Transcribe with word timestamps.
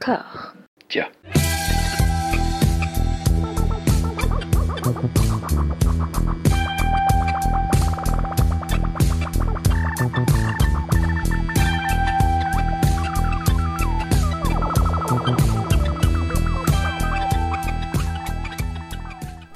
D'accord. 0.00 0.54
Tiens. 0.88 1.08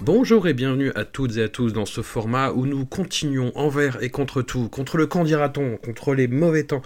Bonjour 0.05 0.47
et 0.47 0.53
bienvenue 0.53 0.93
à 0.97 1.07
toutes 1.07 1.39
et 1.39 1.43
à 1.43 1.49
tous 1.49 1.73
dans 1.73 1.87
ce 1.87 2.03
format 2.03 2.51
où 2.51 2.67
nous 2.67 2.85
continuons 2.85 3.53
envers 3.55 4.03
et 4.03 4.11
contre 4.11 4.43
tout, 4.43 4.69
contre 4.69 4.99
le 4.99 5.07
camp 5.07 5.25
dira-t-on, 5.25 5.79
contre 5.79 6.15
les 6.15 6.29
mauvais 6.29 6.65
temps, 6.65 6.83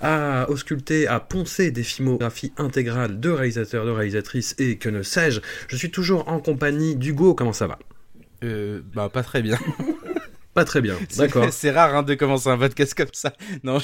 à 0.00 0.48
ausculter, 0.48 1.06
à 1.06 1.20
poncer 1.20 1.70
des 1.70 1.82
filmographies 1.82 2.54
intégrales 2.56 3.20
de 3.20 3.28
réalisateurs, 3.28 3.84
de 3.84 3.90
réalisatrices 3.90 4.54
et 4.58 4.78
que 4.78 4.88
ne 4.88 5.02
sais-je. 5.02 5.42
Je 5.68 5.76
suis 5.76 5.90
toujours 5.90 6.28
en 6.28 6.40
compagnie 6.40 6.96
d'Hugo, 6.96 7.34
comment 7.34 7.52
ça 7.52 7.66
va? 7.66 7.78
Euh, 8.42 8.80
bah 8.94 9.10
pas 9.12 9.22
très 9.22 9.42
bien. 9.42 9.58
Pas 10.54 10.64
très 10.64 10.82
bien, 10.82 10.96
d'accord. 11.16 11.46
C'est 11.50 11.70
rare 11.70 11.94
hein, 11.94 12.02
de 12.02 12.14
commencer 12.14 12.48
un 12.48 12.58
podcast 12.58 12.94
comme 12.94 13.06
ça. 13.12 13.32
Non, 13.64 13.78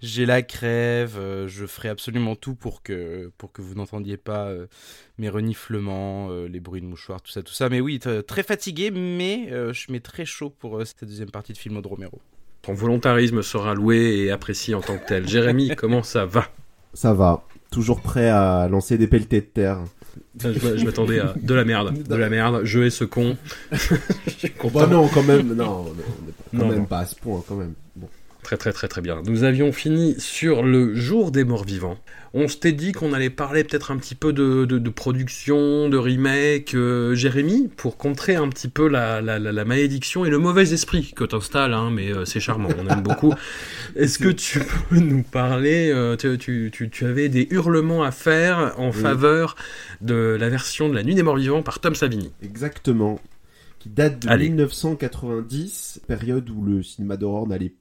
j'ai 0.00 0.26
la 0.26 0.42
crève. 0.42 1.16
euh, 1.18 1.46
je 1.46 1.66
ferai 1.66 1.88
absolument 1.90 2.36
tout 2.36 2.54
pour 2.54 2.82
que 2.82 3.30
pour 3.36 3.52
que 3.52 3.60
vous 3.60 3.74
n'entendiez 3.74 4.16
pas 4.16 4.46
euh, 4.46 4.66
mes 5.18 5.28
reniflements, 5.28 6.28
euh, 6.30 6.46
les 6.48 6.60
bruits 6.60 6.80
de 6.80 6.86
mouchoirs, 6.86 7.20
tout 7.20 7.30
ça, 7.30 7.42
tout 7.42 7.52
ça. 7.52 7.68
Mais 7.68 7.80
oui, 7.80 8.00
très 8.26 8.42
fatigué, 8.42 8.90
mais 8.90 9.48
euh, 9.52 9.72
je 9.72 9.92
mets 9.92 10.00
très 10.00 10.24
chaud 10.24 10.50
pour 10.50 10.78
euh, 10.78 10.84
cette 10.84 11.04
deuxième 11.04 11.30
partie 11.30 11.52
de 11.52 11.58
film 11.58 11.80
de 11.80 11.86
Romero. 11.86 12.20
Ton 12.62 12.72
volontarisme 12.72 13.42
sera 13.42 13.74
loué 13.74 14.24
et 14.24 14.30
apprécié 14.30 14.74
en 14.74 14.80
tant 14.80 14.96
que 14.96 15.06
tel. 15.06 15.28
Jérémy, 15.28 15.74
comment 15.76 16.02
ça 16.02 16.24
va? 16.24 16.48
Ça 16.94 17.12
va. 17.12 17.44
Toujours 17.70 18.00
prêt 18.00 18.28
à 18.30 18.68
lancer 18.68 18.96
des 18.96 19.06
pelletés 19.06 19.40
de 19.42 19.46
terre. 19.46 19.80
Je 20.40 20.84
m'attendais 20.84 21.20
à 21.20 21.34
de 21.40 21.54
la 21.54 21.64
merde, 21.64 22.02
de 22.02 22.14
la 22.14 22.28
merde, 22.28 22.62
je 22.64 22.80
hais 22.80 22.90
ce 22.90 23.04
con. 23.04 23.36
Je 23.72 24.30
suis 24.30 24.50
content. 24.58 24.80
Bah 24.80 24.86
non, 24.86 25.08
quand 25.08 25.22
même, 25.22 25.54
non, 25.54 25.64
on 25.64 25.84
quand 26.56 26.64
Non, 26.64 26.68
même 26.68 26.78
non. 26.80 26.84
pas 26.84 27.00
à 27.00 27.06
ce 27.06 27.14
point, 27.14 27.42
quand 27.46 27.56
même. 27.56 27.74
Bon. 27.96 28.08
Très 28.44 28.58
très 28.58 28.72
très 28.74 28.88
très 28.88 29.00
bien. 29.00 29.22
Nous 29.26 29.42
avions 29.42 29.72
fini 29.72 30.14
sur 30.18 30.62
le 30.62 30.94
jour 30.94 31.30
des 31.32 31.44
morts 31.44 31.64
vivants. 31.64 31.96
On 32.34 32.46
s'était 32.46 32.72
dit 32.72 32.92
qu'on 32.92 33.14
allait 33.14 33.30
parler 33.30 33.64
peut-être 33.64 33.90
un 33.90 33.96
petit 33.96 34.14
peu 34.14 34.34
de, 34.34 34.66
de- 34.66 34.78
de 34.78 34.90
production, 34.90 35.88
de 35.88 35.96
remake, 35.96 36.74
euh, 36.74 37.14
Jérémy, 37.14 37.70
pour 37.74 37.96
contrer 37.96 38.34
un 38.36 38.48
petit 38.50 38.68
peu 38.68 38.86
la, 38.86 39.22
la- 39.22 39.38
la- 39.38 39.50
la 39.50 39.64
malédiction 39.64 40.26
et 40.26 40.30
le 40.30 40.38
mauvais 40.38 40.74
esprit 40.74 41.14
que 41.16 41.24
t'installes, 41.24 41.72
hein, 41.72 41.90
mais 41.90 42.12
euh, 42.12 42.26
c'est 42.26 42.38
charmant, 42.40 42.68
on 42.78 42.86
aime 42.86 43.00
beaucoup. 43.02 43.32
Est-ce 43.96 44.18
que 44.18 44.28
tu 44.28 44.60
peux 44.90 44.98
nous 44.98 45.22
parler, 45.22 45.90
euh, 45.90 46.14
tu, 46.16 46.36
tu- 46.36 46.70
tu- 46.70 46.90
tu 46.90 47.06
avais 47.06 47.30
des 47.30 47.48
hurlements 47.50 48.02
à 48.02 48.10
faire 48.10 48.74
en 48.76 48.88
Oui. 48.90 48.92
faveur 49.00 49.56
de 50.02 50.36
la 50.38 50.50
version 50.50 50.90
de 50.90 50.94
La 50.94 51.02
Nuit 51.02 51.14
des 51.14 51.22
Morts 51.22 51.36
Vivants 51.38 51.62
par 51.62 51.78
Tom 51.80 51.94
Savini? 51.94 52.30
Exactement. 52.42 53.18
Qui 53.78 53.88
date 53.88 54.20
de 54.22 54.28
Allez. 54.28 54.48
1990, 54.50 56.00
période 56.06 56.48
où 56.50 56.62
le 56.62 56.82
cinéma 56.82 57.16
d'horreur 57.16 57.46
n'allait 57.46 57.72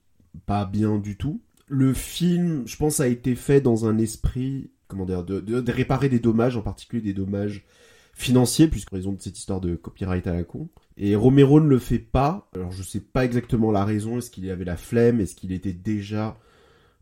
pas 0.46 0.66
bien 0.66 0.98
du 0.98 1.18
tout. 1.18 1.42
Le 1.68 1.94
film, 1.94 2.64
je 2.68 2.76
pense, 2.78 3.00
a 3.00 3.08
été 3.08 3.36
fait 3.36 3.62
dans 3.62 3.86
un 3.86 3.98
esprit, 3.98 4.70
comment 4.88 5.06
dire, 5.06 5.24
de, 5.24 5.72
réparer 5.72 6.10
des 6.10 6.20
dommages, 6.20 6.58
en 6.58 6.62
particulier 6.62 7.02
des 7.02 7.14
dommages 7.14 7.66
financiers, 8.14 8.68
puisqu'en 8.68 8.96
raison 8.96 9.14
de 9.14 9.22
cette 9.22 9.38
histoire 9.38 9.62
de 9.62 9.76
copyright 9.76 10.28
à 10.28 10.34
la 10.34 10.44
con. 10.44 10.70
Et 10.98 11.16
Romero 11.16 11.60
ne 11.60 11.68
le 11.68 11.80
fait 11.80 12.00
pas. 12.00 12.50
Alors 12.54 12.72
je 12.72 12.84
sais 12.84 13.00
pas 13.00 13.26
exactement 13.26 13.72
la 13.72 13.86
raison. 13.86 14.20
Est-ce 14.20 14.30
qu'il 14.30 14.50
avait 14.52 14.66
la 14.66 14.78
flemme? 14.78 15.20
Est-ce 15.20 15.36
qu'il 15.36 15.52
était 15.52 15.74
déjà 15.74 16.38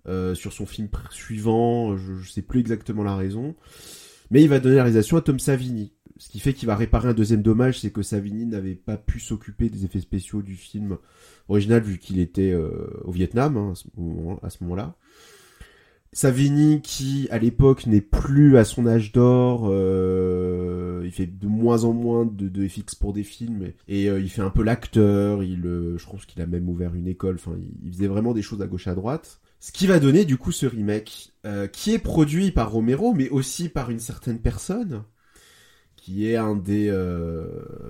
euh, 0.08 0.34
sur 0.36 0.54
son 0.54 0.66
film 0.66 0.88
suivant? 1.10 1.98
Je, 1.98 2.16
je 2.16 2.32
sais 2.32 2.42
plus 2.42 2.62
exactement 2.62 3.04
la 3.04 3.18
raison. 3.18 3.56
Mais 4.30 4.42
il 4.42 4.48
va 4.48 4.62
donner 4.62 4.78
la 4.78 4.84
réalisation 4.84 5.18
à 5.18 5.22
Tom 5.22 5.40
Savini. 5.40 5.92
Ce 6.18 6.30
qui 6.30 6.40
fait 6.40 6.54
qu'il 6.54 6.68
va 6.68 6.76
réparer 6.76 7.10
un 7.10 7.14
deuxième 7.14 7.42
dommage, 7.42 7.80
c'est 7.80 7.92
que 7.92 8.04
Savini 8.04 8.46
n'avait 8.46 8.76
pas 8.76 8.96
pu 8.96 9.20
s'occuper 9.20 9.70
des 9.70 9.86
effets 9.86 10.00
spéciaux 10.00 10.44
du 10.44 10.56
film 10.56 11.00
original 11.50 11.82
vu 11.82 11.98
qu'il 11.98 12.20
était 12.20 12.52
euh, 12.52 12.88
au 13.04 13.12
Vietnam 13.12 13.58
hein, 13.58 13.74
à 14.44 14.50
ce 14.50 14.64
moment-là. 14.64 14.96
Savini 16.14 16.82
qui 16.82 17.28
à 17.32 17.38
l'époque 17.38 17.86
n'est 17.88 18.02
plus 18.02 18.58
à 18.58 18.66
son 18.66 18.86
âge 18.86 19.14
d'or, 19.14 19.70
euh, 19.70 21.04
il 21.06 21.12
fait 21.12 21.26
de 21.26 21.48
moins 21.48 21.86
en 21.86 21.94
moins 21.94 22.26
de, 22.26 22.68
FX 22.68 22.96
pour 22.96 23.14
des 23.14 23.24
films 23.24 23.72
et, 23.88 24.10
euh, 24.10 24.20
il 24.20 24.30
fait 24.30 24.42
un 24.42 24.50
peu 24.50 24.62
l'acteur, 24.62 25.42
il, 25.42 25.62
je 25.62 26.06
pense 26.06 26.26
qu'il 26.26 26.42
a 26.42 26.46
même 26.46 26.68
ouvert 26.68 26.96
une 26.96 27.08
école, 27.08 27.36
enfin 27.36 27.54
il, 27.58 27.88
il 27.88 27.94
faisait 27.94 28.08
vraiment 28.08 28.34
des 28.34 28.42
choses 28.42 28.62
à 28.62 28.68
gauche 28.68 28.88
à 28.88 28.96
droite. 28.96 29.40
Ce 29.62 29.72
qui 29.72 29.88
va 29.88 30.00
donner 30.00 30.26
du 30.26 30.38
coup 30.38 30.52
ce 30.52 30.66
remake 30.66 31.34
qui 31.72 31.94
est 31.94 32.00
produit 32.00 32.52
par 32.52 32.72
Romero 32.72 33.14
mais 33.14 33.30
aussi 33.30 33.70
par 33.70 33.92
une 33.92 34.00
certaine 34.00 34.40
personne 34.40 35.04
qui 35.96 36.28
est 36.28 36.36
un 36.36 36.56
des 36.56 36.92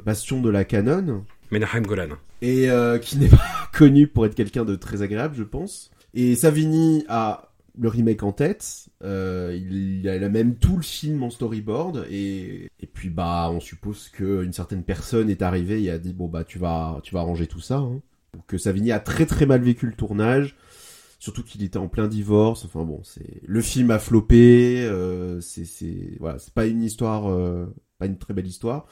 bastions 0.06 0.42
de 0.42 0.50
la 0.50 0.66
canon 0.66 1.26
Menahem 1.52 1.86
Golan. 1.86 2.10
et 2.42 2.70
euh, 2.70 2.98
qui 2.98 3.18
n'est 3.18 3.30
pas 3.30 3.42
connu 3.74 4.08
pour 4.08 4.26
être 4.26 4.36
quelqu'un 4.36 4.66
de 4.66 4.76
très 4.76 5.02
agréable, 5.02 5.36
je 5.36 5.44
pense. 5.44 5.92
Et 6.14 6.36
Savini 6.36 7.06
a 7.08 7.52
le 7.80 7.88
remake 7.88 8.24
en 8.24 8.32
tête, 8.32 8.90
euh, 9.04 9.58
il 9.58 10.08
a 10.10 10.30
même 10.30 10.56
tout 10.56 10.76
le 10.76 10.82
film 10.82 11.24
en 11.24 11.30
storyboard, 11.30 12.06
et, 12.10 12.70
et 12.80 12.88
puis 12.88 13.10
bah 13.10 13.50
on 13.52 13.60
suppose 13.60 14.10
que 14.10 14.44
une 14.44 14.54
certaine 14.54 14.84
personne 14.84 15.30
est 15.30 15.42
arrivée 15.42 15.82
et 15.82 15.90
a 15.90 15.98
dit 15.98 16.14
bon 16.14 16.28
bah 16.28 16.44
tu 16.44 16.60
vas 16.60 17.00
tu 17.04 17.14
vas 17.14 17.22
arranger 17.22 17.48
tout 17.48 17.62
ça. 17.62 17.78
Hein. 17.78 18.02
Que 18.48 18.58
Savini 18.58 18.92
a 18.92 19.00
très 19.00 19.26
très 19.26 19.46
mal 19.46 19.62
vécu 19.62 19.86
le 19.88 19.94
tournage, 19.94 20.56
surtout 21.20 21.44
qu'il 21.44 21.64
était 21.64 21.78
en 21.78 21.88
plein 21.88 22.08
divorce. 22.08 22.66
Enfin 22.66 22.84
bon, 22.84 23.02
c'est 23.04 23.42
le 23.46 23.62
film 23.62 23.92
a 23.92 24.00
floppé, 24.00 24.82
euh, 24.84 25.40
c'est 25.40 26.18
voilà 26.20 26.40
c'est 26.40 26.54
pas 26.54 26.66
une 26.66 26.84
histoire, 26.84 27.30
euh, 27.30 27.74
pas 28.00 28.06
une 28.06 28.18
très 28.18 28.34
belle 28.34 28.48
histoire. 28.48 28.86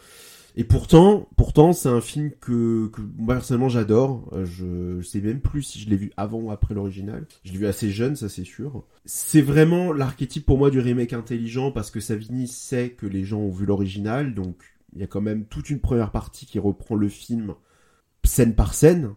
Et 0.55 0.63
pourtant, 0.63 1.29
pourtant, 1.37 1.73
c'est 1.73 1.89
un 1.89 2.01
film 2.01 2.31
que, 2.41 2.87
que 2.87 3.01
moi 3.17 3.35
personnellement 3.35 3.69
j'adore. 3.69 4.29
Euh, 4.33 4.45
Je, 4.45 4.99
je 4.99 5.07
sais 5.07 5.21
même 5.21 5.41
plus 5.41 5.61
si 5.63 5.79
je 5.79 5.89
l'ai 5.89 5.95
vu 5.95 6.11
avant 6.17 6.39
ou 6.39 6.51
après 6.51 6.73
l'original. 6.73 7.27
Je 7.43 7.51
l'ai 7.53 7.59
vu 7.59 7.67
assez 7.67 7.91
jeune, 7.91 8.15
ça 8.15 8.29
c'est 8.29 8.43
sûr. 8.43 8.83
C'est 9.05 9.41
vraiment 9.41 9.93
l'archétype 9.93 10.45
pour 10.45 10.57
moi 10.57 10.69
du 10.69 10.79
remake 10.79 11.13
intelligent 11.13 11.71
parce 11.71 11.91
que 11.91 11.99
Savini 11.99 12.47
sait 12.47 12.89
que 12.91 13.05
les 13.05 13.23
gens 13.23 13.39
ont 13.39 13.51
vu 13.51 13.65
l'original, 13.65 14.33
donc 14.33 14.57
il 14.93 14.99
y 15.01 15.03
a 15.03 15.07
quand 15.07 15.21
même 15.21 15.45
toute 15.45 15.69
une 15.69 15.79
première 15.79 16.11
partie 16.11 16.45
qui 16.45 16.59
reprend 16.59 16.95
le 16.95 17.09
film 17.09 17.53
scène 18.23 18.55
par 18.55 18.73
scène, 18.73 19.13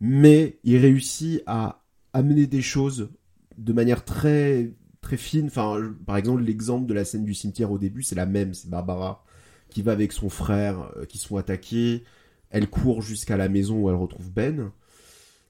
mais 0.00 0.58
il 0.64 0.76
réussit 0.78 1.42
à 1.46 1.84
amener 2.12 2.46
des 2.46 2.62
choses 2.62 3.10
de 3.56 3.72
manière 3.72 4.04
très 4.04 4.72
très 5.00 5.16
fine. 5.16 5.46
Enfin, 5.46 5.94
par 6.06 6.16
exemple, 6.16 6.42
l'exemple 6.42 6.86
de 6.86 6.94
la 6.94 7.04
scène 7.04 7.24
du 7.24 7.34
cimetière 7.34 7.70
au 7.70 7.78
début, 7.78 8.02
c'est 8.02 8.16
la 8.16 8.26
même, 8.26 8.52
c'est 8.54 8.68
Barbara 8.68 9.24
qui 9.70 9.82
va 9.82 9.92
avec 9.92 10.12
son 10.12 10.28
frère, 10.28 10.90
euh, 10.96 11.04
qui 11.04 11.18
sont 11.18 11.36
attaqués. 11.36 12.04
Elle 12.50 12.68
court 12.68 13.02
jusqu'à 13.02 13.36
la 13.36 13.48
maison 13.48 13.80
où 13.80 13.88
elle 13.88 13.96
retrouve 13.96 14.30
Ben. 14.30 14.72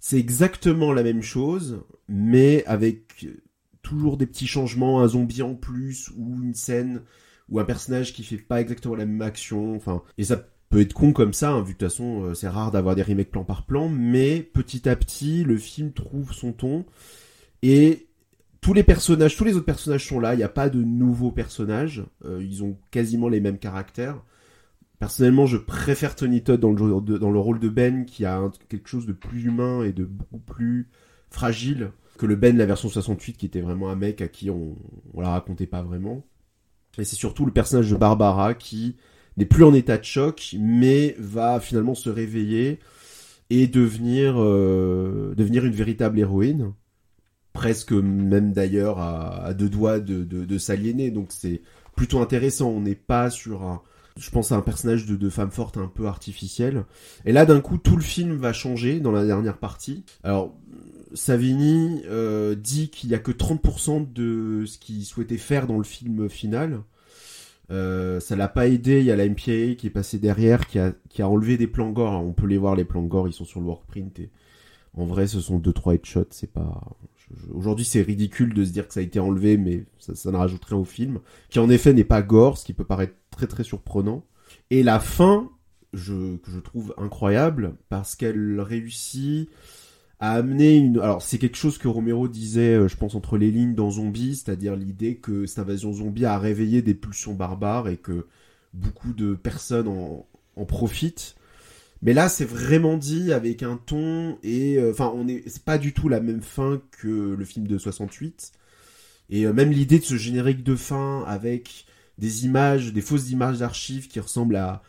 C'est 0.01 0.19
exactement 0.19 0.93
la 0.93 1.03
même 1.03 1.23
chose, 1.23 1.83
mais 2.09 2.65
avec 2.67 3.27
toujours 3.83 4.17
des 4.17 4.27
petits 4.27 4.47
changements, 4.47 5.01
un 5.01 5.09
zombie 5.09 5.43
en 5.43 5.55
plus, 5.55 6.11
ou 6.17 6.43
une 6.43 6.55
scène, 6.55 7.03
ou 7.49 7.61
un 7.61 7.65
personnage 7.65 8.13
qui 8.13 8.25
fait 8.25 8.37
pas 8.37 8.61
exactement 8.61 8.97
la 8.97 9.07
même 9.07 9.23
action, 9.23 9.77
enfin, 9.77 10.03
et 10.19 10.25
ça 10.25 10.45
peut 10.71 10.81
être 10.81 10.93
con 10.93 11.13
comme 11.13 11.33
ça, 11.33 11.53
hein, 11.53 11.63
vu 11.63 11.75
que 11.75 11.79
de 11.79 11.87
toute 11.87 11.89
façon, 11.91 12.25
euh, 12.25 12.35
c'est 12.35 12.49
rare 12.49 12.73
d'avoir 12.73 12.97
des 12.97 13.03
remakes 13.03 13.31
plan 13.31 13.45
par 13.45 13.65
plan, 13.65 13.89
mais 13.89 14.41
petit 14.41 14.89
à 14.89 14.97
petit, 14.97 15.45
le 15.45 15.57
film 15.57 15.93
trouve 15.93 16.33
son 16.33 16.53
ton, 16.53 16.85
et 17.63 18.06
tous 18.67 18.75
les 18.75 18.83
personnages, 18.83 19.37
tous 19.37 19.45
les 19.45 19.55
autres 19.55 19.65
personnages 19.65 20.09
sont 20.09 20.19
là, 20.19 20.35
il 20.35 20.39
n'y 20.39 20.43
a 20.43 20.49
pas 20.49 20.69
de 20.69 20.83
nouveaux 20.83 21.31
personnages, 21.31 22.03
euh, 22.25 22.43
ils 22.43 22.65
ont 22.65 22.77
quasiment 22.91 23.29
les 23.29 23.39
mêmes 23.39 23.61
caractères. 23.61 24.21
Personnellement, 24.99 25.47
je 25.47 25.57
préfère 25.57 26.17
Tony 26.17 26.43
Todd 26.43 26.59
dans 26.59 26.73
le, 26.73 27.39
rôle 27.39 27.61
de 27.61 27.69
Ben, 27.69 28.05
qui 28.05 28.25
a 28.25 28.43
quelque 28.69 28.89
chose 28.89 29.07
de 29.07 29.13
plus 29.13 29.45
humain 29.45 29.85
et 29.85 29.93
de 29.93 30.05
beaucoup 30.05 30.41
plus 30.41 30.89
fragile 31.31 31.93
que 32.19 32.27
le 32.27 32.35
Ben 32.35 32.55
de 32.55 32.59
la 32.59 32.67
version 32.67 32.89
68, 32.89 33.37
qui 33.37 33.47
était 33.47 33.61
vraiment 33.61 33.89
un 33.89 33.95
mec 33.95 34.21
à 34.21 34.27
qui 34.27 34.51
on, 34.51 34.75
on 35.15 35.21
la 35.21 35.29
racontait 35.29 35.69
pas 35.69 35.83
vraiment. 35.83 36.27
Et 36.99 37.05
c'est 37.05 37.15
surtout 37.15 37.47
le 37.47 37.53
personnage 37.53 37.89
de 37.89 37.97
Barbara 37.97 38.55
qui 38.55 38.97
n'est 39.37 39.47
plus 39.47 39.63
en 39.63 39.75
état 39.75 39.97
de 39.97 40.03
choc, 40.03 40.57
mais 40.59 41.15
va 41.21 41.61
finalement 41.61 41.95
se 41.95 42.11
réveiller 42.11 42.81
et 43.49 43.69
devenir, 43.69 44.35
euh, 44.39 45.37
devenir 45.37 45.65
une 45.65 45.73
véritable 45.73 46.19
héroïne. 46.19 46.73
Presque 47.57 47.93
même 47.93 48.53
d'ailleurs 48.53 48.99
à, 48.99 49.55
deux 49.55 49.71
doigts 49.71 49.99
de, 49.99 50.59
s'aliéner. 50.59 51.11
Donc 51.11 51.29
c'est 51.31 51.63
plutôt 51.97 52.21
intéressant. 52.21 52.69
On 52.69 52.81
n'est 52.81 52.95
pas 52.95 53.31
sur 53.31 53.63
un, 53.63 53.81
je 54.19 54.29
pense 54.31 54.53
à 54.53 54.57
un 54.57 54.61
personnage 54.61 55.07
de, 55.07 55.31
femme 55.31 55.51
forte 55.51 55.79
un 55.79 55.89
peu 55.89 56.07
artificiel. 56.07 56.85
Et 57.25 57.33
là, 57.33 57.47
d'un 57.47 57.61
coup, 57.61 57.79
tout 57.79 57.97
le 57.97 58.03
film 58.03 58.37
va 58.37 58.53
changer 58.53 59.01
dans 59.01 59.11
la 59.11 59.25
dernière 59.25 59.57
partie. 59.57 60.05
Alors, 60.23 60.55
Savini 61.15 62.03
euh, 62.07 62.55
dit 62.55 62.91
qu'il 62.91 63.09
y 63.09 63.15
a 63.15 63.19
que 63.19 63.33
30% 63.33 64.13
de 64.13 64.67
ce 64.67 64.77
qu'il 64.77 65.05
souhaitait 65.07 65.39
faire 65.39 65.67
dans 65.67 65.79
le 65.79 65.85
film 65.85 66.29
final. 66.29 66.83
Euh, 67.71 68.21
ça 68.21 68.37
l'a 68.37 68.49
pas 68.49 68.69
aidé. 68.69 69.01
Il 69.01 69.07
y 69.07 69.11
a 69.11 69.17
la 69.17 69.29
MPA 69.29 69.75
qui 69.77 69.87
est 69.87 69.93
passée 69.93 70.19
derrière, 70.19 70.67
qui 70.67 70.79
a, 70.79 70.95
enlevé 71.21 71.57
des 71.57 71.67
plans 71.67 71.91
gore. 71.91 72.13
On 72.23 72.33
peut 72.33 72.47
les 72.47 72.59
voir, 72.59 72.77
les 72.77 72.85
plans 72.85 73.03
gore, 73.03 73.29
ils 73.29 73.33
sont 73.33 73.47
sur 73.47 73.61
le 73.61 73.67
workprint. 73.67 74.21
En 74.95 75.05
vrai, 75.05 75.27
ce 75.27 75.41
sont 75.41 75.59
deux 75.59 75.73
trois 75.73 75.95
headshots, 75.95 76.29
c'est 76.31 76.51
pas. 76.51 76.83
Aujourd'hui, 77.53 77.85
c'est 77.85 78.03
ridicule 78.03 78.55
de 78.55 78.65
se 78.65 78.71
dire 78.71 78.87
que 78.87 78.95
ça 78.95 79.01
a 79.01 79.03
été 79.03 79.19
enlevé, 79.19 79.57
mais 79.57 79.85
ça, 79.99 80.15
ça 80.15 80.31
ne 80.31 80.37
rajoute 80.37 80.65
rien 80.65 80.79
au 80.79 80.85
film, 80.85 81.21
qui 81.51 81.59
en 81.59 81.69
effet 81.69 81.93
n'est 81.93 82.05
pas 82.05 82.23
gore, 82.23 82.59
ce 82.59 82.65
qui 82.65 82.73
peut 82.73 82.85
paraître 82.85 83.15
très 83.31 83.47
très 83.47 83.65
surprenant. 83.65 84.25
Et 84.71 84.83
la 84.83 85.01
fin, 85.01 85.51
que 85.93 86.51
je 86.51 86.61
trouve 86.61 86.95
incroyable, 86.99 87.75
parce 87.89 88.15
qu'elle 88.17 88.61
réussit 88.61 89.49
à 90.21 90.33
amener 90.33 90.77
une. 90.77 90.99
Alors, 90.99 91.23
c'est 91.23 91.39
quelque 91.39 91.57
chose 91.57 91.79
que 91.79 91.89
Romero 91.89 92.29
disait, 92.29 92.75
euh, 92.75 92.89
je 92.89 92.97
pense, 92.97 93.15
entre 93.15 93.37
les 93.37 93.51
lignes 93.51 93.75
dans 93.75 93.91
Zombie, 93.91 94.37
c'est-à-dire 94.37 94.77
l'idée 94.77 95.17
que 95.17 95.47
cette 95.47 95.59
invasion 95.59 95.93
zombie 95.93 96.25
a 96.25 96.39
réveillé 96.39 96.83
des 96.83 96.95
pulsions 96.95 97.35
barbares 97.35 97.89
et 97.89 97.97
que 97.97 98.27
beaucoup 98.73 99.13
de 99.13 99.35
personnes 99.35 99.89
en 99.89 100.65
profitent. 100.65 101.37
Mais 102.03 102.13
là, 102.13 102.29
c'est 102.29 102.45
vraiment 102.45 102.97
dit 102.97 103.33
avec 103.33 103.63
un 103.63 103.79
ton 103.79 104.39
et 104.43 104.77
euh, 104.79 104.91
enfin, 104.91 105.13
on 105.15 105.27
est, 105.29 105.43
c'est 105.49 105.65
pas 105.65 105.79
du 105.79 105.93
tout 105.93 106.09
la 106.09 106.21
même 106.21 106.43
fin 106.43 106.81
que 106.91 107.35
le 107.35 107.45
film 107.45 107.67
de 107.67 107.79
68. 107.79 108.53
Et 109.31 109.47
euh, 109.47 109.53
même 109.53 109.71
l'idée 109.71 109.99
de 109.99 110.05
ce 110.05 110.17
générique 110.17 110.63
de 110.63 110.77
fin 110.77 111.25
avec 111.27 111.87
des 112.19 112.45
images, 112.45 112.93
des 112.93 113.01
fausses 113.01 113.31
images 113.31 113.59
d'archives 113.59 114.09
qui 114.09 114.21
ressemblent 114.21 114.57
à, 114.57 114.83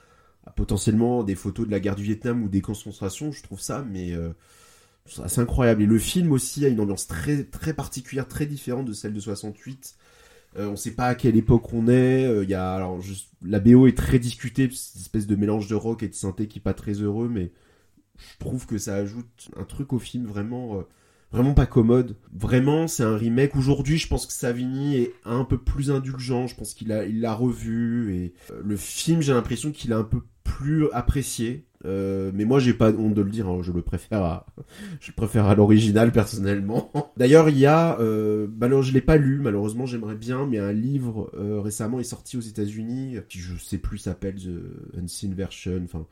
potentiellement 0.56 1.24
des 1.24 1.36
photos 1.36 1.66
de 1.66 1.72
la 1.72 1.80
guerre 1.80 1.96
du 1.96 2.04
Vietnam 2.04 2.44
ou 2.44 2.48
des 2.50 2.62
concentrations, 2.62 3.32
je 3.34 3.44
trouve 3.44 3.60
ça, 3.60 3.86
mais 3.90 4.14
euh, 4.14 4.30
c'est 5.06 5.40
incroyable. 5.40 5.84
Et 5.84 5.86
le 5.86 6.00
film 6.00 6.32
aussi 6.32 6.66
a 6.66 6.70
une 6.70 6.80
ambiance 6.80 7.08
très 7.08 7.44
très 7.44 7.74
particulière, 7.74 8.28
très 8.28 8.46
différente 8.46 8.86
de 8.86 8.94
celle 8.94 9.14
de 9.14 9.20
68. 9.20 9.96
Euh, 10.56 10.70
on 10.70 10.76
sait 10.76 10.96
pas 10.96 11.08
à 11.08 11.16
quelle 11.16 11.36
époque 11.36 11.74
on 11.74 11.88
est. 11.88 12.22
Il 12.24 12.28
euh, 12.28 12.44
y 12.46 12.54
a 12.54 12.88
la 13.44 13.60
BO 13.60 13.88
est 13.88 13.98
très 13.98 14.20
discutée, 14.20 14.70
cette 14.72 15.02
espèce 15.02 15.28
de 15.28 15.36
mélange 15.36 15.68
de 15.68 15.76
rock 15.76 16.04
et 16.04 16.08
de 16.08 16.14
synthé 16.14 16.48
qui 16.48 16.60
est 16.60 16.62
pas 16.62 16.74
très 16.74 16.94
heureux, 16.94 17.30
mais 17.30 17.52
je 18.18 18.38
trouve 18.40 18.66
que 18.66 18.78
ça 18.78 18.96
ajoute 18.96 19.50
un 19.56 19.64
truc 19.64 19.94
au 19.94 20.00
film 20.00 20.26
vraiment 20.26 20.80
euh, 20.80 20.82
vraiment 21.32 21.54
pas 21.54 21.68
commode. 21.68 22.16
Vraiment, 22.34 22.88
c'est 22.88 23.04
un 23.04 23.16
remake. 23.16 23.56
Aujourd'hui, 23.56 23.98
je 23.98 24.08
pense 24.08 24.26
que 24.26 24.34
Savini 24.34 24.96
est 24.98 25.14
un 25.26 25.44
peu 25.44 25.58
plus 25.58 25.92
indulgent. 25.92 26.48
Je 26.48 26.56
pense 26.56 26.74
qu'il 26.74 26.92
a 26.92 27.06
il 27.06 27.22
l'a 27.22 27.34
revu 27.34 28.16
et 28.16 28.34
le 28.64 28.78
film, 28.78 29.22
j'ai 29.22 29.34
l'impression 29.34 29.72
qu'il 29.72 29.94
a 29.94 29.98
un 29.98 30.04
peu 30.04 30.22
plus 30.44 30.90
apprécié. 30.92 31.67
Euh, 31.88 32.32
mais 32.34 32.46
moi, 32.46 32.60
j'ai 32.60 32.74
pas 32.74 32.92
honte 32.92 33.14
de 33.14 33.22
le 33.22 33.30
dire. 33.30 33.48
Hein, 33.48 33.60
je 33.62 33.72
le 33.72 33.82
préfère 33.82 34.22
à, 34.24 34.46
je 35.00 35.12
le 35.12 35.16
préfère 35.16 35.46
à 35.46 35.56
l'original 35.56 36.12
personnellement. 36.12 36.92
D'ailleurs, 37.18 37.50
il 37.50 37.58
y 37.58 37.66
a, 37.66 38.00
euh, 38.00 38.48
bah 38.50 38.68
je 38.82 38.92
l'ai 38.92 39.02
pas 39.02 39.18
lu. 39.18 39.40
Malheureusement, 39.40 39.86
j'aimerais 39.86 40.16
bien, 40.16 40.46
mais 40.46 40.60
un 40.60 40.74
livre 40.74 41.32
euh, 41.38 41.62
récemment 41.62 42.00
est 42.00 42.04
sorti 42.04 42.38
aux 42.38 42.42
États-Unis 42.42 43.18
qui 43.30 43.40
je 43.40 43.58
sais 43.58 43.78
plus 43.78 43.98
s'appelle 43.98 44.36
The 44.36 44.98
Unseen 45.02 45.34
Version. 45.34 45.82
Enfin, 45.86 46.06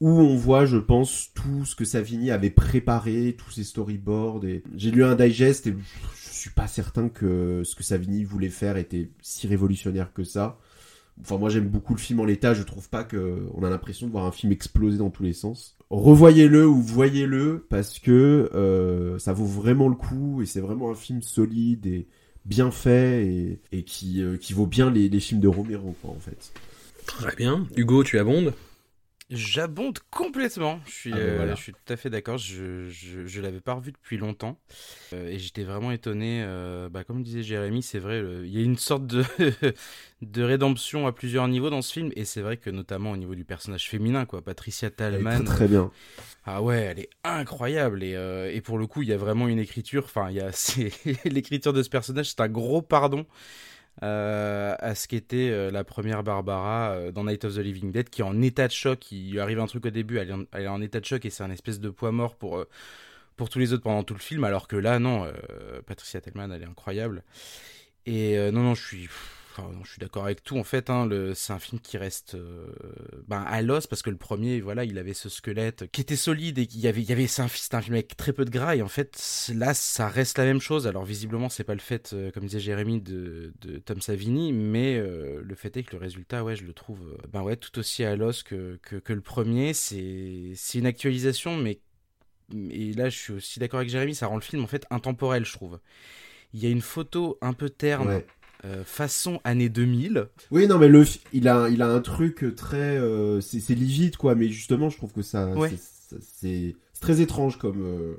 où 0.00 0.10
on 0.10 0.36
voit, 0.36 0.66
je 0.66 0.78
pense, 0.78 1.30
tout 1.32 1.64
ce 1.64 1.76
que 1.76 1.84
Savini 1.84 2.30
avait 2.30 2.50
préparé, 2.50 3.36
tous 3.38 3.52
ses 3.52 3.64
storyboards. 3.64 4.44
Et 4.44 4.64
j'ai 4.76 4.90
lu 4.90 5.04
un 5.04 5.14
digest 5.14 5.66
et 5.68 5.76
je 6.16 6.32
suis 6.32 6.50
pas 6.50 6.66
certain 6.66 7.08
que 7.08 7.62
ce 7.64 7.76
que 7.76 7.84
Savini 7.84 8.24
voulait 8.24 8.48
faire 8.48 8.76
était 8.76 9.10
si 9.22 9.46
révolutionnaire 9.46 10.12
que 10.12 10.24
ça. 10.24 10.58
Enfin, 11.20 11.38
moi 11.38 11.50
j'aime 11.50 11.68
beaucoup 11.68 11.94
le 11.94 12.00
film 12.00 12.20
en 12.20 12.24
l'état, 12.24 12.54
je 12.54 12.62
trouve 12.62 12.88
pas 12.88 13.04
que 13.04 13.46
on 13.54 13.62
a 13.62 13.70
l'impression 13.70 14.06
de 14.06 14.12
voir 14.12 14.24
un 14.24 14.32
film 14.32 14.50
exploser 14.50 14.98
dans 14.98 15.10
tous 15.10 15.22
les 15.22 15.32
sens. 15.32 15.76
Revoyez-le 15.90 16.66
ou 16.66 16.80
voyez-le 16.80 17.66
parce 17.68 17.98
que 17.98 18.50
euh, 18.54 19.18
ça 19.18 19.32
vaut 19.32 19.44
vraiment 19.44 19.88
le 19.88 19.94
coup 19.94 20.42
et 20.42 20.46
c'est 20.46 20.60
vraiment 20.60 20.90
un 20.90 20.94
film 20.94 21.22
solide 21.22 21.86
et 21.86 22.08
bien 22.44 22.70
fait 22.70 23.26
et, 23.72 23.84
euh, 24.20 24.36
qui 24.36 24.52
vaut 24.52 24.66
bien 24.66 24.90
les, 24.90 25.20
films 25.20 25.40
de 25.40 25.48
Romero, 25.48 25.94
en 26.04 26.18
fait. 26.18 26.52
Très 27.06 27.36
bien. 27.36 27.66
Hugo, 27.76 28.04
tu 28.04 28.18
abondes? 28.18 28.54
J'abonde 29.32 29.98
complètement. 30.10 30.78
Je 30.86 30.90
suis, 30.92 31.12
Ah 31.12 31.16
ben 31.16 31.20
euh, 31.22 31.56
je 31.56 31.62
suis 31.62 31.72
tout 31.72 31.92
à 31.92 31.96
fait 31.96 32.10
d'accord. 32.10 32.36
Je, 32.38 32.88
je, 32.88 33.26
je 33.26 33.40
l'avais 33.40 33.60
pas 33.60 33.74
revu 33.74 33.92
depuis 33.92 34.18
longtemps 34.18 34.58
Euh, 35.14 35.28
et 35.28 35.38
j'étais 35.38 35.64
vraiment 35.64 35.90
étonné. 35.90 36.42
euh, 36.44 36.88
bah, 36.90 37.02
comme 37.04 37.22
disait 37.22 37.42
Jérémy, 37.42 37.82
c'est 37.82 37.98
vrai, 37.98 38.22
il 38.44 38.50
y 38.50 38.58
a 38.60 38.62
une 38.64 38.76
sorte 38.76 39.06
de 39.06 39.24
de 40.22 40.42
rédemption 40.42 41.06
à 41.06 41.12
plusieurs 41.12 41.48
niveaux 41.48 41.70
dans 41.70 41.82
ce 41.82 41.92
film 41.92 42.10
et 42.14 42.24
c'est 42.24 42.42
vrai 42.42 42.56
que 42.56 42.70
notamment 42.70 43.10
au 43.12 43.16
niveau 43.16 43.34
du 43.34 43.44
personnage 43.44 43.88
féminin, 43.88 44.24
quoi, 44.26 44.42
Patricia 44.42 44.90
Tallman. 44.90 45.42
très 45.44 45.54
très 45.54 45.68
bien. 45.68 45.90
Ah 46.44 46.60
ouais, 46.62 46.80
elle 46.82 46.98
est 47.00 47.10
incroyable 47.24 48.02
et, 48.04 48.12
et 48.52 48.60
pour 48.60 48.78
le 48.78 48.86
coup, 48.86 49.02
il 49.02 49.08
y 49.08 49.12
a 49.12 49.16
vraiment 49.16 49.48
une 49.48 49.58
écriture. 49.58 50.04
Enfin, 50.04 50.28
il 50.30 50.36
y 50.36 50.40
a 50.40 50.50
l'écriture 51.24 51.72
de 51.72 51.82
ce 51.82 51.88
personnage, 51.88 52.30
c'est 52.30 52.40
un 52.40 52.48
gros 52.48 52.82
pardon 52.82 53.26
euh, 54.02 54.74
à 54.78 54.94
ce 54.94 55.06
qu'était 55.06 55.50
euh, 55.50 55.70
la 55.70 55.84
première 55.84 56.22
Barbara 56.22 56.92
euh, 56.92 57.12
dans 57.12 57.24
Night 57.24 57.44
of 57.44 57.54
the 57.54 57.58
Living 57.58 57.92
Dead, 57.92 58.08
qui 58.08 58.22
est 58.22 58.24
en 58.24 58.40
état 58.40 58.66
de 58.66 58.72
choc. 58.72 59.12
Il 59.12 59.32
lui 59.32 59.40
arrive 59.40 59.60
un 59.60 59.66
truc 59.66 59.86
au 59.86 59.90
début, 59.90 60.18
elle 60.18 60.30
est 60.54 60.66
en, 60.66 60.80
état 60.80 60.98
de 60.98 61.04
choc 61.04 61.24
et 61.24 61.30
c'est 61.30 61.44
un 61.44 61.50
espèce 61.50 61.78
de 61.78 61.90
poids 61.90 62.12
mort 62.12 62.36
pour 62.36 62.64
pour 63.36 63.48
tous 63.48 63.58
les 63.58 63.72
autres 63.72 63.82
pendant 63.82 64.02
tout 64.02 64.14
le 64.14 64.20
film. 64.20 64.44
Alors 64.44 64.66
que 64.66 64.76
là, 64.76 64.98
non, 64.98 65.30
Patricia 65.86 66.20
Tellman, 66.20 66.50
elle 66.52 66.62
est 66.62 66.66
incroyable. 66.66 67.22
Et 68.06 68.36
non, 68.50 68.62
non, 68.62 68.74
je 68.74 68.86
suis 68.86 69.08
Non, 69.58 69.84
je 69.84 69.90
suis 69.90 69.98
d'accord 69.98 70.24
avec 70.24 70.42
tout 70.42 70.58
en 70.58 70.64
fait. 70.64 70.90
Hein, 70.90 71.08
c'est 71.34 71.52
un 71.52 71.58
film 71.58 71.80
qui 71.80 71.98
reste 71.98 72.34
euh, 72.34 72.66
ben, 73.28 73.42
à 73.42 73.62
l'os 73.62 73.86
parce 73.86 74.02
que 74.02 74.10
le 74.10 74.16
premier, 74.16 74.60
voilà, 74.60 74.84
il 74.84 74.98
avait 74.98 75.14
ce 75.14 75.28
squelette 75.28 75.90
qui 75.90 76.00
était 76.00 76.16
solide 76.16 76.58
et 76.58 76.62
il 76.62 76.80
y 76.80 76.88
avait, 76.88 77.26
c'est 77.26 77.42
un, 77.42 77.48
film 77.48 77.94
avec 77.94 78.16
très 78.16 78.32
peu 78.32 78.44
de 78.44 78.50
gras 78.50 78.76
et 78.76 78.82
en 78.82 78.88
fait 78.88 79.50
là, 79.54 79.74
ça 79.74 80.08
reste 80.08 80.38
la 80.38 80.44
même 80.44 80.60
chose. 80.60 80.86
Alors 80.86 81.04
visiblement, 81.04 81.48
c'est 81.48 81.64
pas 81.64 81.74
le 81.74 81.80
fait, 81.80 82.12
euh, 82.12 82.30
comme 82.30 82.44
disait 82.44 82.60
Jérémy, 82.60 83.00
de, 83.00 83.52
Tom 83.84 84.00
Savini, 84.00 84.52
mais 84.52 84.96
euh, 84.96 85.40
le 85.42 85.54
fait 85.54 85.76
est 85.76 85.82
que 85.82 85.92
le 85.92 86.00
résultat, 86.00 86.44
ouais, 86.44 86.56
je 86.56 86.64
le 86.64 86.72
trouve, 86.72 87.00
ben 87.28 87.42
tout 87.56 87.78
aussi 87.78 88.04
à 88.04 88.16
l'os 88.16 88.42
que, 88.42 88.78
que, 88.82 89.12
le 89.12 89.20
premier. 89.20 89.74
C'est, 89.74 90.54
une 90.74 90.86
actualisation, 90.86 91.56
mais 91.56 91.80
et 92.70 92.92
là, 92.92 93.08
je 93.08 93.18
suis 93.18 93.32
aussi 93.34 93.60
d'accord 93.60 93.78
avec 93.80 93.90
Jérémy, 93.90 94.14
ça 94.14 94.26
rend 94.26 94.36
le 94.36 94.42
film 94.42 94.62
en 94.62 94.66
fait 94.66 94.86
intemporel, 94.90 95.44
je 95.44 95.52
trouve. 95.52 95.80
Il 96.54 96.62
y 96.62 96.66
a 96.66 96.70
une 96.70 96.82
photo 96.82 97.38
un 97.40 97.52
peu 97.52 97.70
terne. 97.70 98.22
Euh, 98.64 98.84
façon 98.84 99.40
année 99.44 99.68
2000. 99.68 100.28
Oui, 100.52 100.66
non, 100.68 100.78
mais 100.78 100.88
le, 100.88 101.04
il 101.32 101.48
a, 101.48 101.68
il 101.68 101.82
a 101.82 101.88
un 101.88 102.00
truc 102.00 102.54
très, 102.56 102.96
euh, 102.96 103.40
c'est 103.40 103.74
livide 103.74 104.16
quoi, 104.16 104.34
mais 104.36 104.48
justement, 104.48 104.88
je 104.88 104.96
trouve 104.96 105.12
que 105.12 105.22
ça, 105.22 105.46
Ouais. 105.48 105.72
c'est- 106.20 106.76
très 107.00 107.20
étrange 107.20 107.58
comme. 107.58 107.82
euh, 107.82 108.14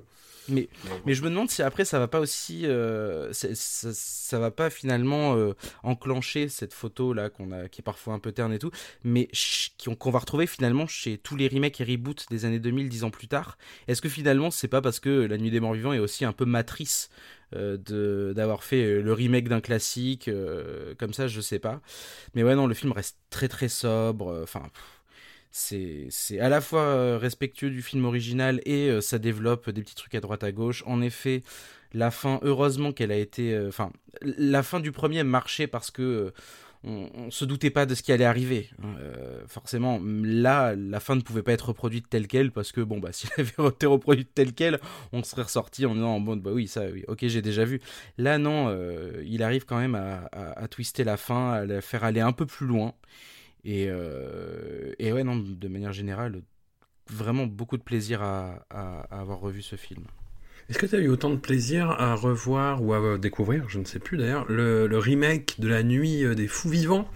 Mais, 0.50 0.68
mais 1.06 1.14
je 1.14 1.24
me 1.24 1.30
demande 1.30 1.50
si 1.50 1.62
après 1.62 1.86
ça 1.86 2.00
va 2.00 2.10
pas 2.10 2.20
aussi, 2.20 2.66
euh, 2.66 3.32
ça, 3.32 3.48
ça 3.54 4.40
va 4.40 4.52
pas 4.52 4.70
finalement 4.70 5.38
euh, 5.38 5.54
enclencher 5.84 6.50
cette 6.50 6.74
photo 6.74 7.14
là 7.14 7.30
qu'on 7.30 7.54
a, 7.54 7.70
qui 7.70 7.80
est 7.80 7.84
parfois 7.84 8.14
un 8.14 8.20
peu 8.20 8.34
terne 8.34 8.52
et 8.52 8.60
tout, 8.60 8.72
mais 9.06 9.30
qu'on 9.98 10.12
va 10.12 10.20
retrouver 10.20 10.46
finalement 10.46 10.86
chez 10.86 11.18
tous 11.18 11.38
les 11.38 11.48
remakes 11.48 11.80
et 11.80 11.86
reboots 11.86 12.26
des 12.30 12.44
années 12.44 12.60
2000, 12.60 12.90
dix 12.90 13.06
ans 13.06 13.10
plus 13.10 13.30
tard. 13.30 13.58
Est-ce 13.88 14.02
que 14.02 14.10
finalement 14.10 14.52
c'est 14.52 14.68
pas 14.68 14.82
parce 14.82 15.00
que 15.00 15.10
La 15.10 15.38
Nuit 15.38 15.52
des 15.52 15.62
Morts 15.62 15.76
Vivants 15.76 15.94
est 15.94 16.00
aussi 16.00 16.26
un 16.26 16.34
peu 16.34 16.44
matrice 16.44 17.10
euh, 17.56 18.34
d'avoir 18.34 18.64
fait 18.64 18.84
euh, 18.84 19.02
le 19.02 19.14
remake 19.14 19.48
d'un 19.48 19.62
classique 19.62 20.28
euh, 20.28 20.96
comme 20.98 21.14
ça, 21.14 21.28
je 21.28 21.42
sais 21.42 21.60
pas. 21.60 21.82
Mais 22.36 22.44
ouais 22.44 22.56
non, 22.56 22.68
le 22.68 22.74
film 22.74 22.92
reste 22.92 23.18
très 23.30 23.48
très 23.48 23.70
sobre. 23.70 24.42
Enfin. 24.44 24.64
c'est 25.52 26.10
à 26.40 26.50
la 26.50 26.62
fois 26.62 27.18
respectueux 27.18 27.70
du 27.70 27.82
film 27.82 28.06
original 28.06 28.62
et 28.66 29.00
ça 29.02 29.20
développe 29.20 29.70
des 29.70 29.82
petits 29.82 29.96
trucs 29.96 30.16
à 30.16 30.22
droite 30.22 30.44
à 30.44 30.52
gauche. 30.52 30.84
En 30.88 31.02
effet, 31.02 31.44
la 31.94 32.12
fin, 32.12 32.40
heureusement 32.44 32.92
qu'elle 32.92 33.12
a 33.12 33.18
été. 33.18 33.58
Enfin, 33.68 33.92
la 34.22 34.64
fin 34.64 34.80
du 34.80 34.92
premier 34.92 35.24
marchait 35.24 35.68
parce 35.68 35.92
que. 35.92 36.34
On, 36.84 37.10
on 37.16 37.32
se 37.32 37.46
doutait 37.46 37.70
pas 37.70 37.86
de 37.86 37.96
ce 37.96 38.04
qui 38.04 38.12
allait 38.12 38.26
arriver. 38.26 38.70
hein. 38.84 38.96
Euh, 39.00 39.44
forcément, 39.48 40.00
là, 40.04 40.76
la 40.76 41.00
fin 41.00 41.16
ne 41.16 41.22
pouvait 41.22 41.44
pas 41.44 41.54
être 41.54 41.70
reproduite 41.70 42.10
telle 42.10 42.28
quelle 42.28 42.52
parce 42.52 42.72
que 42.72 42.82
bon 42.82 43.00
bah 43.00 43.12
si 43.14 43.28
elle 43.38 43.46
avait 43.58 43.70
été 43.70 43.86
reproduite 43.86 44.34
telle 44.34 44.54
quelle, 44.54 44.80
on 45.12 45.24
serait 45.24 45.44
ressorti 45.44 45.86
en 45.86 45.94
disant 45.96 46.20
bon 46.20 46.36
bah 46.38 46.52
oui 46.54 46.68
ça 46.68 46.86
oui 46.92 47.04
ok 47.08 47.26
j'ai 47.28 47.42
déjà 47.42 47.66
vu. 47.66 47.82
Là 48.18 48.38
non, 48.38 48.68
euh, 48.70 49.24
il 49.26 49.44
arrive 49.44 49.66
quand 49.66 49.80
même 49.80 49.96
à, 49.96 50.26
à- 50.32 50.68
twister 50.68 51.04
la 51.04 51.18
fin, 51.18 51.52
à 51.52 51.66
la 51.66 51.82
faire 51.82 52.04
aller 52.04 52.22
un 52.22 52.32
peu 52.34 52.46
plus 52.46 52.68
loin. 52.68 52.94
Et, 53.66 53.88
euh, 53.90 54.94
et 55.00 55.14
ouais, 55.14 55.24
non, 55.24 55.38
de 55.38 55.68
manière 55.68 55.94
générale, 55.94 56.42
vraiment 57.10 57.46
beaucoup 57.48 57.78
de 57.78 57.84
plaisir 57.84 58.22
à 58.24 58.66
avoir 59.12 59.40
revu 59.40 59.62
ce 59.62 59.76
film. 59.76 60.04
Est-ce 60.70 60.80
que 60.80 60.86
tu 60.86 60.96
as 60.96 61.00
eu 61.00 61.10
autant 61.10 61.30
de 61.30 61.36
plaisir 61.36 61.92
à 61.92 62.16
revoir 62.16 62.82
ou 62.82 62.94
à 62.94 62.98
euh, 62.98 63.18
découvrir, 63.18 63.66
je 63.68 63.80
ne 63.80 63.86
sais 63.86 64.00
plus 64.00 64.18
d'ailleurs, 64.18 64.46
le, 64.50 64.88
le 64.88 64.98
remake 64.98 65.56
de 65.60 65.68
La 65.68 65.84
Nuit 65.84 66.24
euh, 66.24 66.36
des 66.36 66.48
Fous 66.48 66.70
Vivants 66.70 67.08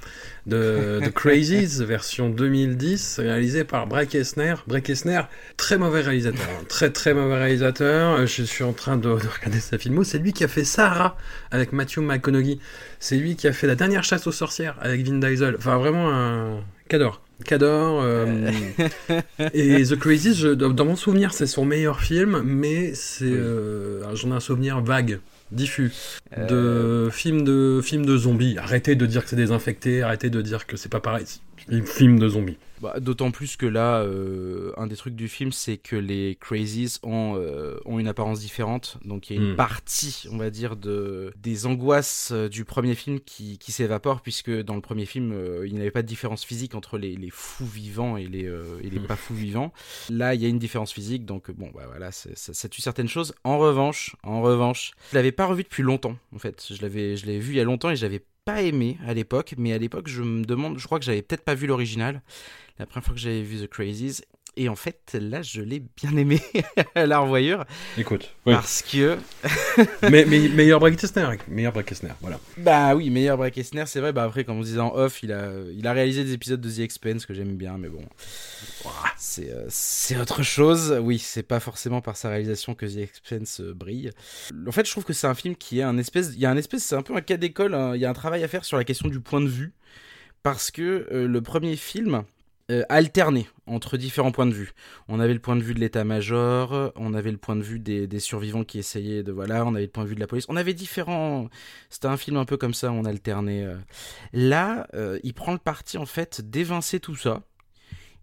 de, 0.48 1.00
de 1.04 1.10
Crazies, 1.16 1.84
version 1.86 2.30
2010, 2.30 3.20
réalisé 3.20 3.64
par 3.64 3.88
Breck 3.88 4.16
Esner. 4.16 4.56
Breck 4.68 4.90
Esner, 4.90 5.22
très 5.56 5.78
mauvais 5.78 6.02
réalisateur, 6.02 6.46
hein, 6.60 6.64
très 6.68 6.90
très 6.90 7.14
mauvais 7.14 7.38
réalisateur. 7.38 8.20
Euh, 8.20 8.26
Je 8.26 8.44
suis 8.44 8.66
en 8.66 8.74
train 8.74 8.98
de, 8.98 9.04
de 9.04 9.28
regarder 9.28 9.60
sa 9.62 9.78
filmo. 9.78 10.04
C'est 10.04 10.20
lui 10.20 10.34
qui 10.34 10.44
a 10.44 10.50
fait 10.50 10.66
Sarah 10.66 11.16
avec 11.50 11.72
Matthew 11.72 12.00
McConaughey. 12.00 12.60
C'est 13.00 13.16
lui 13.16 13.38
qui 13.38 13.48
a 13.48 13.54
fait 13.54 13.68
La 13.68 13.76
Dernière 13.76 14.04
Chasse 14.04 14.28
aux 14.28 14.32
Sorcières 14.34 14.78
avec 14.82 15.08
Vin 15.08 15.20
Diesel. 15.20 15.56
Enfin, 15.58 15.78
vraiment 15.78 16.12
un 16.14 16.60
cador. 16.88 17.22
Cador. 17.46 18.02
euh, 18.02 18.50
et 19.54 19.84
The 19.84 19.96
Crazy, 19.98 20.34
je- 20.34 20.48
dans 20.50 20.86
mon 20.86 20.96
souvenir, 20.96 21.34
c'est 21.34 21.46
son 21.48 21.66
meilleur 21.66 22.00
film, 22.02 22.42
mais 22.44 22.94
c'est, 22.96 23.26
Oui. 23.26 23.34
euh, 23.36 24.16
j'en 24.16 24.32
ai 24.32 24.34
un 24.36 24.40
souvenir 24.40 24.82
vague, 24.82 25.20
diffus, 25.52 25.92
Euh, 26.38 27.06
de 27.06 27.10
film 27.12 27.44
de 27.44 27.80
film 27.84 28.06
de 28.06 28.18
zombies. 28.18 28.58
Arrêtez 28.58 28.96
de 28.96 29.06
dire 29.06 29.24
que 29.24 29.30
c'est 29.30 29.36
désinfecté, 29.36 30.02
arrêtez 30.02 30.30
de 30.30 30.42
dire 30.42 30.66
que 30.66 30.78
c'est 30.78 30.90
pas 30.92 31.00
pareil. 31.00 31.26
film 31.86 32.18
de 32.20 32.28
zombies. 32.30 32.58
Bah, 32.82 33.00
D'autant 33.00 33.32
plus 33.32 33.56
que 33.58 33.66
là, 33.66 34.02
euh, 34.02 34.72
un 34.78 34.88
des 34.88 34.96
trucs 34.96 35.16
du 35.16 35.28
film, 35.28 35.52
c'est 35.52 35.78
que 35.78 35.96
les 35.96 36.38
Crazies 36.40 36.98
ont, 37.04 37.36
euh, 37.38 37.78
ont 37.86 37.98
une 38.00 38.08
apparence 38.08 38.40
différente. 38.40 38.98
Donc 39.04 39.30
il 39.30 39.36
y 39.36 39.40
a 39.40 39.42
une 39.42 39.54
Mm. 39.54 39.56
partie, 39.56 40.26
on 40.32 40.38
va 40.38 40.50
dire, 40.50 40.76
de, 40.76 41.34
des 41.38 41.66
angoisses 41.66 42.30
euh, 42.32 42.50
du 42.50 42.66
premier 42.66 42.96
film 42.96 43.20
qui, 43.20 43.58
qui 43.58 43.72
s'évapore, 43.72 44.22
puisque 44.22 44.52
dans 44.52 44.76
le 44.76 44.82
premier 44.82 45.06
film, 45.06 45.32
euh, 45.34 45.66
il 45.68 45.74
n'y 45.74 45.82
avait 45.82 45.92
pas 45.92 46.02
de 46.04 46.08
différence 46.08 46.44
physique 46.46 46.76
entre 46.76 46.98
les, 46.98 47.16
les 47.16 47.30
fous 47.32 47.66
vivants 47.66 48.18
et 48.18 48.26
les, 48.28 48.44
et 48.84 48.90
les 48.90 49.00
Mm. 49.00 49.08
pas 49.08 49.16
fous 49.16 49.34
vivants. 49.36 49.74
Là, 50.10 50.36
il 50.36 50.42
y 50.42 50.46
a 50.46 50.50
une 50.50 50.60
différence 50.60 50.92
physique, 50.94 51.26
donc 51.26 51.50
bon, 51.52 51.72
bah 51.74 51.84
voilà, 51.88 52.12
ça, 52.12 52.30
ça 52.36 52.70
tue 52.70 52.82
certaines 52.82 53.08
choses. 53.08 53.34
En 53.44 53.58
revanche, 53.58 54.16
en 54.24 54.42
revanche, 54.42 54.92
je 55.12 55.16
l'avais 55.16 55.32
pas 55.32 55.46
revu 55.46 55.64
depuis 55.64 55.84
longtemps, 55.84 56.18
en 56.36 56.40
fait. 56.40 56.66
Je 56.72 56.82
l'avais, 56.82 57.16
je 57.18 57.26
l'avais 57.26 57.40
vu 57.40 57.54
il 57.54 57.58
y 57.58 57.60
a 57.60 57.64
longtemps 57.64 57.90
et 57.90 57.96
j'avais 57.96 58.22
pas 58.46 58.62
aimé 58.62 58.98
à 59.06 59.14
l'époque, 59.14 59.56
mais 59.58 59.74
à 59.74 59.78
l'époque, 59.78 60.08
je 60.08 60.22
me 60.22 60.46
demande, 60.46 60.78
je 60.80 60.86
crois 60.86 61.00
que 61.00 61.06
j'avais 61.06 61.22
peut-être 61.22 61.44
pas 61.44 61.54
vu 61.56 61.68
l'original 61.68 62.22
la 62.80 62.86
première 62.86 63.06
fois 63.06 63.14
que 63.14 63.20
j'avais 63.20 63.42
vu 63.44 63.66
The 63.66 63.70
Crazies. 63.70 64.22
Et 64.60 64.70
en 64.70 64.76
fait, 64.76 65.16
là, 65.22 65.44
je 65.44 65.62
l'ai 65.62 65.80
bien 65.80 66.18
aimé 66.18 66.42
la 66.96 67.20
revoyure. 67.20 67.64
Écoute, 67.96 68.34
oui. 68.48 68.54
Parce 68.56 68.82
que. 68.82 69.20
mais, 70.10 70.26
mais 70.26 70.50
meilleur 70.50 70.82
Kestner, 70.96 71.28
meilleur 71.48 71.74
Brett 71.74 71.86
Kestner, 71.86 72.14
voilà. 72.22 72.40
Bah 72.58 72.96
oui, 72.96 73.12
meilleur 73.12 73.38
Brett 73.38 73.54
Kestner, 73.54 73.84
c'est 73.86 74.00
vrai. 74.00 74.14
Bah 74.14 74.24
après, 74.24 74.46
comme 74.46 74.58
on 74.58 74.64
disait 74.64 74.80
en 74.80 74.96
off, 74.96 75.22
il 75.22 75.32
a, 75.32 75.52
il 75.76 75.86
a 75.86 75.94
réalisé 75.94 76.24
des 76.24 76.34
épisodes 76.34 76.60
de 76.60 76.72
The 76.72 76.80
Expense 76.80 77.28
que 77.28 77.36
j'aime 77.36 77.56
bien, 77.56 77.78
mais 77.78 77.88
bon. 77.88 78.04
C'est 79.16 79.52
euh, 79.52 79.66
c'est 79.70 80.20
autre 80.20 80.42
chose. 80.42 80.98
Oui, 81.04 81.20
c'est 81.20 81.44
pas 81.44 81.60
forcément 81.60 82.02
par 82.02 82.18
sa 82.18 82.30
réalisation 82.30 82.74
que 82.74 82.88
The 82.88 82.98
Expense 82.98 83.62
euh, 83.62 83.76
brille. 83.76 84.10
En 84.68 84.72
fait, 84.72 84.88
je 84.88 84.92
trouve 84.92 85.04
que 85.06 85.14
c'est 85.14 85.28
un 85.28 85.36
film 85.36 85.56
qui 85.56 85.80
est 85.80 85.84
un 85.84 86.00
espèce. 86.00 86.32
Il 86.34 86.40
y 86.40 86.48
a 86.48 86.50
un 86.50 86.58
espèce. 86.58 86.84
C'est 86.84 86.96
un 86.96 87.04
peu 87.04 87.16
un 87.16 87.22
cas 87.22 87.38
d'école. 87.38 87.76
hein. 87.76 87.92
Il 87.94 88.02
y 88.02 88.06
a 88.06 88.10
un 88.10 88.14
travail 88.14 88.44
à 88.44 88.48
faire 88.48 88.66
sur 88.66 88.78
la 88.78 88.84
question 88.84 89.08
du 89.08 89.20
point 89.20 89.42
de 89.42 89.48
vue. 89.50 89.74
Parce 90.42 90.72
que 90.72 91.08
euh, 91.12 91.28
le 91.28 91.42
premier 91.42 91.76
film 91.76 92.24
euh, 92.70 92.84
alternait 92.90 93.48
entre 93.66 93.98
différents 93.98 94.32
points 94.32 94.46
de 94.46 94.54
vue. 94.54 94.72
On 95.08 95.20
avait 95.20 95.34
le 95.34 95.40
point 95.40 95.56
de 95.56 95.62
vue 95.62 95.74
de 95.74 95.80
l'état-major, 95.80 96.92
on 96.96 97.14
avait 97.14 97.32
le 97.32 97.38
point 97.38 97.56
de 97.56 97.62
vue 97.64 97.80
des, 97.80 98.08
des 98.08 98.20
survivants 98.20 98.64
qui 98.64 98.80
essayaient 98.80 99.24
de 99.24 99.32
voilà, 99.32 99.66
on 99.66 99.76
avait 99.76 99.86
le 99.86 99.92
point 99.92 100.04
de 100.04 100.10
vue 100.10 100.16
de 100.16 100.20
la 100.20 100.28
police. 100.28 100.46
On 100.50 100.56
avait 100.56 100.74
différents. 100.74 101.50
C'était 101.90 102.08
un 102.08 102.18
film 102.18 102.38
un 102.38 102.46
peu 102.46 102.58
comme 102.58 102.74
ça, 102.74 102.92
on 102.92 103.06
alternait. 103.06 103.64
euh. 103.64 103.78
Là, 104.34 104.88
euh, 104.94 105.20
il 105.24 105.34
prend 105.34 105.54
le 105.54 105.60
parti 105.60 105.98
en 105.98 106.06
fait 106.06 106.42
d'évincer 106.42 107.00
tout 107.00 107.16
ça 107.16 107.44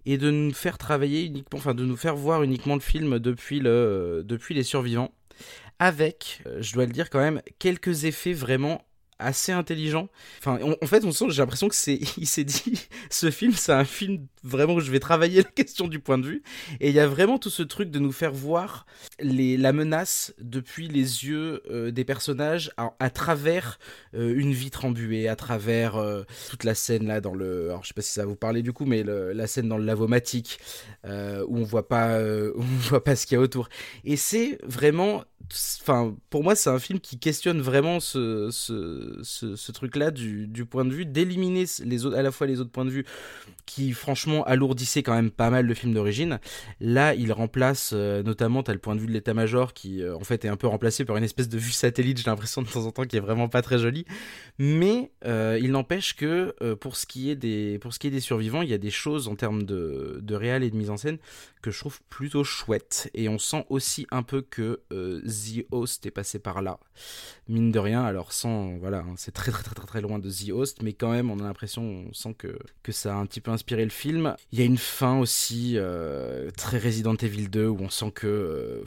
et 0.07 0.19
de 0.19 0.31
nous 0.31 0.53
faire 0.53 0.77
travailler 0.79 1.25
uniquement, 1.25 1.59
enfin 1.59 1.75
de 1.75 1.85
nous 1.85 1.97
faire 1.97 2.15
voir 2.17 2.43
uniquement 2.43 2.75
le 2.75 2.81
film 2.81 3.19
depuis 3.19 3.61
le 3.61 4.23
depuis 4.25 4.55
les 4.55 4.63
survivants, 4.63 5.13
avec, 5.79 6.43
euh, 6.47 6.59
je 6.61 6.75
dois 6.75 6.87
le 6.87 6.93
dire 6.93 7.11
quand 7.11 7.21
même, 7.21 7.41
quelques 7.59 8.05
effets 8.05 8.33
vraiment 8.35 8.83
assez 9.19 9.53
intelligents. 9.53 10.09
Enfin, 10.39 10.59
en 10.81 10.87
fait, 10.87 11.05
on 11.05 11.13
sent, 11.13 11.27
j'ai 11.31 11.43
l'impression 11.43 11.69
que 11.69 11.75
c'est, 11.75 12.01
il 12.19 12.27
s'est 12.27 12.45
dit, 12.45 12.87
ce 13.11 13.31
film, 13.31 13.53
c'est 13.53 13.73
un 13.73 13.85
film 13.85 14.27
vraiment 14.43 14.75
où 14.75 14.81
je 14.81 14.91
vais 14.91 15.01
travailler 15.01 15.43
la 15.43 15.49
question 15.49 15.89
du 15.89 16.01
point 16.01 16.19
de 16.19 16.27
vue. 16.27 16.43
Et 16.81 16.91
il 16.91 16.95
y 16.95 17.01
a 17.01 17.07
vraiment 17.07 17.39
tout 17.39 17.51
ce 17.51 17.63
truc 17.63 17.91
de 17.91 17.99
nous 17.99 18.13
faire 18.13 18.33
voir 18.33 18.87
la 19.19 19.73
menace 19.73 20.35
depuis 20.39 20.89
les 20.89 21.25
yeux 21.25 21.63
euh, 21.71 21.91
des 21.91 22.05
personnages 22.05 22.73
à, 22.77 23.11
travers 23.11 23.79
euh, 24.15 24.35
une 24.37 24.53
vitre 24.53 24.85
embuée, 24.85 25.29
à 25.29 25.37
travers 25.37 25.97
euh, 25.97 26.23
toute 26.51 26.65
la 26.65 26.75
scène 26.75 27.07
là 27.07 27.21
dans 27.21 27.35
le. 27.35 27.67
Alors 27.71 27.83
je 27.83 27.89
sais 27.89 27.95
pas 27.95 28.03
si 28.03 28.13
ça 28.13 28.27
vous 28.27 28.37
parler 28.37 28.63
du 28.63 28.73
coup, 28.73 28.85
mais 28.85 29.03
la 29.05 29.47
scène 29.47 29.69
dans 29.69 29.79
le 29.79 29.85
lavomatique 29.85 30.59
où 31.05 31.09
on 31.59 31.65
voit 31.65 31.89
pas, 31.89 32.19
on 32.57 32.63
voit 32.63 33.03
pas 33.03 33.17
ce 33.17 33.27
qu'il 33.27 33.37
y 33.37 33.39
a 33.39 33.41
autour. 33.41 33.69
Et 34.05 34.17
c'est 34.17 34.59
vraiment. 34.63 35.25
Enfin, 35.51 36.17
pour 36.31 36.43
moi, 36.43 36.57
c'est 36.57 36.71
un 36.71 36.79
film 36.79 37.01
qui 37.01 37.19
questionne 37.19 37.61
vraiment 37.61 38.01
ce, 38.01 38.49
ce, 38.51 39.21
ce, 39.23 39.73
truc-là 39.73 40.11
du, 40.11 40.47
du 40.47 40.65
point 40.65 40.85
de 40.85 40.93
vue, 40.93 41.05
d'éliminer 41.05 41.65
les 41.85 42.07
autres, 42.07 42.17
à 42.17 42.23
la 42.23 42.31
fois 42.31 42.47
les 42.47 42.61
autres 42.61 42.71
points 42.71 42.85
de 42.85 42.91
vue 42.91 43.05
qui, 43.67 43.93
franchement, 43.93 44.43
alourdissaient 44.45 45.03
quand 45.03 45.15
même 45.15 45.31
pas 45.31 45.51
mal 45.51 45.67
le 45.67 45.75
film 45.75 45.93
d'origine. 45.93 46.41
Là, 46.81 47.15
il 47.15 47.33
remplace, 47.33 47.93
euh, 47.95 48.23
notamment, 48.23 48.63
t'as 48.63 48.73
le 48.73 48.79
point 48.79 48.95
de 48.95 49.01
vue 49.01 49.07
de 49.07 49.13
l'état-major 49.13 49.75
qui, 49.75 50.03
euh, 50.03 50.17
en 50.17 50.25
fait, 50.25 50.45
est 50.45 50.49
un 50.49 50.57
peu 50.57 50.67
remplacé 50.67 51.05
par 51.05 51.17
une 51.17 51.25
espèce 51.25 51.49
de 51.49 51.59
vue 51.59 51.73
satellite, 51.73 52.19
j'ai 52.19 52.31
l'impression 52.31 52.63
de 52.63 52.69
temps 52.69 52.87
en 52.87 52.91
temps, 52.91 53.05
qui 53.05 53.17
est 53.17 53.21
vraiment 53.21 53.49
pas 53.49 53.63
très 53.63 53.79
jolie. 53.79 54.07
Mais 54.59 55.13
euh, 55.27 55.59
il 55.61 55.73
n'empêche 55.73 56.17
que, 56.17 56.55
pour, 56.75 56.97
ce 56.97 57.07
qui 57.07 57.31
est 57.31 57.37
des, 57.37 57.79
pour 57.79 57.93
ce 57.93 57.99
qui 57.99 58.07
est 58.07 58.11
des 58.11 58.21
survivants, 58.21 58.63
il 58.63 58.71
y 58.71 58.75
a 58.75 58.79
des 58.79 58.91
choses 58.91 59.29
en 59.29 59.37
termes 59.37 59.65
de, 59.65 60.21
de 60.23 60.35
réal 60.35 60.63
et 60.63 60.71
de 60.71 60.77
mise 60.77 60.91
en 60.91 60.97
scène 60.97 61.19
que 61.65 61.71
je 61.71 61.79
trouve 61.79 61.99
plutôt 62.11 62.45
chouettes. 62.45 63.11
Et 63.15 63.27
on 63.31 63.39
sent 63.39 63.65
aussi 63.71 64.07
un 64.11 64.23
peu 64.23 64.43
que 64.43 64.83
euh, 64.93 65.23
The 65.23 65.65
Host 65.71 66.05
est 66.05 66.11
passé 66.11 66.39
par 66.39 66.61
là. 66.61 66.79
Mine 67.49 67.73
de 67.73 67.79
rien, 67.79 68.05
alors 68.05 68.35
sans, 68.35 68.77
voilà, 68.77 68.99
hein, 68.99 69.15
c'est 69.17 69.33
très 69.33 69.51
très 69.51 69.63
très 69.63 69.87
très 69.87 70.01
loin 70.03 70.19
de 70.19 70.31
The 70.31 70.51
Host, 70.51 70.83
mais 70.83 70.93
quand 70.93 71.11
même, 71.11 71.31
on 71.31 71.41
a 71.41 71.43
l'impression, 71.45 71.83
on 71.83 72.13
sent 72.13 72.35
que, 72.37 72.59
que 72.83 72.93
ça 72.93 73.15
a 73.15 73.17
un 73.17 73.25
petit 73.25 73.41
peu 73.41 73.51
inspiré 73.51 73.83
le 73.83 73.91
film. 73.91 74.37
Il 74.53 74.59
y 74.59 74.63
a 74.63 74.67
une 74.67 74.77
fin 74.77 75.19
aussi 75.19 75.79
euh, 75.79 76.51
très 76.51 76.77
Resident 76.77 77.17
Evil 77.17 77.49
2 77.49 77.67
où 77.67 77.79
on 77.81 77.89
sent 77.89 78.13
que. 78.15 78.27
euh, 78.27 78.85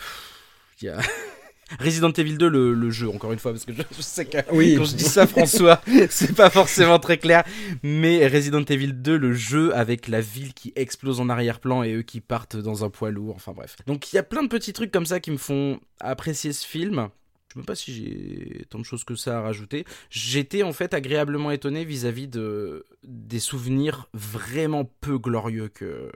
il 0.80 0.86
y 0.86 0.90
a. 0.90 1.00
Resident 1.80 2.12
Evil 2.12 2.38
2, 2.38 2.48
le, 2.48 2.74
le 2.74 2.90
jeu, 2.90 3.10
encore 3.10 3.34
une 3.34 3.40
fois, 3.40 3.52
parce 3.52 3.66
que 3.66 3.74
je, 3.74 3.82
je 3.96 4.02
sais 4.02 4.26
que 4.26 4.38
Oui. 4.54 4.76
quand 4.78 4.86
je 4.86 4.96
dis 4.96 5.04
ça, 5.04 5.28
François, 5.28 5.82
c'est 6.10 6.34
pas 6.36 6.50
forcément 6.50 6.98
très 7.00 7.18
clair. 7.18 7.44
Mais 7.84 8.26
Resident 8.28 8.64
Evil 8.64 8.94
2, 8.94 9.18
le 9.18 9.34
jeu 9.34 9.76
avec 9.76 10.08
la 10.08 10.22
ville 10.22 10.54
qui 10.54 10.72
explose 10.76 11.20
en 11.20 11.28
arrière-plan 11.30 11.84
et 11.84 11.94
eux 11.94 12.02
qui 12.04 12.22
partent 12.22 12.56
dans 12.56 12.86
un 12.86 12.90
poids 12.90 13.12
lourd, 13.12 13.36
enfin 13.36 13.52
bref. 13.52 13.76
Donc 13.86 14.12
il 14.12 14.16
y 14.16 14.20
a 14.20 14.24
plein 14.24 14.44
de 14.44 14.48
petits 14.48 14.72
trucs 14.74 14.92
comme 14.92 15.06
ça 15.06 15.20
qui 15.20 15.32
me 15.32 15.38
font 15.38 15.80
apprécier 16.00 16.54
ce 16.54 16.66
film. 16.66 17.10
Je 17.50 17.54
sais 17.54 17.60
même 17.60 17.66
pas 17.66 17.76
si 17.76 17.94
j'ai 17.94 18.66
tant 18.70 18.80
de 18.80 18.84
choses 18.84 19.04
que 19.04 19.16
ça 19.16 19.38
à 19.40 19.42
rajouter. 19.42 19.86
J'étais 20.10 20.64
en 20.64 20.74
fait 20.74 20.94
agréablement 20.94 21.52
étonné 21.52 21.86
vis-à-vis 21.86 22.28
de 22.28 22.86
des 23.04 23.40
souvenirs 23.40 24.08
vraiment 24.14 24.90
peu 25.02 25.18
glorieux 25.18 25.68
que 25.70 26.12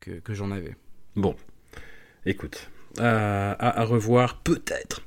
que, 0.00 0.12
que 0.20 0.34
j'en 0.34 0.50
avais. 0.50 0.76
Bon, 1.16 1.34
écoute, 2.26 2.70
à, 3.00 3.84
revoir 3.84 4.36
peut-être. 4.36 5.02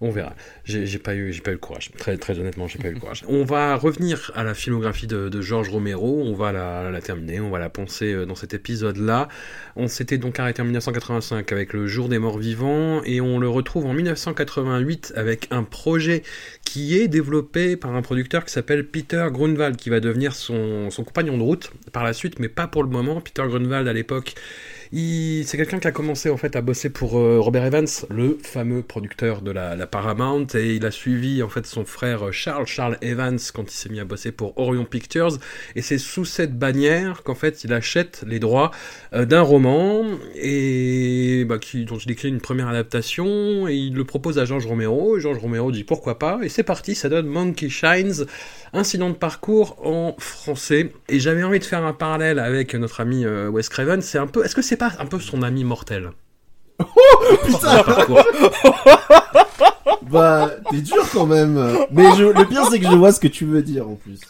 On 0.00 0.10
verra. 0.10 0.34
J'ai 0.64 0.98
pas 0.98 1.14
eu, 1.14 1.32
j'ai 1.32 1.40
pas 1.40 1.50
eu 1.50 1.54
le 1.54 1.58
courage. 1.58 1.90
Très, 1.96 2.16
très 2.18 2.38
honnêtement, 2.38 2.66
j'ai 2.66 2.78
pas 2.78 2.88
eu 2.88 2.94
le 2.94 3.00
courage. 3.00 3.22
On 3.28 3.44
va 3.44 3.76
revenir 3.76 4.32
à 4.34 4.42
la 4.44 4.52
filmographie 4.52 5.06
de, 5.06 5.28
de 5.28 5.40
Georges 5.40 5.68
Romero. 5.70 6.22
On 6.22 6.34
va 6.34 6.52
la, 6.52 6.90
la 6.90 7.00
terminer. 7.00 7.40
On 7.40 7.48
va 7.48 7.58
la 7.58 7.70
penser 7.70 8.12
euh, 8.12 8.26
dans 8.26 8.34
cet 8.34 8.54
épisode-là. 8.54 9.28
On 9.76 9.86
s'était 9.88 10.18
donc 10.18 10.38
arrêté 10.38 10.62
en 10.62 10.64
1985 10.66 11.50
avec 11.52 11.72
Le 11.72 11.86
Jour 11.86 12.08
des 12.08 12.18
Morts 12.18 12.38
Vivants 12.38 13.02
et 13.04 13.20
on 13.20 13.38
le 13.38 13.48
retrouve 13.48 13.86
en 13.86 13.94
1988 13.94 15.14
avec 15.16 15.46
un 15.50 15.62
projet 15.62 16.22
qui 16.64 16.98
est 16.98 17.08
développé 17.08 17.76
par 17.76 17.94
un 17.94 18.02
producteur 18.02 18.44
qui 18.44 18.52
s'appelle 18.52 18.86
Peter 18.86 19.26
Grunwald, 19.30 19.76
qui 19.76 19.90
va 19.90 20.00
devenir 20.00 20.34
son, 20.34 20.90
son 20.90 21.04
compagnon 21.04 21.38
de 21.38 21.42
route 21.42 21.72
par 21.92 22.04
la 22.04 22.12
suite, 22.12 22.40
mais 22.40 22.48
pas 22.48 22.66
pour 22.66 22.82
le 22.82 22.90
moment. 22.90 23.20
Peter 23.20 23.44
Grunwald 23.46 23.86
à 23.88 23.92
l'époque 23.92 24.34
C'est 24.96 25.56
quelqu'un 25.56 25.80
qui 25.80 25.88
a 25.88 25.92
commencé 25.92 26.30
en 26.30 26.36
fait 26.36 26.54
à 26.54 26.60
bosser 26.60 26.88
pour 26.88 27.18
euh, 27.18 27.40
Robert 27.40 27.64
Evans, 27.64 27.86
le 28.10 28.38
fameux 28.42 28.82
producteur 28.82 29.42
de 29.42 29.50
la, 29.50 29.86
Paramount, 29.86 30.46
et 30.54 30.76
il 30.76 30.86
a 30.86 30.92
suivi 30.92 31.42
en 31.42 31.48
fait 31.48 31.66
son 31.66 31.84
frère 31.84 32.32
Charles, 32.32 32.66
Charles 32.66 32.96
Evans, 33.02 33.38
quand 33.52 33.64
il 33.64 33.74
s'est 33.74 33.88
mis 33.88 33.98
à 33.98 34.04
bosser 34.04 34.30
pour 34.30 34.56
Orion 34.56 34.84
Pictures, 34.84 35.38
et 35.74 35.82
c'est 35.82 35.98
sous 35.98 36.24
cette 36.24 36.56
bannière 36.56 37.24
qu'en 37.24 37.34
fait 37.34 37.64
il 37.64 37.72
achète 37.72 38.24
les 38.26 38.38
droits 38.38 38.70
euh, 39.14 39.24
d'un 39.24 39.40
roman 39.40 40.04
et 40.36 41.44
bah, 41.44 41.58
dont 41.86 41.98
il 41.98 42.10
écrit 42.10 42.28
une 42.28 42.40
première 42.40 42.68
adaptation, 42.68 43.68
et 43.68 43.74
il 43.74 43.94
le 43.94 44.04
propose 44.04 44.38
à 44.38 44.44
Georges 44.44 44.66
Romero, 44.66 45.18
et 45.18 45.20
Georges 45.20 45.38
Romero 45.38 45.72
dit 45.72 45.84
pourquoi 45.84 46.20
pas, 46.20 46.38
et 46.42 46.48
c'est 46.48 46.62
parti, 46.62 46.94
ça 46.94 47.08
donne 47.08 47.26
Monkey 47.26 47.68
Shines, 47.68 48.26
incident 48.72 49.10
de 49.10 49.16
parcours 49.16 49.76
en 49.84 50.14
français, 50.18 50.92
et 51.08 51.18
j'avais 51.18 51.42
envie 51.42 51.58
de 51.58 51.64
faire 51.64 51.84
un 51.84 51.92
parallèle 51.92 52.38
avec 52.38 52.74
notre 52.74 53.00
ami 53.00 53.24
euh, 53.24 53.48
Wes 53.48 53.68
Craven, 53.68 54.00
c'est 54.00 54.18
un 54.18 54.26
peu, 54.26 54.44
est-ce 54.44 54.54
que 54.54 54.62
c'est 54.62 54.83
pas 54.90 55.02
un 55.02 55.06
peu 55.06 55.18
son 55.18 55.42
ami 55.42 55.64
mortel 55.64 56.10
Putain 57.44 57.82
Parcours. 57.82 58.24
Bah, 60.10 60.50
t'es 60.70 60.80
dur 60.80 61.04
quand 61.12 61.26
même. 61.26 61.58
Mais 61.90 62.04
je, 62.16 62.24
le 62.24 62.46
pire, 62.46 62.66
c'est 62.70 62.78
que 62.78 62.86
je 62.86 62.94
vois 62.94 63.12
ce 63.12 63.18
que 63.18 63.28
tu 63.28 63.44
veux 63.46 63.62
dire 63.62 63.88
en 63.88 63.94
plus. 63.94 64.20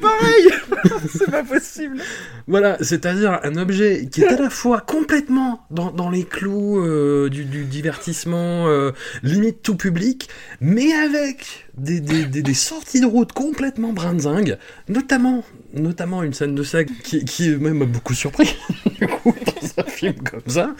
Pareil, 0.00 0.48
c'est 1.10 1.30
pas 1.30 1.42
possible. 1.42 1.98
Voilà, 2.46 2.76
c'est-à-dire 2.80 3.40
un 3.42 3.56
objet 3.56 4.08
qui 4.10 4.22
est 4.22 4.26
à 4.26 4.36
la 4.36 4.50
fois 4.50 4.80
complètement 4.80 5.66
dans, 5.70 5.90
dans 5.90 6.10
les 6.10 6.24
clous 6.24 6.78
euh, 6.78 7.28
du, 7.30 7.44
du 7.44 7.64
divertissement, 7.64 8.68
euh, 8.68 8.92
limite 9.22 9.62
tout 9.62 9.76
public, 9.76 10.28
mais 10.60 10.92
avec 10.92 11.65
des, 11.76 12.54
sorties 12.54 13.00
de 13.00 13.06
route 13.06 13.32
complètement 13.32 13.92
brinzingues, 13.92 14.56
notamment, 14.88 15.44
notamment 15.74 16.22
une 16.22 16.32
scène 16.32 16.54
de 16.54 16.62
sac 16.62 16.88
qui, 17.04 17.24
qui 17.24 17.50
même 17.50 17.78
m'a 17.78 17.84
beaucoup 17.84 18.14
surpris, 18.14 18.56
du 19.00 19.06
coup, 19.06 19.34
dans 19.44 19.82
un 19.82 19.86
film 19.86 20.14
comme 20.14 20.40
ça. 20.46 20.74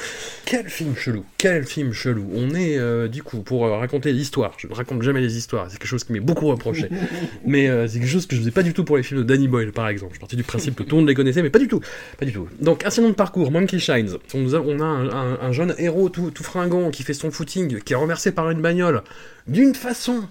Quel 0.46 0.68
film 0.68 0.94
chelou, 0.96 1.24
quel 1.36 1.64
film 1.64 1.92
chelou. 1.92 2.26
On 2.34 2.50
est, 2.54 2.78
euh, 2.78 3.08
du 3.08 3.22
coup, 3.22 3.40
pour 3.40 3.66
euh, 3.66 3.76
raconter 3.76 4.12
l'histoire, 4.12 4.54
je 4.58 4.68
ne 4.68 4.72
raconte 4.74 5.02
jamais 5.02 5.20
les 5.20 5.36
histoires, 5.36 5.66
c'est 5.70 5.78
quelque 5.78 5.88
chose 5.88 6.04
qui 6.04 6.12
m'est 6.12 6.20
beaucoup 6.20 6.46
reproché. 6.46 6.88
Mais 7.44 7.68
euh, 7.68 7.86
c'est 7.88 7.98
quelque 7.98 8.08
chose 8.08 8.26
que 8.26 8.34
je 8.34 8.40
faisais 8.40 8.50
pas 8.50 8.62
du 8.62 8.72
tout 8.72 8.84
pour 8.84 8.96
les 8.96 9.02
films 9.02 9.20
de 9.20 9.24
Danny 9.24 9.48
Boyle, 9.48 9.72
par 9.72 9.88
exemple. 9.88 10.14
Je 10.14 10.20
parti 10.20 10.36
du 10.36 10.44
principe 10.44 10.76
que 10.76 10.82
tout 10.82 10.96
le 10.96 11.02
monde 11.02 11.08
les 11.08 11.14
connaissait, 11.14 11.42
mais 11.42 11.50
pas 11.50 11.58
du 11.58 11.68
tout. 11.68 11.80
Pas 12.18 12.24
du 12.24 12.32
tout. 12.32 12.48
Donc, 12.60 12.86
incident 12.86 13.08
de 13.08 13.14
parcours, 13.14 13.50
Monkey 13.50 13.78
Shines. 13.78 14.16
On 14.34 14.80
a, 14.80 14.84
un, 14.84 15.08
un- 15.10 15.38
un 15.40 15.52
jeune 15.52 15.74
héros 15.78 16.08
tout, 16.08 16.30
tout 16.30 16.42
fringant 16.44 16.90
qui 16.90 17.02
fait 17.02 17.14
son 17.14 17.30
footing, 17.30 17.80
qui 17.80 17.92
est 17.92 17.96
renversé 17.96 18.32
par 18.32 18.50
une 18.50 18.60
bagnole 18.62 19.02
d'une 19.46 19.74
façon 19.74 20.28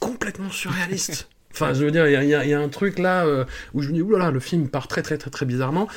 complètement 0.00 0.50
surréaliste. 0.50 1.28
Enfin, 1.52 1.72
je 1.74 1.84
veux 1.84 1.90
dire, 1.90 2.06
il 2.06 2.28
y, 2.28 2.54
a 2.54 2.60
un 2.60 2.68
truc 2.68 2.98
là 2.98 3.26
euh, 3.26 3.44
où 3.74 3.82
je 3.82 3.88
me 3.88 3.94
dis, 3.94 4.02
oulala, 4.02 4.30
le 4.30 4.38
film 4.38 4.68
part 4.68 4.86
très 4.86 5.02
très 5.02 5.18
très 5.18 5.30
très 5.30 5.46
bizarrement. 5.46 5.88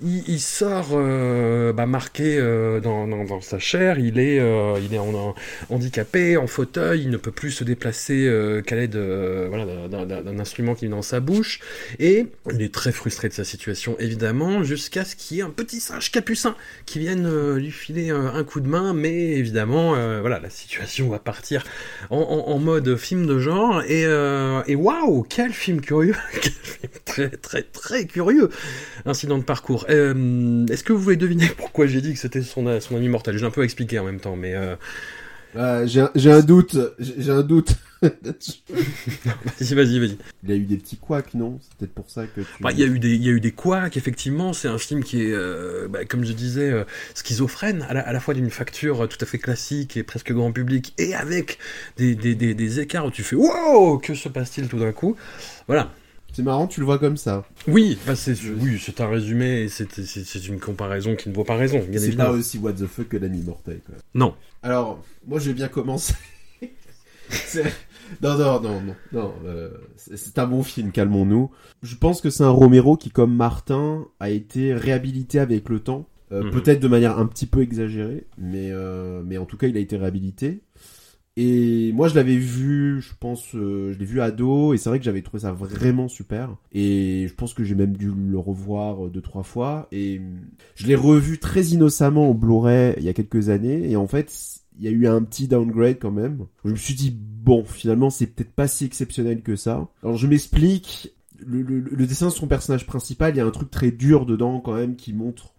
Il, 0.00 0.38
sort 0.38 0.90
euh, 0.92 1.72
bah, 1.72 1.86
marqué 1.86 2.38
euh, 2.38 2.78
dans, 2.78 3.40
sa 3.40 3.58
chair, 3.58 3.98
il 3.98 4.20
est, 4.20 4.36
il 4.36 4.94
est 4.94 5.00
handicapé, 5.70 6.36
en 6.36 6.46
fauteuil, 6.46 7.02
il 7.02 7.10
ne 7.10 7.16
peut 7.16 7.32
plus 7.32 7.50
se 7.50 7.64
déplacer 7.64 8.30
qu'à 8.64 8.76
l'aide 8.76 8.92
d'un 8.92 10.38
instrument 10.38 10.74
qui 10.74 10.84
est 10.84 10.90
dans 10.90 11.02
sa 11.02 11.20
bouche. 11.20 11.60
Et 11.98 12.26
il 12.52 12.62
est 12.62 12.72
très 12.72 12.92
frustré 12.92 13.28
de 13.28 13.34
sa 13.34 13.44
situation, 13.44 13.96
évidemment, 13.98 14.62
jusqu'à 14.62 15.04
ce 15.04 15.16
qu'il 15.16 15.38
y 15.38 15.40
ait 15.40 15.44
un 15.44 15.50
petit 15.50 15.80
singe 15.80 16.12
capucin 16.12 16.54
qui 16.86 17.00
vienne 17.00 17.56
lui 17.56 17.72
filer 17.72 18.10
un 18.10 18.44
coup 18.44 18.60
de 18.60 18.68
main. 18.68 18.94
Mais 18.94 19.32
évidemment, 19.32 19.94
voilà, 20.20 20.38
la 20.38 20.50
situation 20.50 21.08
va 21.08 21.18
partir 21.18 21.64
en 22.10 22.58
mode 22.58 22.96
film 22.96 23.26
de 23.26 23.40
genre. 23.40 23.82
Et, 23.88 24.02
et 24.02 24.76
waouh! 24.76 24.97
Quel 25.28 25.52
film 25.52 25.80
curieux, 25.80 26.14
quel 26.42 26.52
film 26.52 26.92
très 27.04 27.28
très 27.28 27.62
très 27.62 28.06
curieux. 28.06 28.50
Incident 29.06 29.38
de 29.38 29.44
parcours. 29.44 29.86
Euh, 29.88 30.66
Est-ce 30.66 30.84
que 30.84 30.92
vous 30.92 31.00
voulez 31.00 31.16
deviner 31.16 31.48
pourquoi 31.56 31.86
j'ai 31.86 32.00
dit 32.00 32.12
que 32.12 32.18
c'était 32.18 32.42
son, 32.42 32.80
son 32.80 32.96
ami 32.96 33.08
mortel? 33.08 33.38
J'ai 33.38 33.46
un 33.46 33.50
peu 33.50 33.64
expliqué 33.64 33.98
en 33.98 34.04
même 34.04 34.20
temps, 34.20 34.36
mais. 34.36 34.54
Euh... 34.54 34.76
Euh, 35.56 35.86
j'ai 35.86 36.30
un 36.30 36.40
doute. 36.40 36.76
J'ai 36.98 37.30
un 37.30 37.42
doute. 37.42 37.74
vas-y, 38.02 39.74
vas-y, 39.74 39.98
vas-y. 39.98 40.18
Il 40.44 40.50
y 40.50 40.52
a 40.52 40.56
eu 40.56 40.64
des 40.64 40.76
petits 40.76 40.96
couacs, 40.96 41.34
non? 41.34 41.58
C'est 41.60 41.74
peut-être 41.78 41.94
pour 41.94 42.10
ça 42.10 42.26
que. 42.26 42.40
Tu... 42.40 42.62
Bah, 42.62 42.70
il 42.72 42.78
y 42.78 42.82
a 42.82 42.86
eu 42.86 42.98
des, 42.98 43.14
il 43.14 43.24
y 43.24 43.28
a 43.28 43.32
eu 43.32 43.40
des 43.40 43.52
couacs. 43.52 43.96
Effectivement, 43.96 44.52
c'est 44.52 44.68
un 44.68 44.78
film 44.78 45.02
qui 45.02 45.22
est, 45.22 45.32
euh, 45.32 45.88
bah, 45.88 46.04
comme 46.04 46.24
je 46.24 46.32
disais, 46.32 46.70
euh, 46.70 46.84
schizophrène, 47.14 47.82
à 47.88 47.94
la, 47.94 48.00
à 48.00 48.12
la 48.12 48.20
fois 48.20 48.34
d'une 48.34 48.50
facture 48.50 49.08
tout 49.08 49.18
à 49.20 49.26
fait 49.26 49.38
classique 49.38 49.96
et 49.96 50.02
presque 50.02 50.32
grand 50.32 50.52
public, 50.52 50.94
et 50.98 51.14
avec 51.14 51.58
des, 51.96 52.14
des, 52.14 52.34
des, 52.34 52.54
des 52.54 52.80
écarts 52.80 53.06
où 53.06 53.10
tu 53.10 53.22
fais 53.22 53.36
wow, 53.36 53.98
que 53.98 54.14
se 54.14 54.28
passe-t-il 54.28 54.68
tout 54.68 54.78
d'un 54.78 54.92
coup? 54.92 55.16
Voilà. 55.66 55.92
C'est 56.32 56.42
marrant, 56.42 56.68
tu 56.68 56.78
le 56.78 56.86
vois 56.86 56.98
comme 56.98 57.16
ça. 57.16 57.44
Oui, 57.66 57.98
bah 58.06 58.14
c'est 58.14 58.36
oui, 58.60 58.80
c'est 58.80 59.00
un 59.00 59.08
résumé 59.08 59.62
et 59.62 59.68
c'est 59.68 60.46
une 60.46 60.60
comparaison 60.60 61.16
qui 61.16 61.30
ne 61.30 61.34
vaut 61.34 61.42
pas 61.42 61.56
raison. 61.56 61.82
C'est 61.96 62.16
pas 62.16 62.30
aussi 62.30 62.58
what 62.58 62.74
the 62.74 62.86
fuck 62.86 63.08
que 63.08 63.16
l'ami 63.16 63.42
mortel. 63.42 63.80
Quoi. 63.84 63.96
Non. 64.14 64.34
Alors, 64.62 65.02
moi, 65.26 65.40
je 65.40 65.46
vais 65.48 65.54
bien 65.54 65.68
commencer. 65.68 66.14
Non, 68.22 68.38
non, 68.38 68.60
non, 68.60 68.80
non, 68.80 68.94
non. 69.12 69.32
Euh, 69.44 69.70
c'est 69.96 70.38
un 70.38 70.46
bon 70.46 70.62
film, 70.62 70.92
calmons-nous. 70.92 71.50
Je 71.82 71.96
pense 71.96 72.20
que 72.20 72.30
c'est 72.30 72.44
un 72.44 72.50
Romero 72.50 72.96
qui, 72.96 73.10
comme 73.10 73.34
Martin, 73.34 74.06
a 74.20 74.30
été 74.30 74.74
réhabilité 74.74 75.38
avec 75.38 75.68
le 75.68 75.80
temps. 75.80 76.08
Euh, 76.30 76.42
mm 76.42 76.46
-hmm. 76.46 76.50
Peut-être 76.50 76.80
de 76.80 76.88
manière 76.88 77.18
un 77.18 77.26
petit 77.26 77.46
peu 77.46 77.62
exagérée, 77.62 78.26
mais, 78.36 78.70
euh, 78.70 79.22
mais 79.24 79.38
en 79.38 79.46
tout 79.46 79.56
cas, 79.56 79.66
il 79.66 79.76
a 79.76 79.80
été 79.80 79.96
réhabilité. 79.96 80.60
Et 81.40 81.92
moi, 81.92 82.08
je 82.08 82.16
l'avais 82.16 82.36
vu, 82.36 83.00
je 83.00 83.12
pense, 83.20 83.54
euh, 83.54 83.92
je 83.92 83.98
l'ai 83.98 84.04
vu 84.04 84.20
ado, 84.20 84.74
et 84.74 84.76
c'est 84.76 84.88
vrai 84.90 84.98
que 84.98 85.04
j'avais 85.04 85.22
trouvé 85.22 85.42
ça 85.42 85.52
vraiment 85.52 86.08
super. 86.08 86.56
Et 86.72 87.26
je 87.28 87.34
pense 87.34 87.54
que 87.54 87.62
j'ai 87.62 87.76
même 87.76 87.96
dû 87.96 88.10
le 88.10 88.38
revoir 88.38 89.08
deux, 89.08 89.22
trois 89.22 89.44
fois. 89.44 89.86
Et 89.92 90.20
je 90.74 90.86
l'ai 90.88 90.96
revu 90.96 91.38
très 91.38 91.62
innocemment 91.66 92.28
au 92.28 92.34
Blu-ray 92.34 92.94
il 92.98 93.04
y 93.04 93.08
a 93.08 93.12
quelques 93.12 93.50
années. 93.50 93.88
Et 93.88 93.94
en 93.96 94.08
fait, 94.08 94.28
il 94.78 94.84
y 94.84 94.88
a 94.88 94.90
eu 94.90 95.06
un 95.06 95.22
petit 95.22 95.48
downgrade 95.48 95.98
quand 96.00 96.10
même. 96.10 96.46
Je 96.64 96.70
me 96.70 96.76
suis 96.76 96.94
dit, 96.94 97.10
bon, 97.10 97.64
finalement, 97.64 98.10
c'est 98.10 98.26
peut-être 98.26 98.52
pas 98.52 98.68
si 98.68 98.84
exceptionnel 98.84 99.42
que 99.42 99.56
ça. 99.56 99.88
Alors, 100.02 100.16
je 100.16 100.26
m'explique. 100.26 101.14
Le, 101.44 101.62
le, 101.62 101.80
le, 101.80 102.06
dessin 102.06 102.26
de 102.26 102.32
son 102.32 102.48
personnage 102.48 102.84
principal, 102.86 103.34
il 103.34 103.38
y 103.38 103.40
a 103.40 103.46
un 103.46 103.50
truc 103.50 103.70
très 103.70 103.92
dur 103.92 104.26
dedans 104.26 104.60
quand 104.60 104.74
même 104.74 104.96
qui 104.96 105.12
montre 105.12 105.54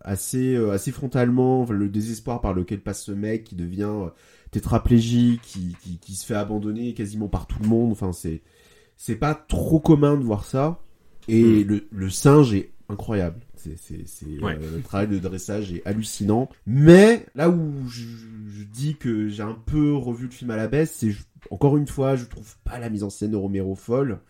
assez, 0.00 0.54
euh, 0.54 0.72
assez 0.72 0.90
frontalement 0.90 1.66
le 1.66 1.90
désespoir 1.90 2.40
par 2.40 2.54
lequel 2.54 2.80
passe 2.80 3.04
ce 3.04 3.12
mec 3.12 3.44
qui 3.44 3.54
devient 3.54 3.90
euh, 3.90 4.08
tétraplégique, 4.50 5.42
qui, 5.42 5.76
qui, 5.82 5.98
qui, 5.98 6.14
se 6.14 6.24
fait 6.24 6.34
abandonner 6.34 6.94
quasiment 6.94 7.28
par 7.28 7.46
tout 7.46 7.58
le 7.62 7.68
monde. 7.68 7.92
Enfin, 7.92 8.12
c'est, 8.12 8.40
c'est 8.96 9.16
pas 9.16 9.34
trop 9.34 9.80
commun 9.80 10.16
de 10.16 10.24
voir 10.24 10.46
ça. 10.46 10.80
Et 11.28 11.62
le, 11.62 11.86
le 11.90 12.08
singe 12.08 12.54
est 12.54 12.70
incroyable. 12.88 13.40
C'est, 13.76 14.26
ouais. 14.26 14.56
euh, 14.60 14.76
le 14.76 14.82
travail 14.82 15.08
de 15.08 15.18
dressage 15.18 15.72
est 15.72 15.82
hallucinant. 15.86 16.48
Mais 16.66 17.26
là 17.34 17.50
où 17.50 17.88
je, 17.88 18.02
je 18.02 18.64
dis 18.64 18.96
que 18.96 19.28
j'ai 19.28 19.42
un 19.42 19.58
peu 19.66 19.94
revu 19.94 20.26
le 20.26 20.30
film 20.30 20.50
à 20.50 20.56
la 20.56 20.68
baisse, 20.68 20.94
c'est 20.96 21.12
encore 21.50 21.76
une 21.76 21.86
fois, 21.86 22.16
je 22.16 22.24
trouve 22.24 22.56
pas 22.64 22.78
la 22.78 22.90
mise 22.90 23.02
en 23.02 23.10
scène 23.10 23.30
de 23.30 23.36
Romero 23.36 23.74
folle. 23.74 24.20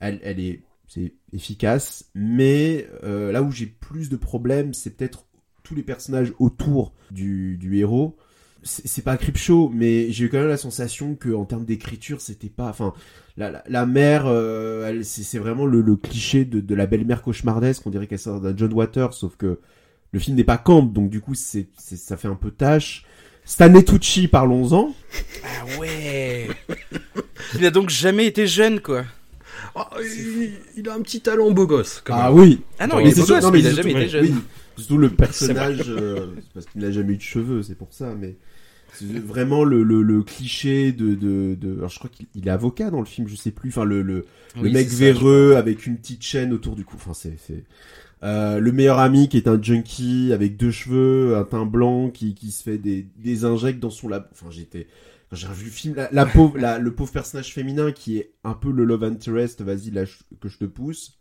Elle, 0.00 0.20
elle 0.22 0.40
est, 0.40 0.62
c'est 0.88 1.14
efficace. 1.32 2.10
Mais 2.14 2.88
euh, 3.04 3.32
là 3.32 3.42
où 3.42 3.50
j'ai 3.50 3.66
plus 3.66 4.08
de 4.08 4.16
problèmes, 4.16 4.74
c'est 4.74 4.96
peut-être 4.96 5.26
tous 5.62 5.74
les 5.74 5.82
personnages 5.82 6.32
autour 6.38 6.92
du, 7.10 7.56
du 7.58 7.78
héros 7.78 8.16
c'est 8.66 9.02
pas 9.02 9.16
Creepshow, 9.16 9.68
mais 9.68 10.10
j'ai 10.10 10.24
eu 10.24 10.28
quand 10.28 10.38
même 10.38 10.48
la 10.48 10.56
sensation 10.56 11.14
que 11.14 11.32
en 11.32 11.44
termes 11.44 11.64
d'écriture, 11.64 12.20
c'était 12.20 12.48
pas. 12.48 12.68
Enfin, 12.68 12.92
la, 13.36 13.50
la, 13.50 13.64
la 13.68 13.86
mère, 13.86 14.24
euh, 14.26 15.02
c'est 15.02 15.38
vraiment 15.38 15.66
le, 15.66 15.82
le 15.82 15.96
cliché 15.96 16.44
de, 16.44 16.60
de 16.60 16.74
la 16.74 16.86
belle-mère 16.86 17.22
cauchemardesque. 17.22 17.86
On 17.86 17.90
dirait 17.90 18.06
qu'elle 18.06 18.18
sort 18.18 18.40
d'un 18.40 18.56
John 18.56 18.72
Waters, 18.72 19.12
sauf 19.14 19.36
que 19.36 19.58
le 20.12 20.18
film 20.18 20.36
n'est 20.36 20.44
pas 20.44 20.58
camp, 20.58 20.82
donc 20.82 21.10
du 21.10 21.20
coup, 21.20 21.34
c'est 21.34 21.68
ça 21.76 22.16
fait 22.16 22.28
un 22.28 22.36
peu 22.36 22.50
tâche. 22.50 23.04
Stanley 23.44 23.84
Tucci, 23.84 24.26
parlons-en. 24.28 24.94
Ah 25.44 25.78
ouais. 25.78 26.48
il 27.54 27.64
a 27.64 27.70
donc 27.70 27.90
jamais 27.90 28.26
été 28.26 28.46
jeune, 28.46 28.80
quoi. 28.80 29.04
Oh, 29.74 29.82
il, 30.00 30.52
il, 30.76 30.88
a 30.88 30.94
un 30.94 31.00
petit 31.00 31.20
talent 31.20 31.50
beau 31.50 31.66
gosse. 31.66 32.02
Quand 32.04 32.14
ah 32.16 32.30
même. 32.30 32.40
oui. 32.40 32.60
Ah 32.78 32.86
non, 32.86 32.98
il 32.98 33.08
est 33.08 33.16
beau 33.16 33.26
gosse, 33.26 33.44
mais 33.52 33.60
il 33.60 33.66
a 33.66 33.72
jamais 33.72 33.92
été 33.92 34.08
jeune. 34.08 34.24
Oui. 34.24 34.34
Surtout 34.78 34.98
le 34.98 35.10
personnage, 35.10 35.84
euh, 35.88 36.34
parce 36.54 36.66
qu'il 36.66 36.80
n'a 36.80 36.90
jamais 36.90 37.14
eu 37.14 37.16
de 37.16 37.22
cheveux, 37.22 37.62
c'est 37.62 37.76
pour 37.76 37.92
ça, 37.92 38.14
mais 38.18 38.28
c'est 38.28 38.36
vraiment 39.02 39.64
le, 39.64 39.82
le, 39.82 40.02
le, 40.02 40.22
cliché 40.22 40.92
de, 40.92 41.14
de, 41.14 41.54
de... 41.54 41.78
Alors 41.78 41.88
je 41.88 41.98
crois 41.98 42.10
qu'il 42.10 42.46
est 42.46 42.50
avocat 42.50 42.90
dans 42.90 43.00
le 43.00 43.06
film, 43.06 43.28
je 43.28 43.36
sais 43.36 43.50
plus, 43.50 43.70
enfin 43.70 43.84
le, 43.84 44.02
le, 44.02 44.24
oui, 44.56 44.64
le 44.64 44.70
mec 44.70 44.88
véreux 44.88 45.52
ça, 45.52 45.58
avec 45.58 45.86
une 45.86 45.96
petite 45.96 46.22
chaîne 46.22 46.52
autour 46.52 46.76
du 46.76 46.84
cou, 46.84 46.96
enfin 46.96 47.12
c'est... 47.14 47.36
Euh, 48.22 48.60
le 48.60 48.72
meilleur 48.72 48.98
ami 48.98 49.28
qui 49.28 49.36
est 49.36 49.46
un 49.46 49.60
junkie 49.60 50.32
avec 50.32 50.56
deux 50.56 50.70
cheveux, 50.70 51.36
un 51.36 51.44
teint 51.44 51.66
blanc 51.66 52.10
qui, 52.10 52.34
qui 52.34 52.50
se 52.50 52.62
fait 52.62 52.78
des, 52.78 53.06
des 53.16 53.44
injects 53.44 53.78
dans 53.78 53.90
son 53.90 54.08
lab. 54.08 54.26
Enfin 54.32 54.46
j'étais... 54.50 54.86
Quand 55.28 55.36
j'ai 55.36 55.48
revu 55.48 55.64
le 55.66 55.70
film, 55.70 55.94
la, 55.96 56.08
la 56.12 56.26
pauvre, 56.26 56.56
la, 56.56 56.78
le 56.78 56.94
pauvre 56.94 57.12
personnage 57.12 57.52
féminin 57.52 57.92
qui 57.92 58.18
est 58.18 58.32
un 58.44 58.54
peu 58.54 58.70
le 58.70 58.84
love 58.84 59.04
interest, 59.04 59.60
vas-y 59.60 59.90
là 59.90 60.04
que 60.40 60.48
je 60.48 60.56
te 60.56 60.64
pousse. 60.64 61.18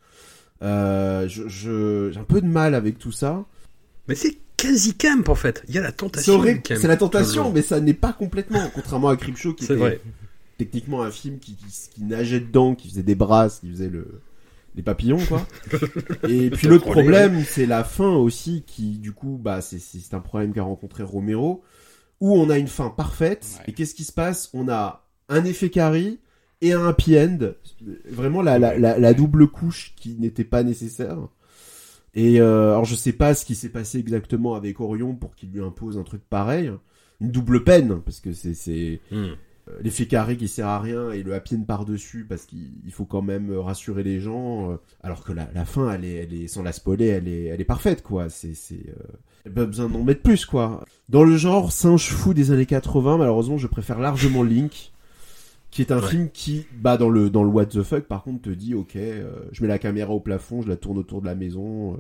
Euh, 0.62 1.28
je, 1.28 1.48
je, 1.48 2.12
j'ai 2.12 2.20
un 2.20 2.24
peu 2.24 2.42
de 2.42 2.48
mal 2.48 2.76
avec 2.76 2.98
tout 2.98 3.12
ça. 3.12 3.46
Mais 4.08 4.16
c'est 4.16 4.38
quasi 4.58 4.96
camp 4.96 5.28
en 5.30 5.36
fait. 5.36 5.64
Il 5.68 5.76
y 5.76 5.78
a 5.78 5.82
la 5.82 5.92
tentation. 5.92 6.44
C'est 6.64 6.88
la 6.88 6.98
tentation, 6.98 7.52
mais 7.52 7.62
ça 7.62 7.80
n'est 7.80 7.94
pas 7.94 8.14
complètement. 8.14 8.70
Contrairement 8.74 9.10
à 9.10 9.18
Creepshow 9.18 9.54
qui 9.54 9.66
était 9.66 9.76
vrai. 9.76 10.02
techniquement 10.58 11.04
un 11.04 11.12
film 11.12 11.40
qui, 11.40 11.56
qui, 11.56 11.66
qui, 11.94 12.04
nageait 12.04 12.40
dedans, 12.40 12.76
qui 12.76 12.90
faisait 12.90 13.04
des 13.04 13.16
brasses, 13.16 13.60
qui 13.60 13.70
faisait 13.70 13.90
le 13.90 14.22
les 14.76 14.84
papillons 14.84 15.24
quoi. 15.26 15.48
Et 16.30 16.50
puis 16.50 16.68
l'autre 16.68 16.92
problème, 16.92 17.44
c'est 17.48 17.66
la 17.66 17.84
fin 17.84 18.14
aussi 18.14 18.64
qui 18.68 18.98
du 18.98 19.14
coup 19.14 19.40
bah 19.42 19.62
c'est 19.62 19.80
c'est 19.80 20.14
un 20.14 20.20
problème 20.20 20.54
qu'a 20.54 20.64
rencontré 20.64 21.04
Romero 21.04 21.64
où 22.22 22.34
on 22.34 22.50
a 22.50 22.58
une 22.58 22.68
fin 22.68 22.90
parfaite 22.90 23.46
ouais. 23.60 23.66
et 23.68 23.74
qu'est-ce 23.74 23.96
qui 23.96 24.04
se 24.04 24.12
passe? 24.12 24.50
On 24.54 24.70
a 24.70 25.06
un 25.30 25.46
effet 25.46 25.70
carré 25.70 26.20
et 26.62 26.74
un 26.74 26.88
happy 26.88 27.18
end, 27.18 27.38
vraiment 28.10 28.42
la, 28.42 28.58
la, 28.58 28.78
la, 28.78 28.98
la 28.98 29.14
double 29.14 29.48
couche 29.48 29.94
qui 29.98 30.16
n'était 30.16 30.44
pas 30.44 30.64
nécessaire. 30.64 31.18
Et 32.16 32.40
euh, 32.40 32.72
alors 32.72 32.86
je 32.86 32.96
sais 32.96 33.12
pas 33.12 33.34
ce 33.34 33.46
qui 33.46 33.56
s'est 33.56 33.70
passé 33.70 34.00
exactement 34.00 34.56
avec 34.56 34.80
Orion 34.80 35.16
pour 35.16 35.36
qu'il 35.36 35.52
lui 35.52 35.62
impose 35.62 35.98
un 35.98 36.04
truc 36.04 36.22
pareil, 36.30 36.72
une 37.20 37.32
double 37.32 37.64
peine 37.66 38.02
parce 38.04 38.22
que 38.22 38.32
c'est 38.32 38.54
c'est 38.54 39.02
mm. 39.12 39.34
l'effet 39.82 40.06
carré 40.06 40.38
qui 40.38 40.48
sert 40.48 40.68
à 40.68 40.80
rien 40.80 41.12
et 41.12 41.24
le 41.24 41.34
happy 41.34 41.56
end 41.56 41.64
par 41.64 41.84
dessus 41.84 42.26
parce 42.28 42.46
qu'il 42.46 42.92
faut 42.92 43.04
quand 43.04 43.22
même 43.22 43.52
rassurer 43.58 44.04
les 44.04 44.22
gens 44.22 44.72
euh, 44.72 44.76
alors 45.04 45.26
que 45.26 45.34
la, 45.34 45.50
la 45.54 45.66
fin 45.66 45.92
elle 45.92 46.06
est 46.06 46.16
elle 46.16 46.34
est 46.34 46.48
sans 46.48 46.64
la 46.64 46.72
spoiler 46.72 47.08
elle 47.08 47.28
est 47.28 47.46
elle 47.46 47.60
est 47.60 47.66
parfaite 47.66 48.02
quoi 48.02 48.30
c'est 48.30 48.56
c'est 48.56 48.86
euh, 49.46 49.52
pas 49.52 49.66
besoin 49.66 49.90
d'en 49.90 50.04
mettre 50.04 50.22
plus 50.22 50.46
quoi. 50.46 50.86
Dans 51.10 51.26
le 51.26 51.36
genre 51.36 51.74
singe 51.74 52.08
fou 52.08 52.34
des 52.34 52.52
années 52.52 52.66
80 52.66 53.18
malheureusement 53.18 53.58
je 53.58 53.68
préfère 53.68 54.00
largement 54.00 54.42
Link 54.42 54.94
qui 55.76 55.82
est 55.82 55.92
un 55.92 56.00
ouais. 56.00 56.08
film 56.08 56.30
qui, 56.30 56.66
bah 56.72 56.96
dans 56.96 57.10
le 57.10 57.30
dans 57.30 57.44
le 57.44 57.50
what 57.50 57.66
the 57.66 57.84
fuck, 57.84 58.06
par 58.06 58.24
contre, 58.24 58.44
te 58.44 58.50
dit 58.50 58.74
ok, 58.74 58.96
euh, 58.96 59.44
je 59.52 59.62
mets 59.62 59.68
la 59.68 59.78
caméra 59.78 60.14
au 60.14 60.22
plafond, 60.22 60.62
je 60.62 60.70
la 60.70 60.78
tourne 60.78 60.98
autour 60.98 61.20
de 61.20 61.26
la 61.26 61.36
maison. 61.36 61.98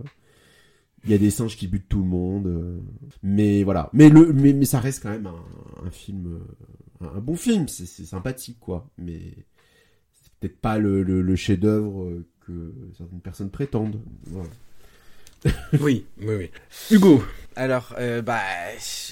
Il 1.03 1.09
euh, 1.09 1.11
y 1.11 1.13
a 1.13 1.17
des 1.17 1.29
singes 1.29 1.57
qui 1.57 1.67
butent 1.67 1.89
tout 1.89 1.99
le 1.99 2.05
monde, 2.05 2.47
euh, 2.47 2.79
mais 3.21 3.65
voilà. 3.65 3.89
Mais 3.91 4.07
le 4.07 4.31
mais, 4.31 4.53
mais 4.53 4.63
ça 4.63 4.79
reste 4.79 5.03
quand 5.03 5.09
même 5.09 5.27
un, 5.27 5.85
un 5.85 5.91
film, 5.91 6.39
un, 7.01 7.17
un, 7.17 7.19
bon 7.19 7.35
film. 7.35 7.67
C'est 7.67 7.85
sympathique 7.85 8.61
quoi, 8.61 8.89
mais 8.97 9.19
c'est 10.13 10.31
peut-être 10.39 10.61
pas 10.61 10.77
le, 10.77 11.03
le, 11.03 11.21
le 11.21 11.35
chef-d'œuvre 11.35 12.23
que 12.47 12.73
certaines 12.97 13.19
personnes 13.19 13.49
prétendent. 13.49 13.99
Voilà. 14.27 14.47
oui, 15.79 16.05
oui, 16.19 16.35
oui. 16.35 16.51
Hugo. 16.91 17.23
Alors, 17.55 17.93
euh, 17.97 18.21
bah, 18.21 18.41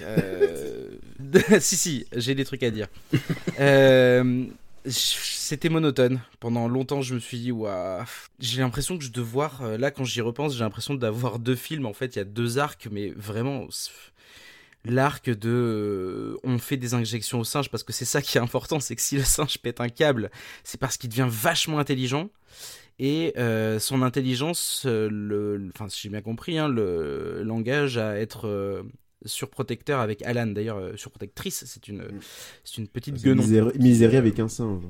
euh... 0.01 0.89
si, 1.59 1.77
si, 1.77 2.05
j'ai 2.13 2.36
des 2.36 2.45
trucs 2.45 2.63
à 2.63 2.71
dire. 2.71 2.88
euh, 3.59 4.45
c'était 4.86 5.69
monotone. 5.69 6.19
Pendant 6.39 6.67
longtemps, 6.67 7.01
je 7.01 7.15
me 7.15 7.19
suis 7.19 7.39
dit, 7.39 7.51
waouh, 7.51 8.03
j'ai 8.39 8.62
l'impression 8.62 8.97
que 8.97 9.03
je 9.03 9.12
dois 9.12 9.23
voir, 9.23 9.62
euh, 9.62 9.77
là, 9.77 9.91
quand 9.91 10.03
j'y 10.03 10.21
repense, 10.21 10.53
j'ai 10.53 10.63
l'impression 10.63 10.93
d'avoir 10.93 11.39
deux 11.39 11.55
films. 11.55 11.86
En 11.86 11.93
fait, 11.93 12.15
il 12.15 12.19
y 12.19 12.21
a 12.21 12.25
deux 12.25 12.57
arcs, 12.57 12.88
mais 12.91 13.13
vraiment, 13.15 13.67
l'arc 14.86 15.29
de 15.29 16.38
on 16.43 16.57
fait 16.57 16.77
des 16.77 16.93
injections 16.93 17.39
au 17.39 17.43
singe 17.45 17.69
parce 17.69 17.83
que 17.83 17.93
c'est 17.93 18.05
ça 18.05 18.21
qui 18.21 18.38
est 18.38 18.41
important, 18.41 18.79
c'est 18.79 18.95
que 18.95 19.01
si 19.01 19.15
le 19.15 19.23
singe 19.23 19.57
pète 19.59 19.79
un 19.79 19.89
câble, 19.89 20.29
c'est 20.63 20.79
parce 20.79 20.97
qu'il 20.97 21.09
devient 21.09 21.27
vachement 21.29 21.79
intelligent 21.79 22.29
et 22.99 23.34
euh, 23.38 23.79
son 23.79 24.01
intelligence, 24.01 24.84
euh, 24.86 25.10
le, 25.12 25.69
enfin 25.73 25.89
si 25.89 26.01
j'ai 26.01 26.10
bien 26.10 26.21
compris, 26.21 26.58
hein, 26.58 26.67
le 26.67 27.43
langage 27.43 27.97
à 27.97 28.19
être 28.19 28.84
surprotecteur 29.25 29.99
avec 29.99 30.21
Alan. 30.23 30.47
D'ailleurs, 30.47 30.97
surprotectrice, 30.97 31.63
c'est 31.65 31.88
une, 31.88 32.03
mm. 32.03 32.19
c'est 32.63 32.77
une 32.77 32.88
petite 32.88 33.23
guenon. 33.23 33.71
Misérie 33.75 34.17
avec 34.17 34.39
un 34.39 34.47
singe. 34.47 34.84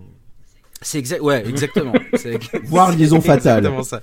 C'est 0.81 0.99
exact, 0.99 1.21
ouais, 1.21 1.47
exactement. 1.47 1.93
Voire 2.63 2.95
liaison 2.95 3.21
fatale. 3.21 3.65
Exactement 3.65 3.83
ça. 3.83 4.01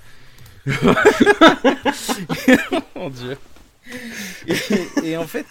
Mon 2.97 3.11
dieu. 3.11 3.37
Et, 5.05 5.17
en 5.17 5.27
fait, 5.27 5.47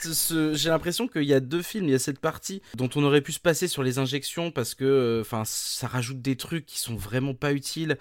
j'ai 0.54 0.70
l'impression 0.70 1.08
qu'il 1.08 1.24
y 1.24 1.34
a 1.34 1.40
deux 1.40 1.62
films. 1.62 1.86
Il 1.86 1.92
y 1.92 1.96
a 1.96 2.00
cette 2.00 2.20
partie 2.20 2.62
dont 2.76 2.90
on 2.96 3.04
aurait 3.04 3.22
pu 3.22 3.32
se 3.32 3.40
passer 3.40 3.68
sur 3.68 3.84
les 3.84 4.00
injections 4.00 4.52
parce 4.52 4.76
que, 4.76 4.86
euh, 4.86 5.22
enfin, 5.22 5.44
ça 5.46 5.88
rajoute 5.88 6.22
des 6.22 6.36
trucs 6.36 6.66
qui 6.66 6.80
sont 6.80 6.96
vraiment 6.96 7.34
pas 7.34 7.54
utiles 7.54 7.98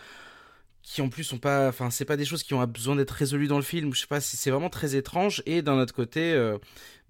qui 0.88 1.02
en 1.02 1.10
plus 1.10 1.24
sont 1.24 1.38
pas 1.38 1.68
enfin 1.68 1.90
c'est 1.90 2.06
pas 2.06 2.16
des 2.16 2.24
choses 2.24 2.42
qui 2.42 2.54
ont 2.54 2.66
besoin 2.66 2.96
d'être 2.96 3.10
résolues 3.10 3.46
dans 3.46 3.58
le 3.58 3.62
film. 3.62 3.94
Je 3.94 4.00
sais 4.00 4.06
pas 4.06 4.20
c'est 4.20 4.50
vraiment 4.50 4.70
très 4.70 4.96
étrange. 4.96 5.42
Et 5.44 5.60
d'un 5.60 5.78
autre 5.78 5.94
côté 5.94 6.32
euh, 6.32 6.56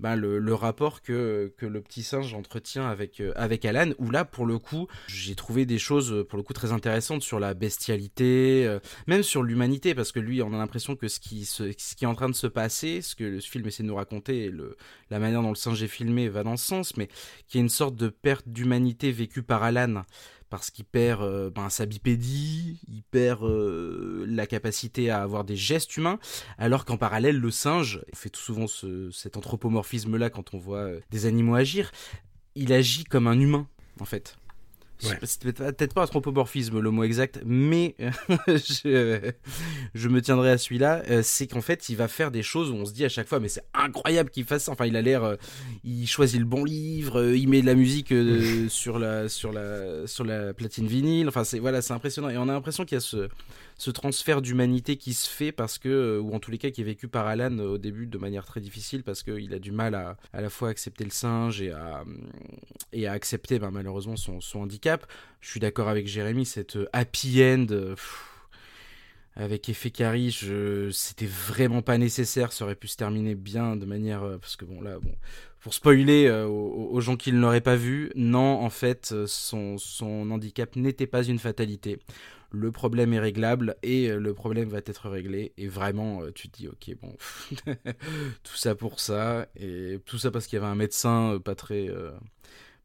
ben 0.00 0.16
le, 0.16 0.54
rapport 0.54 1.00
que, 1.00 1.52
que 1.56 1.66
le 1.66 1.80
petit 1.80 2.02
singe 2.02 2.34
entretient 2.34 2.88
avec 2.88 3.20
euh, 3.20 3.32
avec 3.36 3.64
Alan 3.64 3.90
où 3.98 4.10
là 4.10 4.24
pour 4.24 4.46
le 4.46 4.58
coup 4.58 4.88
j'ai 5.06 5.34
trouvé 5.34 5.64
des 5.66 5.78
choses 5.78 6.24
pour 6.28 6.36
le 6.36 6.42
coup 6.42 6.52
très 6.52 6.72
intéressantes 6.72 7.22
sur 7.22 7.38
la 7.38 7.54
bestialité 7.54 8.64
euh, 8.66 8.78
même 9.06 9.22
sur 9.22 9.42
l'humanité 9.42 9.94
parce 9.94 10.12
que 10.12 10.20
lui 10.20 10.42
on 10.42 10.52
a 10.52 10.58
l'impression 10.58 10.96
que 10.96 11.08
ce 11.08 11.20
qui 11.20 11.44
ce 11.44 11.64
qui 11.94 12.04
est 12.04 12.08
en 12.08 12.14
train 12.14 12.28
de 12.28 12.34
se 12.34 12.46
passer 12.46 13.02
ce 13.02 13.14
que 13.14 13.24
le 13.24 13.40
film 13.40 13.66
essaie 13.66 13.82
de 13.82 13.88
nous 13.88 13.96
raconter 13.96 14.50
le 14.50 14.76
la 15.10 15.18
manière 15.18 15.42
dont 15.42 15.50
le 15.50 15.56
singe 15.56 15.82
est 15.82 15.88
filmé 15.88 16.28
va 16.28 16.42
dans 16.42 16.56
ce 16.56 16.66
sens 16.66 16.96
mais 16.96 17.08
qui 17.48 17.58
est 17.58 17.60
une 17.60 17.68
sorte 17.68 17.96
de 17.96 18.08
perte 18.08 18.48
d'humanité 18.48 19.10
vécue 19.10 19.42
par 19.42 19.62
Alan 19.62 20.02
parce 20.50 20.70
qu'il 20.70 20.84
perd 20.84 21.22
euh, 21.22 21.50
ben, 21.50 21.68
sa 21.68 21.86
bipédie, 21.86 22.80
il 22.88 23.02
perd 23.02 23.42
euh, 23.42 24.24
la 24.28 24.46
capacité 24.46 25.10
à 25.10 25.22
avoir 25.22 25.44
des 25.44 25.56
gestes 25.56 25.96
humains, 25.96 26.18
alors 26.56 26.84
qu'en 26.84 26.96
parallèle, 26.96 27.38
le 27.38 27.50
singe, 27.50 28.00
il 28.12 28.18
fait 28.18 28.30
tout 28.30 28.40
souvent 28.40 28.66
cet 29.12 29.36
anthropomorphisme-là 29.36 30.30
quand 30.30 30.54
on 30.54 30.58
voit 30.58 30.78
euh, 30.78 31.00
des 31.10 31.26
animaux 31.26 31.54
agir, 31.54 31.92
il 32.54 32.72
agit 32.72 33.04
comme 33.04 33.26
un 33.26 33.38
humain, 33.38 33.66
en 34.00 34.04
fait. 34.04 34.36
C'est 34.98 35.42
peut-être 35.42 35.94
pas 35.94 36.02
anthropomorphisme 36.02 36.80
le 36.80 36.90
mot 36.90 37.04
exact, 37.04 37.40
mais 37.46 37.94
je, 38.48 39.32
je, 39.94 40.08
me 40.08 40.20
tiendrai 40.20 40.50
à 40.50 40.58
celui-là. 40.58 41.02
Euh, 41.08 41.22
c'est 41.22 41.46
qu'en 41.46 41.60
fait, 41.60 41.88
il 41.88 41.96
va 41.96 42.08
faire 42.08 42.30
des 42.30 42.42
choses 42.42 42.70
où 42.70 42.74
on 42.74 42.84
se 42.84 42.92
dit 42.92 43.04
à 43.04 43.08
chaque 43.08 43.28
fois, 43.28 43.40
mais 43.40 43.48
c'est 43.48 43.64
incroyable 43.74 44.30
qu'il 44.30 44.44
fasse 44.44 44.64
ça. 44.64 44.72
Enfin, 44.72 44.86
il 44.86 44.96
a 44.96 45.02
l'air, 45.02 45.24
euh, 45.24 45.36
il 45.84 46.06
choisit 46.06 46.40
le 46.40 46.46
bon 46.46 46.64
livre, 46.64 47.20
euh, 47.20 47.36
il 47.36 47.48
met 47.48 47.60
de 47.60 47.66
la 47.66 47.74
musique 47.74 48.12
sur 48.68 48.98
la 48.98 49.28
sur 49.28 49.52
la 49.52 50.06
sur 50.06 50.24
la 50.24 50.52
platine 50.52 50.86
vinyle. 50.86 51.28
Enfin, 51.28 51.44
c'est 51.44 51.58
voilà, 51.58 51.82
c'est 51.82 51.92
impressionnant. 51.92 52.28
Et 52.28 52.36
on 52.36 52.48
a 52.48 52.52
l'impression 52.52 52.84
qu'il 52.84 52.96
y 52.96 52.98
a 52.98 53.00
ce 53.00 53.28
ce 53.78 53.92
transfert 53.92 54.42
d'humanité 54.42 54.96
qui 54.96 55.14
se 55.14 55.30
fait 55.30 55.52
parce 55.52 55.78
que, 55.78 55.88
euh, 55.88 56.20
ou 56.20 56.34
en 56.34 56.40
tous 56.40 56.50
les 56.50 56.58
cas 56.58 56.70
qui 56.70 56.80
est 56.80 56.84
vécu 56.84 57.06
par 57.06 57.26
Alan 57.26 57.56
euh, 57.58 57.74
au 57.74 57.78
début 57.78 58.06
de 58.06 58.18
manière 58.18 58.44
très 58.44 58.60
difficile 58.60 59.04
parce 59.04 59.22
qu'il 59.22 59.54
a 59.54 59.60
du 59.60 59.70
mal 59.70 59.94
à 59.94 60.16
à 60.32 60.40
la 60.40 60.50
fois 60.50 60.68
accepter 60.68 61.04
le 61.04 61.10
singe 61.10 61.62
et 61.62 61.70
à, 61.70 62.04
et 62.92 63.06
à 63.06 63.12
accepter 63.12 63.58
ben, 63.58 63.70
malheureusement 63.70 64.16
son, 64.16 64.40
handicap. 64.58 65.06
Je 65.40 65.48
suis 65.48 65.60
d'accord 65.60 65.88
avec 65.88 66.08
Jérémy, 66.08 66.44
cette 66.44 66.76
euh, 66.76 66.88
happy 66.92 67.40
end. 67.42 67.66
avec 69.36 69.68
effet 69.68 69.90
Carrie, 69.90 70.32
je... 70.32 70.90
c'était 70.90 71.26
vraiment 71.26 71.80
pas 71.80 71.98
nécessaire. 71.98 72.52
Ça 72.52 72.64
aurait 72.64 72.74
pu 72.74 72.88
se 72.88 72.96
terminer 72.96 73.36
bien 73.36 73.76
de 73.76 73.86
manière. 73.86 74.38
Parce 74.40 74.56
que 74.56 74.64
bon, 74.64 74.80
là, 74.80 74.98
bon, 74.98 75.14
pour 75.68 75.74
spoiler 75.74 76.30
aux, 76.30 76.88
aux, 76.92 77.00
gens 77.02 77.16
qui 77.16 77.30
ne 77.30 77.38
l'auraient 77.38 77.60
pas 77.60 77.76
vu, 77.76 78.10
non, 78.14 78.62
en 78.62 78.70
fait, 78.70 79.14
son, 79.26 79.76
son 79.76 80.30
handicap 80.30 80.76
n'était 80.76 81.06
pas 81.06 81.22
une 81.22 81.38
fatalité 81.38 81.98
le 82.50 82.72
problème 82.72 83.12
est 83.12 83.18
réglable 83.18 83.76
et 83.82 84.08
euh, 84.08 84.18
le 84.18 84.34
problème 84.34 84.68
va 84.68 84.78
être 84.78 85.08
réglé. 85.08 85.52
Et 85.56 85.68
vraiment, 85.68 86.22
euh, 86.22 86.32
tu 86.32 86.48
te 86.48 86.56
dis, 86.56 86.68
ok, 86.68 86.96
bon, 87.00 87.14
tout 88.42 88.56
ça 88.56 88.74
pour 88.74 89.00
ça, 89.00 89.48
et 89.56 89.98
tout 90.06 90.18
ça 90.18 90.30
parce 90.30 90.46
qu'il 90.46 90.56
y 90.56 90.62
avait 90.62 90.70
un 90.70 90.74
médecin 90.74 91.34
euh, 91.34 91.38
pas 91.38 91.54
très, 91.54 91.88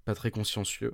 pas 0.05 0.15
très 0.15 0.31
consciencieux. 0.31 0.93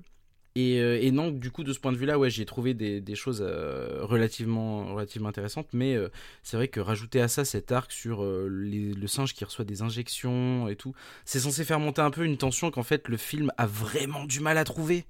Et, 0.56 0.78
et, 0.78 1.12
non, 1.12 1.32
du 1.32 1.52
coup, 1.52 1.64
de 1.64 1.72
ce 1.72 1.80
point 1.80 1.92
de 1.92 1.98
vue-là, 1.98 2.18
ouais, 2.18 2.30
j'ai 2.30 2.46
trouvé 2.46 2.74
des, 2.74 3.16
choses 3.16 3.42
relativement, 3.42 4.94
relativement 4.94 5.30
intéressantes, 5.30 5.68
mais 5.74 5.96
c'est 6.44 6.58
vrai 6.58 6.68
que 6.68 6.80
rajouter 6.80 7.22
à 7.22 7.28
ça 7.28 7.46
cet 7.46 7.72
arc 7.72 7.92
sur 7.92 8.24
le 8.24 9.08
singe 9.08 9.34
qui 9.34 9.46
reçoit 9.46 9.64
des 9.64 9.82
injections 9.82 10.68
et 10.68 10.76
tout, 10.76 10.94
c'est 11.24 11.40
censé 11.40 11.64
faire 11.64 11.80
monter 11.80 12.02
un 12.02 12.12
peu 12.12 12.26
une 12.26 12.38
tension 12.38 12.72
qu'en 12.72 12.84
fait 12.84 13.08
le 13.08 13.18
film 13.18 13.52
a 13.58 13.68
vraiment 13.68 14.26
du 14.26 14.40
mal 14.40 14.58
à 14.58 14.64
trouver 14.64 15.06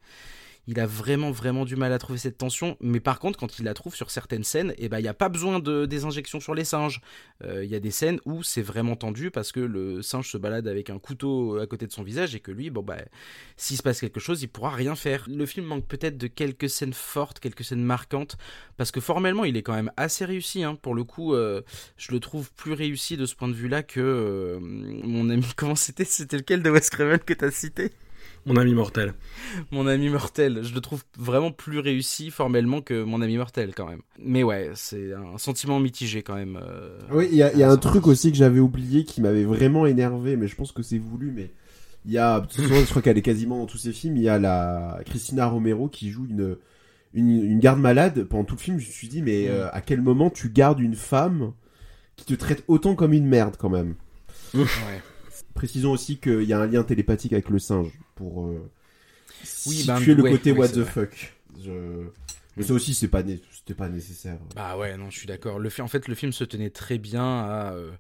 il 0.67 0.79
a 0.79 0.85
vraiment 0.85 1.31
vraiment 1.31 1.65
du 1.65 1.75
mal 1.75 1.91
à 1.93 1.99
trouver 1.99 2.19
cette 2.19 2.37
tension. 2.37 2.77
Mais 2.81 2.99
par 2.99 3.19
contre, 3.19 3.39
quand 3.39 3.59
il 3.59 3.65
la 3.65 3.73
trouve 3.73 3.95
sur 3.95 4.11
certaines 4.11 4.43
scènes, 4.43 4.73
eh 4.77 4.89
ben 4.89 4.99
il 4.99 5.03
n'y 5.03 5.07
a 5.07 5.13
pas 5.13 5.29
besoin 5.29 5.59
de 5.59 5.85
des 5.85 6.05
injections 6.05 6.39
sur 6.39 6.53
les 6.55 6.65
singes. 6.65 7.01
Euh, 7.43 7.63
il 7.63 7.69
y 7.69 7.75
a 7.75 7.79
des 7.79 7.91
scènes 7.91 8.19
où 8.25 8.43
c'est 8.43 8.61
vraiment 8.61 8.95
tendu 8.95 9.31
parce 9.31 9.51
que 9.51 9.59
le 9.59 10.01
singe 10.01 10.29
se 10.29 10.37
balade 10.37 10.67
avec 10.67 10.89
un 10.89 10.99
couteau 10.99 11.57
à 11.57 11.67
côté 11.67 11.87
de 11.87 11.91
son 11.91 12.03
visage 12.03 12.35
et 12.35 12.39
que 12.39 12.51
lui, 12.51 12.69
bon 12.69 12.83
bah, 12.83 12.97
s'il 13.57 13.77
se 13.77 13.83
passe 13.83 13.99
quelque 13.99 14.19
chose, 14.19 14.41
il 14.43 14.47
pourra 14.47 14.71
rien 14.71 14.95
faire. 14.95 15.25
Le 15.27 15.45
film 15.45 15.65
manque 15.65 15.85
peut-être 15.87 16.17
de 16.17 16.27
quelques 16.27 16.69
scènes 16.69 16.93
fortes, 16.93 17.39
quelques 17.39 17.63
scènes 17.63 17.83
marquantes, 17.83 18.37
parce 18.77 18.91
que 18.91 18.99
formellement, 18.99 19.45
il 19.45 19.57
est 19.57 19.63
quand 19.63 19.73
même 19.73 19.91
assez 19.97 20.25
réussi. 20.25 20.63
Hein. 20.63 20.75
Pour 20.75 20.95
le 20.95 21.03
coup, 21.03 21.33
euh, 21.33 21.61
je 21.97 22.11
le 22.11 22.19
trouve 22.19 22.51
plus 22.53 22.73
réussi 22.73 23.17
de 23.17 23.25
ce 23.25 23.35
point 23.35 23.47
de 23.47 23.53
vue-là 23.53 23.83
que 23.83 23.99
euh, 23.99 24.59
mon 24.61 25.29
ami. 25.29 25.45
Comment 25.55 25.75
c'était 25.75 26.05
C'était 26.05 26.37
lequel 26.37 26.63
de 26.63 26.69
Wes 26.69 26.89
Craven 26.89 27.19
que 27.19 27.33
t'as 27.33 27.51
cité? 27.51 27.91
Mon 28.49 28.59
ami 28.59 28.73
mortel. 28.73 29.13
Mon 29.71 29.85
ami 29.85 30.09
mortel. 30.09 30.63
Je 30.63 30.73
le 30.73 30.81
trouve 30.81 31.03
vraiment 31.17 31.51
plus 31.51 31.79
réussi 31.79 32.31
formellement 32.31 32.81
que 32.81 33.03
mon 33.03 33.21
ami 33.21 33.37
mortel 33.37 33.73
quand 33.75 33.87
même. 33.87 34.01
Mais 34.19 34.43
ouais, 34.43 34.71
c'est 34.73 35.13
un 35.13 35.37
sentiment 35.37 35.79
mitigé 35.79 36.23
quand 36.23 36.35
même. 36.35 36.59
Euh, 36.61 36.97
oui, 37.11 37.29
il 37.31 37.37
y 37.37 37.43
a, 37.43 37.69
un 37.69 37.77
truc 37.77 38.07
aussi 38.07 38.31
que 38.31 38.37
j'avais 38.37 38.59
oublié 38.59 39.05
qui 39.05 39.21
m'avait 39.21 39.43
vraiment 39.43 39.85
énervé, 39.85 40.35
mais 40.35 40.47
je 40.47 40.55
pense 40.55 40.71
que 40.71 40.81
c'est 40.81 40.97
voulu, 40.97 41.31
mais 41.31 41.51
il 42.05 42.11
y 42.11 42.17
a, 42.17 42.45
je 42.57 42.89
crois 42.89 43.01
qu'elle 43.01 43.17
est 43.17 43.23
quasiment 43.23 43.59
dans 43.59 43.65
tous 43.67 43.77
ces 43.77 43.93
films, 43.93 44.17
il 44.17 44.23
y 44.23 44.29
a 44.29 44.39
la 44.39 44.99
Christina 45.05 45.45
Romero 45.45 45.87
qui 45.87 46.09
joue 46.09 46.25
une, 46.25 46.57
une, 47.13 47.59
garde 47.59 47.79
malade. 47.79 48.23
Pendant 48.23 48.45
tout 48.45 48.55
le 48.55 48.61
film, 48.61 48.79
je 48.79 48.87
me 48.87 48.91
suis 48.91 49.07
dit, 49.07 49.21
mais 49.21 49.43
mm. 49.43 49.51
euh, 49.51 49.71
à 49.71 49.81
quel 49.81 50.01
moment 50.01 50.31
tu 50.31 50.49
gardes 50.49 50.79
une 50.79 50.95
femme 50.95 51.53
qui 52.15 52.25
te 52.25 52.33
traite 52.33 52.63
autant 52.67 52.95
comme 52.95 53.13
une 53.13 53.27
merde 53.27 53.55
quand 53.59 53.69
même? 53.69 53.95
Ouais. 54.55 54.65
Précisons 55.53 55.91
aussi 55.91 56.17
qu'il 56.17 56.43
y 56.43 56.53
a 56.53 56.59
un 56.59 56.67
lien 56.67 56.83
télépathique 56.83 57.33
avec 57.33 57.49
le 57.49 57.59
singe 57.59 57.91
pour 58.19 58.45
euh, 58.47 58.69
oui, 59.65 59.85
ben, 59.87 59.97
situer 59.97 60.13
le 60.13 60.23
côté 60.23 60.51
what 60.51 60.67
the 60.67 60.83
fuck. 60.83 61.33
Mais 62.57 62.63
ça 62.63 62.73
aussi, 62.73 62.93
c'est 62.93 63.07
pas, 63.07 63.23
c'était 63.53 63.73
pas 63.73 63.87
nécessaire. 63.87 64.37
Bah 64.53 64.77
ouais, 64.77 64.97
non, 64.97 65.09
je 65.09 65.17
suis 65.17 65.27
d'accord. 65.27 65.59
Le 65.59 65.69
en 65.79 65.87
fait, 65.87 66.09
le 66.09 66.15
film 66.15 66.33
se 66.33 66.43
tenait 66.43 66.69
très 66.69 66.97
bien 66.97 67.23
à, 67.23 67.71
euh, 67.73 67.91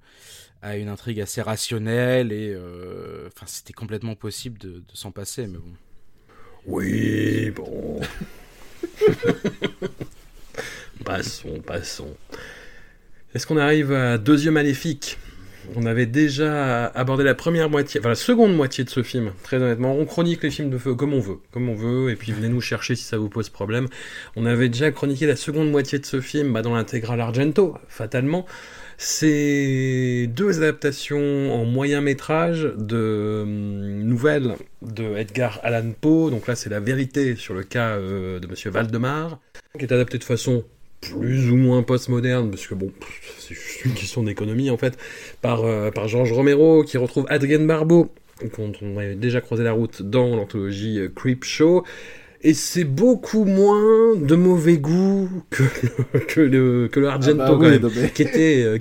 à 0.61 0.75
une 0.75 0.89
intrigue 0.89 1.21
assez 1.21 1.41
rationnelle 1.41 2.33
et 2.33 2.53
euh, 2.53 3.27
enfin, 3.27 3.45
c'était 3.47 3.71
complètement 3.71 4.15
possible 4.15 4.57
de, 4.59 4.69
de 4.79 4.95
s'en 4.95 5.11
passer, 5.11 5.47
mais 5.47 5.59
bon. 5.59 5.73
Oui, 6.65 7.51
bon. 7.51 8.01
passons, 11.05 11.61
passons. 11.61 12.17
Est-ce 13.33 13.47
qu'on 13.47 13.57
arrive 13.57 13.93
à 13.93 14.17
deuxième 14.17 14.55
maléfique? 14.55 15.17
On 15.75 15.85
avait 15.85 16.05
déjà 16.05 16.87
abordé 16.87 17.23
la 17.23 17.35
première 17.35 17.69
moitié, 17.69 17.99
enfin 17.99 18.09
la 18.09 18.15
seconde 18.15 18.55
moitié 18.55 18.83
de 18.83 18.89
ce 18.89 19.03
film, 19.03 19.31
très 19.43 19.57
honnêtement. 19.57 19.95
On 19.95 20.05
chronique 20.05 20.43
les 20.43 20.51
films 20.51 20.69
de 20.69 20.77
feu 20.77 20.95
comme 20.95 21.13
on 21.13 21.19
veut, 21.19 21.39
comme 21.51 21.69
on 21.69 21.75
veut, 21.75 22.11
et 22.11 22.15
puis 22.15 22.31
venez 22.31 22.49
nous 22.49 22.61
chercher 22.61 22.95
si 22.95 23.03
ça 23.03 23.17
vous 23.17 23.29
pose 23.29 23.49
problème. 23.49 23.87
On 24.35 24.45
avait 24.45 24.69
déjà 24.69 24.91
chroniqué 24.91 25.25
la 25.25 25.35
seconde 25.35 25.71
moitié 25.71 25.99
de 25.99 26.05
ce 26.05 26.21
film 26.21 26.53
bah, 26.53 26.61
dans 26.61 26.75
l'intégrale 26.75 27.21
Argento, 27.21 27.75
fatalement. 27.87 28.45
C'est 28.97 30.27
deux 30.27 30.61
adaptations 30.61 31.53
en 31.53 31.63
moyen 31.63 32.01
métrage 32.01 32.73
de 32.77 33.43
hum, 33.43 34.03
nouvelles 34.03 34.55
de 34.81 35.15
Edgar 35.15 35.59
Allan 35.63 35.93
Poe. 35.99 36.29
Donc 36.29 36.47
là, 36.47 36.55
c'est 36.55 36.69
la 36.69 36.81
vérité 36.81 37.35
sur 37.37 37.53
le 37.53 37.63
cas 37.63 37.91
euh, 37.91 38.39
de 38.39 38.47
Monsieur 38.47 38.71
Valdemar, 38.71 39.39
qui 39.77 39.85
est 39.85 39.93
adapté 39.93 40.17
de 40.17 40.23
façon 40.25 40.65
plus 41.01 41.49
ou 41.51 41.55
moins 41.55 41.83
postmoderne, 41.83 42.49
parce 42.49 42.67
que 42.67 42.75
bon, 42.75 42.91
c'est 43.37 43.55
juste 43.55 43.85
une 43.85 43.93
question 43.93 44.23
d'économie 44.23 44.69
en 44.69 44.77
fait, 44.77 44.97
par, 45.41 45.63
euh, 45.63 45.91
par 45.91 46.07
Georges 46.07 46.33
Romero, 46.33 46.83
qui 46.83 46.97
retrouve 46.97 47.25
Adrien 47.29 47.59
Barbeau, 47.59 48.11
dont 48.57 48.71
on 48.81 48.97
avait 48.97 49.15
déjà 49.15 49.41
croisé 49.41 49.63
la 49.63 49.71
route 49.71 50.01
dans 50.01 50.35
l'anthologie 50.35 50.99
euh, 50.99 51.09
Creep 51.13 51.43
Show. 51.43 51.83
Et 52.41 52.53
c'est 52.53 52.85
beaucoup 52.85 53.43
moins 53.43 54.15
de 54.15 54.35
mauvais 54.35 54.77
goût 54.77 55.29
que 55.49 55.63
le, 55.63 56.19
que 56.27 56.41
le, 56.41 56.87
que 56.87 56.99
le 56.99 57.07
Argento, 57.07 57.41
ah 57.43 57.55
bah 57.55 57.89
qui 58.13 58.21
était, 58.21 58.63
euh, 58.63 58.79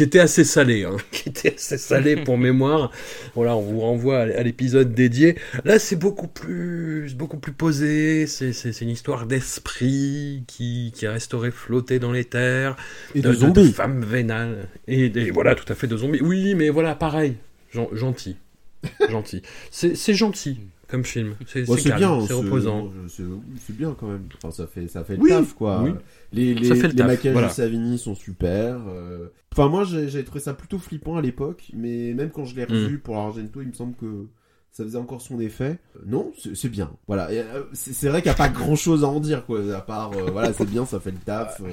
qui 0.00 0.04
était 0.04 0.20
assez 0.20 0.44
salé, 0.44 0.84
hein, 0.84 0.96
qui 1.12 1.28
était 1.28 1.54
assez 1.56 1.76
salé 1.76 2.16
pour 2.16 2.38
mémoire. 2.38 2.90
Voilà, 3.34 3.54
on 3.54 3.60
vous 3.60 3.80
renvoie 3.80 4.20
à 4.20 4.42
l'épisode 4.42 4.94
dédié. 4.94 5.36
Là, 5.66 5.78
c'est 5.78 5.96
beaucoup 5.96 6.26
plus, 6.26 7.14
beaucoup 7.14 7.36
plus 7.36 7.52
posé. 7.52 8.26
C'est, 8.26 8.80
une 8.80 8.88
histoire 8.88 9.26
d'esprit 9.26 10.44
qui, 10.46 10.90
qui 10.94 11.04
est 11.04 11.08
restauré 11.08 11.50
flotté 11.50 11.98
dans 11.98 12.12
les 12.12 12.24
terres. 12.24 12.76
Et 13.14 13.20
de, 13.20 13.30
zombies. 13.30 13.72
femmes 13.72 14.02
vénales. 14.02 14.68
Et, 14.88 15.30
voilà, 15.32 15.54
tout 15.54 15.70
à 15.70 15.76
fait 15.76 15.86
de 15.86 15.98
zombies. 15.98 16.22
Oui, 16.22 16.54
mais 16.54 16.70
voilà, 16.70 16.94
pareil, 16.94 17.36
gentil. 17.74 18.38
gentil. 19.10 19.42
C'est 19.70 20.14
gentil 20.14 20.60
comme 20.90 21.04
film. 21.04 21.34
C'est 21.46 21.62
Bon, 21.64 21.76
c'est 21.76 21.94
bien, 21.94 22.20
c'est 22.26 22.32
reposant. 22.34 22.90
c'est 23.08 23.22
c'est 23.66 23.76
bien 23.76 23.94
quand 23.98 24.08
même. 24.08 24.24
Enfin, 24.38 24.50
ça 24.50 24.66
fait, 24.66 24.88
ça 24.88 25.04
fait 25.04 25.16
le 25.16 25.22
Oui, 25.22 25.30
taf, 25.30 25.54
quoi. 25.54 25.82
oui. 25.82 25.92
Les, 26.32 26.54
les, 26.54 26.68
les 26.70 26.80
taf, 26.80 26.94
maquillages 27.06 27.32
voilà. 27.32 27.48
de 27.48 27.52
Savini 27.52 27.98
sont 27.98 28.14
super. 28.14 28.76
euh. 28.88 29.28
Enfin, 29.52 29.68
moi, 29.68 29.84
j'ai 29.84 30.08
j'ai 30.08 30.24
trouvé 30.24 30.40
ça 30.40 30.54
plutôt 30.54 30.78
flippant 30.78 31.16
à 31.16 31.22
l'époque, 31.22 31.64
mais 31.74 32.12
même 32.14 32.30
quand 32.30 32.44
je 32.44 32.54
l'ai 32.56 32.64
revu 32.64 32.96
Mm. 32.96 33.00
pour 33.00 33.16
Argento, 33.18 33.60
il 33.62 33.68
me 33.68 33.72
semble 33.72 33.94
que 33.96 34.26
ça 34.72 34.84
faisait 34.84 34.98
encore 34.98 35.20
son 35.20 35.40
effet. 35.40 35.78
Non, 36.06 36.32
c'est 36.38 36.54
c'est 36.54 36.68
bien. 36.68 36.90
Voilà. 37.08 37.28
Euh, 37.30 37.64
C'est 37.72 37.92
c'est 37.92 38.08
vrai 38.08 38.22
qu'il 38.22 38.30
n'y 38.30 38.34
a 38.34 38.38
pas 38.38 38.48
grand 38.48 38.76
chose 38.76 39.02
à 39.04 39.08
en 39.08 39.18
dire, 39.20 39.44
quoi. 39.46 39.60
À 39.74 39.80
part, 39.80 40.12
euh, 40.16 40.30
voilà, 40.30 40.52
c'est 40.52 40.68
bien, 40.68 40.84
ça 40.86 41.00
fait 41.00 41.10
le 41.10 41.18
taf. 41.18 41.60
euh. 41.60 41.70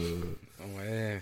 Ouais. 0.78 1.20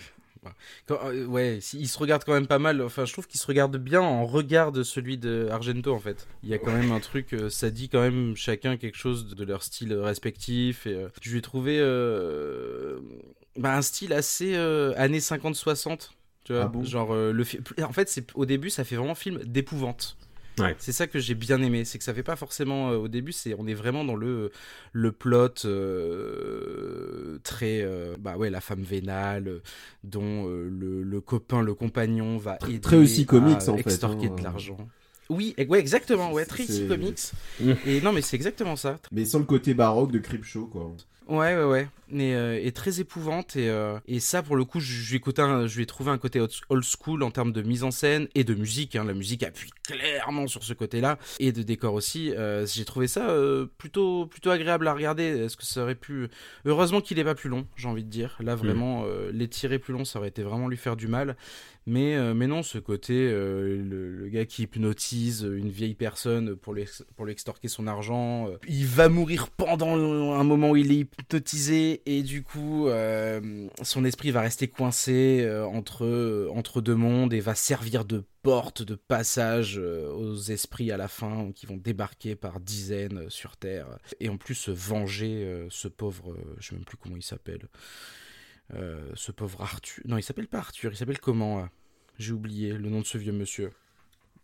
Quand- 0.88 1.00
euh, 1.06 1.26
ouais, 1.26 1.60
si- 1.62 1.80
il 1.80 1.88
se 1.88 1.98
regarde 1.98 2.24
quand 2.26 2.34
même 2.34 2.48
pas 2.48 2.60
mal. 2.60 2.82
Enfin, 2.82 3.06
je 3.06 3.14
trouve 3.14 3.28
qu'il 3.28 3.40
se 3.40 3.48
regarde 3.48 3.76
bien 3.78 4.02
en 4.02 4.26
regard 4.26 4.72
de 4.72 4.84
celui 4.84 5.18
de 5.18 5.48
Argento 5.52 5.94
en 5.94 6.00
fait. 6.00 6.28
Il 6.44 6.50
y 6.50 6.54
a 6.54 6.58
quand 6.58 6.72
même 6.72 6.92
un 6.92 7.00
truc, 7.00 7.34
euh, 7.34 7.50
ça 7.50 7.70
dit 7.70 7.90
quand 7.90 8.02
même 8.02 8.36
chacun 8.36 8.78
quelque 8.78 8.98
chose 8.98 9.36
de 9.36 9.44
leur 9.44 9.64
style 9.64 9.94
respectif. 9.94 10.86
Et 10.88 10.94
euh, 10.96 11.08
je 11.22 11.32
lui 11.32 11.40
ai 11.40 11.42
trouvé 11.42 11.80
bah, 13.58 13.76
un 13.76 13.82
style 13.82 14.14
assez 14.14 14.56
années 14.56 15.20
50-60. 15.20 16.12
Tu 16.44 16.54
vois, 16.54 16.64
Ah 16.64 16.68
bon? 16.68 16.84
Genre 16.84 17.12
euh, 17.14 17.32
le 17.32 17.44
fi- 17.44 17.60
en 17.84 17.92
fait, 17.92 18.08
c'est 18.08 18.28
au 18.36 18.46
début, 18.46 18.70
ça 18.70 18.84
fait 18.84 18.96
vraiment 18.96 19.16
film 19.16 19.40
d'épouvante. 19.46 20.16
Ouais. 20.60 20.76
C'est 20.80 20.92
ça 20.92 21.08
que 21.08 21.20
j'ai 21.20 21.36
bien 21.36 21.62
aimé, 21.62 21.86
c'est 21.86 21.98
que 21.98 22.04
ça 22.04 22.14
fait 22.14 22.24
pas 22.24 22.36
forcément 22.36 22.92
euh, 22.92 22.98
au 22.98 23.08
début, 23.08 23.32
c'est 23.32 23.56
on 23.58 23.68
est 23.68 23.74
vraiment 23.74 24.06
dans 24.06 24.16
le 24.16 24.52
le 24.94 25.12
plot 25.12 25.66
euh, 25.66 27.40
très 27.44 27.82
euh, 27.82 28.16
bah 28.20 28.38
ouais 28.38 28.50
la 28.50 28.62
femme 28.62 28.84
vénale 28.84 29.62
dont 30.04 30.46
le, 30.48 31.04
le 31.04 31.22
copain 31.22 31.62
le 31.62 31.74
compagnon 31.74 32.38
va 32.38 32.58
aider 32.68 32.80
très 32.80 32.98
aussi 32.98 33.24
à 33.24 33.26
comics, 33.26 33.68
en 33.68 33.76
fait, 33.78 33.82
extorquer 33.82 34.28
hein. 34.28 34.36
de 34.38 34.44
l'argent. 34.44 34.78
Oui, 35.30 35.56
ouais, 35.58 35.80
exactement, 35.80 36.32
ouais, 36.32 36.46
très 36.46 36.66
comics. 36.88 37.20
Et 37.86 38.00
non, 38.02 38.14
mais 38.14 38.22
c'est 38.22 38.36
exactement 38.36 38.76
ça. 38.76 39.00
Mais 39.12 39.26
sans 39.26 39.40
le 39.40 39.46
côté 39.46 39.74
baroque 39.74 40.12
de 40.12 40.20
Creepshow, 40.20 40.68
quoi. 40.68 40.96
Ouais, 41.28 41.56
ouais, 41.56 41.64
ouais. 41.64 41.88
Et, 42.12 42.36
euh, 42.36 42.60
et 42.62 42.72
très 42.72 43.00
épouvante. 43.00 43.56
Et, 43.56 43.68
euh, 43.68 43.98
et 44.08 44.20
ça, 44.20 44.44
pour 44.44 44.56
le 44.56 44.64
coup, 44.64 44.80
je 44.80 45.12
lui 45.12 45.20
un- 45.40 45.66
je 45.66 45.76
lui 45.78 45.82
ai 45.84 45.86
trouvé 45.88 46.12
un 46.12 46.20
côté 46.20 46.40
old 46.40 46.84
school 46.84 47.24
en 47.24 47.32
termes 47.32 47.52
de 47.52 47.64
mise 47.64 47.84
en 47.84 47.90
scène 47.90 48.28
et 48.36 48.44
de 48.44 48.54
musique. 48.54 48.96
hein. 48.96 49.04
La 49.06 49.14
musique 49.16 49.42
appuie 49.42 49.72
clairement 49.84 50.46
sur 50.46 50.64
ce 50.64 50.74
côté-là. 50.74 51.18
Et 51.40 51.52
de 51.52 51.64
décor 51.64 51.96
aussi. 51.96 52.32
Euh, 52.36 52.68
J'ai 52.68 52.86
trouvé 52.86 53.08
ça 53.08 53.26
plutôt, 53.80 54.28
plutôt 54.28 54.52
agréable 54.52 54.88
à 54.88 54.94
regarder. 54.94 55.24
Est-ce 55.24 55.58
que 55.58 55.66
ça 55.66 55.82
aurait 55.82 55.96
pu. 55.96 56.28
Heureusement 56.66 57.02
qu'il 57.02 57.18
est 57.18 57.24
pas 57.24 57.34
plus 57.36 57.50
long, 57.50 57.66
j'ai 57.76 57.88
envie 57.88 58.04
de 58.04 58.10
dire. 58.10 58.38
Là, 58.40 58.54
vraiment, 58.56 59.06
euh, 59.08 59.32
les 59.34 59.48
tirer 59.48 59.80
plus 59.80 59.94
long, 59.94 60.06
ça 60.06 60.20
aurait 60.20 60.28
été 60.30 60.44
vraiment 60.44 60.68
lui 60.68 60.78
faire 60.78 60.96
du 60.96 61.08
mal. 61.08 61.36
Mais, 61.88 62.16
euh, 62.16 62.34
mais 62.34 62.48
non, 62.48 62.64
ce 62.64 62.80
côté, 62.80 63.14
euh, 63.14 63.78
le, 63.78 64.28
gars 64.30 64.46
qui 64.46 64.64
hypnotise 64.64 65.44
une 65.44 65.70
vieille 65.70 65.94
personne 65.94 66.56
pour 66.56 66.74
lui, 66.74 66.86
pour 67.16 67.26
lui 67.26 67.32
extorquer 67.32 67.68
son 67.68 67.86
argent, 67.86 68.50
euh, 68.50 68.58
il 68.68 68.88
va 68.88 69.08
mourir 69.08 69.50
pendant 69.50 69.96
un 70.34 70.44
moment 70.44 70.72
où 70.72 70.76
il 70.78 70.92
est 70.92 71.02
hypnotisé 71.02 72.02
et 72.08 72.24
du 72.24 72.42
coup, 72.42 72.88
son 73.84 74.04
esprit 74.04 74.32
va 74.32 74.42
rester 74.42 74.68
coincé 74.68 75.48
entre, 75.72 76.50
entre 76.52 76.82
deux 76.82 76.96
mondes 76.96 77.34
et 77.34 77.40
va 77.40 77.54
servir 77.54 78.04
de 78.04 78.24
porte, 78.42 78.82
de 78.82 78.96
passage 78.96 79.78
aux 79.78 80.36
esprits 80.36 80.92
à 80.92 80.98
la 80.98 81.08
fin 81.08 81.52
qui 81.54 81.66
vont 81.66 81.78
débarquer 81.78 82.36
par 82.36 82.60
dizaines 82.60 83.30
sur 83.30 83.58
Terre 83.58 84.00
et 84.20 84.30
en 84.30 84.38
plus 84.38 84.56
se 84.56 84.72
venger 84.72 85.66
ce 85.70 85.88
pauvre, 85.88 86.36
je 86.60 86.70
sais 86.70 86.76
même 86.76 86.86
plus 86.86 86.98
comment 86.98 87.18
il 87.18 87.24
s'appelle. 87.24 87.68
Euh, 88.74 89.00
ce 89.14 89.32
pauvre 89.32 89.62
Arthur. 89.62 90.04
Non, 90.08 90.18
il 90.18 90.24
s'appelle 90.24 90.48
pas 90.48 90.58
Arthur, 90.58 90.92
il 90.92 90.98
s'appelle 90.98 91.20
comment 91.20 91.60
là 91.60 91.70
J'ai 92.18 92.32
oublié 92.34 92.74
le 92.74 92.90
nom 92.90 93.02
de 93.02 93.06
ce 93.06 93.18
vieux 93.18 93.32
monsieur. 93.34 93.72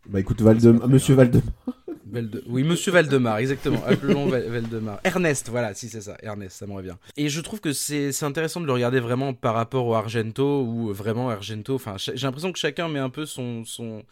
Bah 0.08 0.20
écoute, 0.20 0.40
Valdem... 0.42 0.80
Monsieur 0.86 1.14
Valdemar. 1.14 1.44
Valde- 2.12 2.42
Oui, 2.46 2.62
Monsieur 2.62 2.92
Valdemar, 2.92 3.38
exactement. 3.38 3.82
Appelons 3.86 4.26
Val- 4.28 4.46
Valdemar. 4.48 5.00
Ernest, 5.04 5.48
voilà, 5.48 5.72
si 5.74 5.88
c'est 5.88 6.02
ça. 6.02 6.16
Ernest, 6.22 6.56
ça 6.58 6.66
me 6.66 6.72
revient. 6.74 6.96
Et 7.16 7.28
je 7.28 7.40
trouve 7.40 7.60
que 7.60 7.72
c'est 7.72 8.12
c'est 8.12 8.26
intéressant 8.26 8.60
de 8.60 8.66
le 8.66 8.72
regarder 8.72 9.00
vraiment 9.00 9.32
par 9.32 9.54
rapport 9.54 9.86
au 9.86 9.94
Argento, 9.94 10.62
où 10.62 10.92
vraiment 10.92 11.30
Argento, 11.30 11.74
enfin, 11.74 11.96
j'ai 11.96 12.12
l'impression 12.14 12.52
que 12.52 12.58
chacun 12.58 12.88
met 12.88 12.98
un 12.98 13.08
peu 13.10 13.24
son, 13.24 13.64
son, 13.64 14.02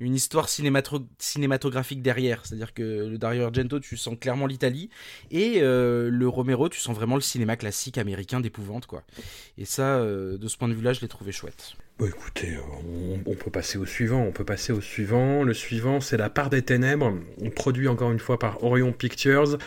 une 0.00 0.14
histoire 0.14 0.46
cinémato- 0.48 1.06
cinématographique 1.18 2.02
derrière. 2.02 2.44
C'est-à-dire 2.46 2.72
que 2.72 2.82
le 3.08 3.18
Dario 3.18 3.42
Argento, 3.44 3.80
tu 3.80 3.96
sens 3.96 4.16
clairement 4.20 4.46
l'Italie, 4.46 4.90
et 5.30 5.54
euh, 5.62 6.08
le 6.10 6.28
Romero, 6.28 6.68
tu 6.68 6.78
sens 6.78 6.94
vraiment 6.94 7.16
le 7.16 7.20
cinéma 7.20 7.56
classique 7.56 7.98
américain 7.98 8.40
d'épouvante, 8.40 8.86
quoi. 8.86 9.02
Et 9.56 9.64
ça, 9.64 9.96
euh, 9.96 10.38
de 10.38 10.48
ce 10.48 10.56
point 10.56 10.68
de 10.68 10.74
vue-là, 10.74 10.92
je 10.92 11.00
l'ai 11.00 11.08
trouvé 11.08 11.32
chouette. 11.32 11.72
Écoutez, 12.06 12.56
on, 13.26 13.34
peut 13.34 13.50
passer 13.50 13.76
au 13.76 13.84
suivant. 13.84 14.22
On 14.22 14.30
peut 14.30 14.44
passer 14.44 14.72
au 14.72 14.80
suivant. 14.80 15.42
Le 15.42 15.52
suivant, 15.52 16.00
c'est 16.00 16.16
La 16.16 16.30
part 16.30 16.48
des 16.48 16.62
ténèbres, 16.62 17.12
produit 17.56 17.88
encore 17.88 18.12
une 18.12 18.20
fois 18.20 18.38
par 18.38 18.62
Orion 18.62 18.92
Pictures. 18.92 19.58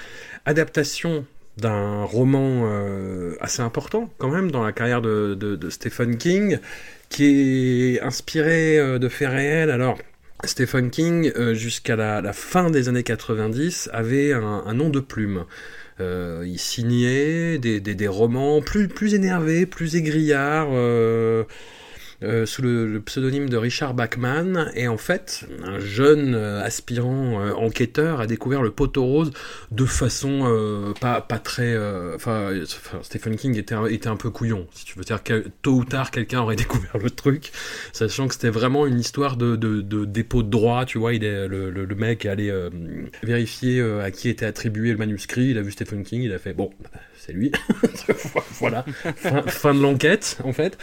Adaptation 0.46 1.26
d'un 1.58 2.06
roman 2.06 2.62
euh, 2.64 3.36
assez 3.42 3.62
important 3.62 4.10
quand 4.18 4.30
même 4.30 4.50
dans 4.50 4.64
la 4.64 4.72
carrière 4.72 5.02
de, 5.02 5.36
de- 5.36 5.70
Stephen 5.70 6.18
King, 6.18 6.60
qui 7.10 7.96
est 7.96 8.02
inspiré 8.02 8.98
de 8.98 9.10
faits 9.10 9.30
réels. 9.30 9.70
Alors, 9.70 9.98
Stephen 10.44 10.90
King, 10.90 11.32
euh, 11.36 11.54
jusqu'à 11.54 11.96
la, 11.96 12.34
fin 12.34 12.70
des 12.70 12.90
années 12.90 13.04
90, 13.04 13.90
avait 13.94 14.34
un, 14.34 14.74
nom 14.74 14.90
de 14.90 15.00
plume. 15.00 15.46
Euh, 16.00 16.44
il 16.48 16.60
signait 16.60 17.60
des, 17.60 18.08
romans 18.08 18.62
plus, 18.62 18.88
plus 18.88 19.14
énervés, 19.14 19.66
plus 19.66 19.96
aigrillards, 19.96 20.70
euh, 20.72 21.44
euh, 22.24 22.46
sous 22.46 22.62
le, 22.62 23.02
pseudonyme 23.02 23.50
de 23.50 23.58
Richard 23.58 23.94
Bachman. 23.94 24.72
Et 24.76 24.88
en 24.88 24.98
fait, 24.98 25.46
un 25.64 25.80
jeune 25.80 26.36
euh, 26.36 26.64
aspirant 26.64 27.42
euh, 27.42 27.54
enquêteur 27.54 28.22
a 28.22 28.28
découvert 28.28 28.62
le 28.62 28.70
poteau 28.72 29.04
rose 29.04 29.32
de 29.72 29.86
façon 29.86 30.94
pas, 31.00 31.22
pas 31.22 31.40
très... 31.40 31.76
Enfin, 32.16 32.52
Stephen 33.02 33.36
King 33.36 33.58
était, 33.58 33.74
un- 33.74 33.86
était 33.86 34.08
un 34.08 34.16
peu 34.16 34.30
couillon, 34.30 34.68
si 34.72 34.86
tu 34.86 34.98
veux 34.98 35.04
dire. 35.04 35.24
que 35.24 35.46
Tôt 35.62 35.74
ou 35.74 35.86
tard, 35.86 36.12
quelqu'un 36.12 36.42
aurait 36.42 36.56
découvert 36.58 36.98
le 36.98 37.10
truc, 37.10 37.52
sachant 37.94 38.28
que 38.28 38.34
c'était 38.34 38.50
vraiment 38.50 38.86
une 38.86 39.00
histoire 39.00 39.38
de, 39.38 39.56
de, 39.56 40.06
dépôt 40.06 40.44
de 40.44 40.50
droit, 40.50 40.86
tu 40.86 40.98
vois. 40.98 41.14
Il 41.14 41.22
le, 41.22 41.48
le, 41.70 41.86
le 41.86 41.96
mec 41.96 42.26
est 42.26 42.30
allé 42.30 42.54
vérifier 43.24 43.82
à 43.82 44.12
qui 44.12 44.30
était 44.30 44.46
attribué 44.46 44.92
le 44.92 44.98
manuscrit, 44.98 45.50
il 45.50 45.58
a 45.58 45.62
vu 45.62 45.72
Stephen 45.72 46.04
King, 46.04 46.22
il 46.22 46.34
a 46.34 46.40
fait, 46.40 46.54
bon, 46.54 46.72
c'est 47.24 47.34
lui. 47.34 47.52
voilà, 48.60 48.84
fin, 49.48 49.74
de 49.74 49.82
l'enquête, 49.82 50.38
en 50.44 50.54
fait. 50.54 50.78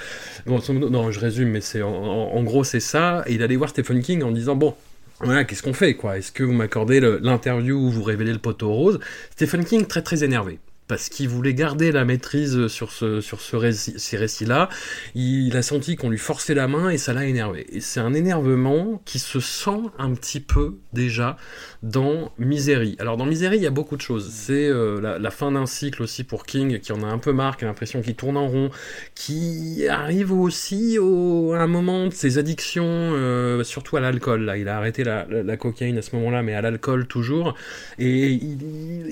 Non, 0.46 1.10
je 1.10 1.20
résume, 1.20 1.48
mais 1.48 1.60
c'est 1.60 1.82
en, 1.82 2.42
gros 2.42 2.64
c'est 2.64 2.80
ça. 2.80 3.24
Et 3.26 3.34
il 3.34 3.42
allait 3.42 3.56
voir 3.56 3.70
Stephen 3.70 4.00
King 4.00 4.22
en 4.22 4.30
disant 4.30 4.56
bon. 4.56 4.74
Voilà, 5.20 5.42
qu'est-ce 5.42 5.64
qu'on 5.64 5.72
fait, 5.72 5.94
quoi? 5.94 6.16
Est-ce 6.16 6.30
que 6.30 6.44
vous 6.44 6.52
m'accordez 6.52 7.00
l'interview 7.00 7.76
où 7.76 7.90
vous 7.90 8.04
révélez 8.04 8.32
le 8.32 8.38
poteau 8.38 8.72
rose? 8.72 9.00
Stephen 9.32 9.64
King 9.64 9.84
très 9.84 10.00
très 10.02 10.22
énervé 10.22 10.60
parce 10.88 11.08
qu'il 11.10 11.28
voulait 11.28 11.54
garder 11.54 11.92
la 11.92 12.04
maîtrise 12.04 12.66
sur 12.68 12.90
ce 12.90 13.20
ces 13.20 14.16
récits-là. 14.16 14.68
Il 15.14 15.56
a 15.56 15.62
senti 15.62 15.96
qu'on 15.96 16.10
lui 16.10 16.18
forçait 16.18 16.54
la 16.54 16.66
main 16.66 16.88
et 16.88 16.98
ça 16.98 17.12
l'a 17.12 17.26
énervé. 17.26 17.66
Et 17.70 17.80
c'est 17.80 18.00
un 18.00 18.14
énervement 18.14 19.00
qui 19.04 19.18
se 19.18 19.38
sent 19.40 19.80
un 19.98 20.14
petit 20.14 20.40
peu 20.40 20.78
déjà 20.92 21.36
dans 21.82 22.32
Misery. 22.38 22.96
Alors 22.98 23.16
dans 23.16 23.26
Misery, 23.26 23.56
il 23.56 23.62
y 23.62 23.66
a 23.66 23.70
beaucoup 23.70 23.96
de 23.96 24.00
choses. 24.00 24.30
C'est 24.32 24.68
euh, 24.68 25.18
la, 25.18 25.30
fin 25.30 25.52
d'un 25.52 25.66
cycle 25.66 26.02
aussi 26.02 26.24
pour 26.24 26.46
King 26.46 26.80
qui 26.80 26.92
en 26.92 27.02
a 27.02 27.06
un 27.06 27.18
peu 27.18 27.32
marre, 27.32 27.56
qui 27.56 27.64
a 27.64 27.68
l'impression 27.68 28.00
qu'il 28.00 28.14
tourne 28.14 28.36
en 28.36 28.48
rond, 28.48 28.70
qui 29.14 29.86
arrive 29.88 30.32
aussi 30.32 30.98
au, 30.98 31.52
à 31.52 31.58
un 31.58 31.66
moment 31.66 32.06
de 32.06 32.12
ses 32.12 32.38
addictions, 32.38 32.84
euh, 32.86 33.62
surtout 33.62 33.96
à 33.96 34.00
l'alcool. 34.00 34.44
Là, 34.44 34.56
il 34.56 34.68
a 34.68 34.78
arrêté 34.78 35.04
la, 35.04 35.26
la, 35.28 35.42
la 35.42 35.56
cocaïne 35.56 35.98
à 35.98 36.02
ce 36.02 36.16
moment-là, 36.16 36.42
mais 36.42 36.54
à 36.54 36.62
l'alcool 36.62 37.06
toujours. 37.06 37.54
Et 37.98 38.28
il, 38.30 38.58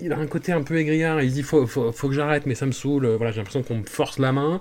il- 0.06 0.12
a 0.12 0.18
un 0.18 0.26
côté 0.26 0.52
un 0.52 0.62
peu 0.62 0.76
aigriard. 0.78 1.20
Il 1.22 1.32
dit 1.32 1.42
faut, 1.42 1.66
faut, 1.66 2.08
que 2.08 2.14
j'arrête, 2.14 2.46
mais 2.46 2.54
ça 2.54 2.66
me 2.66 2.72
saoule. 2.72 3.06
Voilà, 3.06 3.32
j'ai 3.32 3.38
l'impression 3.38 3.62
qu'on 3.62 3.78
me 3.78 3.84
force 3.84 4.18
la 4.18 4.32
main. 4.32 4.60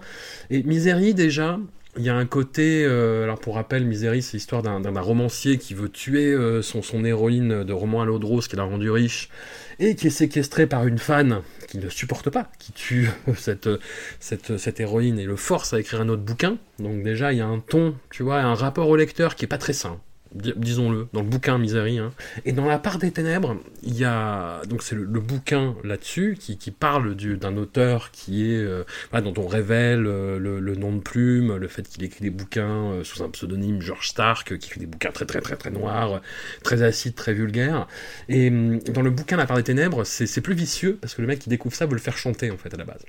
Et 0.50 0.64
Misery 0.64 1.14
déjà. 1.14 1.60
Il 1.98 2.04
y 2.04 2.10
a 2.10 2.16
un 2.16 2.26
côté, 2.26 2.84
euh, 2.84 3.24
alors 3.24 3.40
pour 3.40 3.56
rappel, 3.56 3.86
Misery, 3.86 4.22
c'est 4.22 4.34
l'histoire 4.34 4.62
d'un 4.62 5.00
romancier 5.00 5.58
qui 5.58 5.74
veut 5.74 5.88
tuer 5.88 6.34
euh, 6.34 6.62
son, 6.62 7.06
héroïne 7.06 7.64
de 7.64 7.72
roman 7.72 8.02
à 8.02 8.06
l'eau 8.06 8.20
de 8.20 8.26
rose 8.26 8.50
qui 8.50 8.58
l'a 8.58 8.64
rendu 8.64 8.90
riche 8.90 9.30
et 9.80 9.96
qui 9.96 10.08
est 10.08 10.10
séquestré 10.10 10.68
par 10.68 10.86
une 10.88 10.98
fan 10.98 11.42
qui 11.70 11.78
ne 11.78 11.88
supporte 11.88 12.30
pas, 12.30 12.52
qui 12.60 12.74
tue 12.74 13.10
cette, 13.38 13.70
cette, 14.20 14.58
cette 14.58 14.80
héroïne 14.82 15.20
et 15.20 15.26
le 15.26 15.38
force 15.38 15.74
à 15.74 15.80
écrire 15.80 16.02
un 16.02 16.10
autre 16.10 16.24
bouquin. 16.24 16.58
Donc 16.80 17.02
déjà, 17.02 17.32
il 17.32 17.38
y 17.38 17.42
a 17.42 17.48
un 17.48 17.60
ton, 17.60 17.96
tu 18.12 18.24
vois, 18.24 18.42
un 18.42 18.56
rapport 18.56 18.90
au 18.90 18.98
lecteur 18.98 19.36
qui 19.36 19.46
est 19.46 19.48
pas 19.48 19.58
très 19.58 19.74
sain. 19.74 20.02
Di- 20.36 20.54
Disons-le, 20.58 21.08
dans 21.14 21.22
le 21.22 21.28
bouquin 21.28 21.58
Misery. 21.58 21.98
hein. 21.98 22.12
Et 22.46 22.52
dans 22.52 22.66
La 22.66 22.78
part 22.78 22.98
des 23.00 23.12
ténèbres, 23.12 23.58
il 23.84 23.96
y 23.98 24.04
a. 24.06 24.62
Donc, 24.68 24.84
c'est 24.84 24.96
le, 24.96 25.06
bouquin 25.20 25.76
là-dessus 25.84 26.38
qui, 26.40 26.58
qui 26.58 26.72
parle 26.72 27.16
du- 27.16 27.38
d'un 27.38 27.56
auteur 27.58 28.12
qui 28.12 28.52
est. 28.52 28.58
euh, 28.58 28.84
voilà, 29.12 29.30
dont 29.30 29.42
on 29.42 29.48
révèle 29.48 30.06
euh, 30.08 30.38
le, 30.40 30.76
nom 30.76 30.94
de 30.94 31.00
plume, 31.00 31.56
le 31.56 31.68
fait 31.68 31.88
qu'il 31.88 32.04
écrit 32.04 32.22
des 32.24 32.30
bouquins 32.30 32.92
euh, 32.92 33.04
sous 33.04 33.24
un 33.24 33.30
pseudonyme 33.30 33.82
George 33.82 34.10
Stark, 34.10 34.58
qui 34.58 34.70
fait 34.70 34.80
des 34.80 34.86
bouquins 34.88 35.12
très, 35.12 35.26
très, 35.26 35.40
très, 35.42 35.56
très 35.56 35.72
noirs, 35.72 36.22
très 36.64 36.82
acides, 36.84 37.16
très 37.16 37.34
vulgaires. 37.34 37.88
Et 38.30 38.50
hum, 38.50 38.80
dans 38.80 39.02
le 39.02 39.12
bouquin 39.12 39.38
La 39.38 39.46
part 39.46 39.58
des 39.58 39.64
ténèbres, 39.64 40.04
c'est 40.04 40.42
plus 40.42 40.54
vicieux 40.56 40.98
parce 41.00 41.16
que 41.16 41.22
le 41.22 41.28
mec 41.28 41.40
qui 41.40 41.50
découvre 41.50 41.76
ça 41.76 41.86
veut 41.86 41.94
le 41.94 42.00
faire 42.00 42.18
chanter 42.18 42.52
en 42.52 42.58
fait 42.58 42.74
à 42.74 42.78
la 42.78 42.84
base. 42.86 43.04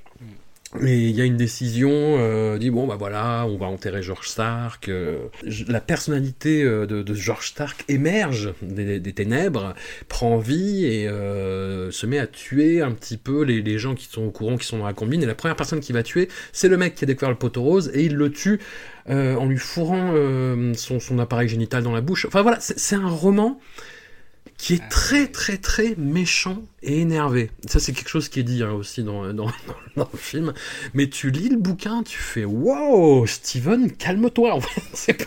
Et 0.85 1.09
il 1.09 1.15
y 1.15 1.21
a 1.21 1.25
une 1.25 1.37
décision, 1.37 1.89
euh, 1.91 2.57
dit 2.57 2.69
bon 2.69 2.87
bah 2.87 2.95
voilà, 2.97 3.45
on 3.47 3.57
va 3.57 3.65
enterrer 3.67 4.03
George 4.03 4.27
Stark. 4.27 4.89
euh, 4.89 5.17
la 5.67 5.81
personnalité 5.81 6.63
euh, 6.63 6.85
de, 6.85 7.01
de 7.01 7.13
George 7.13 7.47
Stark 7.47 7.83
émerge 7.87 8.53
des, 8.61 8.99
des 8.99 9.13
ténèbres, 9.13 9.73
prend 10.07 10.37
vie 10.37 10.85
et 10.85 11.07
euh, 11.07 11.91
se 11.91 12.05
met 12.05 12.19
à 12.19 12.27
tuer 12.27 12.81
un 12.81 12.91
petit 12.91 13.17
peu 13.17 13.43
les, 13.43 13.61
les 13.61 13.79
gens 13.79 13.95
qui 13.95 14.05
sont 14.05 14.23
au 14.23 14.31
courant, 14.31 14.57
qui 14.57 14.65
sont 14.65 14.79
dans 14.79 14.85
la 14.85 14.93
combine. 14.93 15.23
Et 15.23 15.25
la 15.25 15.35
première 15.35 15.55
personne 15.55 15.79
qui 15.79 15.93
va 15.93 16.03
tuer, 16.03 16.27
c'est 16.51 16.67
le 16.67 16.77
mec 16.77 16.95
qui 16.95 17.03
a 17.03 17.07
découvert 17.07 17.29
le 17.29 17.37
poteau 17.37 17.63
rose 17.63 17.91
et 17.93 18.03
il 18.03 18.15
le 18.15 18.31
tue 18.31 18.59
euh, 19.09 19.35
en 19.35 19.45
lui 19.45 19.57
fourrant 19.57 20.11
euh, 20.13 20.73
son, 20.73 20.99
son 20.99 21.19
appareil 21.19 21.47
génital 21.47 21.83
dans 21.83 21.93
la 21.93 22.01
bouche. 22.01 22.25
Enfin 22.25 22.41
voilà, 22.41 22.57
c'est 22.59 22.95
un 22.95 23.07
roman 23.07 23.59
qui 24.57 24.73
est 24.73 24.89
très 24.89 25.27
très 25.27 25.57
très 25.57 25.95
méchant 25.97 26.63
et 26.81 27.01
énervé. 27.01 27.51
Ça 27.67 27.79
c'est 27.79 27.93
quelque 27.93 28.09
chose 28.09 28.27
qui 28.27 28.39
est 28.39 28.43
dit 28.43 28.63
hein, 28.63 28.71
aussi 28.71 29.03
dans, 29.03 29.31
dans, 29.33 29.45
dans, 29.95 30.03
dans 30.03 30.09
le 30.11 30.17
film. 30.17 30.53
Mais 30.93 31.07
tu 31.09 31.29
lis 31.31 31.49
le 31.49 31.57
bouquin, 31.57 32.01
tu 32.03 32.17
fais 32.17 32.43
wow, 32.45 33.25
Steven, 33.27 33.91
calme-toi. 33.91 34.53
En 34.55 34.61
fait, 34.61 35.17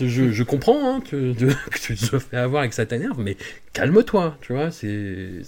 je, 0.00 0.32
je 0.32 0.42
comprends 0.42 0.96
hein, 0.96 1.00
que, 1.00 1.32
de- 1.32 1.52
que 1.70 1.78
tu 1.78 1.96
te 1.96 2.18
fais 2.18 2.36
avoir 2.38 2.64
et 2.64 2.68
que 2.68 2.74
ça 2.74 2.86
t'énerve, 2.86 3.20
mais 3.20 3.36
calme-toi, 3.72 4.36
tu 4.40 4.52
vois, 4.54 4.70
c'est 4.70 5.42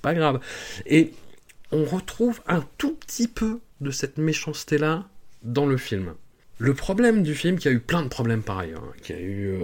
pas 0.00 0.14
grave. 0.14 0.40
Et 0.86 1.12
on 1.72 1.84
retrouve 1.84 2.40
un 2.46 2.64
tout 2.78 2.94
petit 2.94 3.28
peu 3.28 3.58
de 3.80 3.90
cette 3.90 4.16
méchanceté-là 4.18 5.06
dans 5.42 5.66
le 5.66 5.76
film. 5.76 6.14
Le 6.60 6.74
problème 6.74 7.22
du 7.22 7.34
film, 7.36 7.56
qui 7.56 7.68
a 7.68 7.70
eu 7.70 7.78
plein 7.78 8.02
de 8.02 8.08
problèmes 8.08 8.42
par 8.42 8.58
ailleurs, 8.58 8.82
hein, 8.84 8.92
qui 9.00 9.12
a 9.12 9.20
eu 9.20 9.48
euh, 9.48 9.58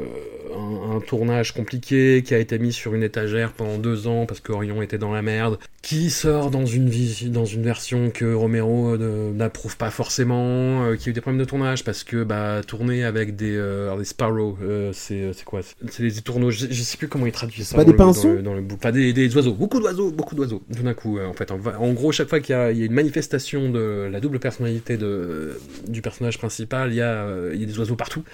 un, 0.56 0.96
un 0.96 1.00
tournage 1.00 1.52
compliqué, 1.52 2.22
qui 2.24 2.34
a 2.34 2.38
été 2.38 2.56
mis 2.60 2.72
sur 2.72 2.94
une 2.94 3.02
étagère 3.02 3.52
pendant 3.52 3.78
deux 3.78 4.06
ans 4.06 4.26
parce 4.26 4.38
que 4.38 4.52
Orion 4.52 4.80
était 4.80 4.96
dans 4.98 5.12
la 5.12 5.20
merde, 5.20 5.58
qui 5.82 6.08
sort 6.08 6.50
dans 6.52 6.66
une, 6.66 6.88
vis- 6.88 7.30
dans 7.30 7.44
une 7.46 7.62
version 7.64 8.10
que 8.10 8.32
Romero 8.32 8.96
n'approuve 8.96 9.76
pas 9.76 9.90
forcément, 9.90 10.84
euh, 10.84 10.94
qui 10.96 11.08
a 11.08 11.10
eu 11.10 11.12
des 11.12 11.20
problèmes 11.20 11.40
de 11.40 11.44
tournage 11.48 11.82
parce 11.82 12.04
que 12.04 12.22
bah, 12.22 12.60
tourner 12.64 13.02
avec 13.04 13.34
des, 13.34 13.56
euh, 13.56 13.96
des 13.98 14.04
sparrows, 14.04 14.56
euh, 14.62 14.92
c'est 14.92 15.32
quoi? 15.44 15.62
C'est 15.90 16.02
des 16.04 16.12
tourneaux, 16.22 16.52
je, 16.52 16.66
je 16.70 16.82
sais 16.82 16.96
plus 16.96 17.08
comment 17.08 17.26
ils 17.26 17.32
traduisent 17.32 17.66
ça. 17.68 17.76
Pas 17.76 17.84
dans 17.84 17.86
des 17.90 17.92
le- 17.92 17.98
dans 17.98 18.06
pinsons 18.06 18.32
le- 18.34 18.42
dans 18.42 18.54
le 18.54 18.60
book. 18.60 18.78
Enfin, 18.80 18.92
des, 18.92 19.12
des 19.12 19.34
oiseaux, 19.36 19.54
beaucoup 19.54 19.80
d'oiseaux, 19.80 20.12
beaucoup 20.12 20.36
d'oiseaux, 20.36 20.62
tout 20.76 20.82
d'un 20.84 20.94
coup, 20.94 21.18
en 21.18 21.32
fait. 21.32 21.50
En, 21.50 21.58
en 21.78 21.92
gros, 21.92 22.12
chaque 22.12 22.28
fois 22.28 22.38
qu'il 22.40 22.54
y, 22.54 22.78
y 22.78 22.82
a 22.82 22.86
une 22.86 22.92
manifestation 22.92 23.68
de 23.70 24.08
la 24.10 24.20
double 24.20 24.38
personnalité 24.38 24.96
de, 24.96 25.58
du 25.88 26.00
personnage 26.02 26.38
principal, 26.38 26.83
il 26.88 26.94
y, 26.94 27.00
a, 27.00 27.24
euh, 27.24 27.50
il 27.54 27.60
y 27.60 27.64
a 27.64 27.66
des 27.66 27.78
oiseaux 27.78 27.96
partout. 27.96 28.24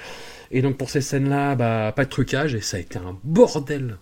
Et 0.51 0.63
donc, 0.63 0.77
pour 0.77 0.91
ces 0.91 1.01
scènes-là, 1.01 1.55
bah, 1.55 1.93
pas 1.95 2.05
de 2.05 2.11
trucage, 2.11 2.55
et 2.55 2.61
ça 2.61 2.77
a 2.77 2.81
été 2.81 2.99
un 2.99 3.19
bordel 3.23 3.97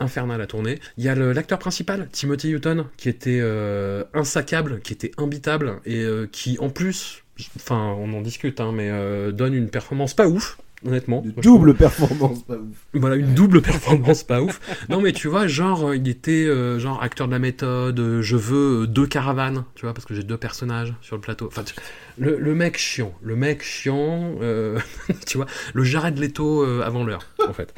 infernal 0.00 0.40
à 0.40 0.46
tourner. 0.46 0.80
Il 0.98 1.04
y 1.04 1.08
a 1.08 1.14
l'acteur 1.14 1.58
principal, 1.58 2.08
Timothy 2.12 2.52
Hutton, 2.52 2.86
qui 2.96 3.08
était 3.08 3.38
euh, 3.40 4.04
insaccable, 4.12 4.80
qui 4.80 4.92
était 4.92 5.12
imbitable, 5.16 5.80
et 5.86 6.02
euh, 6.02 6.26
qui, 6.30 6.58
en 6.58 6.70
plus, 6.70 7.22
enfin, 7.56 7.94
on 7.98 8.12
en 8.12 8.20
discute, 8.20 8.60
hein, 8.60 8.72
mais 8.72 8.90
euh, 8.90 9.32
donne 9.32 9.54
une 9.54 9.68
performance 9.68 10.14
pas 10.14 10.28
ouf. 10.28 10.58
Honnêtement. 10.86 11.22
Trouve- 11.22 11.42
double 11.42 11.74
performance, 11.74 12.42
pas 12.42 12.56
ouf. 12.56 12.76
voilà, 12.92 13.16
une 13.16 13.34
double 13.34 13.62
performance 13.62 14.22
pas 14.22 14.42
ouf. 14.42 14.60
Non, 14.90 15.00
mais 15.00 15.12
tu 15.12 15.28
vois, 15.28 15.46
genre, 15.46 15.88
euh, 15.88 15.96
il 15.96 16.06
était 16.08 16.44
euh, 16.46 16.78
genre 16.78 17.02
acteur 17.02 17.26
de 17.26 17.32
la 17.32 17.38
méthode, 17.38 17.98
euh, 17.98 18.20
je 18.22 18.36
veux 18.36 18.86
deux 18.86 19.06
caravanes, 19.06 19.64
tu 19.74 19.86
vois, 19.86 19.94
parce 19.94 20.04
que 20.04 20.14
j'ai 20.14 20.22
deux 20.24 20.36
personnages 20.36 20.92
sur 21.00 21.16
le 21.16 21.22
plateau. 21.22 21.46
Enfin, 21.46 21.62
tu- 21.64 21.74
le, 22.18 22.38
le 22.38 22.54
mec 22.54 22.76
chiant, 22.76 23.14
le 23.22 23.34
mec 23.34 23.62
chiant, 23.62 24.34
euh, 24.42 24.78
tu 25.26 25.38
vois, 25.38 25.46
le 25.72 25.84
Jared 25.84 26.18
Leto 26.18 26.62
avant 26.82 27.02
l'heure, 27.04 27.26
en 27.48 27.52
fait. 27.54 27.72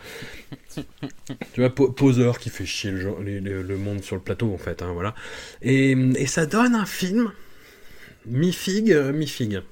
tu 0.75 1.61
vois, 1.61 1.71
po- 1.71 1.91
poseur 1.93 2.39
qui 2.39 2.51
fait 2.51 2.67
chier 2.67 2.91
le, 2.91 3.01
genre- 3.01 3.21
les- 3.21 3.41
les- 3.41 3.63
le 3.63 3.77
monde 3.77 4.03
sur 4.03 4.17
le 4.17 4.23
plateau, 4.23 4.53
en 4.53 4.59
fait, 4.59 4.83
hein, 4.83 4.91
voilà. 4.93 5.15
Et, 5.63 5.93
et 5.93 6.27
ça 6.27 6.45
donne 6.47 6.75
un 6.75 6.87
film 6.87 7.31
mi-figue, 8.27 8.95
mi-figue. 9.15 9.63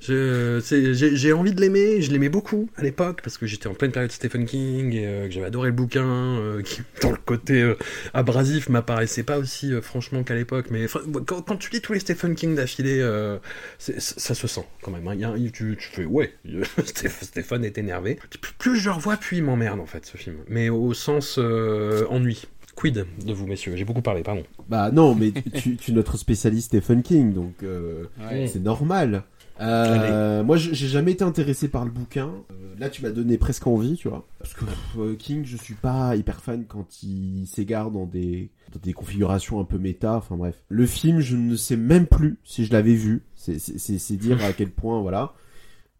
J'ai 0.00 1.32
envie 1.32 1.52
de 1.52 1.60
l'aimer, 1.60 2.00
je 2.00 2.10
l'aimais 2.10 2.28
beaucoup 2.28 2.68
à 2.76 2.82
l'époque 2.82 3.20
parce 3.22 3.36
que 3.38 3.46
j'étais 3.46 3.66
en 3.66 3.74
pleine 3.74 3.92
période 3.92 4.10
Stephen 4.10 4.46
King 4.46 4.94
et 4.94 5.06
euh, 5.06 5.26
que 5.26 5.32
j'avais 5.32 5.46
adoré 5.46 5.68
le 5.68 5.74
bouquin, 5.74 6.04
euh, 6.06 6.62
qui 6.62 6.80
dans 7.02 7.10
le 7.10 7.18
côté 7.18 7.60
euh, 7.60 7.76
abrasif 8.14 8.68
m'apparaissait 8.68 9.22
pas 9.22 9.38
aussi 9.38 9.72
euh, 9.72 9.82
franchement 9.82 10.22
qu'à 10.22 10.34
l'époque. 10.34 10.66
Mais 10.70 10.86
quand, 11.26 11.42
quand 11.42 11.56
tu 11.56 11.70
lis 11.70 11.80
tous 11.80 11.92
les 11.92 12.00
Stephen 12.00 12.34
King 12.34 12.54
d'affilée, 12.54 13.00
euh, 13.00 13.38
ça, 13.78 14.34
se 14.34 14.46
sent 14.46 14.64
quand 14.82 14.90
même. 14.90 15.06
hein. 15.06 15.14
Il 15.14 15.20
y 15.20 15.24
a 15.24 15.50
tu, 15.50 15.76
tu 15.78 15.88
fais 15.90 16.04
ouais, 16.06 16.32
Steph- 16.84 17.22
Stéphane 17.24 17.64
est 17.64 17.76
énervé. 17.78 18.18
Plus, 18.40 18.52
plus 18.58 18.76
je 18.80 18.88
le 18.88 18.94
revois, 18.94 19.16
plus 19.16 19.38
il 19.38 19.44
m'emmerde 19.44 19.80
en 19.80 19.86
fait 19.86 20.06
ce 20.06 20.16
film. 20.16 20.36
Mais 20.48 20.68
au 20.70 20.94
sens 20.94 21.36
euh, 21.38 22.06
ennui. 22.08 22.46
Quid 22.76 23.04
de 23.26 23.32
vous 23.34 23.46
messieurs? 23.46 23.76
J'ai 23.76 23.84
beaucoup 23.84 24.00
parlé, 24.00 24.22
pardon. 24.22 24.44
Bah 24.70 24.90
non, 24.90 25.14
mais 25.14 25.32
tu, 25.32 25.76
tu 25.76 25.90
es 25.90 25.94
notre 25.94 26.16
spécialiste 26.16 26.68
Stephen 26.68 27.02
King, 27.02 27.34
donc 27.34 27.52
euh, 27.62 28.04
Ouais. 28.20 28.46
c'est 28.50 28.60
normal. 28.62 29.24
Euh, 29.60 30.42
moi, 30.42 30.56
j'ai 30.56 30.88
jamais 30.88 31.12
été 31.12 31.24
intéressé 31.24 31.68
par 31.68 31.84
le 31.84 31.90
bouquin. 31.90 32.30
Euh, 32.50 32.74
là, 32.78 32.88
tu 32.88 33.02
m'as 33.02 33.10
donné 33.10 33.36
presque 33.36 33.66
envie, 33.66 33.96
tu 33.96 34.08
vois. 34.08 34.26
Parce 34.38 34.54
que 34.54 34.64
euh, 34.98 35.14
King, 35.16 35.44
je 35.44 35.56
suis 35.56 35.74
pas 35.74 36.16
hyper 36.16 36.40
fan 36.40 36.64
quand 36.66 37.02
il 37.02 37.46
s'égare 37.46 37.90
dans 37.90 38.06
des, 38.06 38.50
dans 38.72 38.80
des 38.80 38.92
configurations 38.92 39.60
un 39.60 39.64
peu 39.64 39.78
méta. 39.78 40.14
Enfin 40.14 40.36
bref. 40.36 40.62
Le 40.68 40.86
film, 40.86 41.20
je 41.20 41.36
ne 41.36 41.56
sais 41.56 41.76
même 41.76 42.06
plus 42.06 42.38
si 42.44 42.64
je 42.64 42.72
l'avais 42.72 42.94
vu. 42.94 43.22
C'est- 43.34 44.16
dire 44.16 44.42
à 44.44 44.52
quel 44.52 44.70
point, 44.70 45.00
voilà. 45.02 45.34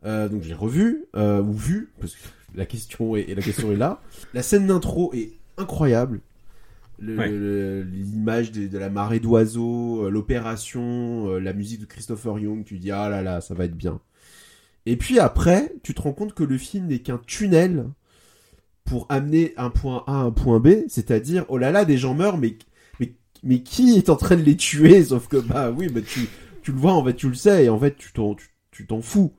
Euh, 0.06 0.28
donc 0.30 0.42
j'ai 0.42 0.54
revu 0.54 1.04
ou 1.14 1.52
vu 1.52 1.90
parce 2.00 2.14
que 2.14 2.20
la 2.54 2.64
question 2.64 3.16
est, 3.16 3.34
la 3.34 3.42
question 3.42 3.70
est 3.72 3.76
là. 3.76 4.00
La 4.32 4.42
scène 4.42 4.66
d'intro 4.66 5.12
est 5.12 5.32
incroyable. 5.58 6.20
Ouais. 7.00 7.30
L'image 7.84 8.52
de, 8.52 8.66
de 8.66 8.78
la 8.78 8.90
marée 8.90 9.20
d'oiseaux, 9.20 10.04
euh, 10.04 10.10
l'opération, 10.10 11.30
euh, 11.30 11.38
la 11.38 11.52
musique 11.52 11.80
de 11.80 11.86
Christopher 11.86 12.38
Young, 12.38 12.64
tu 12.64 12.78
dis 12.78 12.90
ah 12.90 13.08
là 13.08 13.22
là, 13.22 13.40
ça 13.40 13.54
va 13.54 13.64
être 13.64 13.76
bien. 13.76 14.00
Et 14.86 14.96
puis 14.96 15.18
après, 15.18 15.72
tu 15.82 15.94
te 15.94 16.02
rends 16.02 16.12
compte 16.12 16.34
que 16.34 16.44
le 16.44 16.58
film 16.58 16.86
n'est 16.86 16.98
qu'un 16.98 17.20
tunnel 17.26 17.86
pour 18.84 19.06
amener 19.08 19.54
un 19.56 19.70
point 19.70 20.04
A 20.06 20.20
à 20.20 20.22
un 20.24 20.30
point 20.30 20.60
B, 20.60 20.84
c'est-à-dire 20.88 21.44
oh 21.48 21.58
là 21.58 21.70
là, 21.70 21.84
des 21.84 21.96
gens 21.96 22.14
meurent, 22.14 22.38
mais 22.38 22.56
mais 22.98 23.12
mais 23.42 23.62
qui 23.62 23.96
est 23.96 24.10
en 24.10 24.16
train 24.16 24.36
de 24.36 24.42
les 24.42 24.56
tuer? 24.56 25.02
Sauf 25.04 25.28
que 25.28 25.38
bah 25.38 25.70
oui, 25.70 25.88
bah 25.88 26.00
tu 26.06 26.28
tu 26.62 26.72
le 26.72 26.78
vois, 26.78 26.92
en 26.92 27.04
fait, 27.04 27.14
tu 27.14 27.28
le 27.28 27.34
sais, 27.34 27.64
et 27.64 27.68
en 27.70 27.78
fait, 27.78 27.96
tu 27.96 28.12
t'en 28.12 28.34
tu, 28.34 28.48
tu 28.70 28.86
t'en 28.86 29.00
fous 29.00 29.32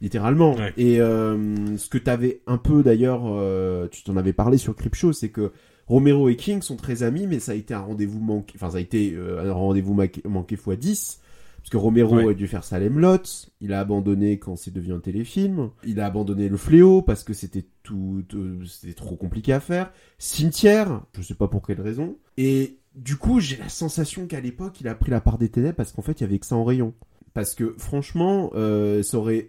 littéralement. 0.00 0.54
Ouais. 0.54 0.72
Et 0.76 1.00
euh, 1.00 1.76
ce 1.76 1.88
que 1.88 1.98
t'avais 1.98 2.40
un 2.46 2.58
peu 2.58 2.82
d'ailleurs, 2.82 3.22
euh, 3.26 3.88
tu 3.88 4.02
t'en 4.02 4.16
avais 4.16 4.32
parlé 4.32 4.56
sur 4.58 4.74
Creepshow, 4.74 5.12
c'est 5.12 5.28
que 5.28 5.52
Romero 5.90 6.28
et 6.28 6.36
King 6.36 6.62
sont 6.62 6.76
très 6.76 7.02
amis, 7.02 7.26
mais 7.26 7.40
ça 7.40 7.52
a 7.52 7.54
été 7.56 7.74
un 7.74 7.80
rendez-vous 7.80 8.20
manqué, 8.20 8.54
enfin 8.56 8.70
ça 8.70 8.76
a 8.78 8.80
été 8.80 9.12
euh, 9.14 9.50
un 9.50 9.52
rendez-vous 9.52 9.92
manqué, 9.94 10.22
manqué 10.24 10.54
x 10.54 10.68
10, 10.78 11.20
parce 11.58 11.68
que 11.70 11.76
Romero 11.76 12.16
Ouais. 12.16 12.30
a 12.30 12.34
dû 12.34 12.46
faire 12.46 12.64
Salem 12.64 12.98
Lot, 12.98 13.50
il 13.60 13.72
a 13.72 13.80
abandonné 13.80 14.38
quand 14.38 14.56
c'est 14.56 14.70
devenu 14.72 14.94
un 14.94 15.00
téléfilm, 15.00 15.70
il 15.84 15.98
a 16.00 16.06
abandonné 16.06 16.48
Le 16.48 16.56
Fléau 16.56 17.02
parce 17.02 17.24
que 17.24 17.32
c'était 17.34 17.66
tout, 17.82 18.22
c'était 18.66 18.94
trop 18.94 19.16
compliqué 19.16 19.52
à 19.52 19.60
faire, 19.60 19.90
Cimetière, 20.18 21.02
je 21.16 21.22
sais 21.22 21.34
pas 21.34 21.48
pour 21.48 21.66
quelle 21.66 21.80
raison, 21.80 22.16
et 22.38 22.78
du 22.94 23.16
coup 23.16 23.40
j'ai 23.40 23.56
la 23.56 23.68
sensation 23.68 24.26
qu'à 24.26 24.40
l'époque 24.40 24.80
il 24.80 24.88
a 24.88 24.94
pris 24.94 25.10
la 25.10 25.20
part 25.20 25.38
des 25.38 25.48
ténèbres 25.48 25.76
parce 25.76 25.92
qu'en 25.92 26.02
fait 26.02 26.20
il 26.20 26.22
y 26.22 26.26
avait 26.26 26.38
que 26.38 26.46
ça 26.46 26.56
en 26.56 26.64
rayon. 26.64 26.94
Parce 27.34 27.54
que 27.54 27.74
franchement, 27.78 28.50
euh, 28.54 29.02
ça 29.04 29.16
aurait, 29.18 29.48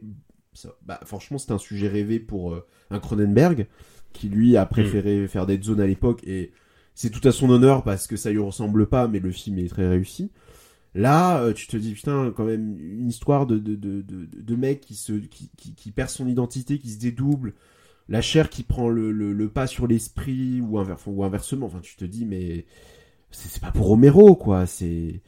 ça- 0.54 0.75
bah, 0.86 0.99
franchement 1.06 1.38
c'était 1.39 1.54
un 1.54 1.58
sujet 1.58 1.88
rêvé 1.88 2.19
pour 2.19 2.54
euh, 2.54 2.65
un 2.91 2.99
Cronenberg 2.99 3.67
qui 4.13 4.30
lui 4.30 4.58
a 4.58 4.65
préféré 4.65 5.28
faire 5.28 5.45
Dead 5.45 5.63
Zone 5.63 5.82
à 5.82 5.88
l'époque 5.88 6.24
et 6.26 6.52
c'est 6.95 7.10
tout 7.10 7.26
à 7.28 7.32
son 7.32 7.50
honneur 7.50 7.84
parce 7.84 8.08
que 8.08 8.17
ça 8.17 8.32
lui 8.32 8.39
ressemble 8.39 8.88
pas 8.88 9.08
mais 9.08 9.19
le 9.19 9.32
film 9.32 9.60
est 9.60 9.69
très 9.69 9.88
réussi. 9.88 10.32
Là, 10.95 11.41
euh, 11.43 11.54
tu 11.54 11.67
te 11.67 11.78
dis 11.78 11.93
putain 11.93 12.34
quand 12.36 12.45
même 12.45 12.78
une 12.80 13.08
histoire 13.10 13.47
de 13.47 13.58
de 13.60 13.76
de 13.76 14.02
de, 14.02 14.28
de 14.41 14.56
mec 14.56 14.82
qui 14.82 14.95
se 14.95 15.13
qui, 15.13 15.50
qui 15.58 15.74
qui 15.76 15.91
perd 15.91 16.10
son 16.10 16.28
identité, 16.28 16.80
qui 16.80 16.89
se 16.91 17.00
dédouble, 17.00 17.54
la 18.10 18.21
chair 18.21 18.50
qui 18.50 18.63
prend 18.63 18.89
le 18.89 19.12
le, 19.12 19.34
le 19.34 19.50
pas 19.50 19.67
sur 19.67 19.88
l'esprit 19.88 20.62
ou 20.62 20.80
ou 21.08 21.24
inversement. 21.24 21.67
Enfin, 21.67 21.80
tu 21.82 21.95
te 21.97 22.06
dis 22.06 22.26
mais 22.26 22.65
c'est 23.32 23.50
c'est 23.50 23.62
pas 23.62 23.71
pour 23.71 23.88
Romero 23.88 24.36
quoi, 24.36 24.65
c'est 24.67 25.21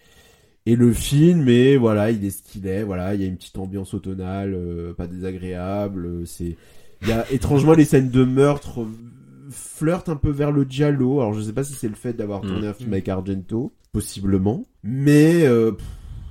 et 0.65 0.75
le 0.75 0.93
film, 0.93 1.43
mais 1.43 1.75
voilà, 1.77 2.11
il 2.11 2.23
est 2.25 2.29
ce 2.31 2.41
qu'il 2.43 2.67
est. 2.67 2.83
Voilà, 2.83 3.15
il 3.15 3.21
y 3.21 3.23
a 3.25 3.27
une 3.27 3.35
petite 3.37 3.57
ambiance 3.57 3.93
automnale, 3.93 4.53
euh, 4.53 4.93
pas 4.93 5.07
désagréable. 5.07 6.05
euh, 6.05 6.25
C'est, 6.25 6.57
il 7.03 7.09
y 7.09 7.11
a 7.11 7.29
étrangement 7.31 7.73
les 7.73 7.85
scènes 7.85 8.09
de 8.09 8.23
meurtre 8.23 8.81
euh, 8.81 8.87
flirtent 9.51 10.09
un 10.09 10.15
peu 10.15 10.29
vers 10.31 10.51
le 10.51 10.63
giallo. 10.67 11.19
Alors 11.21 11.33
je 11.33 11.41
sais 11.41 11.53
pas 11.53 11.63
si 11.63 11.73
c'est 11.73 11.87
le 11.89 11.95
fait 11.95 12.13
d'avoir 12.13 12.43
Mm. 12.43 12.47
tourné 12.47 12.67
un 12.67 12.73
film 12.73 12.93
avec 12.93 13.09
Argento, 13.09 13.73
possiblement, 13.91 14.65
mais 14.83 15.43
euh, 15.45 15.73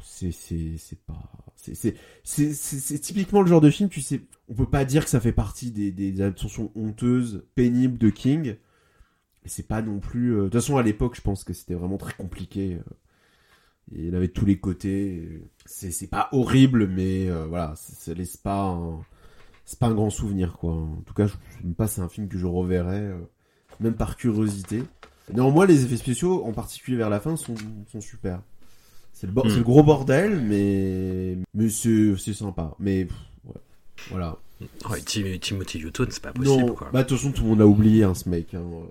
c'est 0.05 0.33
c'est 0.33 0.77
c'est 0.79 0.99
pas, 1.05 1.31
c'est 1.57 1.75
c'est 1.75 1.95
c'est 2.25 2.53
c'est 2.55 2.79
c'est 2.79 2.99
typiquement 2.99 3.43
le 3.43 3.49
genre 3.49 3.61
de 3.61 3.71
film. 3.71 3.89
Tu 3.89 4.01
sais, 4.01 4.23
on 4.49 4.55
peut 4.55 4.67
pas 4.67 4.85
dire 4.85 5.05
que 5.05 5.11
ça 5.11 5.21
fait 5.21 5.33
partie 5.33 5.71
des 5.71 5.93
des 5.93 6.21
adaptations 6.21 6.71
honteuses, 6.75 7.45
pénibles 7.55 7.99
de 7.99 8.11
King. 8.11 8.57
Mais 9.45 9.49
c'est 9.51 9.67
pas 9.67 9.83
non 9.83 9.99
plus. 10.01 10.33
euh, 10.35 10.39
De 10.39 10.45
toute 10.45 10.55
façon, 10.55 10.77
à 10.77 10.83
l'époque, 10.83 11.17
je 11.17 11.21
pense 11.21 11.45
que 11.45 11.53
c'était 11.53 11.75
vraiment 11.75 11.99
très 11.99 12.15
compliqué. 12.15 12.75
euh, 12.75 12.95
il 13.93 14.07
y 14.07 14.11
en 14.11 14.15
avait 14.15 14.29
de 14.29 14.33
tous 14.33 14.47
les 14.47 14.59
côtés. 14.59 15.43
C'est 15.67 15.91
c'est 15.91 16.07
pas 16.07 16.29
horrible, 16.33 16.87
mais 16.89 17.29
euh, 17.29 17.47
voilà, 17.47 17.75
ça 17.77 17.93
ça 17.95 18.15
laisse 18.15 18.37
pas 18.37 18.63
un... 18.69 19.01
C'est 19.65 19.79
pas 19.79 19.87
un 19.87 19.95
grand 19.95 20.11
souvenir, 20.11 20.55
quoi. 20.59 20.73
En 20.73 21.03
tout 21.07 21.15
cas, 21.15 21.27
je 21.27 21.33
je 21.33 21.69
sais 21.69 21.75
pas 21.75 21.87
c'est 21.87 22.01
un 22.01 22.09
film 22.09 22.29
que 22.29 22.37
je 22.39 22.47
reverrai, 22.47 22.97
euh, 23.01 23.19
même 23.81 23.95
par 23.95 24.17
curiosité. 24.17 24.83
Néanmoins, 25.33 25.67
les 25.67 25.85
effets 25.85 25.97
spéciaux, 25.97 26.45
en 26.45 26.53
particulier 26.53 26.97
vers 26.97 27.09
la 27.11 27.21
fin, 27.21 27.37
sont, 27.37 27.55
sont 27.91 28.01
super. 28.01 28.41
C'est 29.13 29.27
le, 29.27 29.33
bo- 29.33 29.45
Hmm. 29.45 29.51
c'est 29.51 29.57
le 29.59 29.63
gros 29.63 29.83
bordel, 29.83 30.41
mais, 30.41 31.39
mais 31.55 31.69
c'est 31.69 32.17
c'est 32.19 32.35
sympa. 32.35 32.75
Mais 32.79 33.05
pff, 33.05 33.17
ouais. 33.47 33.61
voilà. 34.11 34.37
Ouais, 34.91 35.01
Tim- 35.01 35.39
Timothy 35.41 35.79
Hutton, 35.79 36.07
c'est 36.11 36.23
pas 36.23 36.33
possible, 36.33 36.67
non, 36.67 36.75
quoi. 36.75 36.89
bah 36.93 37.03
de 37.03 37.09
toute 37.09 37.19
façon 37.19 37.33
tout 37.33 37.43
le 37.43 37.49
monde 37.51 37.61
a 37.61 37.67
oublié 37.67 38.05
hein, 38.05 38.15
ce 38.15 38.29
mec. 38.29 38.55
Hein. 38.55 38.63
euh, 38.63 38.85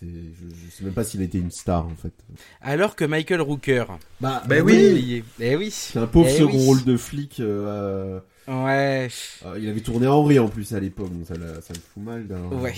c'est- 0.00 0.06
Je, 0.06 0.66
je 0.66 0.70
sais 0.70 0.84
même 0.84 0.92
pas 0.94 1.04
s'il 1.04 1.22
était 1.22 1.38
une 1.38 1.50
star 1.50 1.86
en 1.86 1.94
fait. 1.96 2.12
Alors 2.60 2.94
que 2.96 3.04
Michael 3.04 3.40
Rooker. 3.40 3.84
Bah, 4.20 4.42
Bah 4.48 4.56
Oui, 4.62 4.72
oui. 4.74 4.90
oublié. 4.92 5.24
Eh 5.40 5.56
oui. 5.56 5.70
C'est 5.70 5.98
un 5.98 6.06
pauvre 6.06 6.28
Eh 6.30 6.38
second 6.38 6.56
oui. 6.58 6.64
rôle 6.66 6.84
de 6.84 6.96
flic. 6.96 7.40
euh, 7.40 8.20
Ouais. 8.48 9.08
euh, 9.44 9.58
il 9.60 9.68
avait 9.68 9.80
tourné 9.80 10.06
Henri 10.06 10.38
en 10.38 10.48
plus 10.48 10.74
à 10.74 10.80
l'époque, 10.80 11.12
donc 11.12 11.26
ça, 11.26 11.34
ça 11.34 11.72
me 11.74 11.78
fout 11.78 12.02
mal. 12.02 12.26
d'un- 12.26 12.48
Ouais. 12.48 12.74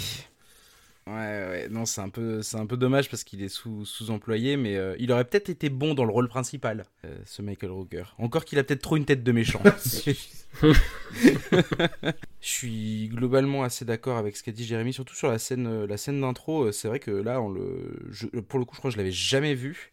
Ouais, 1.06 1.14
ouais, 1.14 1.68
non, 1.70 1.86
c'est 1.86 2.02
un 2.02 2.08
peu, 2.08 2.42
c'est 2.42 2.58
un 2.58 2.66
peu 2.66 2.76
dommage 2.76 3.08
parce 3.10 3.24
qu'il 3.24 3.42
est 3.42 3.48
sous, 3.48 3.84
sous-employé, 3.84 4.56
mais 4.56 4.76
euh, 4.76 4.94
il 4.98 5.10
aurait 5.10 5.24
peut-être 5.24 5.48
été 5.48 5.68
bon 5.68 5.94
dans 5.94 6.04
le 6.04 6.12
rôle 6.12 6.28
principal, 6.28 6.84
euh, 7.04 7.16
ce 7.24 7.42
Michael 7.42 7.70
Rooker. 7.72 8.14
Encore 8.18 8.44
qu'il 8.44 8.58
a 8.58 8.64
peut-être 8.64 8.82
trop 8.82 8.96
une 8.96 9.06
tête 9.06 9.24
de 9.24 9.32
méchant. 9.32 9.60
Je 10.62 12.12
suis 12.40 13.08
globalement 13.08 13.62
assez 13.64 13.84
d'accord 13.84 14.18
avec 14.18 14.36
ce 14.36 14.42
qu'a 14.42 14.52
dit 14.52 14.64
Jérémy, 14.64 14.92
surtout 14.92 15.14
sur 15.14 15.28
la 15.30 15.38
scène, 15.38 15.66
euh, 15.66 15.86
la 15.86 15.96
scène 15.96 16.20
d'intro. 16.20 16.70
C'est 16.72 16.88
vrai 16.88 17.00
que 17.00 17.10
là, 17.10 17.40
on 17.40 17.50
le, 17.50 17.98
je- 18.10 18.26
pour 18.26 18.58
le 18.58 18.64
coup, 18.64 18.74
je 18.74 18.78
crois 18.80 18.90
que 18.90 18.94
je 18.94 18.98
l'avais 18.98 19.12
jamais 19.12 19.54
vu. 19.54 19.92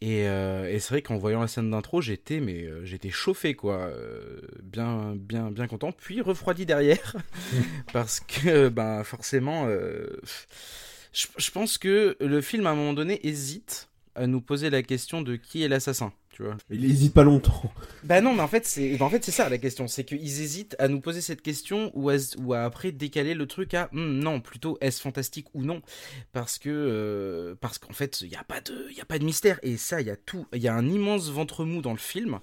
Et, 0.00 0.28
euh, 0.28 0.70
et 0.72 0.78
c'est 0.78 0.90
vrai 0.90 1.02
qu'en 1.02 1.16
voyant 1.16 1.40
la 1.40 1.48
scène 1.48 1.70
d'intro, 1.70 2.00
j'étais 2.00 2.38
mais 2.38 2.62
euh, 2.62 2.84
j'étais 2.84 3.10
chauffé 3.10 3.54
quoi, 3.54 3.78
euh, 3.78 4.40
bien 4.62 5.14
bien 5.16 5.50
bien 5.50 5.66
content, 5.66 5.90
puis 5.90 6.20
refroidi 6.20 6.66
derrière. 6.66 7.16
Parce 7.92 8.20
que 8.20 8.68
ben 8.68 9.02
forcément, 9.02 9.68
je, 9.68 11.26
je 11.36 11.50
pense 11.50 11.78
que 11.78 12.16
le 12.20 12.40
film 12.40 12.66
à 12.66 12.70
un 12.70 12.74
moment 12.76 12.92
donné 12.92 13.26
hésite 13.26 13.88
à 14.14 14.26
nous 14.26 14.40
poser 14.40 14.70
la 14.70 14.82
question 14.82 15.20
de 15.20 15.34
qui 15.34 15.64
est 15.64 15.68
l'assassin, 15.68 16.12
tu 16.38 16.44
vois. 16.44 16.56
Il 16.70 16.84
hésite 16.84 17.12
pas 17.14 17.24
longtemps. 17.24 17.72
Bah 18.04 18.20
non, 18.20 18.32
mais 18.32 18.42
en 18.42 18.48
fait 18.48 18.64
c'est, 18.64 18.96
bah, 18.96 19.06
en 19.06 19.10
fait 19.10 19.24
c'est 19.24 19.32
ça 19.32 19.48
la 19.48 19.58
question, 19.58 19.88
c'est 19.88 20.04
qu'ils 20.04 20.22
hésitent 20.40 20.76
à 20.78 20.86
nous 20.86 21.00
poser 21.00 21.20
cette 21.20 21.42
question 21.42 21.90
ou 21.94 22.10
à, 22.10 22.16
ou 22.38 22.54
à 22.54 22.60
après 22.62 22.92
décaler 22.92 23.34
le 23.34 23.46
truc 23.46 23.74
à 23.74 23.88
Hmm, 23.90 24.20
non, 24.20 24.40
plutôt 24.40 24.78
est-ce 24.80 25.00
fantastique 25.00 25.46
ou 25.54 25.64
non, 25.64 25.82
parce 26.32 26.58
que 26.58 26.68
euh, 26.70 27.56
parce 27.60 27.78
qu'en 27.78 27.92
fait 27.92 28.20
il 28.20 28.28
y 28.28 28.36
a 28.36 28.44
pas 28.44 28.60
de 28.60 28.86
il 28.90 28.96
y 28.96 29.00
a 29.00 29.04
pas 29.04 29.18
de 29.18 29.24
mystère 29.24 29.58
et 29.64 29.76
ça 29.76 30.00
il 30.00 30.06
y 30.06 30.10
a 30.10 30.16
tout, 30.16 30.46
il 30.52 30.62
y 30.62 30.68
a 30.68 30.74
un 30.74 30.88
immense 30.88 31.28
ventre 31.30 31.64
mou 31.64 31.82
dans 31.82 31.92
le 31.92 31.98
film 31.98 32.38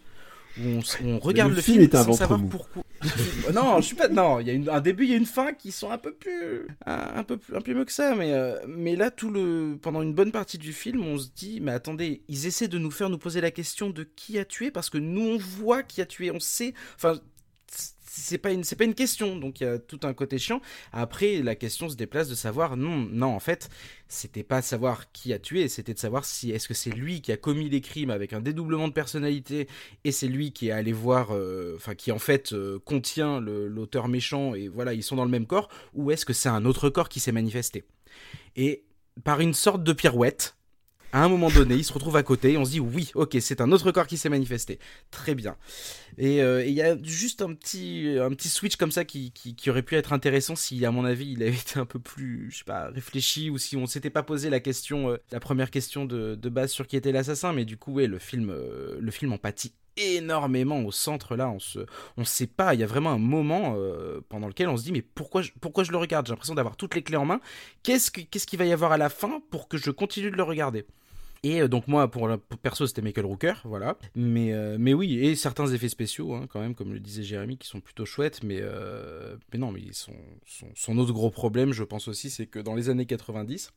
où 0.57 0.79
on, 1.03 1.19
regarde 1.19 1.51
le 1.51 1.57
le, 1.57 1.61
film 1.61 1.79
film, 1.79 1.91
sans 1.91 2.13
savoir 2.13 2.39
mou. 2.39 2.47
pourquoi. 2.47 2.83
non, 3.53 3.77
je 3.81 3.85
suis 3.87 3.95
pas 3.95 4.07
non, 4.07 4.39
il 4.39 4.47
y 4.47 4.49
a 4.49 4.53
une- 4.53 4.69
un 4.69 4.81
début, 4.81 5.03
il 5.03 5.11
y 5.11 5.13
a 5.13 5.17
une 5.17 5.25
fin 5.25 5.53
qui 5.53 5.71
sont 5.71 5.91
un 5.91 5.97
peu 5.97 6.13
plus 6.13 6.67
un, 6.85 7.17
un 7.17 7.23
peu 7.23 7.37
plus 7.37 7.55
un 7.55 7.61
peu 7.61 7.73
mieux 7.73 7.85
que 7.85 7.91
ça 7.91 8.15
mais 8.15 8.31
euh, 8.33 8.57
mais 8.67 8.95
là 8.95 9.11
tout 9.11 9.29
le 9.29 9.77
pendant 9.81 10.01
une 10.01 10.13
bonne 10.13 10.31
partie 10.31 10.57
du 10.57 10.73
film, 10.73 11.03
on 11.05 11.17
se 11.17 11.27
dit 11.35 11.59
mais 11.61 11.71
attendez, 11.71 12.21
ils 12.29 12.45
essaient 12.47 12.67
de 12.69 12.77
nous 12.79 12.91
faire 12.91 13.09
nous 13.09 13.17
poser 13.17 13.41
la 13.41 13.51
question 13.51 13.89
de 13.89 14.03
qui 14.15 14.39
a 14.39 14.45
tué 14.45 14.71
parce 14.71 14.89
que 14.89 14.97
nous 14.97 15.21
on 15.21 15.37
voit 15.37 15.83
qui 15.83 16.01
a 16.01 16.05
tué, 16.05 16.31
on 16.31 16.39
sait 16.39 16.73
enfin 16.95 17.19
c'est 18.17 18.37
pas 18.37 18.51
une 18.51 18.63
c'est 18.63 18.75
pas 18.75 18.83
une 18.85 18.93
question 18.93 19.35
donc 19.35 19.61
il 19.61 19.63
y 19.65 19.67
a 19.67 19.77
tout 19.79 19.99
un 20.03 20.13
côté 20.13 20.37
chiant. 20.37 20.61
Après 20.91 21.41
la 21.41 21.55
question 21.55 21.89
se 21.89 21.95
déplace 21.95 22.29
de 22.29 22.35
savoir 22.35 22.77
non 22.77 23.07
non 23.11 23.27
en 23.27 23.39
fait 23.39 23.69
c'était 24.07 24.43
pas 24.43 24.61
savoir 24.61 25.11
qui 25.11 25.33
a 25.33 25.39
tué 25.39 25.67
c'était 25.67 25.93
de 25.93 25.99
savoir 25.99 26.25
si 26.25 26.51
est-ce 26.51 26.67
que 26.67 26.73
c'est 26.73 26.91
lui 26.91 27.21
qui 27.21 27.31
a 27.31 27.37
commis 27.37 27.69
les 27.69 27.81
crimes 27.81 28.09
avec 28.09 28.33
un 28.33 28.41
dédoublement 28.41 28.87
de 28.87 28.93
personnalité 28.93 29.67
et 30.03 30.11
c'est 30.11 30.27
lui 30.27 30.51
qui 30.51 30.69
est 30.69 30.71
allé 30.71 30.93
voir 30.93 31.29
euh, 31.31 31.73
enfin 31.75 31.95
qui 31.95 32.11
en 32.11 32.19
fait 32.19 32.53
euh, 32.53 32.79
contient 32.79 33.39
l'auteur 33.39 34.07
méchant 34.07 34.55
et 34.55 34.67
voilà 34.67 34.93
ils 34.93 35.03
sont 35.03 35.15
dans 35.15 35.25
le 35.25 35.31
même 35.31 35.47
corps 35.47 35.69
ou 35.93 36.11
est-ce 36.11 36.25
que 36.25 36.33
c'est 36.33 36.49
un 36.49 36.65
autre 36.65 36.89
corps 36.89 37.09
qui 37.09 37.19
s'est 37.19 37.31
manifesté? 37.31 37.83
Et 38.55 38.85
par 39.23 39.39
une 39.41 39.53
sorte 39.53 39.83
de 39.83 39.93
pirouette 39.93 40.55
à 41.15 41.23
un 41.23 41.29
moment 41.29 41.49
donné, 41.49 41.75
il 41.75 41.85
se 41.85 41.93
retrouve 41.93 42.17
à 42.17 42.23
côté 42.23 42.51
et 42.51 42.57
on 42.57 42.65
se 42.65 42.71
dit 42.71 42.81
oui, 42.81 43.11
ok, 43.15 43.37
c'est 43.39 43.61
un 43.61 43.71
autre 43.71 43.89
corps 43.93 44.05
qui 44.05 44.17
s'est 44.17 44.27
manifesté. 44.27 44.79
Très 45.11 45.33
bien. 45.33 45.55
Et 46.17 46.41
euh, 46.43 46.65
il 46.65 46.73
y 46.73 46.81
a 46.81 47.01
juste 47.01 47.41
un 47.41 47.53
petit, 47.53 48.17
un 48.19 48.31
petit 48.31 48.49
switch 48.49 48.75
comme 48.75 48.91
ça 48.91 49.05
qui, 49.05 49.31
qui, 49.31 49.69
aurait 49.69 49.81
pu 49.81 49.95
être 49.95 50.11
intéressant 50.11 50.57
si, 50.57 50.85
à 50.85 50.91
mon 50.91 51.05
avis, 51.05 51.31
il 51.31 51.41
avait 51.41 51.51
été 51.53 51.79
un 51.79 51.85
peu 51.85 51.99
plus, 51.99 52.51
je 52.51 52.57
sais 52.57 52.63
pas, 52.65 52.89
réfléchi 52.89 53.49
ou 53.49 53.57
si 53.57 53.77
on 53.77 53.85
s'était 53.85 54.09
pas 54.09 54.23
posé 54.23 54.49
la 54.49 54.59
question, 54.59 55.11
euh, 55.11 55.17
la 55.31 55.39
première 55.39 55.71
question 55.71 56.03
de, 56.03 56.35
base 56.49 56.71
sur 56.71 56.85
qui 56.85 56.97
était 56.97 57.13
l'assassin. 57.13 57.53
Mais 57.53 57.63
du 57.63 57.77
coup, 57.77 57.93
ouais, 57.93 58.07
le 58.07 58.19
film, 58.19 58.49
euh, 58.49 58.97
le 58.99 59.11
film 59.11 59.31
en 59.31 59.37
pâtit 59.37 59.73
énormément 59.97 60.81
au 60.81 60.91
centre 60.91 61.37
là 61.37 61.49
on 61.49 61.59
se 61.59 61.79
on 62.17 62.25
sait 62.25 62.47
pas 62.47 62.73
il 62.73 62.81
y 62.81 62.83
a 62.83 62.85
vraiment 62.85 63.11
un 63.11 63.17
moment 63.17 63.77
pendant 64.27 64.49
lequel 64.49 64.67
on 64.67 64.75
se 64.75 64.83
dit 64.83 64.91
mais 64.91 65.01
pourquoi 65.01 65.41
je, 65.41 65.51
pourquoi 65.61 65.85
je 65.85 65.91
le 65.93 65.97
regarde? 65.97 66.25
J'ai 66.27 66.33
l'impression 66.33 66.53
d'avoir 66.53 66.75
toutes 66.75 66.95
les 66.95 67.01
clés 67.01 67.15
en 67.15 67.23
main 67.23 67.39
qu'est-ce 67.81 68.11
que 68.11 68.19
qu'est-ce 68.19 68.45
qu'il 68.45 68.59
va 68.59 68.65
y 68.65 68.73
avoir 68.73 68.91
à 68.91 68.97
la 68.97 69.07
fin 69.07 69.41
pour 69.51 69.69
que 69.69 69.77
je 69.77 69.91
continue 69.91 70.31
de 70.31 70.35
le 70.35 70.43
regarder? 70.43 70.85
Et 71.45 71.61
euh, 71.61 71.67
donc 71.67 71.87
moi, 71.87 72.09
pour, 72.09 72.27
la, 72.27 72.39
perso, 72.39 72.87
c'était 72.87 73.03
Michael 73.03 73.27
Rooker, 73.27 73.53
voilà. 73.65 73.99
Mais, 74.15 74.51
euh, 74.51 74.77
oui, 74.93 75.19
et 75.19 75.35
certains 75.35 75.67
effets 75.67 75.89
spéciaux, 75.89 76.33
hein, 76.33 76.47
quand 76.49 76.59
même, 76.59 76.73
comme 76.73 76.91
le 76.91 76.99
disait 76.99 77.21
Jérémy, 77.21 77.59
qui 77.59 77.67
sont 77.67 77.81
plutôt 77.81 78.03
chouettes. 78.03 78.41
Mais, 78.43 78.57
euh, 78.61 79.37
mais 79.53 79.59
non, 79.59 79.71
mais 79.71 79.81
son, 79.91 80.15
son, 80.47 80.67
son 80.73 80.97
autre 80.97 81.13
gros 81.13 81.29
problème, 81.29 81.71
je 81.71 81.83
pense 81.83 82.07
aussi, 82.07 82.31
c'est 82.31 82.47
que 82.47 82.57
dans 82.57 82.73
les 82.73 82.89
années 82.89 83.05
90, 83.05 83.71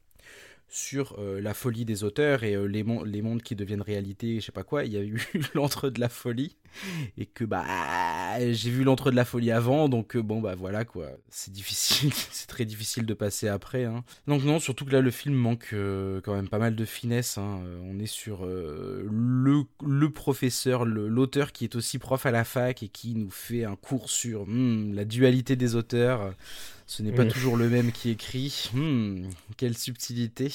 sur 0.68 1.16
euh, 1.18 1.40
la 1.40 1.54
folie 1.54 1.86
des 1.86 2.04
auteurs 2.04 2.44
et 2.44 2.54
euh, 2.54 2.66
les, 2.66 2.84
les 3.06 3.22
mondes 3.22 3.42
qui 3.42 3.56
deviennent 3.56 3.80
réalité, 3.80 4.38
je 4.40 4.46
sais 4.46 4.52
pas 4.52 4.64
quoi, 4.64 4.84
il 4.84 4.92
y 4.92 4.98
a 4.98 5.02
eu 5.02 5.26
l'entre 5.54 5.88
de 5.88 5.98
la 6.00 6.08
folie. 6.08 6.56
Et 7.16 7.24
que 7.24 7.44
bah 7.44 7.64
j'ai 8.52 8.70
vu 8.70 8.84
l'entre 8.84 9.10
de 9.10 9.16
la 9.16 9.24
folie 9.24 9.50
avant, 9.50 9.88
donc 9.88 10.14
euh, 10.14 10.22
bon 10.22 10.42
bah 10.42 10.54
voilà 10.54 10.84
quoi. 10.84 11.08
C'est 11.30 11.50
difficile, 11.52 12.12
c'est 12.30 12.46
très 12.46 12.66
difficile 12.66 13.06
de 13.06 13.14
passer 13.14 13.48
après. 13.48 13.84
Hein. 13.84 14.04
Donc 14.26 14.44
non, 14.44 14.58
surtout 14.60 14.84
que 14.84 14.90
là 14.92 15.00
le 15.00 15.10
film 15.10 15.34
manque 15.34 15.74
quand 16.22 16.34
même 16.34 16.48
pas 16.48 16.58
mal 16.58 16.76
de 16.76 16.84
finesse. 16.84 17.38
hein. 17.38 17.60
On 17.84 17.98
est 17.98 18.06
sur 18.06 18.44
le, 18.44 19.64
le 19.86 20.10
professeur, 20.10 20.84
l'auteur 20.84 21.52
qui 21.52 21.64
est 21.64 21.74
aussi 21.76 21.98
prof 21.98 22.26
à 22.26 22.30
la 22.30 22.44
fac 22.44 22.82
et 22.82 22.88
qui 22.88 23.14
nous 23.14 23.30
fait 23.30 23.64
un 23.64 23.76
cours 23.76 24.10
sur 24.10 24.44
hmm, 24.46 24.92
la 24.94 25.06
dualité 25.06 25.56
des 25.56 25.74
auteurs. 25.74 26.34
Ce 26.90 27.02
n'est 27.02 27.12
pas 27.12 27.26
Mm. 27.26 27.28
toujours 27.28 27.58
le 27.58 27.68
même 27.68 27.92
qui 27.92 28.08
écrit. 28.08 28.70
Hmm, 28.72 29.26
quelle 29.58 29.76
subtilité. 29.76 30.50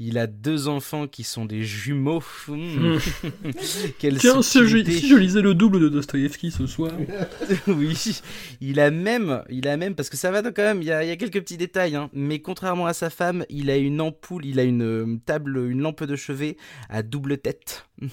Il 0.00 0.16
a 0.16 0.26
deux 0.26 0.68
enfants 0.68 1.06
qui 1.06 1.22
sont 1.22 1.44
des 1.44 1.64
jumeaux. 1.64 2.22
Hmm. 2.48 2.96
quelle 3.98 4.16
Tiens, 4.16 4.40
si 4.40 4.60
je, 4.60 4.64
subtilité. 4.68 4.92
si 4.98 5.08
je 5.10 5.16
lisais 5.16 5.42
le 5.42 5.52
double 5.52 5.78
de 5.78 5.90
Dostoïevski 5.90 6.50
ce 6.50 6.66
soir. 6.66 6.92
oui, 7.66 8.22
il 8.62 8.80
a 8.80 8.90
même, 8.90 9.42
il 9.50 9.68
a 9.68 9.76
même, 9.76 9.94
parce 9.94 10.08
que 10.08 10.16
ça 10.16 10.30
va 10.30 10.40
quand 10.42 10.62
même, 10.62 10.80
il 10.80 10.88
y 10.88 10.92
a, 10.92 11.04
il 11.04 11.08
y 11.08 11.12
a 11.12 11.16
quelques 11.16 11.40
petits 11.42 11.58
détails, 11.58 11.94
hein, 11.94 12.08
mais 12.14 12.38
contrairement 12.38 12.86
à 12.86 12.94
sa 12.94 13.10
femme, 13.10 13.44
il 13.50 13.68
a 13.68 13.76
une 13.76 14.00
ampoule, 14.00 14.46
il 14.46 14.58
a 14.58 14.62
une 14.62 14.82
euh, 14.82 15.18
table, 15.26 15.58
une 15.70 15.82
lampe 15.82 16.04
de 16.04 16.16
chevet 16.16 16.56
à 16.88 17.02
double 17.02 17.36
tête. 17.36 17.86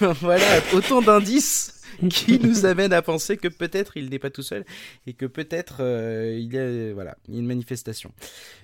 voilà, 0.00 0.46
autant 0.72 1.02
d'indices 1.02 1.81
qui 2.10 2.38
nous 2.38 2.66
amènent 2.66 2.92
à 2.92 3.02
penser 3.02 3.36
que 3.36 3.48
peut-être 3.48 3.96
il 3.96 4.10
n'est 4.10 4.18
pas 4.18 4.30
tout 4.30 4.42
seul 4.42 4.64
et 5.06 5.14
que 5.14 5.26
peut-être 5.26 5.78
euh, 5.80 6.36
il 6.38 6.52
y 6.52 6.58
a, 6.58 6.94
voilà, 6.94 7.16
une 7.28 7.46
manifestation. 7.46 8.12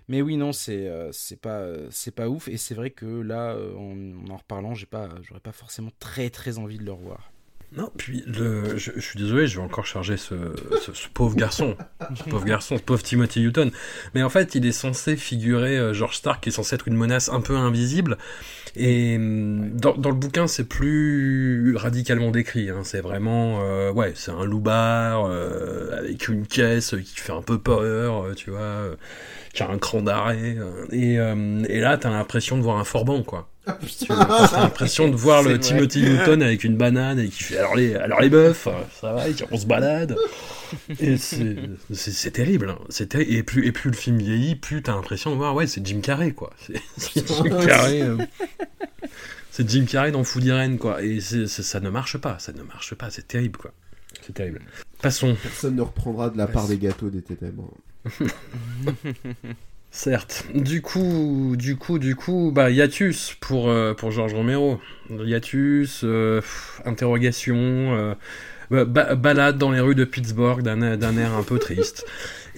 Mais 0.08 0.22
oui, 0.22 0.36
non, 0.36 0.52
c'est, 0.52 0.86
euh, 0.88 1.10
pas, 1.40 1.60
euh, 1.60 1.88
c'est 1.90 2.14
pas 2.14 2.28
ouf, 2.28 2.48
et 2.48 2.56
c'est 2.56 2.74
vrai 2.74 2.90
que 2.90 3.06
là, 3.06 3.56
en, 3.76 4.30
en 4.30 4.36
reparlant, 4.36 4.74
j'ai 4.74 4.86
pas, 4.86 5.08
j'aurais 5.22 5.40
pas 5.40 5.52
forcément 5.52 5.90
très 5.98 6.30
très 6.30 6.58
envie 6.58 6.78
de 6.78 6.84
le 6.84 6.92
revoir. 6.92 7.30
Non, 7.76 7.92
puis 7.98 8.24
le, 8.26 8.78
je, 8.78 8.92
je 8.96 9.00
suis 9.00 9.18
désolé, 9.18 9.46
je 9.46 9.58
vais 9.58 9.64
encore 9.64 9.84
charger 9.84 10.16
ce, 10.16 10.34
ce, 10.80 10.94
ce 10.94 11.08
pauvre 11.12 11.36
garçon, 11.36 11.76
ce 12.16 12.22
pauvre 12.24 12.46
garçon, 12.46 12.78
ce 12.78 12.82
pauvre 12.82 13.02
Timothy 13.02 13.42
Hutton. 13.44 13.70
Mais 14.14 14.22
en 14.22 14.30
fait, 14.30 14.54
il 14.54 14.64
est 14.64 14.72
censé 14.72 15.16
figurer 15.16 15.76
euh, 15.76 15.92
George 15.92 16.16
Stark, 16.16 16.42
qui 16.42 16.48
est 16.48 16.52
censé 16.52 16.76
être 16.76 16.88
une 16.88 16.96
menace 16.96 17.28
un 17.28 17.42
peu 17.42 17.56
invisible. 17.56 18.16
Et 18.74 19.16
hum, 19.16 19.70
dans, 19.76 19.94
dans 19.94 20.08
le 20.08 20.16
bouquin, 20.16 20.46
c'est 20.46 20.64
plus 20.64 21.76
radicalement 21.76 22.30
décrit. 22.30 22.70
Hein. 22.70 22.80
C'est 22.84 23.02
vraiment, 23.02 23.60
euh, 23.60 23.92
ouais, 23.92 24.12
c'est 24.14 24.30
un 24.30 24.44
loupard 24.46 25.26
euh, 25.26 25.98
avec 25.98 26.28
une 26.28 26.46
caisse 26.46 26.94
qui 27.04 27.16
fait 27.20 27.32
un 27.32 27.42
peu 27.42 27.58
peur, 27.58 28.24
euh, 28.24 28.34
tu 28.34 28.50
vois, 28.50 28.60
euh, 28.60 28.94
qui 29.52 29.62
a 29.62 29.68
un 29.68 29.78
cran 29.78 30.00
d'arrêt. 30.00 30.56
et, 30.90 31.18
euh, 31.18 31.62
et 31.68 31.80
là, 31.80 31.98
t'as 31.98 32.10
l'impression 32.10 32.56
de 32.56 32.62
voir 32.62 32.78
un 32.78 32.84
forban, 32.84 33.22
quoi. 33.22 33.46
Vois, 34.08 34.48
T'as 34.50 34.60
l'impression 34.62 35.08
de 35.08 35.16
voir 35.16 35.42
le 35.42 35.50
vrai. 35.50 35.58
Timothy 35.60 36.02
Newton 36.02 36.42
avec 36.42 36.64
une 36.64 36.76
banane 36.76 37.18
et 37.18 37.28
qui 37.28 37.42
fait 37.42 37.58
alors 37.58 37.76
les, 37.76 37.94
alors 37.94 38.20
les 38.20 38.30
meufs, 38.30 38.66
euh, 38.66 38.72
ça 39.00 39.12
va, 39.12 39.24
on 39.50 39.58
se 39.58 39.66
balade. 39.66 40.16
Et 41.00 41.16
c'est 41.16 42.30
terrible. 42.32 42.70
hein. 42.70 42.78
C'est 42.88 43.14
et, 43.14 43.42
plus, 43.42 43.66
et 43.66 43.72
plus 43.72 43.90
le 43.90 43.96
film 43.96 44.18
vieillit, 44.18 44.54
plus 44.56 44.82
t'as 44.82 44.94
l'impression 44.94 45.30
de 45.30 45.36
voir, 45.36 45.54
ouais, 45.54 45.66
c'est 45.66 45.86
Jim 45.86 46.00
Carrey, 46.00 46.32
quoi. 46.32 46.50
C'est 46.96 47.26
Jim 47.26 47.44
Carrey. 47.66 48.02
euh, 48.02 48.16
c'est 49.50 49.68
Jim 49.68 49.84
Carrey 49.88 50.12
dans 50.12 50.24
Food 50.24 50.44
Irene, 50.44 50.78
quoi. 50.78 51.02
Et 51.02 51.20
ça 51.20 51.80
ne 51.80 51.90
marche 51.90 52.18
pas, 52.18 52.38
ça 52.38 52.52
ne 52.52 52.62
marche 52.62 52.94
pas, 52.94 53.10
c'est 53.10 53.26
terrible, 53.28 53.58
quoi. 53.58 53.72
C'est 54.26 54.32
terrible. 54.34 54.60
Passons. 55.02 55.36
Personne 55.42 55.76
ne 55.76 55.82
reprendra 55.82 56.30
de 56.30 56.36
la 56.38 56.46
part 56.46 56.66
des 56.66 56.76
gâteaux 56.78 57.08
des 57.10 57.22
tétèbres. 57.22 57.70
Certes. 59.90 60.44
Du 60.54 60.82
coup, 60.82 61.54
du 61.56 61.76
coup, 61.76 61.98
du 61.98 62.14
coup, 62.14 62.52
bah, 62.54 62.70
hiatus 62.70 63.34
pour, 63.40 63.68
euh, 63.70 63.94
pour 63.94 64.10
Georges 64.10 64.34
Romero. 64.34 64.78
Hiatus, 65.10 66.02
euh, 66.04 66.42
interrogation, 66.84 67.56
euh, 67.56 68.14
ba- 68.70 68.84
ba- 68.84 69.14
balade 69.14 69.56
dans 69.56 69.72
les 69.72 69.80
rues 69.80 69.94
de 69.94 70.04
Pittsburgh 70.04 70.62
d'un 70.62 70.82
air 71.16 71.32
un 71.32 71.42
peu 71.42 71.58
triste. 71.58 72.04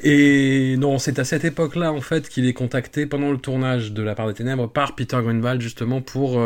Et 0.03 0.77
non, 0.79 0.99
c'est 0.99 1.19
à 1.21 1.25
cette 1.25 1.45
époque-là, 1.45 1.93
en 1.93 2.01
fait, 2.01 2.29
qu'il 2.29 2.47
est 2.47 2.53
contacté 2.53 3.07
pendant 3.07 3.31
le 3.31 3.39
tournage 3.39 3.93
de 3.93 4.03
La 4.03 4.15
part 4.17 4.27
des 4.27 4.35
ténèbres 4.35 4.67
par 4.69 4.97
Peter 4.97 5.19
Greenwald, 5.23 5.61
justement, 5.61 6.01
pour, 6.01 6.41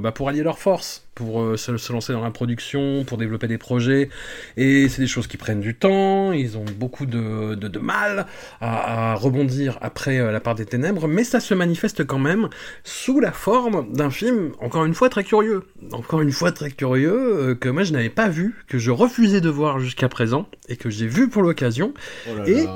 bah, 0.00 0.12
pour 0.12 0.28
allier 0.28 0.42
leurs 0.44 0.58
forces, 0.60 1.07
pour 1.18 1.42
euh, 1.42 1.56
se, 1.56 1.76
se 1.76 1.92
lancer 1.92 2.12
dans 2.12 2.22
la 2.22 2.30
production, 2.30 3.04
pour 3.04 3.18
développer 3.18 3.48
des 3.48 3.58
projets. 3.58 4.08
Et 4.56 4.88
c'est 4.88 5.02
des 5.02 5.08
choses 5.08 5.26
qui 5.26 5.36
prennent 5.36 5.60
du 5.60 5.74
temps, 5.74 6.30
ils 6.30 6.56
ont 6.56 6.64
beaucoup 6.76 7.06
de, 7.06 7.56
de, 7.56 7.66
de 7.66 7.78
mal 7.80 8.26
à, 8.60 9.12
à, 9.12 9.14
rebondir 9.16 9.78
après 9.80 10.18
euh, 10.18 10.30
La 10.30 10.38
part 10.38 10.54
des 10.54 10.64
ténèbres, 10.64 11.08
mais 11.08 11.24
ça 11.24 11.40
se 11.40 11.54
manifeste 11.54 12.06
quand 12.06 12.20
même 12.20 12.48
sous 12.84 13.18
la 13.18 13.32
forme 13.32 13.92
d'un 13.92 14.10
film, 14.10 14.52
encore 14.60 14.84
une 14.84 14.94
fois, 14.94 15.08
très 15.08 15.24
curieux. 15.24 15.64
Encore 15.90 16.20
une 16.20 16.30
fois, 16.30 16.52
très 16.52 16.70
curieux, 16.70 17.10
euh, 17.12 17.54
que 17.56 17.68
moi 17.68 17.82
je 17.82 17.92
n'avais 17.92 18.10
pas 18.10 18.28
vu, 18.28 18.54
que 18.68 18.78
je 18.78 18.92
refusais 18.92 19.40
de 19.40 19.48
voir 19.48 19.80
jusqu'à 19.80 20.08
présent, 20.08 20.48
et 20.68 20.76
que 20.76 20.88
j'ai 20.88 21.08
vu 21.08 21.28
pour 21.28 21.42
l'occasion. 21.42 21.92
Oh 22.28 22.44
Et-. 22.46 22.66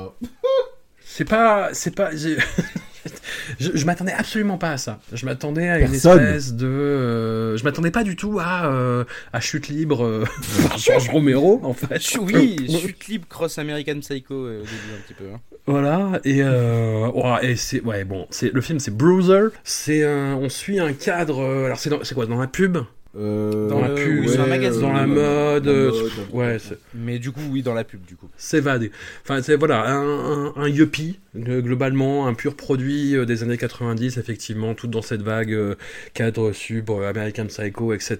C'est 1.05 1.25
pas, 1.25 1.69
c'est 1.73 1.95
pas, 1.95 2.09
je, 3.59 3.71
je 3.73 3.85
m'attendais 3.85 4.13
absolument 4.13 4.57
pas 4.57 4.71
à 4.71 4.77
ça. 4.77 4.99
Je 5.13 5.25
m'attendais 5.25 5.69
à 5.69 5.79
une 5.79 5.93
espèce 5.93 6.53
de, 6.53 6.65
euh, 6.67 7.57
je 7.57 7.63
m'attendais 7.63 7.91
pas 7.91 8.03
du 8.03 8.15
tout 8.15 8.39
à 8.39 8.67
euh, 8.71 9.03
à 9.33 9.39
chute 9.39 9.67
libre 9.67 10.05
euh, 10.05 10.23
par 10.67 10.77
George 10.77 11.09
Romero 11.09 11.59
en 11.63 11.73
fait. 11.73 12.01
Oui, 12.19 12.55
chute 12.81 13.07
libre 13.07 13.27
cross 13.27 13.57
American 13.57 13.99
Psycho 13.99 14.33
euh, 14.33 14.59
au 14.61 14.63
début 14.63 14.73
un 14.97 15.01
petit 15.07 15.13
peu. 15.13 15.25
hein. 15.33 15.39
Voilà 15.65 16.19
et 16.25 16.41
euh, 16.43 17.07
ouah, 17.13 17.41
et 17.43 17.55
c'est 17.55 17.81
ouais 17.81 18.03
bon, 18.03 18.27
c'est 18.31 18.53
le 18.53 18.59
film 18.61 18.79
c'est 18.79 18.95
Bruiser. 18.95 19.47
C'est 19.63 20.03
un, 20.05 20.35
on 20.35 20.49
suit 20.49 20.79
un 20.79 20.91
cadre. 20.93 21.39
euh, 21.41 21.65
alors 21.65 21.79
c'est 21.79 21.89
dans- 21.89 22.03
c'est 22.03 22.15
quoi 22.15 22.25
dans 22.25 22.39
la 22.39 22.47
pub, 22.47 22.77
Euh, 23.15 23.69
dans 23.69 23.79
la 23.79 23.89
pub, 23.89 24.25
dans 24.25 24.41
un 24.41 24.47
magazine. 24.47 24.81
dans 24.81 24.91
la 24.93 25.05
mode. 25.05 25.67
euh, 25.67 25.91
mode, 25.91 26.11
ouais, 26.33 26.57
c'est- 26.59 26.79
Mais 26.95 27.19
du 27.19 27.31
coup, 27.31 27.41
oui, 27.51 27.61
dans 27.61 27.75
la 27.75 27.83
pub, 27.83 28.03
du 28.05 28.15
coup. 28.15 28.27
s'évader. 28.37 28.91
Enfin, 29.23 29.41
c'est 29.43 29.55
voilà, 29.55 29.85
un, 29.87 30.47
un, 30.47 30.53
un 30.55 30.67
yuppie, 30.67 31.19
euh, 31.47 31.61
globalement, 31.61 32.25
un 32.27 32.33
pur 32.33 32.55
produit 32.55 33.15
euh, 33.15 33.25
des 33.25 33.43
années 33.43 33.57
90, 33.59 34.17
effectivement, 34.17 34.73
tout 34.73 34.87
dans 34.87 35.03
cette 35.03 35.21
vague 35.21 35.53
euh, 35.53 35.75
cadre 36.15 36.51
sub, 36.53 36.89
American 36.89 37.45
Psycho, 37.45 37.93
etc., 37.93 38.17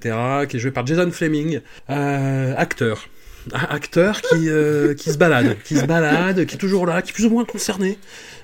qui 0.48 0.58
est 0.58 0.60
joué 0.60 0.70
par 0.72 0.86
Jason 0.86 1.10
Fleming, 1.10 1.62
euh, 1.90 2.54
acteur. 2.56 3.08
Acteur 3.52 4.22
qui, 4.22 4.50
euh, 4.50 4.94
qui 4.94 5.12
se 5.12 5.18
balade, 5.18 5.58
qui 5.64 5.76
se 5.76 5.86
balade, 5.86 6.46
qui 6.46 6.56
est 6.56 6.58
toujours 6.58 6.86
là, 6.86 7.02
qui 7.02 7.12
est 7.12 7.14
plus 7.14 7.26
ou 7.26 7.30
moins 7.30 7.46
concerné, 7.46 7.98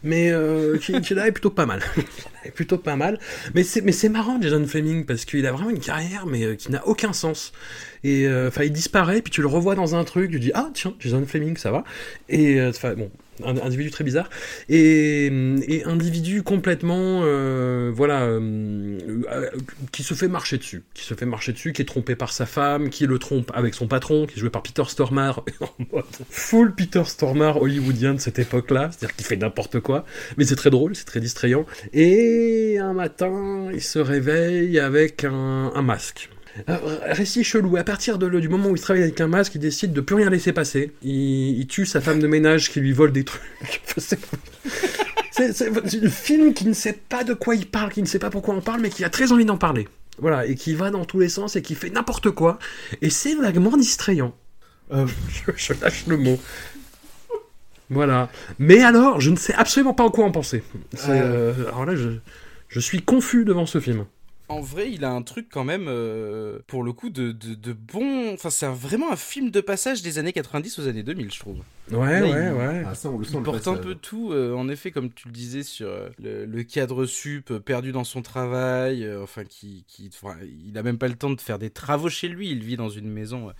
mais 0.03 0.29
euh, 0.31 0.77
qui, 0.77 0.99
qui 1.01 1.13
là 1.13 1.27
est 1.27 1.31
plutôt 1.31 1.49
pas 1.51 1.65
mal. 1.65 1.81
est 2.45 2.51
plutôt 2.51 2.77
pas 2.77 2.95
mal. 2.95 3.19
Mais 3.55 3.63
c'est 3.63 3.81
mais 3.81 3.91
c'est 3.91 4.09
marrant 4.09 4.41
Jason 4.41 4.65
Fleming 4.65 5.05
parce 5.05 5.25
qu'il 5.25 5.45
a 5.45 5.51
vraiment 5.51 5.69
une 5.69 5.79
carrière 5.79 6.25
mais 6.25 6.43
euh, 6.43 6.55
qui 6.55 6.71
n'a 6.71 6.85
aucun 6.87 7.13
sens. 7.13 7.53
Et 8.03 8.27
enfin 8.47 8.63
il 8.63 8.71
disparaît 8.71 9.21
puis 9.21 9.31
tu 9.31 9.41
le 9.41 9.47
revois 9.47 9.75
dans 9.75 9.95
un 9.95 10.03
truc, 10.03 10.31
tu 10.31 10.39
dis 10.39 10.51
ah 10.53 10.69
tiens 10.73 10.93
Jason 10.99 11.25
Fleming 11.25 11.57
ça 11.57 11.71
va. 11.71 11.83
Et 12.29 12.61
enfin 12.61 12.93
bon 12.93 13.11
un 13.43 13.57
individu 13.57 13.91
très 13.91 14.03
bizarre. 14.03 14.29
Et, 14.67 15.25
et 15.67 15.83
individu 15.85 16.43
complètement 16.43 17.21
euh, 17.23 17.91
voilà 17.93 18.23
euh, 18.23 18.97
euh, 19.31 19.49
qui 19.91 20.03
se 20.03 20.13
fait 20.13 20.27
marcher 20.27 20.57
dessus. 20.57 20.83
Qui 20.93 21.03
se 21.03 21.13
fait 21.13 21.25
marcher 21.25 21.53
dessus 21.53 21.73
qui 21.73 21.81
est 21.81 21.85
trompé 21.85 22.15
par 22.15 22.31
sa 22.31 22.45
femme 22.45 22.89
qui 22.89 23.05
le 23.05 23.19
trompe 23.19 23.51
avec 23.53 23.73
son 23.73 23.87
patron 23.87 24.25
qui 24.25 24.35
est 24.35 24.39
joué 24.39 24.49
par 24.49 24.63
Peter 24.63 24.83
Stormare 24.87 25.43
full 26.29 26.73
Peter 26.75 27.03
Stormare 27.05 27.61
hollywoodien 27.61 28.13
de 28.13 28.19
cette 28.19 28.39
époque 28.39 28.71
là 28.71 28.89
c'est 28.91 29.05
à 29.05 29.07
dire 29.07 29.15
qu'il 29.15 29.25
fait 29.25 29.37
n'importe 29.37 29.79
quoi. 29.79 30.05
Mais 30.37 30.45
c'est 30.45 30.55
très 30.55 30.69
drôle 30.69 30.95
c'est 30.95 31.05
très 31.05 31.19
distrayant. 31.19 31.65
Et 31.93 32.77
un 32.79 32.93
matin 32.93 33.69
il 33.73 33.81
se 33.81 33.99
réveille 33.99 34.79
avec 34.79 35.23
un, 35.23 35.71
un 35.73 35.81
masque 35.81 36.29
récit 36.67 37.43
chelou. 37.43 37.77
À 37.77 37.83
partir 37.83 38.17
de 38.17 38.29
du 38.39 38.49
moment 38.49 38.69
où 38.69 38.75
il 38.75 38.81
travaille 38.81 39.03
avec 39.03 39.19
un 39.21 39.27
masque, 39.27 39.55
il 39.55 39.59
décide 39.61 39.93
de 39.93 40.01
plus 40.01 40.15
rien 40.15 40.29
laisser 40.29 40.53
passer. 40.53 40.93
Il, 41.03 41.59
il 41.59 41.67
tue 41.67 41.85
sa 41.85 42.01
femme 42.01 42.19
de 42.19 42.27
ménage 42.27 42.69
qui 42.71 42.79
lui 42.79 42.93
vole 42.93 43.11
des 43.11 43.23
trucs. 43.23 43.41
C'est- 43.97 44.19
un 46.03 46.09
film 46.09 46.53
qui 46.53 46.65
ne 46.67 46.73
sait 46.73 46.99
pas 47.07 47.23
de 47.23 47.33
quoi 47.33 47.55
il 47.55 47.65
parle, 47.65 47.91
qui 47.91 48.01
ne 48.01 48.07
sait 48.07 48.19
pas 48.19 48.29
pourquoi 48.29 48.55
on 48.55 48.61
parle, 48.61 48.81
mais 48.81 48.89
qui 48.89 49.03
a 49.05 49.09
très 49.09 49.31
envie 49.31 49.45
d'en 49.45 49.57
parler. 49.57 49.87
Voilà, 50.17 50.45
et 50.45 50.55
qui 50.55 50.73
va 50.73 50.91
dans 50.91 51.05
tous 51.05 51.19
les 51.19 51.29
sens 51.29 51.55
et 51.55 51.61
qui 51.61 51.75
fait 51.75 51.89
n'importe 51.89 52.29
quoi. 52.31 52.59
Et 53.01 53.09
c'est 53.09 53.35
vaguement 53.35 53.77
distrayant. 53.77 54.35
Euh, 54.91 55.05
Je, 55.29 55.51
je 55.55 55.73
lâche 55.81 56.05
le 56.07 56.17
mot. 56.17 56.37
Voilà. 57.89 58.29
Mais 58.59 58.81
alors, 58.83 59.21
je 59.21 59.29
ne 59.29 59.37
sais 59.37 59.53
absolument 59.53 59.93
pas 59.93 60.03
en 60.03 60.09
quoi 60.09 60.25
en 60.25 60.31
penser. 60.31 60.61
Euh, 61.07 61.53
alors 61.67 61.85
là, 61.85 61.95
je, 61.95 62.09
je 62.67 62.79
suis 62.81 63.01
confus 63.01 63.45
devant 63.45 63.65
ce 63.65 63.79
film. 63.79 64.05
En 64.49 64.61
vrai, 64.61 64.91
il 64.91 65.05
a 65.05 65.11
un 65.11 65.21
truc 65.21 65.47
quand 65.49 65.63
même, 65.63 65.85
euh, 65.87 66.59
pour 66.67 66.83
le 66.83 66.91
coup, 66.91 67.09
de, 67.11 67.31
de, 67.31 67.53
de 67.53 67.73
bon. 67.73 68.33
Enfin, 68.33 68.49
c'est 68.49 68.67
vraiment 68.67 69.11
un 69.11 69.15
film 69.15 69.51
de 69.51 69.61
passage 69.61 70.01
des 70.01 70.17
années 70.17 70.33
90 70.33 70.79
aux 70.79 70.87
années 70.87 71.03
2000, 71.03 71.31
je 71.31 71.39
trouve. 71.39 71.63
Ouais, 71.91 72.19
Là, 72.19 72.25
ouais, 72.27 72.47
il- 72.47 72.53
ouais. 72.57 72.83
ah, 72.85 72.95
ça, 72.95 73.09
on 73.09 73.17
le 73.17 73.23
sent 73.25 73.31
Il 73.33 73.37
le 73.37 73.43
porte 73.43 73.67
un 73.67 73.77
peu 73.77 73.95
tout, 73.95 74.31
euh, 74.31 74.53
en 74.53 74.69
effet, 74.69 74.91
comme 74.91 75.11
tu 75.11 75.27
le 75.27 75.33
disais, 75.33 75.63
sur 75.63 75.87
euh, 75.87 76.09
le, 76.21 76.45
le 76.45 76.63
cadre 76.63 77.05
sup, 77.05 77.51
euh, 77.51 77.59
perdu 77.59 77.91
dans 77.91 78.03
son 78.03 78.21
travail, 78.21 79.03
euh, 79.03 79.23
enfin, 79.23 79.43
qui, 79.43 79.85
qui, 79.87 80.09
enfin, 80.13 80.35
il 80.67 80.77
a 80.77 80.83
même 80.83 80.97
pas 80.97 81.07
le 81.07 81.15
temps 81.15 81.29
de 81.31 81.41
faire 81.41 81.59
des 81.59 81.69
travaux 81.69 82.09
chez 82.09 82.27
lui, 82.27 82.49
il 82.51 82.63
vit 82.63 82.77
dans 82.77 82.89
une 82.89 83.09
maison, 83.09 83.49
euh, 83.49 83.53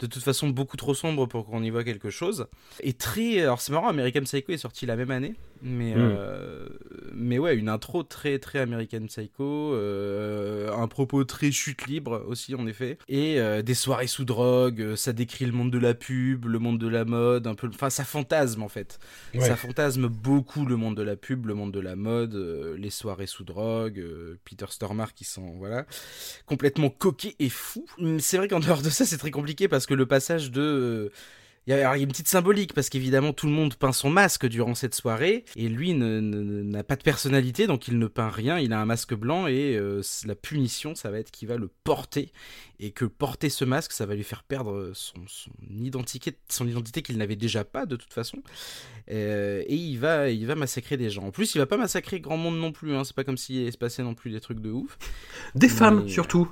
de 0.00 0.06
toute 0.06 0.22
façon, 0.22 0.48
beaucoup 0.50 0.76
trop 0.76 0.94
sombre 0.94 1.26
pour 1.26 1.46
qu'on 1.46 1.62
y 1.62 1.70
voit 1.70 1.84
quelque 1.84 2.10
chose. 2.10 2.46
Et 2.80 2.92
très, 2.92 3.40
alors 3.42 3.60
c'est 3.60 3.72
marrant, 3.72 3.88
American 3.88 4.22
Psycho 4.22 4.52
est 4.52 4.58
sorti 4.58 4.86
la 4.86 4.96
même 4.96 5.10
année, 5.10 5.34
mais, 5.62 5.94
Mm. 5.94 5.98
euh, 5.98 6.68
mais 7.14 7.38
ouais, 7.38 7.56
une 7.56 7.68
intro 7.68 8.02
très, 8.02 8.38
très 8.38 8.58
American 8.60 9.06
Psycho, 9.06 9.74
euh, 9.74 10.72
un 10.72 10.88
propos 10.88 11.24
très 11.24 11.50
chute 11.50 11.86
libre 11.86 12.24
aussi, 12.28 12.54
en 12.54 12.66
effet, 12.66 12.98
et 13.08 13.40
euh, 13.40 13.62
des 13.62 13.74
soirées 13.74 14.06
sous 14.06 14.24
drogue, 14.24 14.94
ça 14.96 15.12
décrit 15.12 15.46
le 15.46 15.52
monde 15.52 15.70
de 15.70 15.78
la 15.78 15.94
pub, 15.94 16.46
le 16.46 16.58
monde 16.58 16.78
de 16.78 16.88
la 16.88 17.04
mode, 17.04 17.46
un 17.46 17.54
peu, 17.54 17.68
enfin, 17.74 17.90
ça 17.90 18.04
fantasme, 18.04 18.62
en 18.62 18.68
fait. 18.68 18.98
Ouais. 19.34 19.40
Ça 19.40 19.56
fantasme 19.56 20.08
beaucoup 20.08 20.64
le 20.64 20.76
monde 20.76 20.96
de 20.96 21.02
la 21.02 21.16
pub, 21.16 21.46
le 21.46 21.54
monde 21.54 21.72
de 21.72 21.80
la 21.80 21.96
mode, 21.96 22.34
euh, 22.34 22.76
les 22.76 22.90
soirées 22.90 23.26
sous 23.26 23.44
drogue, 23.44 23.98
euh, 23.98 24.38
Peter 24.44 24.66
Stormare 24.68 25.14
qui 25.14 25.24
sont 25.24 25.52
voilà 25.58 25.86
complètement 26.46 26.90
coquet 26.90 27.34
et 27.38 27.48
fou. 27.48 27.84
Mais 27.98 28.20
C'est 28.20 28.36
vrai 28.36 28.48
qu'en 28.48 28.60
dehors 28.60 28.82
de 28.82 28.90
ça, 28.90 29.04
c'est 29.04 29.18
très 29.18 29.30
compliqué 29.30 29.68
parce 29.68 29.86
que 29.86 29.94
le 29.94 30.06
passage 30.06 30.50
de 30.50 30.60
euh, 30.60 31.12
il 31.66 31.70
y, 31.70 31.74
a, 31.74 31.96
une 31.96 32.08
petite 32.08 32.28
symbolique 32.28 32.74
parce 32.74 32.88
qu'évidemment 32.88 33.32
tout 33.32 33.46
le 33.46 33.52
monde 33.52 33.74
peint 33.74 33.92
son 33.92 34.10
masque 34.10 34.46
durant 34.46 34.74
cette 34.74 34.94
soirée 34.94 35.44
et 35.56 35.68
lui 35.68 35.94
n'a 35.94 36.82
pas 36.82 36.96
de 36.96 37.02
personnalité 37.02 37.66
donc 37.66 37.88
il 37.88 37.98
ne 37.98 38.06
peint 38.06 38.30
rien, 38.30 38.58
il 38.58 38.72
a 38.72 38.80
un 38.80 38.86
masque 38.86 39.14
blanc 39.14 39.46
et 39.46 39.76
euh, 39.76 40.02
la 40.26 40.34
punition 40.34 40.94
ça 40.94 41.10
va 41.10 41.18
être 41.18 41.30
qu'il 41.30 41.48
va 41.48 41.56
le 41.56 41.68
porter 41.84 42.32
et 42.80 42.90
que 42.90 43.04
porter 43.04 43.48
ce 43.48 43.64
masque 43.64 43.92
ça 43.92 44.06
va 44.06 44.14
lui 44.14 44.24
faire 44.24 44.42
perdre 44.42 44.90
son, 44.94 45.14
son 45.26 45.52
identité, 45.70 46.36
son 46.48 46.66
identité 46.66 47.02
qu'il 47.02 47.16
n'avait 47.18 47.36
déjà 47.36 47.64
pas 47.64 47.86
de 47.86 47.96
toute 47.96 48.12
façon 48.12 48.42
euh, 49.10 49.62
et 49.66 49.74
il 49.74 49.98
va, 49.98 50.30
il 50.30 50.46
va 50.46 50.54
massacrer 50.54 50.96
des 50.96 51.10
gens. 51.10 51.24
En 51.24 51.30
plus, 51.30 51.54
il 51.54 51.58
va 51.58 51.66
pas 51.66 51.76
massacrer 51.76 52.20
grand 52.20 52.36
monde 52.36 52.58
non 52.58 52.72
plus. 52.72 52.94
Hein. 52.94 53.04
C'est 53.04 53.16
pas 53.16 53.24
comme 53.24 53.36
s'il 53.36 53.70
se 53.70 53.78
passait 53.78 54.02
non 54.02 54.14
plus 54.14 54.30
des 54.30 54.40
trucs 54.40 54.60
de 54.60 54.70
ouf. 54.70 54.98
Des 55.54 55.68
femmes, 55.68 56.08
surtout. 56.08 56.48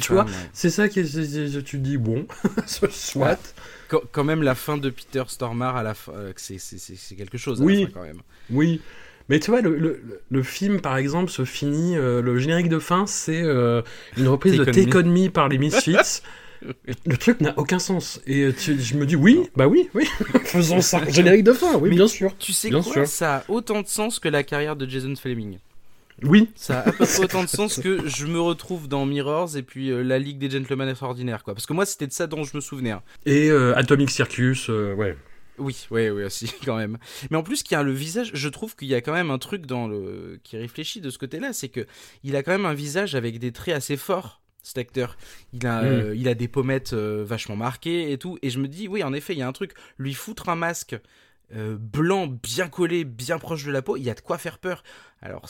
Tu 0.00 0.12
vois. 0.12 0.26
C'est 0.52 0.70
ça 0.70 0.88
que 0.88 1.60
tu 1.60 1.78
dis, 1.78 1.96
bon, 1.96 2.26
soit. 2.66 3.54
Quand, 3.88 4.00
quand 4.12 4.24
même, 4.24 4.42
la 4.42 4.54
fin 4.54 4.78
de 4.78 4.90
Peter 4.90 5.22
Stormare 5.28 5.76
à 5.76 5.82
la 5.82 5.94
fin, 5.94 6.12
euh, 6.12 6.32
c'est- 6.36 7.14
quelque 7.16 7.38
chose. 7.38 7.60
à 7.60 7.64
Oui. 7.64 7.80
la 7.82 7.86
fin, 7.86 7.92
quand 7.94 8.02
même. 8.02 8.20
Oui. 8.50 8.80
Mais 9.28 9.40
tu 9.40 9.50
vois, 9.50 9.60
le, 9.60 9.76
le, 9.76 10.22
le 10.30 10.42
film, 10.42 10.80
par 10.80 10.96
exemple, 10.96 11.30
se 11.30 11.44
finit. 11.44 11.96
euh, 11.96 12.22
le 12.22 12.38
générique 12.38 12.68
de 12.68 12.78
fin, 12.78 13.06
c'est 13.06 13.42
euh, 13.42 13.82
une 14.16 14.28
reprise 14.28 14.56
de 14.56 14.64
Take 14.64 14.96
on 14.96 15.02
Me. 15.04 15.28
Par 15.28 15.48
les 15.48 15.58
Misfits. 15.58 16.22
le 17.06 17.16
truc 17.16 17.40
n'a 17.40 17.52
aucun 17.58 17.78
sens. 17.78 18.20
Et 18.26 18.48
tu- 18.58 18.80
je 18.80 18.96
me 18.96 19.04
dis, 19.06 19.14
oui, 19.16 19.50
bah 19.56 19.66
oui, 19.68 19.88
oui, 19.94 20.06
faisons 20.44 20.80
ça. 20.80 21.02
Générique 21.08 21.44
de 21.44 21.52
fin, 21.52 21.76
oui, 21.76 21.90
Mais- 21.90 21.96
bien 21.96 22.08
sûr. 22.08 22.34
Tu 22.38 22.52
sais 22.52 22.70
Bien 22.70 22.82
quoi? 22.82 22.92
sûr. 22.92 23.06
Ça 23.06 23.36
a 23.38 23.44
autant 23.48 23.82
de 23.82 23.88
sens 23.88 24.18
que 24.18 24.28
la 24.28 24.42
carrière 24.42 24.74
de 24.74 24.88
Jason 24.88 25.14
Fleming. 25.16 25.58
Oui, 26.22 26.48
Ça 26.54 26.80
a 26.80 26.88
à 26.88 26.92
peu 26.92 27.04
près 27.04 27.20
autant 27.20 27.42
de 27.42 27.48
sens 27.48 27.78
que 27.78 28.08
je 28.08 28.26
me 28.26 28.40
retrouve 28.40 28.88
dans 28.88 29.04
Mirrors 29.04 29.56
et 29.56 29.62
puis 29.62 29.90
euh, 29.90 30.02
la 30.02 30.18
Ligue 30.18 30.38
des 30.38 30.48
Gentlemen 30.50 30.88
Extraordinaires, 30.88 31.44
quoi. 31.44 31.54
Parce 31.54 31.66
que 31.66 31.72
moi, 31.74 31.84
c'était 31.84 32.06
de 32.06 32.12
ça 32.12 32.26
dont 32.26 32.42
je 32.44 32.56
me 32.56 32.60
souvenais. 32.62 32.92
hein. 32.92 33.02
et 33.26 33.50
euh, 33.50 33.76
Atomic 33.76 34.10
Circus, 34.10 34.70
euh, 34.70 34.94
ouais. 34.94 35.16
Oui, 35.58 35.86
oui, 35.90 36.08
oui, 36.10 36.24
aussi, 36.24 36.50
quand 36.64 36.76
même. 36.76 36.98
Mais 37.30 37.36
en 37.36 37.42
plus, 37.42 37.62
qu'il 37.62 37.74
y 37.76 37.78
a 37.78 37.82
le 37.82 37.92
visage, 37.92 38.30
je 38.34 38.48
trouve 38.48 38.76
qu'il 38.76 38.88
y 38.88 38.94
a 38.94 39.00
quand 39.00 39.12
même 39.12 39.30
un 39.30 39.38
truc 39.38 39.66
dans 39.66 39.88
le 39.88 40.38
qui 40.42 40.56
réfléchit 40.56 41.00
de 41.00 41.10
ce 41.10 41.18
côté-là, 41.18 41.52
c'est 41.52 41.68
que 41.68 41.86
il 42.24 42.34
a 42.36 42.42
quand 42.42 42.52
même 42.52 42.66
un 42.66 42.74
visage 42.74 43.14
avec 43.14 43.38
des 43.38 43.52
traits 43.52 43.74
assez 43.74 43.96
forts. 43.96 44.40
Cet 44.62 44.78
acteur, 44.78 45.16
il 45.52 45.64
a, 45.66 45.82
Mm. 45.82 45.86
euh, 45.86 46.14
il 46.16 46.28
a 46.28 46.34
des 46.34 46.48
pommettes 46.48 46.92
euh, 46.92 47.24
vachement 47.26 47.56
marquées 47.56 48.10
et 48.10 48.18
tout. 48.18 48.36
Et 48.42 48.50
je 48.50 48.58
me 48.58 48.68
dis, 48.68 48.88
oui, 48.88 49.02
en 49.04 49.12
effet, 49.12 49.32
il 49.34 49.38
y 49.38 49.42
a 49.42 49.46
un 49.48 49.52
truc. 49.52 49.72
Lui 49.98 50.12
foutre 50.12 50.48
un 50.48 50.56
masque 50.56 50.98
euh, 51.54 51.76
blanc, 51.78 52.26
bien 52.26 52.68
collé, 52.68 53.04
bien 53.04 53.38
proche 53.38 53.64
de 53.64 53.70
la 53.70 53.80
peau, 53.80 53.96
il 53.96 54.02
y 54.02 54.10
a 54.10 54.14
de 54.14 54.20
quoi 54.20 54.38
faire 54.38 54.58
peur. 54.58 54.82
Alors, 55.22 55.44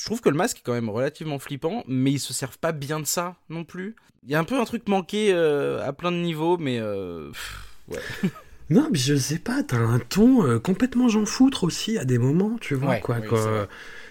je 0.00 0.06
trouve 0.06 0.20
que 0.20 0.30
le 0.30 0.36
masque 0.36 0.58
est 0.58 0.62
quand 0.64 0.72
même 0.72 0.88
relativement 0.88 1.38
flippant, 1.38 1.84
mais 1.86 2.12
ils 2.12 2.18
se 2.18 2.32
servent 2.32 2.58
pas 2.58 2.72
bien 2.72 3.00
de 3.00 3.06
ça 3.06 3.36
non 3.50 3.64
plus. 3.64 3.94
Il 4.24 4.30
y 4.30 4.34
a 4.34 4.38
un 4.38 4.44
peu 4.44 4.58
un 4.58 4.64
truc 4.64 4.88
manqué 4.88 5.30
euh, 5.32 5.86
à 5.86 5.92
plein 5.92 6.10
de 6.10 6.16
niveaux, 6.16 6.56
mais 6.58 6.78
euh, 6.80 7.30
pff, 7.30 7.64
ouais. 7.88 8.30
Non, 8.70 8.88
mais 8.90 8.98
je 8.98 9.16
sais 9.16 9.38
pas, 9.40 9.62
t'as 9.64 9.78
un 9.78 9.98
ton 9.98 10.44
euh, 10.46 10.58
complètement 10.60 11.08
j'en 11.08 11.26
foutre 11.26 11.64
aussi 11.64 11.98
à 11.98 12.04
des 12.04 12.18
moments, 12.18 12.56
tu 12.60 12.74
vois, 12.76 12.90
Ouais, 12.90 13.00
quoi. 13.00 13.18
oui, 13.18 13.66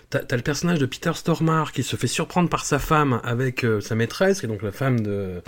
t'as 0.10 0.20
as 0.30 0.36
le 0.36 0.42
personnage 0.42 0.80
de 0.80 0.86
Peter 0.86 1.12
Stormare 1.16 1.72
qui 1.72 1.82
se 1.82 1.96
fait 1.96 2.08
surprendre 2.08 2.50
par 2.50 2.66
sa 2.66 2.78
femme 2.78 3.22
avec 3.24 3.64
euh, 3.64 3.80
sa 3.80 3.96
maîtresse, 3.96 4.40
qui 4.42 4.48
est 4.48 4.50
donc 4.50 4.62
la 4.62 4.72
femme 4.74 5.00
de, 5.00 5.42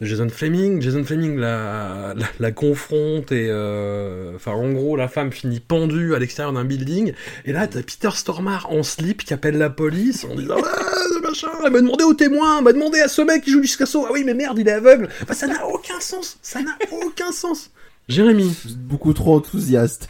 de 0.00 0.06
Jason 0.06 0.28
Fleming. 0.28 0.80
Jason 0.80 1.04
Fleming 1.04 1.36
la, 1.36 2.14
la, 2.16 2.26
la 2.40 2.52
confronte 2.52 3.32
et, 3.32 3.48
euh, 3.48 4.34
enfin, 4.36 4.52
en 4.52 4.72
gros, 4.72 4.96
la 4.96 5.08
femme 5.08 5.32
finit 5.32 5.60
pendue 5.60 6.14
à 6.14 6.18
l'extérieur 6.18 6.52
d'un 6.52 6.64
building. 6.64 7.12
Et 7.44 7.52
là, 7.52 7.66
t'as 7.66 7.82
Peter 7.82 8.10
Stormare 8.14 8.70
en 8.70 8.82
slip 8.82 9.24
qui 9.24 9.34
appelle 9.34 9.58
la 9.58 9.70
police 9.70 10.24
en 10.24 10.34
disant 10.34 10.56
ah, 10.64 11.20
machin, 11.22 11.48
elle 11.64 11.72
m'a 11.72 11.80
demandé 11.80 12.04
au 12.04 12.14
témoin, 12.14 12.58
elle 12.58 12.64
m'a 12.64 12.72
demandé 12.72 13.00
à 13.00 13.08
ce 13.08 13.22
mec 13.22 13.44
qui 13.44 13.50
joue 13.50 13.60
du 13.60 13.68
Scasso. 13.68 14.04
Ah 14.06 14.10
oui, 14.12 14.24
mais 14.24 14.34
merde, 14.34 14.58
il 14.58 14.68
est 14.68 14.72
aveugle. 14.72 15.08
Enfin, 15.22 15.34
ça 15.34 15.46
n'a 15.46 15.66
aucun 15.66 16.00
sens. 16.00 16.38
Ça 16.42 16.60
n'a 16.62 16.76
aucun 17.04 17.32
sens. 17.32 17.70
Jérémy. 18.08 18.54
Beaucoup 18.76 19.12
trop 19.12 19.36
enthousiaste. 19.36 20.08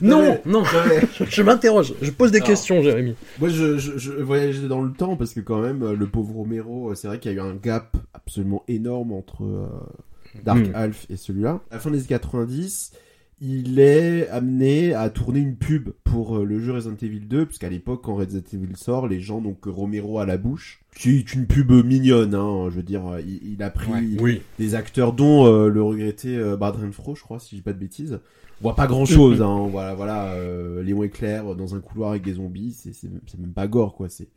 Non, 0.00 0.38
non, 0.46 0.64
je, 0.64 1.24
je 1.28 1.42
m'interroge, 1.42 1.94
je 2.02 2.10
pose 2.10 2.30
des 2.30 2.38
Alors, 2.38 2.48
questions, 2.48 2.82
Jérémy. 2.82 3.14
Moi, 3.40 3.48
je, 3.48 3.78
je, 3.78 3.98
je 3.98 4.12
voyageais 4.12 4.68
dans 4.68 4.82
le 4.82 4.92
temps 4.92 5.16
parce 5.16 5.34
que 5.34 5.40
quand 5.40 5.60
même, 5.60 5.82
euh, 5.82 5.94
le 5.96 6.06
pauvre 6.06 6.34
Romero, 6.34 6.90
euh, 6.90 6.94
c'est 6.94 7.08
vrai 7.08 7.18
qu'il 7.18 7.32
y 7.32 7.34
a 7.34 7.38
eu 7.38 7.40
un 7.40 7.54
gap 7.54 7.96
absolument 8.14 8.62
énorme 8.68 9.12
entre 9.12 9.44
euh, 9.44 9.66
Dark 10.44 10.60
Mm. 10.66 10.74
Half 10.74 11.06
et 11.10 11.16
celui-là. 11.16 11.60
À 11.70 11.74
la 11.74 11.80
fin 11.80 11.90
des 11.90 11.98
années 11.98 12.06
90, 12.06 12.92
il 13.44 13.80
est 13.80 14.28
amené 14.28 14.94
à 14.94 15.10
tourner 15.10 15.40
une 15.40 15.56
pub 15.56 15.90
pour 16.04 16.38
euh, 16.38 16.44
le 16.44 16.60
jeu 16.60 16.72
Resident 16.72 16.94
Evil 17.02 17.20
2, 17.26 17.46
parce 17.46 17.58
qu'à 17.58 17.68
l'époque, 17.68 18.02
quand 18.04 18.14
Resident 18.14 18.44
Evil 18.52 18.76
sort, 18.76 19.08
les 19.08 19.20
gens 19.20 19.40
donc 19.40 19.64
Romero 19.66 20.20
à 20.20 20.26
la 20.26 20.36
bouche. 20.36 20.80
C'est 20.94 21.34
une 21.34 21.46
pub 21.46 21.72
mignonne, 21.84 22.34
hein, 22.34 22.68
je 22.70 22.76
veux 22.76 22.82
dire, 22.82 23.06
euh, 23.06 23.20
il, 23.20 23.54
il 23.54 23.62
a 23.62 23.70
pris 23.70 23.90
Ouais. 23.90 24.04
Oui. 24.20 24.42
des 24.58 24.74
acteurs 24.74 25.12
dont 25.12 25.46
euh, 25.46 25.68
le 25.68 25.82
regretté 25.82 26.36
euh, 26.36 26.56
Bard 26.56 26.78
Renfro, 26.80 27.14
je 27.16 27.22
crois, 27.22 27.40
si 27.40 27.50
je 27.50 27.56
dis 27.56 27.62
pas 27.62 27.72
de 27.72 27.78
bêtises. 27.78 28.20
Voit 28.62 28.76
pas 28.76 28.86
grand 28.86 29.04
chose, 29.04 29.42
hein. 29.42 29.68
Voilà, 29.70 29.94
voilà, 29.94 30.32
euh, 30.34 30.82
Léon 30.82 31.02
Éclair 31.02 31.56
dans 31.56 31.74
un 31.74 31.80
couloir 31.80 32.10
avec 32.10 32.22
des 32.22 32.34
zombies, 32.34 32.72
c'est, 32.72 32.94
c'est, 32.94 33.08
même 33.38 33.52
pas 33.52 33.66
gore, 33.66 33.94
quoi. 33.94 34.08
C'est, 34.08 34.28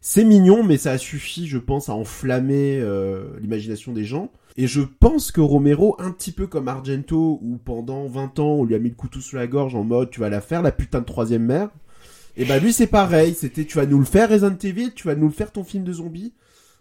c'est 0.00 0.24
mignon, 0.24 0.62
mais 0.64 0.78
ça 0.78 0.96
suffit, 0.96 1.46
je 1.46 1.58
pense, 1.58 1.90
à 1.90 1.94
enflammer 1.94 2.78
euh, 2.80 3.38
l'imagination 3.40 3.92
des 3.92 4.04
gens. 4.04 4.30
Et 4.56 4.66
je 4.66 4.80
pense 4.80 5.32
que 5.32 5.40
Romero, 5.40 5.96
un 5.98 6.12
petit 6.12 6.32
peu 6.32 6.46
comme 6.46 6.68
Argento, 6.68 7.38
où 7.42 7.58
pendant 7.62 8.06
20 8.06 8.38
ans, 8.38 8.52
on 8.52 8.64
lui 8.64 8.74
a 8.74 8.78
mis 8.78 8.88
le 8.88 8.94
couteau 8.94 9.20
sous 9.20 9.36
la 9.36 9.46
gorge 9.46 9.74
en 9.74 9.84
mode, 9.84 10.10
tu 10.10 10.20
vas 10.20 10.30
la 10.30 10.40
faire, 10.40 10.62
la 10.62 10.72
putain 10.72 11.00
de 11.00 11.06
troisième 11.06 11.44
mère. 11.44 11.68
Et 12.36 12.44
bah 12.44 12.58
lui, 12.58 12.72
c'est 12.72 12.86
pareil. 12.86 13.34
C'était, 13.34 13.64
tu 13.64 13.76
vas 13.76 13.86
nous 13.86 13.98
le 13.98 14.04
faire, 14.04 14.30
Resident 14.30 14.56
Evil, 14.62 14.92
tu 14.94 15.06
vas 15.06 15.14
nous 15.14 15.26
le 15.26 15.32
faire, 15.32 15.52
ton 15.52 15.64
film 15.64 15.84
de 15.84 15.92
zombies. 15.92 16.32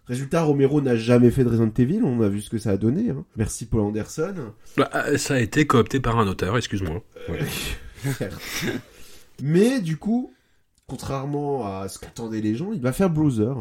Résultat, 0.06 0.44
Romero 0.44 0.82
n'a 0.82 0.98
jamais 0.98 1.32
fait 1.32 1.44
de 1.44 1.50
Resident 1.50 1.72
Evil, 1.78 2.02
on 2.04 2.22
a 2.22 2.28
vu 2.28 2.42
ce 2.42 2.50
que 2.50 2.58
ça 2.58 2.72
a 2.72 2.78
donné. 2.78 3.12
Hein. 3.12 3.26
Merci 3.38 3.66
Paul 3.66 3.82
Anderson. 3.82 4.36
Bah, 4.76 4.90
euh, 4.96 5.18
ça 5.18 5.36
a 5.36 5.40
été 5.40 5.66
coopté 5.66 6.02
par 6.02 6.20
un 6.20 6.28
auteur, 6.28 6.58
excuse-moi. 6.58 7.04
Ouais. 7.30 7.40
Mais 9.42 9.80
du 9.80 9.96
coup, 9.96 10.34
contrairement 10.88 11.66
à 11.66 11.88
ce 11.88 11.98
qu'attendaient 12.00 12.42
les 12.42 12.54
gens, 12.54 12.74
il 12.74 12.82
va 12.82 12.92
faire 12.92 13.10
Bruiser. 13.10 13.54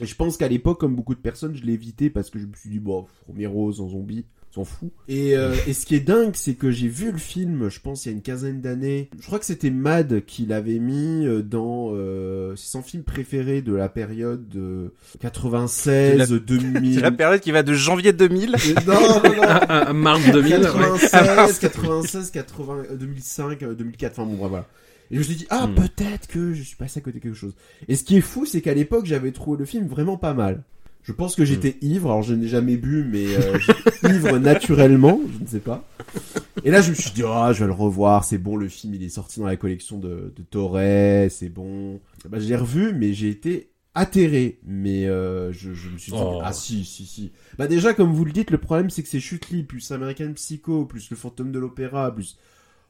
Et 0.00 0.06
je 0.06 0.14
pense 0.16 0.36
qu'à 0.36 0.48
l'époque, 0.48 0.80
comme 0.80 0.96
beaucoup 0.96 1.14
de 1.14 1.20
personnes, 1.20 1.54
je 1.54 1.62
l'ai 1.62 1.74
évité 1.74 2.10
parce 2.10 2.30
que 2.30 2.40
je 2.40 2.46
me 2.46 2.54
suis 2.54 2.68
dit, 2.68 2.80
bon, 2.80 3.06
Romero 3.28 3.72
sans 3.72 3.90
zombie, 3.90 4.26
s'en 4.54 4.64
fout. 4.64 4.90
Et, 5.08 5.36
euh, 5.36 5.54
et 5.66 5.72
ce 5.72 5.84
qui 5.86 5.94
est 5.96 6.00
dingue, 6.00 6.32
c'est 6.34 6.54
que 6.54 6.70
j'ai 6.70 6.88
vu 6.88 7.10
le 7.12 7.18
film, 7.18 7.68
je 7.68 7.80
pense, 7.80 8.04
il 8.04 8.08
y 8.10 8.12
a 8.12 8.14
une 8.14 8.22
quinzaine 8.22 8.60
d'années. 8.60 9.10
Je 9.18 9.26
crois 9.26 9.38
que 9.38 9.44
c'était 9.44 9.70
Mad 9.70 10.24
qui 10.26 10.46
l'avait 10.46 10.78
mis 10.78 11.26
euh, 11.26 11.42
dans 11.42 11.90
euh, 11.92 12.54
c'est 12.56 12.70
son 12.70 12.82
film 12.82 13.02
préféré 13.02 13.62
de 13.62 13.74
la 13.74 13.88
période 13.88 14.48
de 14.48 14.92
96, 15.20 16.30
2000. 16.32 16.94
C'est 16.94 17.00
la 17.00 17.10
période 17.10 17.40
qui 17.40 17.50
va 17.50 17.62
de 17.62 17.72
janvier 17.72 18.12
2000. 18.12 18.56
Non, 18.86 18.94
non, 18.94 19.36
non. 19.36 19.42
À, 19.44 19.88
à 19.88 19.92
mars 19.92 20.22
2000, 20.32 20.54
ouais. 20.54 20.60
96, 21.10 21.58
96, 21.58 22.30
80, 22.30 22.76
euh, 22.90 22.96
2005, 22.96 23.62
euh, 23.62 23.74
2004, 23.74 24.12
enfin 24.12 24.24
bon, 24.28 24.36
voilà. 24.36 24.66
Et 25.10 25.14
je 25.14 25.18
me 25.18 25.24
suis 25.24 25.36
dit, 25.36 25.46
ah, 25.50 25.66
Hmm. 25.66 25.74
peut-être 25.74 26.26
que 26.28 26.54
je 26.54 26.62
suis 26.62 26.76
passé 26.76 26.98
à 26.98 27.02
côté 27.02 27.18
de 27.18 27.22
quelque 27.22 27.36
chose. 27.36 27.54
Et 27.88 27.96
ce 27.96 28.04
qui 28.04 28.16
est 28.16 28.20
fou, 28.22 28.46
c'est 28.46 28.60
qu'à 28.62 28.74
l'époque, 28.74 29.06
j'avais 29.06 29.32
trouvé 29.32 29.58
le 29.58 29.64
film 29.64 29.86
vraiment 29.86 30.16
pas 30.16 30.32
mal. 30.34 30.62
Je 31.04 31.12
pense 31.12 31.36
que 31.36 31.44
j'étais 31.44 31.76
ivre, 31.82 32.10
alors 32.10 32.22
je 32.22 32.34
n'ai 32.34 32.48
jamais 32.48 32.76
bu, 32.76 33.04
mais 33.04 33.26
euh, 33.36 33.58
j'étais 33.58 34.14
ivre 34.14 34.38
naturellement, 34.38 35.20
je 35.38 35.42
ne 35.44 35.46
sais 35.46 35.60
pas. 35.60 35.84
Et 36.64 36.70
là, 36.70 36.80
je 36.80 36.90
me 36.90 36.94
suis 36.94 37.10
dit, 37.10 37.22
ah, 37.26 37.52
je 37.52 37.60
vais 37.60 37.66
le 37.66 37.72
revoir, 37.72 38.24
c'est 38.24 38.38
bon, 38.38 38.56
le 38.56 38.68
film, 38.68 38.94
il 38.94 39.02
est 39.02 39.10
sorti 39.10 39.38
dans 39.40 39.46
la 39.46 39.56
collection 39.56 39.98
de, 39.98 40.32
de 40.34 40.42
Torres, 40.42 41.30
c'est 41.30 41.50
bon. 41.50 42.00
Bah, 42.28 42.38
je 42.38 42.48
l'ai 42.48 42.56
revu, 42.56 42.94
mais 42.94 43.12
j'ai 43.12 43.28
été 43.28 43.70
atterré. 43.94 44.58
Mais 44.64 45.06
euh, 45.06 45.52
je, 45.52 45.74
je 45.74 45.88
me 45.90 45.98
suis 45.98 46.12
dit, 46.12 46.18
Oh. 46.20 46.40
ah 46.42 46.52
si, 46.52 46.84
si, 46.84 47.04
si. 47.04 47.32
Bah 47.58 47.66
déjà, 47.66 47.92
comme 47.94 48.12
vous 48.12 48.24
le 48.24 48.32
dites, 48.32 48.50
le 48.50 48.58
problème, 48.58 48.90
c'est 48.90 49.02
que 49.02 49.08
c'est 49.08 49.20
Chutli, 49.20 49.62
plus 49.62 49.90
American 49.92 50.32
Psycho, 50.32 50.84
plus 50.86 51.10
le 51.10 51.16
fantôme 51.16 51.52
de 51.52 51.58
l'opéra, 51.58 52.14
plus... 52.14 52.38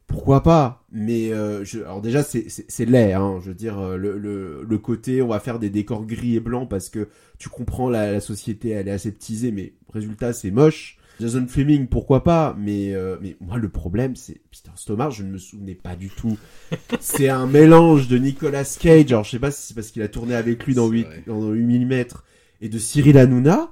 Pourquoi 0.06 0.42
pas 0.42 0.84
Mais 0.92 1.32
euh, 1.32 1.64
je... 1.64 1.80
alors 1.80 2.00
déjà 2.02 2.22
c'est 2.22 2.46
c'est 2.48 2.84
laid, 2.84 3.14
hein. 3.14 3.38
Je 3.42 3.48
veux 3.48 3.54
dire 3.54 3.78
euh, 3.78 3.96
le, 3.96 4.18
le 4.18 4.64
le 4.68 4.78
côté 4.78 5.22
on 5.22 5.28
va 5.28 5.40
faire 5.40 5.58
des 5.58 5.70
décors 5.70 6.04
gris 6.06 6.36
et 6.36 6.40
blancs 6.40 6.68
parce 6.68 6.90
que 6.90 7.08
tu 7.38 7.48
comprends 7.48 7.88
la, 7.88 8.12
la 8.12 8.20
société 8.20 8.70
elle 8.70 8.88
est 8.88 8.92
aseptisée, 8.92 9.50
mais 9.50 9.72
résultat 9.92 10.32
c'est 10.32 10.50
moche. 10.50 10.98
Jason 11.20 11.46
Fleming 11.48 11.86
pourquoi 11.86 12.22
pas 12.24 12.56
Mais 12.58 12.92
euh, 12.94 13.16
mais 13.22 13.36
moi 13.40 13.56
le 13.56 13.68
problème 13.68 14.14
c'est 14.16 14.40
Peter 14.50 14.70
Stormare 14.74 15.10
je 15.12 15.22
ne 15.22 15.30
me 15.30 15.38
souvenais 15.38 15.74
pas 15.76 15.96
du 15.96 16.10
tout. 16.10 16.36
c'est 17.00 17.28
un 17.28 17.46
mélange 17.46 18.06
de 18.08 18.18
Nicolas 18.18 18.64
Cage. 18.78 19.10
Alors 19.12 19.24
je 19.24 19.30
sais 19.30 19.38
pas 19.38 19.50
si 19.50 19.68
c'est 19.68 19.74
parce 19.74 19.90
qu'il 19.90 20.02
a 20.02 20.08
tourné 20.08 20.34
avec 20.34 20.64
lui 20.66 20.74
dans 20.74 20.86
C'est 20.88 20.92
8 20.94 21.02
vrai. 21.04 21.22
dans 21.26 21.50
8 21.50 21.84
mm 21.86 22.04
et 22.60 22.68
de 22.68 22.78
Cyril 22.78 23.16
Hanouna. 23.18 23.70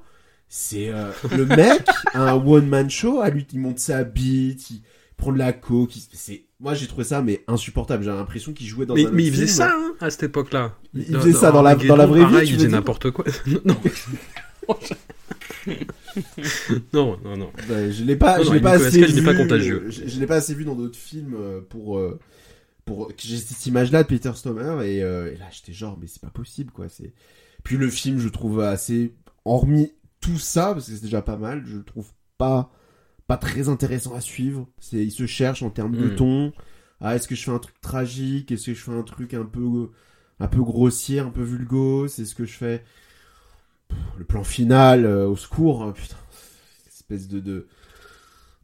C'est 0.49 0.89
euh, 0.91 1.11
le 1.37 1.47
mec 1.47 1.83
a 2.15 2.31
un 2.33 2.35
one 2.35 2.67
man 2.69 2.89
show 2.91 3.21
à 3.21 3.31
lui 3.31 3.47
il 3.53 3.59
monte 3.61 3.79
sa 3.79 4.05
bite, 4.05 4.71
il 4.71 4.83
prend 5.17 5.33
de 5.33 5.39
la 5.39 5.53
coke, 5.53 5.93
c'est 6.13 6.45
moi 6.61 6.75
j'ai 6.75 6.87
trouvé 6.87 7.05
ça 7.05 7.23
mais 7.23 7.45
insupportable, 7.49 8.05
j'ai 8.05 8.11
l'impression 8.11 8.53
qu'il 8.53 8.67
jouait 8.67 8.87
dans 8.87 8.95
Mais, 8.95 9.07
un 9.07 9.11
mais 9.11 9.25
il 9.25 9.31
faisait 9.33 9.47
film. 9.47 9.57
ça 9.59 9.73
hein, 9.75 9.95
à 10.01 10.11
cette 10.11 10.25
époque-là. 10.25 10.75
Il- 10.95 11.05
faisait 11.07 11.33
ça 11.33 11.51
dans 11.53 11.63
la- 11.63 11.75
dans 11.77 11.97
la 11.97 12.07
vraie 12.07 12.21
vie, 12.21 12.33
pareil, 12.33 12.47
tu 12.49 12.55
il 12.55 12.57
faisait 12.59 12.69
n'importe 12.69 13.11
quoi. 13.11 13.25
non. 13.65 13.77
non, 16.93 17.19
non, 17.25 17.37
non. 17.37 17.53
Bah, 17.69 17.91
je 17.91 18.05
l'ai 18.05 18.17
pas, 18.17 18.39
Non, 18.39 18.45
je 18.45 18.53
l'ai 18.53 18.61
pas 18.61 18.73
assez 18.73 19.05
vu. 19.05 19.23
pas 19.25 19.35
contagieux. 19.35 19.87
Je, 19.91 20.07
je 20.09 20.21
l'ai 20.21 20.27
pas 20.27 20.37
assez 20.37 20.55
vu 20.55 20.65
dans 20.65 20.75
d'autres 20.75 20.99
films 20.99 21.35
euh, 21.39 21.61
pour 21.69 21.99
euh, 21.99 22.19
pour 22.85 23.09
que 23.09 23.15
j'ai 23.19 23.39
cette 23.39 23.65
image-là 23.67 24.03
de 24.03 24.09
Peter 24.09 24.33
Stormare 24.35 24.83
et, 24.83 25.03
euh, 25.03 25.33
et 25.33 25.37
là 25.37 25.47
j'étais 25.53 25.73
genre 25.73 25.97
mais 26.01 26.07
c'est 26.09 26.21
pas 26.23 26.31
possible 26.31 26.73
quoi. 26.73 26.89
C'est 26.89 27.13
puis 27.63 27.77
le 27.77 27.89
film 27.89 28.19
je 28.19 28.29
trouve 28.29 28.61
assez 28.61 29.15
hormis 29.45 29.93
tout 30.21 30.39
ça 30.39 30.73
parce 30.75 30.87
que 30.87 30.93
c'est 30.95 31.03
déjà 31.03 31.23
pas 31.23 31.37
mal, 31.37 31.63
je 31.67 31.77
le 31.79 31.85
trouve 31.85 32.09
pas 32.39 32.71
pas 33.33 33.37
très 33.39 33.69
intéressant 33.69 34.15
à 34.15 34.21
suivre. 34.21 34.67
C'est 34.81 34.99
il 35.05 35.11
se 35.11 35.27
cherche 35.27 35.63
en 35.63 35.71
termes 35.71 35.97
de 35.97 36.07
Mm. 36.11 36.17
ton. 36.17 36.53
Ah 37.01 37.17
est-ce 37.17 37.27
que 37.29 37.35
je 37.35 37.43
fais 37.45 37.51
un 37.51 37.59
truc 37.59 37.81
tragique? 37.81 38.51
Est-ce 38.53 38.67
que 38.67 38.75
je 38.75 38.83
fais 38.83 38.93
un 38.93 39.03
truc 39.03 39.35
un 39.35 39.45
peu 39.45 39.91
un 40.41 40.47
peu 40.49 40.63
grossier, 40.63 41.19
un 41.21 41.31
peu 41.31 41.43
vulgose? 41.43 42.13
C'est 42.13 42.25
ce 42.25 42.35
que 42.35 42.45
je 42.45 42.53
fais 42.57 42.85
Pff, 43.89 43.99
le 44.19 44.25
plan 44.25 44.45
final 44.45 45.05
euh, 45.07 45.27
au 45.29 45.37
secours? 45.37 45.83
Hein, 45.83 45.93
putain 45.93 46.17
espèce 46.89 47.29
de 47.29 47.41
de 47.41 47.67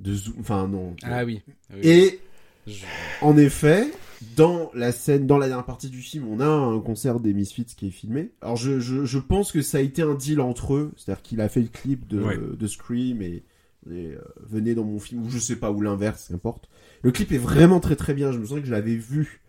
de 0.00 0.14
zoom 0.14 0.34
enfin 0.40 0.68
non 0.68 0.94
Ah 1.02 1.24
oui. 1.24 1.42
oui. 1.72 1.80
et 1.82 2.20
Je- 2.66 2.84
en 3.22 3.36
effet 3.36 3.90
dans 4.36 4.70
la 4.74 4.92
scène 4.92 5.26
dans 5.26 5.38
la 5.38 5.48
dernière 5.48 5.64
partie 5.66 5.88
du 5.90 6.00
film 6.00 6.26
on 6.28 6.38
a 6.40 6.46
un 6.46 6.78
concert 6.80 7.18
des 7.20 7.34
Misfits 7.34 7.64
qui 7.76 7.88
est 7.88 7.90
filmé 7.90 8.30
alors 8.40 8.56
je, 8.56 8.78
je, 8.80 9.04
je 9.04 9.18
pense 9.18 9.50
que 9.52 9.60
ça 9.62 9.78
a 9.78 9.80
été 9.80 10.02
un 10.02 10.14
deal 10.14 10.40
entre 10.40 10.74
eux 10.74 10.92
c'est 10.96 11.10
à 11.10 11.14
dire 11.16 11.22
qu'il 11.22 11.40
a 11.40 11.48
fait 11.48 11.60
le 11.62 11.68
clip 11.68 12.06
de, 12.06 12.20
Ouais. 12.20 12.36
de 12.38 12.66
Scream 12.68 13.22
et, 13.22 13.42
et, 13.90 14.14
euh, 14.14 14.20
venez 14.48 14.74
dans 14.74 14.84
mon 14.84 14.98
film 14.98 15.24
ou 15.24 15.30
je 15.30 15.38
sais 15.38 15.56
pas 15.56 15.70
ou 15.70 15.80
l'inverse 15.80 16.28
qu'importe 16.28 16.68
le 17.02 17.10
clip 17.10 17.32
est 17.32 17.38
vraiment 17.38 17.80
très 17.80 17.96
très 17.96 18.14
bien 18.14 18.32
je 18.32 18.38
me 18.38 18.44
souviens 18.44 18.60
que 18.60 18.66
je 18.66 18.72
l'avais 18.72 18.96
vu 18.96 19.42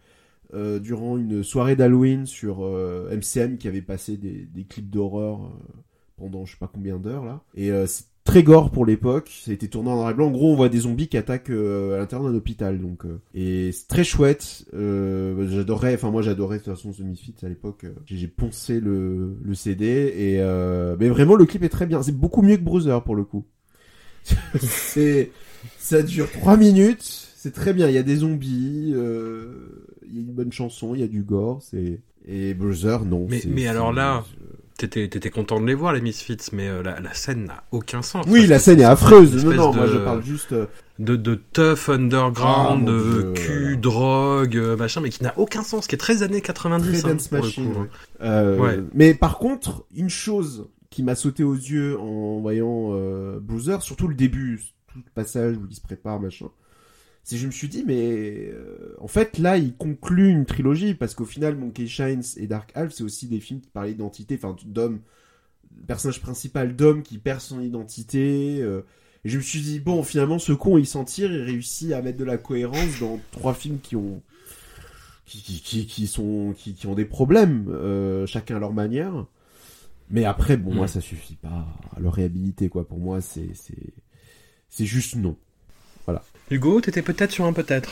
euh, 0.54 0.80
durant 0.80 1.18
une 1.18 1.44
soirée 1.44 1.76
d'Halloween 1.76 2.26
sur 2.26 2.64
euh, 2.64 3.16
MCM 3.16 3.58
qui 3.58 3.68
avait 3.68 3.82
passé 3.82 4.18
des, 4.18 4.64
clips 4.68 4.90
d'horreur 4.90 5.44
euh, 5.44 5.82
pendant 6.18 6.46
je 6.46 6.54
sais 6.54 6.58
pas 6.60 6.70
combien 6.72 6.98
d'heures 6.98 7.26
là. 7.26 7.42
Et 7.56 7.72
euh, 7.72 7.86
c'est 7.88 8.06
très 8.24 8.44
gore 8.44 8.72
pour 8.72 8.86
l'époque. 8.86 9.32
Ça 9.44 9.52
a 9.52 9.54
été 9.54 9.68
tourné 9.68 9.90
en 9.90 9.96
noir 9.96 10.14
blanc. 10.14 10.28
En 10.28 10.32
gros, 10.32 10.52
on 10.52 10.56
voit 10.56 10.70
des 10.70 10.80
zombies 10.80 11.08
qui 11.08 11.18
attaquent 11.18 11.50
euh, 11.50 11.96
à 11.96 11.98
l'intérieur 12.00 12.30
d'un 12.30 12.36
hôpital. 12.36 12.80
Donc 12.80 13.06
euh, 13.06 13.20
et 13.34 13.72
c'est 13.72 13.88
très 13.88 14.04
chouette. 14.04 14.66
Euh, 14.74 15.48
j'adorais. 15.50 15.96
Enfin 15.96 16.12
moi 16.12 16.22
j'adorais 16.22 16.60
de 16.60 16.64
toute 16.64 16.76
façon 16.76 16.92
The 16.92 17.00
Misfits 17.00 17.36
à 17.44 17.50
l'époque. 17.50 17.86
Euh, 17.86 17.94
J'ai 18.06 18.28
poncé 18.28 18.80
le, 18.80 19.38
le 19.42 19.54
CD 19.56 20.14
et 20.16 20.42
euh, 20.42 20.96
mais 21.00 21.10
vraiment 21.10 21.36
le 21.36 21.46
clip 21.46 21.64
est 21.64 21.70
très 21.70 21.86
bien. 21.86 22.02
C'est 22.04 22.16
beaucoup 22.16 22.42
mieux 22.42 22.58
que 22.58 22.64
Bruiser 22.64 22.98
pour 23.04 23.16
le 23.16 23.24
coup. 23.24 23.46
c'est 24.60 25.32
ça 25.78 26.02
dure 26.02 26.32
trois 26.32 26.58
minutes. 26.58 27.28
C'est 27.36 27.54
très 27.54 27.74
bien. 27.74 27.88
Il 27.88 27.94
y 27.94 27.98
a 27.98 28.04
des 28.04 28.18
zombies. 28.18 28.92
euh, 28.96 29.86
Il 30.08 30.16
y 30.16 30.18
a 30.20 30.22
une 30.22 30.34
bonne 30.34 30.52
chanson. 30.52 30.94
Il 30.96 31.02
y 31.02 31.04
a 31.04 31.08
du 31.08 31.22
gore. 31.24 31.60
C'est 31.62 32.00
et 32.28 32.54
Bruiser 32.54 32.98
non. 33.06 33.28
Mais- 33.30 33.68
alors 33.68 33.92
là, 33.94 34.24
T'étais, 34.78 35.10
t'étais 35.10 35.30
content 35.30 35.60
de 35.60 35.66
les 35.68 35.74
voir, 35.74 35.92
les 35.92 36.00
Misfits, 36.00 36.38
mais 36.54 36.70
euh, 36.70 36.82
la, 36.82 37.02
la 37.02 37.14
scène 37.14 37.44
n'a 37.44 37.66
aucun 37.74 38.02
sens. 38.02 38.26
Oui, 38.30 38.48
la 38.48 38.60
scène 38.60 38.80
est 38.80 38.86
affreuse. 38.86 39.44
Non, 39.44 39.54
non, 39.54 39.74
moi 39.74 39.88
je 39.88 39.98
parle 39.98 40.24
juste. 40.24 40.54
euh, 40.54 40.68
de, 41.00 41.18
de 41.18 41.36
tough 41.36 41.90
underground, 41.90 42.88
Ah, 42.88 42.92
de 42.92 43.34
cul, 43.36 43.76
drogue, 43.76 44.56
machin, 44.78 45.02
mais 45.02 45.10
qui 45.10 45.22
n'a 45.22 45.34
aucun 45.38 45.64
sens, 45.64 45.86
qui 45.86 45.96
est 45.96 45.98
très 45.98 46.24
années 46.24 46.40
90. 46.40 47.02
Très 47.02 47.10
hein, 47.10 47.14
Dance 47.14 47.30
Machine, 47.34 47.74
coup. 47.74 47.86
Euh, 48.22 48.58
Ouais. 48.58 48.80
Mais 48.94 49.14
par 49.14 49.38
contre, 49.38 49.84
une 49.94 50.10
chose 50.10 50.70
qui 50.90 51.04
m'a 51.04 51.16
sauté 51.16 51.44
aux 51.44 51.56
yeux 51.56 52.00
en 52.00 52.40
voyant 52.40 52.90
euh, 52.94 53.40
surtout 53.80 54.08
le 54.08 54.16
début, 54.16 54.62
tout 54.88 54.98
le 54.98 55.12
passage 55.14 55.58
où 55.58 55.68
il 55.70 55.76
se 55.76 55.82
prépare, 55.82 56.20
machin, 56.20 56.50
c'est 57.24 57.38
je 57.38 57.46
me 57.46 57.52
suis 57.52 57.68
dit 57.68 57.84
mais 57.86 58.50
euh, 58.52 58.96
en 59.00 59.08
fait 59.08 59.38
là 59.38 59.58
il 59.58 59.76
conclut 59.76 60.30
une 60.30 60.46
trilogie 60.46 60.96
parce 60.96 61.14
qu'au 61.14 61.26
final 61.26 61.56
Monkey 61.56 61.86
Shines 61.86 62.24
et 62.38 62.48
Dark 62.48 62.72
Half 62.76 62.94
c'est 62.94 63.04
aussi 63.04 63.28
des 63.28 63.40
films 63.40 63.62
qui 63.62 63.70
parlent 63.70 63.90
d'identité 63.90 64.40
enfin 64.42 64.56
d'homme 64.66 65.02
personnage 65.88 66.22
principal 66.22 66.76
d'homme 66.76 67.04
qui 67.04 67.20
perd 67.20 67.40
son 67.40 67.62
identité 67.62 68.60
euh, 68.62 68.82
et 69.26 69.30
je 69.30 69.38
me 69.38 69.44
suis 69.44 69.62
dit 69.62 69.80
bon 69.80 70.02
finalement 70.02 70.40
ce 70.40 70.54
con 70.54 70.78
il 70.78 70.88
s'en 70.88 71.04
tire 71.04 71.32
il 71.32 71.44
réussit 71.44 71.92
à 71.92 72.02
mettre 72.02 72.18
de 72.18 72.24
la 72.24 72.38
cohérence 72.38 73.00
dans 73.00 73.20
trois 73.32 73.54
films 73.54 73.80
qui 73.80 73.96
ont 73.96 74.24
qui, 75.26 75.44
qui, 75.44 75.62
qui, 75.62 75.86
qui 75.86 76.08
sont 76.08 76.56
qui, 76.58 76.74
qui 76.74 76.88
ont 76.88 76.96
des 76.96 77.06
problèmes 77.06 77.68
euh, 77.70 78.26
chacun 78.26 78.56
à 78.56 78.60
leur 78.60 78.74
manière 78.74 79.28
mais 80.10 80.26
après 80.26 80.58
bon 80.58 80.74
moi 80.74 80.86
Mm. 80.86 80.90
ça 80.90 81.02
suffit 81.02 81.36
pas 81.36 81.68
à 81.96 82.00
leur 82.00 82.14
réhabiliter 82.14 82.70
quoi 82.70 82.88
pour 82.88 83.00
moi 83.00 83.22
c'est 83.22 83.50
c'est 83.54 83.94
c'est 84.70 84.86
juste 84.86 85.16
non 85.16 85.36
Hugo, 86.52 86.82
t'étais 86.82 87.04
peut-être 87.04 87.32
sur 87.32 87.46
un 87.46 87.54
peut-être. 87.54 87.92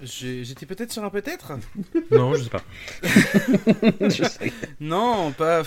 J'étais 0.00 0.64
peut-être 0.64 0.92
sur 0.92 1.02
un 1.02 1.10
peut-être 1.10 1.52
Non, 2.12 2.34
je 2.34 2.44
sais 2.44 2.50
pas. 2.50 2.62
Je 4.08 4.22
sais. 4.22 4.52
Non, 4.80 5.32
pas. 5.32 5.62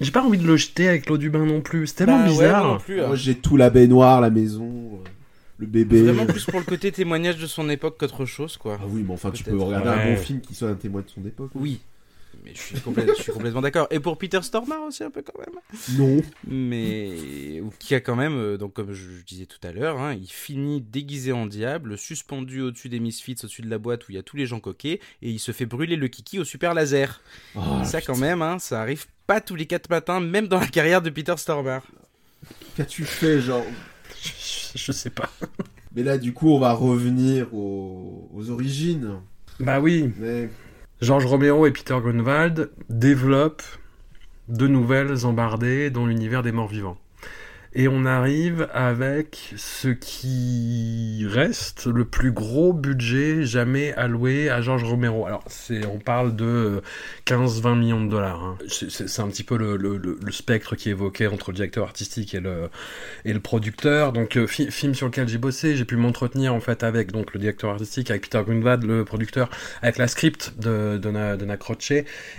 J'ai 0.00 0.10
pas 0.12 0.22
envie 0.22 0.38
de 0.38 0.46
le 0.46 0.56
jeter 0.56 0.88
avec 0.88 1.10
l'eau 1.10 1.18
du 1.18 1.28
bain 1.28 1.44
non 1.44 1.60
plus. 1.60 1.88
C'est 1.88 1.96
tellement 1.96 2.20
Bah 2.20 2.24
ouais, 2.24 2.30
bizarre. 2.30 2.64
moi 2.64 2.72
non 2.74 2.78
plus. 2.80 2.96
Moi, 3.02 3.16
j'ai 3.16 3.34
tout 3.34 3.58
la 3.58 3.68
baignoire, 3.68 4.22
la 4.22 4.30
maison, 4.30 4.94
euh, 4.94 5.08
le 5.58 5.66
bébé. 5.66 6.02
Vraiment 6.04 6.24
plus 6.24 6.46
pour 6.46 6.58
le 6.58 6.64
côté 6.64 6.90
témoignage 6.90 7.36
de 7.36 7.46
son 7.46 7.68
époque 7.68 7.98
qu'autre 8.00 8.24
chose, 8.24 8.56
quoi. 8.56 8.78
Ah 8.80 8.86
oui, 8.88 9.04
mais 9.06 9.12
enfin, 9.12 9.30
tu 9.30 9.44
peux 9.44 9.58
regarder 9.58 9.90
Ouais. 9.90 9.94
un 9.96 10.14
bon 10.14 10.16
film 10.16 10.40
qui 10.40 10.54
soit 10.54 10.70
un 10.70 10.74
témoin 10.74 11.02
de 11.02 11.08
son 11.10 11.22
époque. 11.26 11.50
Oui. 11.54 11.80
Mais 12.44 12.52
je 12.54 12.60
suis, 12.60 12.76
complè- 12.76 13.06
je 13.16 13.22
suis 13.22 13.32
complètement 13.32 13.60
d'accord. 13.60 13.86
Et 13.90 14.00
pour 14.00 14.16
Peter 14.16 14.40
Stormare 14.42 14.82
aussi, 14.82 15.04
un 15.04 15.10
peu 15.10 15.22
quand 15.22 15.38
même. 15.38 15.60
Non. 15.98 16.22
Mais 16.46 17.62
qui 17.78 17.94
a 17.94 18.00
quand 18.00 18.16
même, 18.16 18.34
euh, 18.36 18.56
donc 18.56 18.72
comme 18.72 18.92
je, 18.92 19.10
je 19.18 19.24
disais 19.24 19.46
tout 19.46 19.58
à 19.66 19.72
l'heure, 19.72 20.00
hein, 20.00 20.14
il 20.14 20.26
finit 20.28 20.80
déguisé 20.80 21.32
en 21.32 21.46
diable, 21.46 21.98
suspendu 21.98 22.62
au-dessus 22.62 22.88
des 22.88 22.98
Misfits, 23.00 23.36
au-dessus 23.42 23.62
de 23.62 23.68
la 23.70 23.78
boîte 23.78 24.08
où 24.08 24.12
il 24.12 24.14
y 24.14 24.18
a 24.18 24.22
tous 24.22 24.36
les 24.36 24.46
gens 24.46 24.60
coquets, 24.60 25.00
et 25.22 25.30
il 25.30 25.38
se 25.38 25.52
fait 25.52 25.66
brûler 25.66 25.96
le 25.96 26.08
kiki 26.08 26.38
au 26.38 26.44
super 26.44 26.72
laser. 26.74 27.20
Oh, 27.54 27.60
ça 27.84 28.00
putain. 28.00 28.12
quand 28.12 28.18
même, 28.18 28.40
hein, 28.42 28.58
ça 28.58 28.80
arrive 28.80 29.06
pas 29.26 29.40
tous 29.40 29.54
les 29.56 29.66
quatre 29.66 29.90
matins, 29.90 30.20
même 30.20 30.48
dans 30.48 30.60
la 30.60 30.66
carrière 30.66 31.02
de 31.02 31.10
Peter 31.10 31.34
Stormare. 31.36 31.82
Qu'as-tu 32.76 33.04
fait, 33.04 33.40
genre? 33.40 33.64
Je, 34.22 34.30
je 34.78 34.92
sais 34.92 35.10
pas. 35.10 35.30
Mais 35.94 36.02
là, 36.02 36.16
du 36.18 36.32
coup, 36.32 36.50
on 36.50 36.58
va 36.58 36.72
revenir 36.72 37.52
aux, 37.52 38.30
aux 38.32 38.50
origines. 38.50 39.20
Bah 39.58 39.78
oui, 39.80 40.10
Mais 40.18 40.48
Georges 41.00 41.24
Romero 41.24 41.66
et 41.66 41.70
Peter 41.70 41.96
Grunwald 41.98 42.70
développent 42.90 43.64
de 44.48 44.66
nouvelles 44.66 45.24
embardées 45.24 45.88
dans 45.88 46.04
l'univers 46.04 46.42
des 46.42 46.52
morts 46.52 46.68
vivants. 46.68 46.98
Et 47.72 47.86
on 47.86 48.04
arrive 48.04 48.68
avec 48.74 49.54
ce 49.56 49.86
qui 49.86 51.24
reste 51.28 51.86
le 51.86 52.04
plus 52.04 52.32
gros 52.32 52.72
budget 52.72 53.44
jamais 53.44 53.92
alloué 53.92 54.50
à 54.50 54.60
Georges 54.60 54.82
Romero. 54.82 55.24
Alors, 55.26 55.44
c'est, 55.46 55.86
on 55.86 55.98
parle 55.98 56.34
de 56.34 56.82
15-20 57.26 57.78
millions 57.78 58.04
de 58.04 58.10
dollars. 58.10 58.42
hein. 58.42 58.58
C'est, 58.68 59.20
un 59.20 59.28
petit 59.28 59.44
peu 59.44 59.56
le, 59.56 59.76
le- 59.76 59.98
le- 59.98 60.18
le 60.20 60.32
spectre 60.32 60.74
qui 60.74 60.88
est 60.88 60.92
évoqué 60.92 61.28
entre 61.28 61.52
le 61.52 61.56
directeur 61.56 61.84
artistique 61.84 62.34
et 62.34 62.40
le, 62.40 62.70
et 63.24 63.32
le 63.32 63.38
producteur. 63.38 64.12
Donc, 64.12 64.36
euh, 64.36 64.48
fi- 64.48 64.72
film 64.72 64.94
sur 64.94 65.06
lequel 65.06 65.28
j'ai 65.28 65.38
bossé, 65.38 65.76
j'ai 65.76 65.84
pu 65.84 65.94
m'entretenir 65.94 66.52
en 66.52 66.60
fait 66.60 66.82
avec 66.82 67.12
donc, 67.12 67.32
le 67.34 67.38
directeur 67.38 67.70
artistique, 67.70 68.10
avec 68.10 68.22
Peter 68.22 68.42
Grunwald, 68.44 68.82
le 68.82 69.04
producteur, 69.04 69.48
avec 69.80 69.96
la 69.96 70.08
script 70.08 70.54
de 70.58 70.98
Donna 70.98 71.36
Croce 71.56 71.92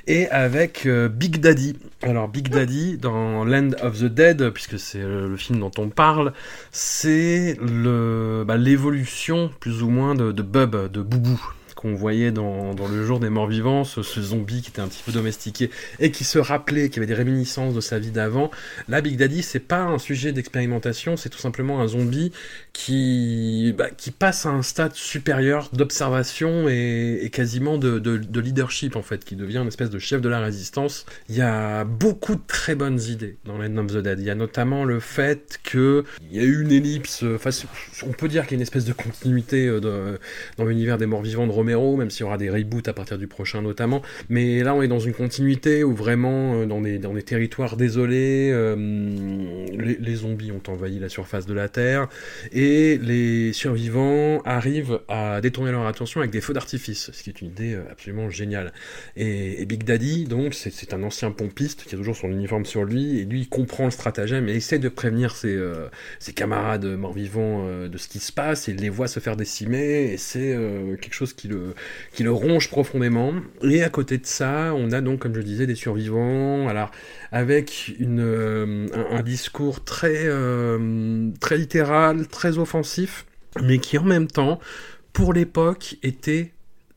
et 0.07 0.27
avec 0.27 0.86
euh, 0.86 1.07
Big 1.07 1.38
Daddy. 1.39 1.77
Alors 2.01 2.27
Big 2.27 2.49
Daddy 2.49 2.97
dans 2.97 3.45
Land 3.45 3.69
of 3.82 3.97
the 3.99 4.05
Dead, 4.05 4.49
puisque 4.49 4.77
c'est 4.77 4.99
euh, 4.99 5.20
le 5.28 5.38
film 5.38 5.59
dont 5.59 5.72
on 5.78 5.89
parle, 5.89 6.34
c'est 6.72 7.57
bah, 7.59 8.57
l'évolution 8.57 9.51
plus 9.59 9.84
ou 9.84 9.89
moins 9.89 10.15
de, 10.15 10.32
de 10.32 10.41
Bub, 10.41 10.91
de 10.91 11.01
Boubou 11.01 11.39
qu'on 11.82 11.95
voyait 11.95 12.32
dans, 12.32 12.73
le 12.73 13.05
jour 13.05 13.19
des 13.19 13.29
morts 13.29 13.47
vivants, 13.47 13.84
ce, 13.84 14.01
zombie 14.21 14.61
qui 14.61 14.69
était 14.69 14.82
un 14.82 14.88
petit 14.88 15.01
peu 15.03 15.11
domestiqué 15.11 15.69
et 15.99 16.11
qui 16.11 16.23
se 16.23 16.38
rappelait, 16.38 16.89
qui 16.89 16.99
avait 16.99 17.07
des 17.07 17.13
réminiscences 17.13 17.73
de 17.73 17.82
sa 17.82 17.97
vie 17.97 18.11
d'avant. 18.11 18.51
Là, 18.88 19.01
Big 19.01 19.17
Daddy, 19.17 19.41
c'est 19.41 19.59
pas 19.59 19.82
un 19.82 19.97
sujet 19.97 20.32
d'expérimentation, 20.32 21.17
c'est 21.17 21.29
tout 21.29 21.39
simplement 21.39 21.82
un 21.82 21.88
zombie 21.88 22.32
qui, 22.73 23.73
bah, 23.77 23.88
passe 24.19 24.45
à 24.45 24.49
un 24.49 24.61
stade 24.61 24.93
supérieur 24.93 25.69
d'observation 25.73 26.67
et, 26.69 27.29
quasiment 27.32 27.77
de, 27.77 27.97
de, 27.97 28.17
de 28.17 28.39
leadership 28.39 28.95
en 28.95 29.01
fait, 29.01 29.23
qui 29.23 29.36
devient 29.36 29.59
une 29.59 29.67
espèce 29.67 29.89
de 29.89 29.99
chef 29.99 30.21
de 30.21 30.29
la 30.29 30.39
résistance. 30.39 31.05
Il 31.29 31.36
y 31.36 31.41
a 31.41 31.84
beaucoup 31.84 32.36
de 32.36 32.41
très 32.45 32.75
bonnes 32.75 33.01
idées 33.01 33.38
dans 33.45 33.57
Land 33.57 33.77
of 33.77 33.88
the 33.88 33.97
Dead. 33.97 34.19
Il 34.19 34.25
y 34.25 34.29
a 34.29 34.36
notamment 34.36 34.86
le 34.86 34.99
fait 34.99 35.59
que 35.63 36.03
il 36.29 36.38
y 36.38 36.39
a 36.39 36.43
eu 36.43 36.61
une 36.61 36.71
ellipse, 36.71 37.23
on 37.23 38.11
peut 38.11 38.27
dire 38.27 38.43
qu'il 38.43 38.51
y 38.51 38.55
a 38.55 38.59
une 38.59 38.61
espèce 38.61 38.86
de 38.86 38.93
continuité 38.93 39.67
euh, 39.67 40.17
dans 40.57 40.65
l'univers 40.65 40.97
des 40.97 41.05
morts 41.05 41.21
vivants 41.21 41.47
de 41.47 41.51
Même 41.72 42.09
s'il 42.09 42.22
y 42.22 42.24
aura 42.24 42.38
des 42.38 42.49
reboots 42.49 42.88
à 42.88 42.93
partir 42.93 43.17
du 43.17 43.28
prochain 43.28 43.61
notamment. 43.61 44.01
Mais 44.30 44.63
là, 44.63 44.76
on 44.76 44.82
est 44.82 44.88
dans 44.88 44.99
une 44.99 45.13
continuité 45.13 45.84
où 45.84 45.93
vraiment, 45.93 46.61
euh, 46.61 46.65
dans 46.65 46.82
des, 46.82 47.24
territoires 47.24 47.78
désolés, 47.78 48.49
euh, 48.51 48.76
les, 49.74 50.15
zombies 50.15 50.51
ont 50.51 50.61
envahi 50.67 50.99
la 50.99 51.09
surface 51.09 51.45
de 51.45 51.53
la 51.53 51.69
Terre 51.69 52.07
et 52.51 52.97
les 53.01 53.53
survivants 53.53 54.41
arrivent 54.43 54.99
à 55.07 55.41
détourner 55.41 55.72
leur 55.72 55.86
attention 55.86 56.19
avec 56.19 56.32
des 56.32 56.41
feux 56.41 56.53
d'artifice, 56.53 57.11
ce 57.13 57.24
qui 57.24 57.30
est 57.30 57.41
une 57.41 57.47
idée 57.47 57.74
euh, 57.74 57.84
absolument 57.91 58.30
géniale. 58.30 58.74
Et, 59.15 59.65
Big 59.65 59.84
Daddy, 59.84 60.26
donc, 60.26 60.53
c'est 60.53 60.93
un 60.93 61.03
ancien 61.03 61.32
pompiste 61.32 61.86
qui 61.86 61.95
a 61.95 61.97
toujours 61.97 62.15
son 62.15 62.30
uniforme 62.30 62.65
sur 62.65 62.84
lui, 62.84 63.19
et 63.19 63.26
lui, 63.26 63.47
comprend 63.47 63.86
le 63.86 63.91
stratagème 63.91 64.49
et 64.49 64.53
essaie 64.53 64.80
de 64.80 64.89
prévenir 64.89 65.36
ses, 65.36 65.57
camarades 66.36 66.86
morts-vivants 66.86 67.88
de 67.88 67.97
ce 67.97 68.07
qui 68.07 68.19
se 68.19 68.32
passe, 68.34 68.67
et 68.67 68.74
les 68.74 68.89
voit 68.89 69.07
se 69.07 69.19
faire 69.19 69.38
décimer, 69.38 70.11
et 70.11 70.17
c'est 70.17 70.57
quelque 70.99 71.13
chose 71.13 71.34
qui 71.34 71.47
le, 71.47 71.61
qui 72.14 72.24
le 72.24 72.32
ronge 72.32 72.70
profondément. 72.70 73.34
Et 73.64 73.84
à 73.84 73.89
côté 73.89 74.18
de 74.18 74.26
ça, 74.26 74.74
on 74.76 74.91
a 74.91 75.01
donc, 75.01 75.20
comme 75.20 75.36
je 75.36 75.41
disais, 75.41 75.66
des 75.68 75.76
survivants, 75.76 76.68
alors 76.68 76.91
avec 77.32 77.93
une, 77.99 78.20
euh, 78.20 78.88
un, 79.12 79.22
discours 79.24 79.84
très, 79.84 80.26
euh, 80.26 81.30
très 81.39 81.57
littéral, 81.57 82.28
très 82.28 82.57
offensif, 82.57 83.26
mais 83.62 83.80
qui 83.80 83.97
en 83.97 84.03
même 84.03 84.28
temps, 84.28 84.59
pour 85.14 85.34
l'époque, 85.34 85.95
était 86.03 86.51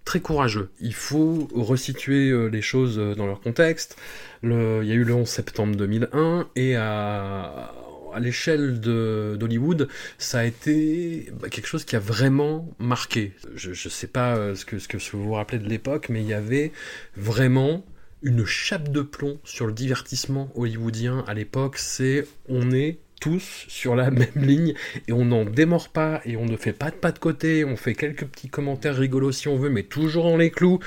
très 0.04 0.20
courageux. 0.20 0.70
Il 0.80 0.94
faut 0.94 1.48
resituer 1.54 2.30
euh, 2.30 2.46
les 2.48 2.62
choses 2.62 2.98
euh, 2.98 3.14
dans 3.14 3.26
leur 3.26 3.40
contexte. 3.40 3.96
Le- 4.42 4.80
il 4.82 4.88
y 4.88 4.92
a 4.92 4.94
eu 4.94 5.04
le 5.04 5.14
11 5.14 5.26
septembre 5.26 5.76
2001 5.76 6.46
et 6.56 6.76
à, 6.76 7.72
à 8.14 8.20
l'échelle 8.20 8.80
d'Hollywood, 8.80 9.88
ça 10.18 10.40
a 10.40 10.44
été 10.44 11.32
quelque 11.50 11.66
chose 11.66 11.84
qui 11.84 11.96
a 11.96 12.00
vraiment 12.00 12.74
marqué. 12.78 13.32
Je 13.54 13.70
ne 13.70 13.74
sais 13.74 14.06
pas 14.06 14.36
euh, 14.36 14.54
ce 14.54 14.64
que, 14.64 14.78
ce 14.78 14.88
que 14.88 14.96
vous 14.96 15.24
vous 15.24 15.32
rappelez 15.32 15.58
de 15.58 15.68
l'époque, 15.68 16.08
mais 16.08 16.22
il 16.22 16.28
y 16.28 16.34
avait 16.34 16.72
vraiment 17.16 17.84
une 18.22 18.46
chape 18.46 18.88
de 18.88 19.02
plomb 19.02 19.38
sur 19.44 19.66
le 19.66 19.72
divertissement 19.72 20.50
hollywoodien 20.54 21.24
à 21.26 21.34
l'époque. 21.34 21.76
C'est 21.76 22.26
on 22.48 22.72
est 22.72 22.98
tous 23.20 23.64
sur 23.68 23.96
la 23.96 24.10
même 24.12 24.28
ligne 24.36 24.74
et 25.08 25.12
on 25.12 25.24
n'en 25.24 25.44
démord 25.44 25.88
pas 25.88 26.20
et 26.24 26.36
on 26.36 26.44
ne 26.44 26.56
fait 26.56 26.72
pas 26.72 26.90
de 26.90 26.96
pas 26.96 27.12
de 27.12 27.18
côté, 27.18 27.64
on 27.64 27.76
fait 27.76 27.94
quelques 27.94 28.26
petits 28.26 28.48
commentaires 28.48 28.96
rigolos 28.96 29.32
si 29.32 29.48
on 29.48 29.56
veut, 29.56 29.70
mais 29.70 29.82
toujours 29.82 30.24
dans 30.24 30.36
les 30.36 30.50
clous. 30.50 30.78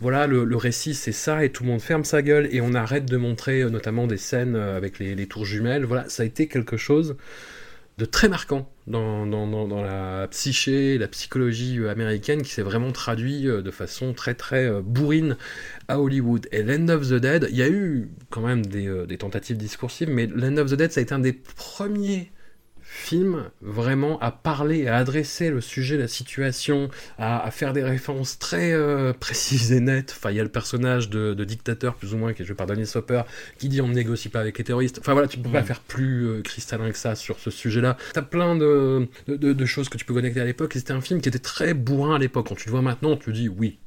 Voilà, 0.00 0.26
le, 0.26 0.56
récit 0.56 0.94
c'est 0.94 1.12
ça 1.12 1.44
et 1.44 1.50
tout 1.50 1.64
le 1.64 1.70
monde 1.70 1.80
ferme 1.80 2.04
sa 2.04 2.22
gueule 2.22 2.48
et 2.50 2.60
on 2.60 2.74
arrête 2.74 3.06
de 3.06 3.16
montrer 3.16 3.62
euh, 3.62 3.70
notamment 3.70 4.06
des 4.06 4.16
scènes 4.16 4.56
euh, 4.56 4.76
avec 4.76 4.98
les 4.98 5.26
tours 5.26 5.44
jumelles. 5.44 5.84
Voilà, 5.84 6.08
ça 6.08 6.22
a 6.22 6.26
été 6.26 6.48
quelque 6.48 6.76
chose 6.76 7.16
de 7.98 8.04
très 8.04 8.28
marquant 8.28 8.70
dans, 8.86 9.26
dans, 9.26 9.82
la 9.82 10.28
psyché, 10.28 10.96
la 10.98 11.08
psychologie 11.08 11.78
euh, 11.78 11.90
américaine 11.90 12.42
qui 12.42 12.52
s'est 12.52 12.62
vraiment 12.62 12.92
traduit 12.92 13.48
euh, 13.48 13.60
de 13.60 13.70
façon 13.70 14.12
très 14.12 14.34
très 14.34 14.66
euh, 14.66 14.80
bourrine 14.80 15.36
à 15.88 16.00
Hollywood. 16.00 16.46
Et 16.52 16.62
Land 16.62 16.88
of 16.88 17.08
the 17.08 17.14
Dead, 17.14 17.48
il 17.50 17.56
y 17.56 17.62
a 17.62 17.68
eu 17.68 18.10
quand 18.30 18.42
même 18.42 18.64
des, 18.64 19.18
tentatives 19.18 19.56
discoursives, 19.56 20.08
mais 20.08 20.26
Land 20.26 20.58
of 20.58 20.70
the 20.70 20.74
Dead, 20.74 20.92
ça 20.92 21.00
a 21.00 21.02
été 21.02 21.14
un 21.14 21.18
des 21.18 21.32
premiers 21.32 22.30
films 22.96 23.50
vraiment 23.60 24.18
à 24.20 24.32
parler, 24.32 24.88
à 24.88 24.96
adresser 24.96 25.50
le 25.50 25.60
sujet, 25.60 25.96
la 25.96 26.08
situation, 26.08 26.88
à, 27.18 27.44
à 27.44 27.50
faire 27.50 27.72
des 27.72 27.82
références 27.82 28.38
très 28.38 28.72
euh, 28.72 29.12
précises 29.12 29.72
et 29.72 29.80
nettes. 29.80 30.14
Enfin, 30.16 30.30
il 30.30 30.36
y 30.36 30.40
a 30.40 30.42
le 30.42 30.48
personnage 30.48 31.10
de, 31.10 31.34
de 31.34 31.44
dictateur, 31.44 31.94
plus 31.94 32.14
ou 32.14 32.16
moins, 32.16 32.32
qui 32.32 32.42
est 32.42 32.44
joué 32.44 32.56
par 32.56 32.66
Daniel 32.66 32.86
Soper, 32.86 33.22
qui 33.58 33.68
dit 33.68 33.80
on 33.80 33.88
ne 33.88 33.94
négocie 33.94 34.28
pas 34.28 34.40
avec 34.40 34.58
les 34.58 34.64
terroristes. 34.64 34.98
Enfin 34.98 35.12
voilà, 35.12 35.28
tu 35.28 35.38
peux 35.38 35.50
pas 35.50 35.62
faire 35.62 35.80
plus 35.80 36.26
euh, 36.26 36.42
cristallin 36.42 36.90
que 36.90 36.98
ça 36.98 37.14
sur 37.14 37.38
ce 37.38 37.50
sujet-là. 37.50 37.96
T'as 38.14 38.22
plein 38.22 38.56
de, 38.56 39.06
de, 39.28 39.66
choses 39.66 39.88
que 39.88 39.98
tu 39.98 40.04
peux 40.04 40.14
connecter 40.14 40.40
à 40.40 40.44
l'époque, 40.44 40.72
c'était 40.72 40.92
un 40.92 41.00
film 41.00 41.20
qui 41.20 41.28
était 41.28 41.38
très 41.38 41.74
bourrin 41.74 42.16
à 42.16 42.18
l'époque. 42.18 42.48
Quand 42.48 42.54
tu 42.54 42.66
le 42.66 42.72
vois 42.72 42.82
maintenant, 42.82 43.16
tu 43.16 43.26
te 43.26 43.30
dis 43.30 43.48
oui, 43.48 43.78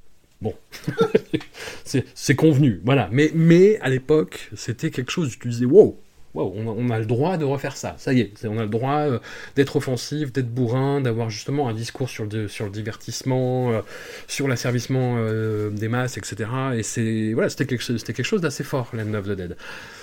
Bon, 0.41 0.55
c'est 1.83 2.05
c'est 2.13 2.35
convenu, 2.35 2.79
voilà. 2.85 3.09
Mais, 3.11 3.29
mais 3.35 3.77
à 3.79 3.89
l'époque, 3.89 4.49
c'était 4.55 4.89
quelque 4.89 5.11
chose, 5.11 5.37
tu 5.37 5.49
disais, 5.49 5.65
wow, 5.65 5.99
on, 6.35 6.89
a, 6.89 6.99
le 6.99 7.05
droit 7.05 7.37
de 7.37 7.45
refaire 7.45 7.75
ça, 7.75 7.95
ça 7.97 8.13
y 8.13 8.21
est, 8.21 8.45
on 8.45 8.57
a 8.57 8.63
le 8.63 8.69
droit 8.69 8.99
euh, 8.99 9.19
d'être 9.55 9.75
offensif, 9.75 10.31
d'être 10.31 10.53
bourrin, 10.53 11.01
d'avoir 11.01 11.29
justement 11.29 11.67
un 11.67 11.73
discours 11.73 12.09
sur 12.09 12.25
le, 12.25 12.69
divertissement, 12.69 13.71
euh, 13.71 13.81
sur 14.27 14.47
l'asservissement 14.47 15.15
euh, 15.17 15.69
des 15.69 15.87
masses, 15.87 16.17
etc. 16.17 16.49
Et 16.75 16.83
c'est 16.83 17.33
voilà, 17.33 17.49
c'était 17.49 17.65
quelque, 17.65 18.23
chose- 18.23 18.41
d'assez 18.41 18.63
fort, 18.63 18.89
Land 18.93 19.13
of 19.13 19.25
the 19.25 19.31
Dead. 19.31 19.57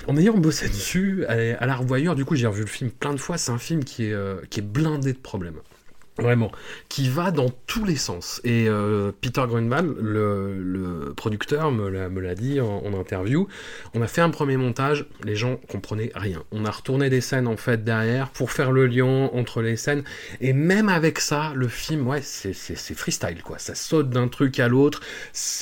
En 0.09 0.17
ayant 0.17 0.37
bossé 0.37 0.69
dessus, 0.69 1.25
à, 1.29 1.63
à 1.63 1.67
la 1.67 1.77
revoyure, 1.77 2.15
du 2.15 2.25
coup, 2.25 2.35
j'ai 2.35 2.47
revu 2.47 2.63
le 2.63 2.67
film 2.69 2.91
plein 2.91 3.13
de 3.13 3.21
fois, 3.21 3.39
c'est 3.39 3.53
un 3.53 3.59
film 3.59 3.85
qui 3.85 4.07
est, 4.07 4.15
qui 4.51 4.61
est 4.61 4.65
blindé 4.65 5.13
de 5.13 5.19
problèmes 5.19 5.61
Vraiment, 6.19 6.51
qui 6.89 7.11
va 7.11 7.31
dans 7.31 7.51
tous 7.67 7.85
les 7.85 7.97
sens. 7.97 8.41
Et 8.43 8.71
euh, 8.71 9.13
Peter 9.21 9.43
Grunwald, 9.47 9.97
le, 10.01 11.13
producteur, 11.15 11.71
me 11.71 12.21
l'a 12.21 12.35
dit 12.35 12.59
en, 12.59 12.95
interview. 12.95 13.49
On 13.93 14.01
a 14.01 14.07
fait 14.07 14.23
un 14.23 14.31
premier 14.31 14.57
montage, 14.57 15.05
les 15.25 15.37
gens 15.37 15.61
comprenaient 15.69 16.11
rien. 16.15 16.43
On 16.53 16.65
a 16.65 16.71
retourné 16.71 17.11
des 17.11 17.21
scènes 17.21 17.47
en 17.47 17.59
fait 17.59 17.85
derrière 17.85 18.31
pour 18.31 18.51
faire 18.51 18.73
le 18.73 18.87
lien 18.87 19.29
entre 19.35 19.61
les 19.61 19.77
scènes. 19.77 20.05
Et 20.41 20.55
même 20.55 20.89
avec 20.89 21.19
ça, 21.19 21.53
le 21.55 21.69
film, 21.69 22.07
ouais, 22.07 22.23
c'est 22.23 22.55
freestyle 22.95 23.43
quoi. 23.43 23.59
Ça 23.59 23.75
saute 23.75 24.09
d'un 24.09 24.29
truc 24.29 24.59
à 24.59 24.69
l'autre. 24.69 25.03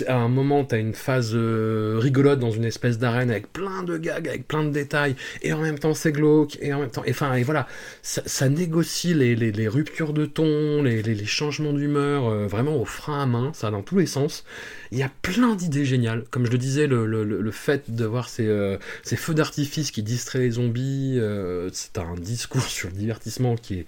À 0.06 0.14
un 0.14 0.28
moment, 0.28 0.64
t'as 0.64 0.78
une 0.78 0.94
phase 0.94 1.32
euh, 1.34 1.98
rigolote 2.00 2.38
dans 2.38 2.52
une 2.52 2.64
espèce 2.64 2.98
d'arène 2.98 3.32
avec 3.32 3.52
plein 3.52 3.82
de 3.82 3.98
gags, 3.98 4.28
avec 4.28 4.46
plein 4.46 4.62
de 4.62 4.70
détails. 4.70 5.16
Et 5.42 5.52
en 5.52 5.60
même 5.60 5.80
temps, 5.80 5.94
c'est 5.94 6.12
glauque. 6.12 6.58
Et 6.60 6.72
en 6.72 6.78
même 6.78 6.90
temps, 6.90 7.02
enfin, 7.08 7.34
et 7.34 7.42
voilà, 7.42 7.66
ça, 8.02 8.48
négocie 8.48 9.14
les 9.14 9.68
ruptures 9.68 10.12
de 10.12 10.26
ton 10.26 10.43
les, 10.44 11.24
changements 11.24 11.72
d'humeur, 11.72 12.26
euh, 12.26 12.46
vraiment 12.46 12.76
au 12.76 12.84
frein 12.84 13.22
à 13.22 13.26
main, 13.26 13.52
ça 13.54 13.70
dans 13.70 13.82
tous 13.82 13.98
les 13.98 14.06
sens. 14.06 14.44
Il 14.92 14.98
y 14.98 15.02
a 15.02 15.10
plein 15.22 15.54
d'idées 15.54 15.84
géniales. 15.84 16.24
Comme 16.30 16.46
je 16.46 16.52
le 16.52 16.58
disais, 16.58 16.86
le, 16.86 17.50
fait 17.50 17.90
de 17.90 18.04
voir 18.04 18.28
euh, 18.40 18.78
ces, 19.02 19.16
feux 19.16 19.34
d'artifice 19.34 19.90
qui 19.90 20.02
distraient 20.02 20.40
les 20.40 20.52
zombies, 20.52 21.18
euh, 21.18 21.68
c'est 21.72 21.98
un 21.98 22.14
discours 22.14 22.62
sur 22.68 22.88
le 22.88 22.94
divertissement 22.94 23.56
qui 23.56 23.80
est 23.80 23.86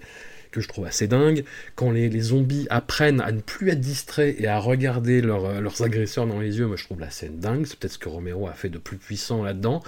que 0.49 0.61
je 0.61 0.67
trouve 0.69 0.85
assez 0.85 1.07
dingue. 1.07 1.43
Quand 1.75 1.91
les, 1.91 2.09
zombies 2.21 2.67
apprennent 2.69 3.19
à 3.19 3.31
ne 3.33 3.41
plus 3.41 3.69
être 3.69 3.81
distraits 3.81 4.35
et 4.39 4.47
à 4.47 4.59
regarder 4.59 5.21
leurs 5.21 5.81
agresseurs 5.83 6.25
dans 6.25 6.39
les 6.39 6.57
yeux, 6.57 6.67
moi 6.67 6.77
je 6.77 6.85
trouve 6.85 7.01
la 7.01 7.09
scène 7.09 7.37
dingue. 7.37 7.65
C'est 7.65 7.77
peut-être 7.77 7.93
ce 7.93 7.97
que 7.97 8.09
Romero 8.09 8.47
a 8.47 8.53
fait 8.53 8.69
de 8.69 8.77
plus 8.77 8.97
puissant 8.97 9.43
là-dedans. 9.43 9.83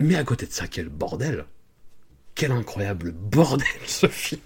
Mais 0.00 0.16
à 0.16 0.24
côté 0.24 0.46
de 0.46 0.52
ça, 0.52 0.66
quel 0.66 0.88
bordel 0.88 1.44
quel 2.34 2.52
incroyable 2.52 3.12
bordel 3.12 3.66
ce 3.86 4.06
film. 4.06 4.42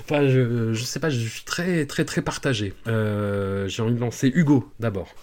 Enfin, 0.00 0.28
je, 0.28 0.72
je 0.72 0.84
sais 0.84 1.00
pas, 1.00 1.10
je 1.10 1.26
suis 1.26 1.44
très 1.44 1.86
très 1.86 2.04
très 2.04 2.22
partagé. 2.22 2.74
Euh, 2.86 3.68
j'ai 3.68 3.82
envie 3.82 3.94
de 3.94 4.00
lancer 4.00 4.30
Hugo 4.34 4.70
d'abord. 4.78 5.14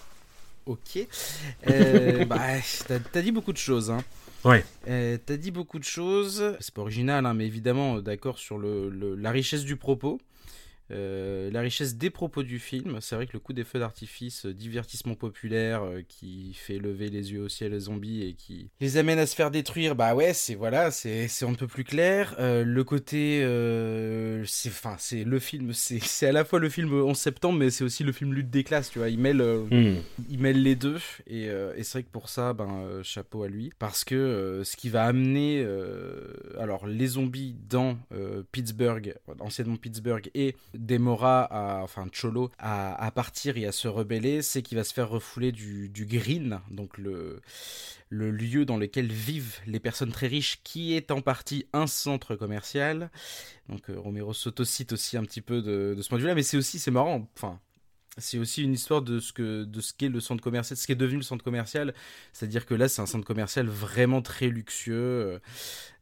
Ok. 0.66 0.98
Euh, 1.68 2.24
bah, 2.26 2.38
t'as 3.12 3.22
dit 3.22 3.32
beaucoup 3.32 3.52
de 3.52 3.58
choses. 3.58 3.90
Hein. 3.90 4.04
Ouais. 4.44 4.64
Euh, 4.88 5.16
t'as 5.24 5.36
dit 5.36 5.50
beaucoup 5.50 5.78
de 5.78 5.84
choses. 5.84 6.56
C'est 6.60 6.74
pas 6.74 6.82
original, 6.82 7.24
hein, 7.24 7.34
mais 7.34 7.46
évidemment, 7.46 8.00
d'accord 8.00 8.38
sur 8.38 8.58
le, 8.58 9.14
la 9.16 9.30
richesse 9.30 9.64
du 9.64 9.76
propos. 9.76 10.20
Euh, 10.90 11.50
la 11.50 11.60
richesse 11.60 11.96
des 11.96 12.10
propos 12.10 12.42
du 12.42 12.58
film, 12.58 12.98
c'est 13.00 13.14
vrai 13.14 13.26
que 13.26 13.34
le 13.34 13.40
coup 13.40 13.52
des 13.52 13.64
feux 13.64 13.78
d'artifice, 13.78 14.46
euh, 14.46 14.54
divertissement 14.54 15.14
populaire 15.14 15.82
euh, 15.82 16.00
qui 16.06 16.54
fait 16.54 16.78
lever 16.78 17.08
les 17.08 17.32
yeux 17.32 17.42
au 17.42 17.48
ciel 17.48 17.72
les 17.72 17.80
zombies 17.80 18.22
et 18.22 18.32
qui 18.32 18.70
les 18.80 18.96
amène 18.96 19.18
à 19.18 19.26
se 19.26 19.34
faire 19.34 19.50
détruire, 19.50 19.94
bah 19.94 20.14
ouais, 20.14 20.32
c'est 20.32 20.54
voilà, 20.54 20.90
c'est 20.90 21.28
c'est 21.28 21.44
un 21.44 21.52
peu 21.52 21.66
plus 21.66 21.84
clair. 21.84 22.34
le 22.38 22.82
côté, 22.82 23.40
c'est 24.46 24.70
enfin 24.70 24.96
c'est 24.98 25.24
le 25.24 25.38
film, 25.38 25.72
c'est 25.72 26.26
à 26.26 26.32
la 26.32 26.44
fois 26.44 26.58
le 26.58 26.68
film 26.68 26.92
11 26.92 27.16
septembre, 27.16 27.58
mais 27.58 27.70
c'est 27.70 27.84
aussi 27.84 28.04
le 28.04 28.12
film 28.12 28.32
lutte 28.32 28.50
des 28.50 28.64
classes, 28.64 28.90
tu 28.90 28.98
vois. 28.98 29.10
Il 29.10 29.18
mêle 29.18 29.42
hmm. 29.42 29.96
il 30.30 30.38
mêle 30.38 30.62
les 30.62 30.76
deux 30.76 30.98
et, 31.26 31.44
et 31.44 31.82
c'est 31.82 31.98
vrai 31.98 32.02
que 32.04 32.10
pour 32.10 32.28
ça, 32.28 32.54
ben 32.54 33.02
chapeau 33.02 33.42
à 33.42 33.48
lui, 33.48 33.70
parce 33.78 34.04
que 34.04 34.62
ce 34.64 34.76
qui 34.76 34.88
va 34.88 35.04
amener, 35.04 35.66
alors 36.58 36.86
les 36.86 37.08
zombies 37.08 37.56
dans 37.68 37.98
Pittsburgh, 38.52 39.14
anciennement 39.40 39.76
Pittsburgh 39.76 40.30
et 40.34 40.54
Demora, 40.78 41.42
à, 41.42 41.82
enfin 41.82 42.06
Cholo, 42.12 42.50
à, 42.58 43.10
partir 43.14 43.56
et 43.56 43.66
à 43.66 43.72
se 43.72 43.88
rebeller, 43.88 44.42
c'est 44.42 44.62
qu'il 44.62 44.78
va 44.78 44.84
se 44.84 44.94
faire 44.94 45.08
refouler 45.08 45.50
du, 45.50 45.90
green, 46.06 46.60
donc 46.70 46.96
le, 46.98 47.40
lieu 48.10 48.64
dans 48.64 48.76
lequel 48.76 49.10
vivent 49.12 49.58
les 49.66 49.80
personnes 49.80 50.12
très 50.12 50.28
riches, 50.28 50.60
qui 50.62 50.94
est 50.94 51.10
en 51.10 51.20
partie 51.20 51.66
un 51.72 51.86
centre 51.86 52.36
commercial. 52.36 53.10
Donc 53.68 53.90
euh, 53.90 53.98
Romero 53.98 54.32
s'autocite 54.32 54.92
aussi 54.92 55.16
un 55.16 55.24
petit 55.24 55.40
peu 55.40 55.62
de, 55.62 56.00
ce 56.00 56.08
point 56.08 56.18
de 56.18 56.22
vue-là, 56.22 56.36
mais 56.36 56.44
c'est 56.44 56.56
aussi, 56.56 56.78
c'est 56.78 56.92
marrant, 56.92 57.28
enfin, 57.34 57.58
c'est 58.16 58.38
aussi 58.38 58.62
une 58.62 58.72
histoire 58.72 59.02
de 59.02 59.18
ce 59.18 59.32
que 59.32 59.64
de 59.64 59.80
ce 59.80 59.92
qu'est 59.92 60.08
le 60.08 60.20
centre 60.20 60.42
commercial, 60.42 60.76
ce 60.76 60.86
qui 60.86 60.92
est 60.92 60.96
devenu 60.96 61.18
le 61.18 61.24
centre 61.24 61.44
commercial. 61.44 61.92
C'est-à-dire 62.32 62.66
que 62.66 62.74
là, 62.74 62.88
c'est 62.88 63.02
un 63.02 63.06
centre 63.06 63.26
commercial 63.26 63.66
vraiment 63.66 64.22
très 64.22 64.48
luxueux 64.48 65.40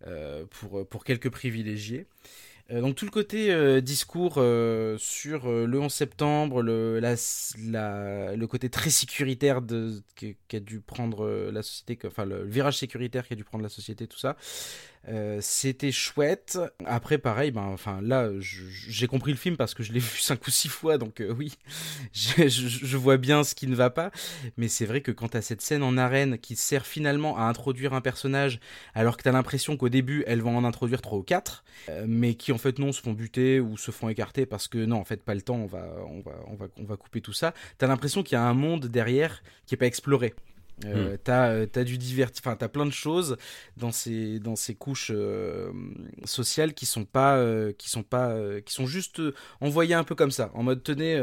euh, 0.07 0.45
pour 0.51 0.87
pour 0.89 1.05
quelques 1.05 1.31
privilégiés. 1.31 2.07
Euh, 2.73 2.81
donc 2.81 2.97
tout 2.97 3.05
le 3.05 3.13
côté 3.13 3.53
euh, 3.53 3.81
discours 3.81 4.35
euh, 4.39 4.97
sur 4.99 5.49
le 5.49 5.81
11 5.81 5.93
septembre, 5.93 6.63
le, 6.63 6.99
le 7.01 8.47
côté 8.47 8.71
très 8.71 8.91
sécuritaire 8.91 9.61
qu'a 10.49 10.61
dû 10.61 10.81
prendre 10.81 11.51
la 11.53 11.63
société, 11.63 11.99
enfin 12.07 12.25
le 12.25 12.45
virage 12.45 12.79
sécuritaire 12.79 13.29
qu'a 13.29 13.37
dû 13.37 13.45
prendre 13.45 13.63
la 13.63 13.69
société, 13.69 14.07
tout 14.09 14.19
ça, 14.19 14.37
euh, 15.09 15.39
c'était 15.41 15.93
chouette. 15.93 16.59
Après, 16.85 17.19
pareil, 17.19 17.51
ben, 17.51 17.63
enfin, 17.63 18.01
là, 18.03 18.31
j'ai 18.41 19.07
compris 19.07 19.31
le 19.31 19.37
film 19.37 19.57
parce 19.57 19.75
que 19.75 19.83
je 19.83 19.93
l'ai 19.93 20.01
vu 20.01 20.19
cinq 20.19 20.47
ou 20.47 20.51
six 20.51 20.69
fois, 20.69 20.99
donc 20.99 21.21
euh, 21.21 21.33
oui, 21.37 21.53
je, 22.13 22.49
je, 22.49 22.97
vois 22.97 23.17
bien 23.17 23.45
ce 23.45 23.55
qui 23.55 23.67
ne 23.67 23.77
va 23.77 23.91
pas. 23.91 24.11
Mais 24.57 24.69
c'est 24.69 24.87
vrai 24.87 25.01
que 25.01 25.13
quand 25.13 25.29
t'as 25.29 25.43
cette 25.43 25.63
scène 25.63 25.83
en 25.83 25.97
arène 25.97 26.39
qui 26.39 26.57
sert 26.57 26.87
finalement 26.87 27.39
à 27.39 27.43
introduire 27.43 27.95
un 27.95 28.01
personnage, 28.01 28.61
alors 28.95 29.17
que 29.17 29.23
t'as 29.23 29.33
l'impression 29.33 29.77
qu'au 29.77 29.89
début, 29.89 30.25
elles 30.27 30.43
vont 30.43 30.57
en 30.57 30.65
introduire 30.65 31.03
trois 31.03 31.19
ou 31.19 31.23
quatre, 31.23 31.65
euh, 31.89 32.05
mais 32.09 32.35
qui 32.35 32.53
en 32.53 32.59
fait 32.59 32.79
non 32.79 32.93
se 32.93 33.01
font 33.01 33.13
buter 33.13 33.61
ou 33.61 33.77
se 33.77 33.91
font 33.91 34.09
écarter 34.09 34.47
parce 34.47 34.67
que 34.69 34.79
non, 34.79 34.97
en 34.97 35.05
fait, 35.05 35.23
pas 35.23 35.35
le 35.35 35.43
temps, 35.43 35.57
on 35.57 35.67
va, 35.67 35.87
on 36.09 36.21
va, 36.21 36.33
on 36.49 36.55
va, 36.57 36.67
on 36.79 36.85
va 36.85 36.97
couper 36.97 37.21
tout 37.21 37.33
ça. 37.33 37.55
T'as 37.79 37.87
l'impression 37.87 38.23
qu'il 38.23 38.37
y 38.37 38.39
a 38.39 38.45
un 38.45 38.55
monde 38.55 38.87
derrière 38.87 39.43
qui 39.67 39.75
est 39.75 39.79
pas 39.79 39.87
exploré. 39.87 40.35
Euh, 40.85 41.15
hmm. 41.15 41.19
T'as 41.25 41.51
euh, 41.53 41.67
as 41.75 41.85
du 41.85 41.97
diverti, 41.97 42.43
enfin 42.45 42.55
t'as 42.55 42.69
plein 42.69 42.85
de 42.85 42.93
choses 42.93 43.39
dans 43.79 43.93
ces 43.93 44.39
dans 44.41 44.57
ces 44.57 44.75
couches 44.75 45.11
euh, 45.15 45.73
sociales 46.25 46.75
qui 46.75 46.85
sont 46.85 47.07
pas 47.07 47.37
euh, 47.39 47.73
qui 47.73 47.89
sont 47.89 48.03
pas 48.03 48.37
qui 48.61 48.75
sont 48.75 48.87
juste 48.87 49.23
envoyées 49.63 49.95
un 49.95 50.05
peu 50.05 50.15
comme 50.15 50.31
ça, 50.31 50.51
en 50.53 50.63
mode 50.63 50.83
tenez 50.83 51.19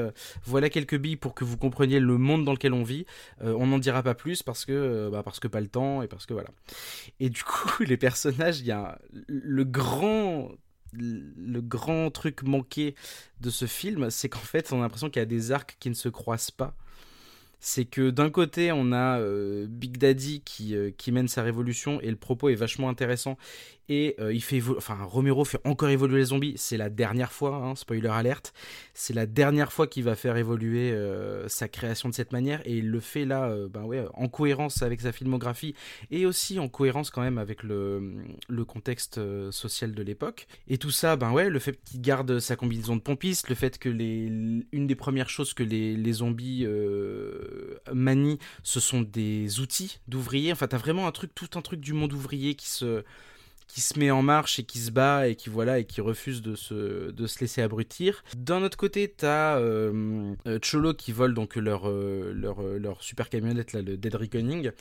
voilà 0.46 0.70
quelques 0.70 0.98
billes 0.98 1.18
pour 1.18 1.36
que 1.36 1.44
vous 1.44 1.58
compreniez 1.58 2.00
le 2.00 2.18
monde 2.18 2.46
dans 2.46 2.54
lequel 2.54 2.74
on 2.74 2.84
vit. 2.84 3.06
on 3.42 3.68
n'en 3.68 3.80
dira 3.80 4.02
pas 4.02 4.16
plus 4.16 4.42
parce 4.42 4.66
que 4.66 5.10
bah, 5.12 5.22
parce 5.24 5.40
que 5.40 5.48
pas 5.48 5.62
le 5.62 5.68
temps 5.68 6.02
et 6.02 6.08
parce 6.08 6.26
que 6.26 6.34
voilà. 6.34 6.50
Et 7.20 7.30
du 7.30 7.44
coup 7.44 7.84
les 7.84 7.98
personnages, 7.98 8.60
il 8.60 8.66
y 8.66 8.72
a 8.72 8.98
le 9.28 9.64
grand 9.64 10.50
le 10.96 11.62
grand 11.62 12.12
truc 12.12 12.44
manqué 12.44 12.96
de 13.42 13.50
ce 13.50 13.66
film, 13.66 14.12
c'est 14.12 14.30
qu'en 14.30 14.38
fait, 14.40 14.72
on 14.72 14.78
a 14.78 14.82
l'impression 14.82 15.10
qu'il 15.10 15.20
y 15.20 15.24
a 15.24 15.26
des 15.26 15.52
arcs 15.52 15.76
qui 15.80 15.90
ne 15.90 15.96
se 15.96 16.08
croisent 16.08 16.52
pas 16.52 16.76
c'est 17.66 17.86
que 17.86 18.10
d'un 18.10 18.30
côté 18.30 18.74
on 18.74 18.92
a 18.92 19.20
euh, 19.20 19.66
Big 19.70 19.98
Daddy 19.98 20.44
euh, 20.74 20.92
qui 20.98 21.12
mène 21.14 21.30
sa 21.30 21.44
révolution 21.44 22.02
et 22.02 22.10
le 22.10 22.18
propos 22.18 22.50
est 22.50 22.56
vachement 22.56 22.90
intéressant 22.90 23.38
et 23.90 24.16
euh, 24.20 24.34
il 24.34 24.42
fait 24.42 24.62
enfin 24.78 24.98
Romero 25.04 25.44
fait 25.44 25.60
encore 25.66 25.90
évoluer 25.90 26.20
les 26.20 26.26
zombies. 26.26 26.54
C'est 26.56 26.78
la 26.78 26.90
dernière 26.90 27.32
fois 27.32 27.56
hein, 27.56 27.76
spoiler 27.76 28.08
alerte. 28.08 28.54
C'est 28.94 29.14
la 29.14 29.26
dernière 29.26 29.74
fois 29.74 29.88
qu'il 29.88 30.04
va 30.04 30.16
faire 30.16 30.38
évoluer 30.38 30.92
euh, 30.92 31.48
sa 31.50 31.68
création 31.68 32.10
de 32.10 32.14
cette 32.14 32.32
manière. 32.32 32.62
Et 32.66 32.78
il 32.78 32.90
le 32.90 33.00
fait 33.00 33.26
là 33.26 33.50
euh, 33.50 33.68
ben 33.68 33.84
ouais 33.84 34.06
en 34.14 34.28
cohérence 34.30 34.82
avec 34.82 35.02
sa 35.02 35.12
filmographie 35.12 35.76
et 36.12 36.26
aussi 36.26 36.60
en 36.60 36.70
cohérence 36.70 37.10
quand 37.10 37.22
même 37.22 37.38
avec 37.38 37.64
le, 37.64 38.24
le 38.48 38.66
contexte 38.66 39.20
social 39.52 39.94
de 39.94 40.04
l'époque. 40.04 40.48
Et 40.68 40.78
tout 40.78 40.92
ça 40.92 41.16
ben 41.16 41.32
ouais 41.32 41.50
le 41.50 41.60
fait 41.60 41.80
qu'il 41.84 42.02
garde 42.02 42.40
sa 42.40 42.56
combinaison 42.56 42.96
de 42.96 43.02
pompiste 43.02 43.50
le 43.50 43.56
fait 43.56 43.78
que 43.78 43.90
les 43.90 44.24
une 44.72 44.88
des 44.88 44.96
premières 44.96 45.30
choses 45.30 45.54
que 45.54 45.64
les, 45.64 45.96
les 45.96 46.14
zombies 46.14 46.66
manient 47.92 48.40
ce 48.64 48.80
sont 48.80 49.02
des 49.02 49.60
outils 49.60 50.00
d'ouvriers. 50.08 50.52
Enfin 50.52 50.68
t'as 50.68 50.78
vraiment 50.78 51.08
un 51.08 51.12
truc 51.12 51.36
tout 51.36 51.50
un 51.56 51.62
truc 51.62 51.82
du 51.82 51.94
monde 51.94 52.14
ouvrier 52.14 52.56
qui 52.56 52.70
se 52.70 53.04
qui 53.68 53.82
se 53.82 53.98
met 54.00 54.12
en 54.12 54.22
marche 54.22 54.60
et 54.60 54.64
qui 54.64 54.80
se 54.80 54.92
bat 54.92 55.28
et 55.28 55.36
qui 55.36 55.50
voilà 55.50 55.80
et 55.80 55.86
qui 55.86 56.02
refuse 56.02 56.42
de 56.42 56.56
se, 56.56 57.12
de 57.12 57.28
se 57.28 57.40
laisser 57.40 57.62
abrutir. 57.62 58.24
D'un 58.38 58.64
autre 58.64 58.78
côté, 58.78 59.08
t'as 59.08 59.58
euh, 59.58 60.34
euh, 60.48 60.60
Cholo 60.62 60.94
qui 60.94 61.12
vole 61.12 61.34
donc 61.34 61.56
leur, 61.56 61.90
euh, 61.90 62.34
leur, 62.36 62.62
leur 62.62 63.04
super 63.04 63.30
camionnette 63.30 63.74
là, 63.74 63.82
le 63.82 63.98
Dead 63.98 64.16
Reckoning. 64.16 64.72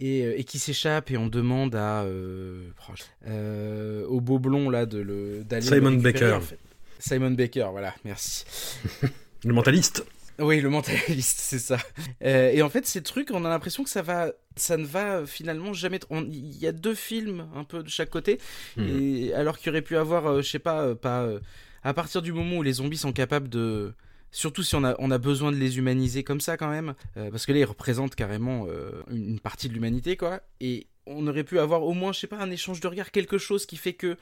Et, 0.00 0.20
et, 0.20 0.44
qui 0.44 0.60
s'échappe 0.60 1.10
et 1.10 1.16
on 1.16 1.26
demande 1.26 1.74
à 1.74 2.06
au 3.26 4.20
beau 4.20 4.38
blond 4.38 4.70
là 4.70 4.86
de 4.86 4.98
le 4.98 5.44
Simon 5.60 5.94
Baker 5.94 6.38
Simon 7.00 7.32
Baker 7.32 7.70
voilà 7.72 7.92
merci 8.04 8.44
le 9.44 9.52
mentaliste 9.52 10.04
oui, 10.40 10.60
le 10.60 10.70
mentaliste, 10.70 11.40
c'est 11.42 11.58
ça. 11.58 11.78
Euh, 12.22 12.50
et 12.52 12.62
en 12.62 12.68
fait, 12.68 12.86
ces 12.86 13.02
trucs, 13.02 13.30
on 13.32 13.44
a 13.44 13.48
l'impression 13.48 13.82
que 13.82 13.90
ça 13.90 14.02
va, 14.02 14.30
ça 14.58 14.76
ne 14.76 14.84
va 14.84 15.26
finalement 15.26 15.72
jamais. 15.72 16.00
Il 16.10 16.56
y 16.58 16.66
a 16.66 16.72
deux 16.72 16.94
films 16.94 17.48
un 17.54 17.64
peu 17.64 17.82
de 17.82 17.88
chaque 17.88 18.10
côté, 18.10 18.38
hmm. 18.76 18.86
et 18.88 19.32
alors 19.34 19.58
qu'il 19.58 19.70
aurait 19.70 19.82
pu 19.82 19.96
avoir, 19.96 20.26
euh, 20.26 20.42
je 20.42 20.48
sais 20.50 20.58
pas, 20.58 20.82
euh, 20.82 20.94
pas 20.94 21.28
à 21.82 21.94
partir 21.94 22.22
du 22.22 22.32
moment 22.32 22.56
où 22.56 22.62
les 22.62 22.74
zombies 22.74 22.96
sont 22.96 23.12
capables 23.12 23.48
de, 23.48 23.94
surtout 24.30 24.62
si 24.62 24.74
on 24.74 24.84
a, 24.84 24.94
on 24.98 25.10
a 25.10 25.18
besoin 25.18 25.52
de 25.52 25.56
les 25.56 25.78
humaniser 25.78 26.24
comme 26.24 26.40
ça 26.40 26.56
quand 26.56 26.68
même, 26.68 26.94
parce 27.14 27.46
que 27.46 27.52
là 27.52 27.58
ils 27.58 27.64
représentent 27.64 28.16
carrément 28.16 28.66
une, 29.10 29.38
partie 29.38 29.68
de 29.68 29.74
l'humanité 29.74 30.16
quoi, 30.16 30.40
et 30.60 30.88
on 31.06 31.26
aurait 31.26 31.44
pu 31.44 31.58
avoir 31.58 31.82
au 31.84 31.94
moins, 31.94 32.12
je 32.12 32.20
sais 32.20 32.26
pas, 32.26 32.38
un 32.38 32.50
échange 32.50 32.80
de 32.80 32.88
regards, 32.88 33.10
quelque 33.10 33.38
chose 33.38 33.64
qui 33.64 33.76
fait 33.76 33.94
que 33.94 34.16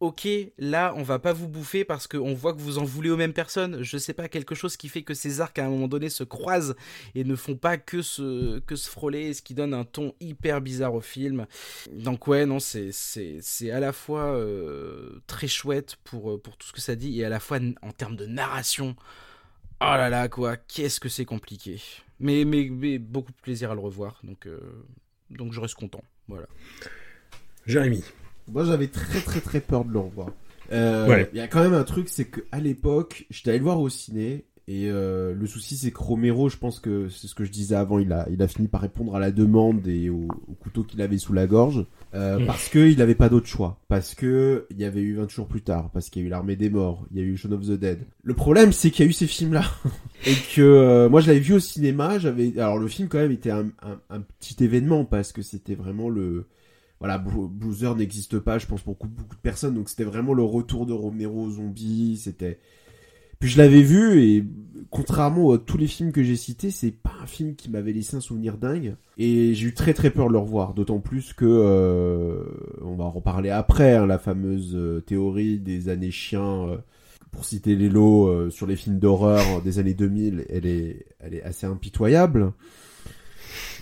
ok, 0.00 0.28
là, 0.58 0.92
on 0.96 1.02
va 1.02 1.18
pas 1.18 1.32
vous 1.32 1.48
bouffer 1.48 1.84
parce 1.84 2.06
qu'on 2.06 2.34
voit 2.34 2.52
que 2.52 2.60
vous 2.60 2.78
en 2.78 2.84
voulez 2.84 3.10
aux 3.10 3.16
mêmes 3.16 3.32
personnes. 3.32 3.82
Je 3.82 3.96
sais 3.96 4.12
pas, 4.12 4.28
quelque 4.28 4.54
chose 4.54 4.76
qui 4.76 4.88
fait 4.88 5.02
que 5.02 5.14
ces 5.14 5.40
arcs, 5.40 5.58
à 5.58 5.64
un 5.64 5.70
moment 5.70 5.88
donné, 5.88 6.10
se 6.10 6.24
croisent 6.24 6.74
et 7.14 7.24
ne 7.24 7.34
font 7.34 7.56
pas 7.56 7.78
que 7.78 8.02
se, 8.02 8.58
que 8.60 8.76
se 8.76 8.88
frôler, 8.88 9.32
ce 9.32 9.42
qui 9.42 9.54
donne 9.54 9.74
un 9.74 9.84
ton 9.84 10.14
hyper 10.20 10.60
bizarre 10.60 10.94
au 10.94 11.00
film. 11.00 11.46
Donc, 11.90 12.26
ouais, 12.26 12.44
non, 12.44 12.58
c'est, 12.58 12.90
c'est, 12.92 13.70
à 13.70 13.80
la 13.80 13.92
fois 13.92 14.34
euh, 14.34 15.22
très 15.26 15.48
chouette 15.48 15.96
pour, 16.04 16.32
euh, 16.32 16.38
pour 16.38 16.56
tout 16.56 16.66
ce 16.66 16.72
que 16.72 16.80
ça 16.80 16.94
dit 16.94 17.20
et 17.20 17.24
à 17.24 17.28
la 17.28 17.40
fois 17.40 17.58
en 17.82 17.92
termes 17.92 18.16
de 18.16 18.26
narration. 18.26 18.96
Oh 19.80 19.84
là 19.84 20.08
là, 20.08 20.28
quoi, 20.28 20.56
qu'est-ce 20.56 21.00
que 21.00 21.08
c'est 21.08 21.26
compliqué. 21.26 21.80
Mais, 22.18 22.44
mais, 22.44 22.68
mais, 22.70 22.98
beaucoup 22.98 23.32
de 23.32 23.40
plaisir 23.42 23.70
à 23.70 23.74
le 23.74 23.80
revoir, 23.80 24.20
donc, 24.22 24.46
euh, 24.46 24.58
donc 25.30 25.52
je 25.52 25.60
reste 25.60 25.74
content. 25.74 26.02
Voilà. 26.28 26.46
Jérémy. 27.66 28.02
Moi, 28.48 28.64
j'avais 28.64 28.88
très 28.88 29.20
très 29.20 29.40
très 29.40 29.60
peur 29.60 29.84
de 29.84 29.92
le 29.92 29.98
revoir. 29.98 30.28
Euh, 30.72 31.24
il 31.32 31.38
y 31.38 31.40
a 31.40 31.48
quand 31.48 31.62
même 31.62 31.74
un 31.74 31.84
truc, 31.84 32.08
c'est 32.08 32.24
que 32.26 32.40
à 32.52 32.60
l'époque, 32.60 33.26
j'étais 33.30 33.50
allé 33.50 33.58
le 33.58 33.64
voir 33.64 33.80
au 33.80 33.88
ciné. 33.88 34.44
Et 34.68 34.90
euh, 34.90 35.32
le 35.32 35.46
souci, 35.46 35.76
c'est 35.76 35.92
que 35.92 35.98
Romero, 36.02 36.48
je 36.48 36.56
pense 36.56 36.80
que 36.80 37.08
c'est 37.08 37.28
ce 37.28 37.36
que 37.36 37.44
je 37.44 37.52
disais 37.52 37.76
avant, 37.76 38.00
il 38.00 38.12
a, 38.12 38.26
il 38.32 38.42
a 38.42 38.48
fini 38.48 38.66
par 38.66 38.80
répondre 38.80 39.14
à 39.14 39.20
la 39.20 39.30
demande 39.30 39.86
et 39.86 40.10
au, 40.10 40.26
couteau 40.60 40.82
qu'il 40.82 41.00
avait 41.02 41.18
sous 41.18 41.32
la 41.32 41.46
gorge, 41.46 41.86
euh, 42.14 42.40
mmh. 42.40 42.46
parce 42.46 42.68
qu'il 42.68 42.98
n'avait 42.98 43.14
pas 43.14 43.28
d'autre 43.28 43.46
choix, 43.46 43.78
parce 43.86 44.16
que 44.16 44.66
il 44.70 44.80
y 44.80 44.84
avait 44.84 45.02
eu 45.02 45.14
20 45.14 45.30
jours 45.30 45.46
plus 45.46 45.62
tard, 45.62 45.90
parce 45.92 46.10
qu'il 46.10 46.22
y 46.22 46.24
a 46.24 46.26
eu 46.26 46.30
l'armée 46.30 46.56
des 46.56 46.68
morts, 46.68 47.06
il 47.12 47.18
y 47.18 47.20
a 47.20 47.22
eu 47.22 47.36
Shaun 47.36 47.52
of 47.52 47.64
the 47.64 47.78
Dead. 47.78 48.00
Le 48.24 48.34
problème, 48.34 48.72
c'est 48.72 48.90
qu'il 48.90 49.04
y 49.04 49.06
a 49.06 49.10
eu 49.10 49.12
ces 49.12 49.28
films-là, 49.28 49.62
et 50.26 50.34
que 50.52 50.62
euh, 50.62 51.08
moi 51.08 51.20
je 51.20 51.28
l'avais 51.28 51.38
vu 51.38 51.54
au 51.54 51.60
cinéma, 51.60 52.18
j'avais, 52.18 52.58
alors 52.58 52.78
le 52.78 52.88
film 52.88 53.06
quand 53.06 53.18
même 53.18 53.30
était 53.30 53.52
un, 53.52 53.66
un, 53.82 54.00
un 54.10 54.20
petit 54.20 54.64
événement 54.64 55.04
parce 55.04 55.30
que 55.30 55.42
c'était 55.42 55.76
vraiment 55.76 56.08
le, 56.08 56.48
voilà, 57.00 57.18
Bruiser 57.18 57.94
n'existe 57.94 58.38
pas, 58.38 58.58
je 58.58 58.66
pense, 58.66 58.82
pour 58.82 58.96
beaucoup, 58.96 59.34
de 59.34 59.40
personnes. 59.42 59.74
Donc 59.74 59.88
c'était 59.88 60.04
vraiment 60.04 60.32
le 60.32 60.42
retour 60.42 60.86
de 60.86 60.92
Romero 60.92 61.44
aux 61.44 61.50
zombies. 61.50 62.18
C'était. 62.22 62.58
Puis 63.38 63.50
je 63.50 63.58
l'avais 63.58 63.82
vu 63.82 64.22
et 64.22 64.44
contrairement 64.90 65.52
à 65.52 65.58
tous 65.58 65.76
les 65.76 65.86
films 65.86 66.10
que 66.10 66.22
j'ai 66.22 66.36
cités, 66.36 66.70
c'est 66.70 66.90
pas 66.90 67.12
un 67.22 67.26
film 67.26 67.54
qui 67.54 67.70
m'avait 67.70 67.92
laissé 67.92 68.16
un 68.16 68.20
souvenir 68.20 68.56
dingue. 68.56 68.96
Et 69.18 69.52
j'ai 69.52 69.66
eu 69.66 69.74
très 69.74 69.92
très 69.92 70.10
peur 70.10 70.28
de 70.28 70.32
le 70.32 70.38
revoir. 70.38 70.72
D'autant 70.72 71.00
plus 71.00 71.34
que 71.34 71.44
euh, 71.44 72.44
on 72.82 72.94
va 72.94 73.04
en 73.04 73.10
reparler 73.10 73.50
après, 73.50 73.94
hein, 73.94 74.06
la 74.06 74.18
fameuse 74.18 74.74
euh, 74.74 75.00
théorie 75.00 75.58
des 75.58 75.90
années 75.90 76.10
chiens. 76.10 76.68
Euh, 76.68 76.76
pour 77.32 77.44
citer 77.44 77.76
les 77.76 77.90
lots 77.90 78.50
sur 78.50 78.66
les 78.66 78.76
films 78.76 78.98
d'horreur 78.98 79.60
des 79.60 79.78
années 79.78 79.92
2000, 79.92 80.46
elle 80.48 80.64
est, 80.64 81.04
elle 81.20 81.34
est 81.34 81.42
assez 81.42 81.66
impitoyable 81.66 82.54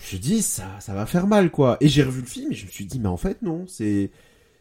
je 0.08 0.16
dis 0.16 0.42
ça 0.42 0.78
ça 0.80 0.94
va 0.94 1.06
faire 1.06 1.26
mal 1.26 1.50
quoi. 1.50 1.76
Et 1.80 1.88
j'ai 1.88 2.02
revu 2.02 2.20
le 2.20 2.26
film 2.26 2.52
et 2.52 2.54
je 2.54 2.66
me 2.66 2.70
suis 2.70 2.86
dit 2.86 2.98
mais 2.98 3.08
en 3.08 3.16
fait 3.16 3.42
non 3.42 3.66
c'est 3.66 4.10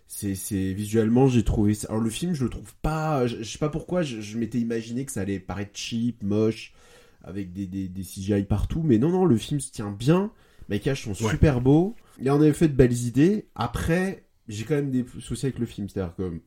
c'est 0.07 0.35
c'est 0.35 0.73
visuellement 0.73 1.27
j'ai 1.27 1.43
trouvé 1.43 1.73
ça. 1.73 1.87
Alors 1.89 2.01
le 2.01 2.09
film 2.09 2.33
je 2.33 2.43
le 2.43 2.49
trouve 2.49 2.73
pas 2.81 3.27
je, 3.27 3.43
sais 3.43 3.57
pas 3.57 3.69
pourquoi 3.69 4.01
je, 4.03 4.37
m'étais 4.37 4.59
imaginé 4.59 5.05
que 5.05 5.11
ça 5.11 5.21
allait 5.21 5.39
paraître 5.39 5.71
cheap 5.73 6.23
moche 6.23 6.73
avec 7.23 7.53
des, 7.53 7.67
des, 7.67 7.87
des 7.87 8.03
CGI 8.03 8.43
partout 8.43 8.81
mais 8.83 8.97
non 8.97 9.09
non 9.09 9.25
le 9.25 9.37
film 9.37 9.59
se 9.59 9.71
tient 9.71 9.91
bien. 9.91 10.31
Les 10.69 10.77
maquillages 10.77 11.03
sont 11.03 11.13
super 11.13 11.61
beaux. 11.61 11.95
Il 12.19 12.25
y 12.25 12.29
en 12.29 12.41
avait 12.41 12.53
fait 12.53 12.69
de 12.69 12.73
belles 12.73 13.05
idées. 13.05 13.47
Après 13.55 14.25
j'ai 14.47 14.65
quand 14.65 14.75
même 14.75 14.91
des 14.91 15.05
soucis 15.19 15.45
avec 15.45 15.59
le 15.59 15.65
film. 15.65 15.89
C'est 15.89 15.99
à 15.99 16.05
dire 16.05 16.15
que 16.15 16.41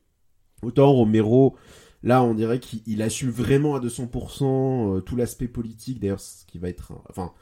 autant 0.62 0.92
Romero 0.92 1.56
Là, 2.02 2.22
on 2.22 2.34
dirait 2.34 2.60
qu'il 2.60 3.02
assume 3.02 3.30
vraiment 3.30 3.74
à 3.74 3.80
200% 3.80 4.44
euh, 4.96 5.00
tout 5.00 5.16
l'aspect 5.16 5.48
politique. 5.48 5.98
D'ailleurs, 5.98 6.20
ce 6.20 6.44
qui 6.46 6.58
va 6.58 6.68
être, 6.68 6.92
enfin, 7.08 7.32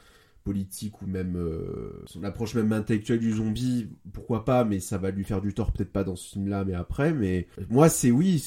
politique 0.45 1.01
ou 1.01 1.07
même 1.07 1.35
euh, 1.35 2.03
son 2.05 2.23
approche 2.23 2.53
même 2.53 2.71
intellectuelle 2.71 3.19
du 3.19 3.33
zombie, 3.33 3.89
pourquoi 4.13 4.45
pas, 4.45 4.63
mais 4.63 4.79
ça 4.79 4.97
va 4.97 5.09
lui 5.11 5.25
faire 5.25 5.41
du 5.41 5.53
tort, 5.53 5.73
peut-être 5.73 5.91
pas 5.91 6.05
dans 6.05 6.15
ce 6.15 6.29
film-là, 6.29 6.63
mais 6.63 6.75
après. 6.75 7.13
Mais 7.13 7.47
moi, 7.69 7.89
c'est 7.89 8.11
oui, 8.11 8.39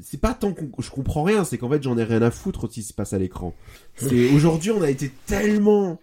c'est 0.00 0.20
pas 0.20 0.32
tant 0.32 0.54
que 0.54 0.64
je 0.78 0.90
comprends 0.90 1.24
rien, 1.24 1.44
c'est 1.44 1.58
qu'en 1.58 1.68
fait, 1.68 1.82
j'en 1.82 1.98
ai 1.98 2.04
rien 2.04 2.22
à 2.22 2.30
foutre 2.30 2.64
aussi 2.64 2.82
se 2.82 2.94
passe 2.94 3.12
à 3.12 3.18
l'écran. 3.18 3.54
C'est 3.96 4.30
aujourd'hui, 4.34 4.70
on 4.70 4.80
a 4.80 4.88
été 4.88 5.10
tellement 5.26 6.00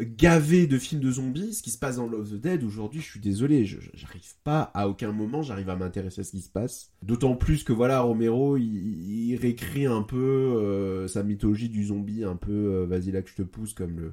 gavé 0.00 0.66
de 0.66 0.78
films 0.78 1.02
de 1.02 1.10
zombies, 1.10 1.54
ce 1.54 1.62
qui 1.62 1.70
se 1.70 1.78
passe 1.78 1.96
dans 1.96 2.08
Love 2.08 2.30
the 2.30 2.40
Dead, 2.40 2.64
aujourd'hui, 2.64 3.00
je 3.00 3.06
suis 3.06 3.20
désolé, 3.20 3.64
j'arrive 3.64 4.34
pas, 4.42 4.70
à 4.74 4.88
aucun 4.88 5.12
moment, 5.12 5.42
j'arrive 5.42 5.68
à 5.70 5.76
m'intéresser 5.76 6.22
à 6.22 6.24
ce 6.24 6.32
qui 6.32 6.40
se 6.40 6.50
passe. 6.50 6.90
D'autant 7.02 7.36
plus 7.36 7.62
que, 7.62 7.72
voilà, 7.72 8.00
Romero, 8.00 8.56
il, 8.56 9.36
réécrit 9.36 9.86
un 9.86 10.02
peu 10.02 10.16
euh, 10.16 11.06
sa 11.06 11.22
mythologie 11.22 11.68
du 11.68 11.84
zombie, 11.84 12.24
un 12.24 12.36
peu, 12.36 12.50
euh, 12.50 12.86
vas-y 12.86 13.12
là 13.12 13.22
que 13.22 13.30
je 13.30 13.36
te 13.36 13.42
pousse, 13.42 13.74
comme 13.74 14.00
le, 14.00 14.12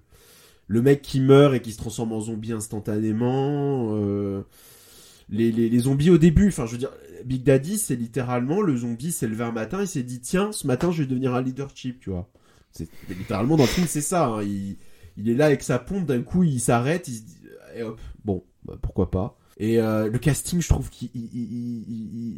le 0.68 0.82
mec 0.82 1.01
qui 1.01 1.20
meurt 1.20 1.55
et 1.55 1.61
qui 1.61 1.72
se 1.72 1.78
transforme 1.78 2.11
en 2.11 2.20
zombie 2.20 2.51
instantanément. 2.51 3.95
Euh, 3.95 4.43
les, 5.30 5.51
les, 5.51 5.80
zombies 5.80 6.09
au 6.09 6.18
début, 6.18 6.49
enfin 6.49 6.65
je 6.65 6.74
veux 6.74 6.78
dire, 6.78 6.91
Big 7.26 7.43
Daddy 7.43 7.78
c'est 7.78 7.95
littéralement 7.95 8.61
le 8.61 8.78
zombie 8.78 9.11
s'est 9.11 9.28
levé 9.28 9.43
un 9.43 9.51
matin, 9.51 9.82
il 9.82 9.88
s'est 9.88 10.03
dit 10.03 10.22
tiens 10.22 10.51
ce 10.53 10.68
matin 10.68 10.91
je 10.91 11.03
vais 11.03 11.07
devenir 11.07 11.36
un 11.36 11.41
leadership, 11.41 11.99
tu 11.99 12.11
vois. 12.11 12.30
C'est 12.72 12.88
littéralement 13.09 13.57
dans 13.57 13.63
le 13.63 13.70
film 13.70 13.88
c'est 13.88 14.01
ça. 14.01 14.28
Hein. 14.28 14.43
Il, 14.43 14.78
il, 15.18 15.30
est 15.30 15.34
là 15.34 15.47
avec 15.47 15.63
sa 15.63 15.80
pompe, 15.80 16.05
d'un 16.05 16.22
coup 16.22 16.43
il 16.43 16.59
s'arrête, 16.59 17.07
il 17.07 17.15
se 17.15 17.22
dit 17.22 17.38
et 17.76 17.84
hop 17.84 17.99
bon 18.24 18.43
bah, 18.63 18.78
pourquoi 18.82 19.11
pas. 19.11 19.38
Et 19.59 19.80
euh, 19.80 20.07
le 20.07 20.20
casting, 20.20 20.61
je 20.61 20.68
trouve 20.68 20.89
qu'il, 20.91 21.09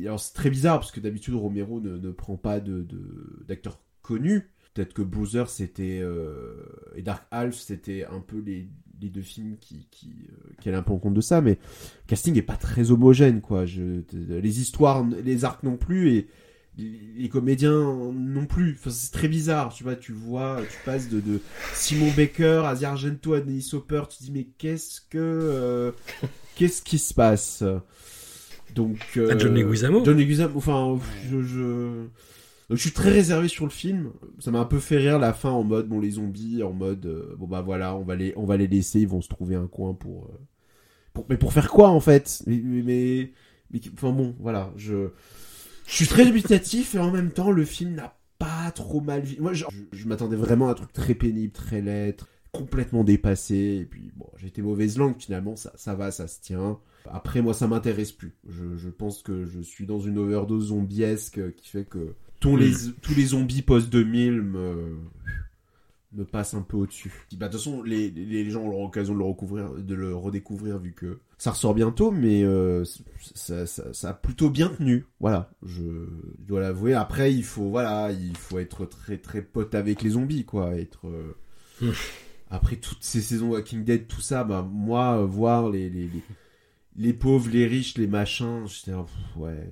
alors 0.05 0.19
c'est 0.21 0.33
très 0.33 0.49
bizarre 0.49 0.79
parce 0.79 0.91
que 0.91 1.01
d'habitude 1.01 1.35
Romero 1.35 1.81
ne, 1.81 1.97
ne 1.97 2.11
prend 2.11 2.37
pas 2.37 2.59
de 2.59 2.87
d'acteurs 3.45 3.79
connus. 4.01 4.49
Peut-être 4.73 4.93
que 4.93 5.01
Bruiser 5.01 5.45
c'était 5.47 5.99
euh, 6.01 6.63
et 6.95 7.01
Dark 7.01 7.25
Half 7.31 7.55
c'était 7.55 8.05
un 8.05 8.19
peu 8.19 8.39
les, 8.39 8.69
les 9.01 9.09
deux 9.09 9.21
films 9.21 9.57
qui 9.59 9.87
qui, 9.91 10.11
euh, 10.29 10.53
qui 10.61 10.69
allaient 10.69 10.77
un 10.77 10.83
peu 10.83 10.93
en 10.93 10.99
compte 10.99 11.15
de 11.15 11.21
ça, 11.21 11.41
mais 11.41 11.51
le 11.53 12.07
casting 12.07 12.37
est 12.37 12.43
pas 12.43 12.55
très 12.55 12.91
homogène 12.91 13.41
quoi. 13.41 13.65
Je, 13.65 14.01
les 14.13 14.61
histoires, 14.61 15.05
les 15.05 15.43
arcs 15.43 15.63
non 15.63 15.77
plus 15.77 16.13
et 16.13 16.27
les 16.77 17.27
comédiens 17.27 18.11
non 18.13 18.45
plus. 18.45 18.77
Enfin, 18.79 18.89
c'est 18.89 19.11
très 19.11 19.27
bizarre, 19.27 19.73
tu 19.73 19.83
vois. 19.83 19.95
Tu 19.95 20.13
vois, 20.13 20.61
tu 20.61 20.77
passes 20.85 21.09
de, 21.09 21.19
de 21.19 21.41
Simon 21.73 22.09
Baker 22.15 22.61
à 22.63 22.75
Argento 22.87 23.33
à 23.33 23.41
Dennis 23.41 23.71
Hopper. 23.73 24.03
Tu 24.09 24.17
te 24.19 24.23
dis 24.23 24.31
mais 24.31 24.47
qu'est-ce 24.57 25.01
que 25.01 25.17
euh, 25.17 25.91
qu'est-ce 26.55 26.81
qui 26.81 26.97
se 26.97 27.13
passe? 27.13 27.63
Donc 28.75 28.99
euh, 29.17 29.37
John 29.37 29.55
Leguizamo. 29.55 30.05
John 30.05 30.17
Leguizamo. 30.17 30.57
Enfin, 30.57 30.99
je, 31.29 31.41
je 31.41 32.05
donc 32.69 32.77
je 32.77 32.83
suis 32.83 32.91
très 32.91 33.09
réservé 33.09 33.47
sur 33.47 33.65
le 33.65 33.71
film. 33.71 34.11
Ça 34.37 34.51
m'a 34.51 34.59
un 34.59 34.65
peu 34.65 34.79
fait 34.79 34.97
rire 34.97 35.17
la 35.17 35.33
fin 35.33 35.49
en 35.49 35.63
mode 35.63 35.87
bon 35.87 35.99
les 35.99 36.11
zombies 36.11 36.61
en 36.61 36.71
mode 36.71 37.05
euh, 37.07 37.35
bon 37.37 37.47
bah 37.47 37.61
voilà 37.61 37.95
on 37.95 38.03
va 38.03 38.15
les 38.15 38.33
on 38.35 38.45
va 38.45 38.57
les 38.57 38.67
laisser 38.67 39.01
ils 39.01 39.07
vont 39.07 39.21
se 39.21 39.29
trouver 39.29 39.55
un 39.55 39.65
coin 39.65 39.95
pour, 39.95 40.25
euh, 40.25 40.39
pour 41.13 41.25
mais 41.29 41.37
pour 41.37 41.51
faire 41.51 41.71
quoi 41.71 41.89
en 41.89 41.99
fait? 41.99 42.43
Mais, 42.45 42.61
mais, 42.63 43.31
enfin 43.93 44.11
bon 44.11 44.35
voilà 44.39 44.71
je 44.75 45.09
je 45.87 45.95
suis 45.95 46.05
très 46.05 46.25
dubitatif 46.25 46.93
et 46.93 46.99
en 46.99 47.09
même 47.09 47.31
temps 47.31 47.49
le 47.49 47.65
film 47.65 47.95
n'a 47.95 48.15
pas 48.37 48.69
trop 48.71 49.01
mal 49.01 49.23
vu. 49.23 49.41
Moi 49.41 49.53
je, 49.53 49.65
je, 49.91 50.07
m'attendais 50.07 50.35
vraiment 50.35 50.67
à 50.67 50.71
un 50.71 50.75
truc 50.75 50.93
très 50.93 51.15
pénible 51.15 51.51
très 51.51 51.81
lettre 51.81 52.27
complètement 52.51 53.03
dépassé 53.03 53.79
et 53.81 53.85
puis 53.85 54.11
bon 54.15 54.27
été 54.45 54.61
mauvaise 54.61 54.97
langue 54.97 55.15
finalement 55.19 55.55
ça 55.55 55.71
ça 55.75 55.95
va 55.95 56.11
ça 56.11 56.27
se 56.27 56.39
tient. 56.39 56.79
Après 57.09 57.41
moi 57.41 57.55
ça 57.55 57.67
m'intéresse 57.67 58.11
plus. 58.11 58.37
Je, 58.47 58.77
je 58.77 58.89
pense 58.89 59.23
que 59.23 59.45
je 59.45 59.59
suis 59.59 59.87
dans 59.87 59.99
une 59.99 60.19
overdose 60.19 60.67
zombiesque 60.67 61.55
qui 61.55 61.69
fait 61.69 61.85
que 61.85 62.13
tous 62.39 62.57
les, 62.57 62.71
tous 63.01 63.13
les 63.15 63.27
zombies 63.27 63.61
post-2000 63.61 64.31
me, 64.41 64.97
me 66.13 66.25
passent 66.25 66.53
un 66.53 66.61
peu 66.61 66.77
au-dessus. 66.77 67.11
Bah, 67.33 67.47
de 67.47 67.51
toute 67.51 67.61
façon, 67.61 67.83
les, 67.83 68.09
les 68.09 68.49
gens 68.49 68.65
auront 68.65 68.83
l'occasion 68.83 69.13
de 69.13 69.19
le 69.19 69.25
recouvrir, 69.25 69.71
de 69.73 69.93
le 69.93 70.15
redécouvrir 70.15 70.79
vu 70.79 70.93
que 70.93 71.19
ça 71.37 71.51
ressort 71.51 71.73
bientôt, 71.73 72.11
mais 72.11 72.43
euh, 72.43 72.83
ça, 73.35 73.65
ça, 73.65 73.93
ça, 73.93 74.09
a 74.09 74.13
plutôt 74.13 74.49
bien 74.49 74.69
tenu. 74.69 75.05
Voilà, 75.19 75.51
je 75.63 75.83
dois 76.39 76.61
l'avouer. 76.61 76.93
Après, 76.93 77.33
il 77.33 77.43
faut, 77.43 77.69
voilà, 77.69 78.11
il 78.11 78.35
faut 78.37 78.59
être 78.59 78.85
très 78.85 79.17
très 79.17 79.41
pote 79.41 79.75
avec 79.75 80.01
les 80.01 80.11
zombies, 80.11 80.45
quoi. 80.45 80.75
Être. 80.75 81.07
Euh, 81.07 81.91
après 82.49 82.77
toutes 82.77 83.03
ces 83.03 83.21
saisons 83.21 83.51
Walking 83.51 83.83
Dead, 83.83 84.07
tout 84.07 84.21
ça, 84.21 84.43
bah, 84.43 84.67
moi, 84.69 85.23
voir 85.25 85.69
les, 85.69 85.89
les, 85.89 86.07
les, 86.07 86.23
les 86.95 87.13
pauvres, 87.13 87.49
les 87.51 87.67
riches, 87.67 87.97
les 87.97 88.07
machins, 88.07 88.65
j'étais, 88.65 88.97
ouais 89.37 89.69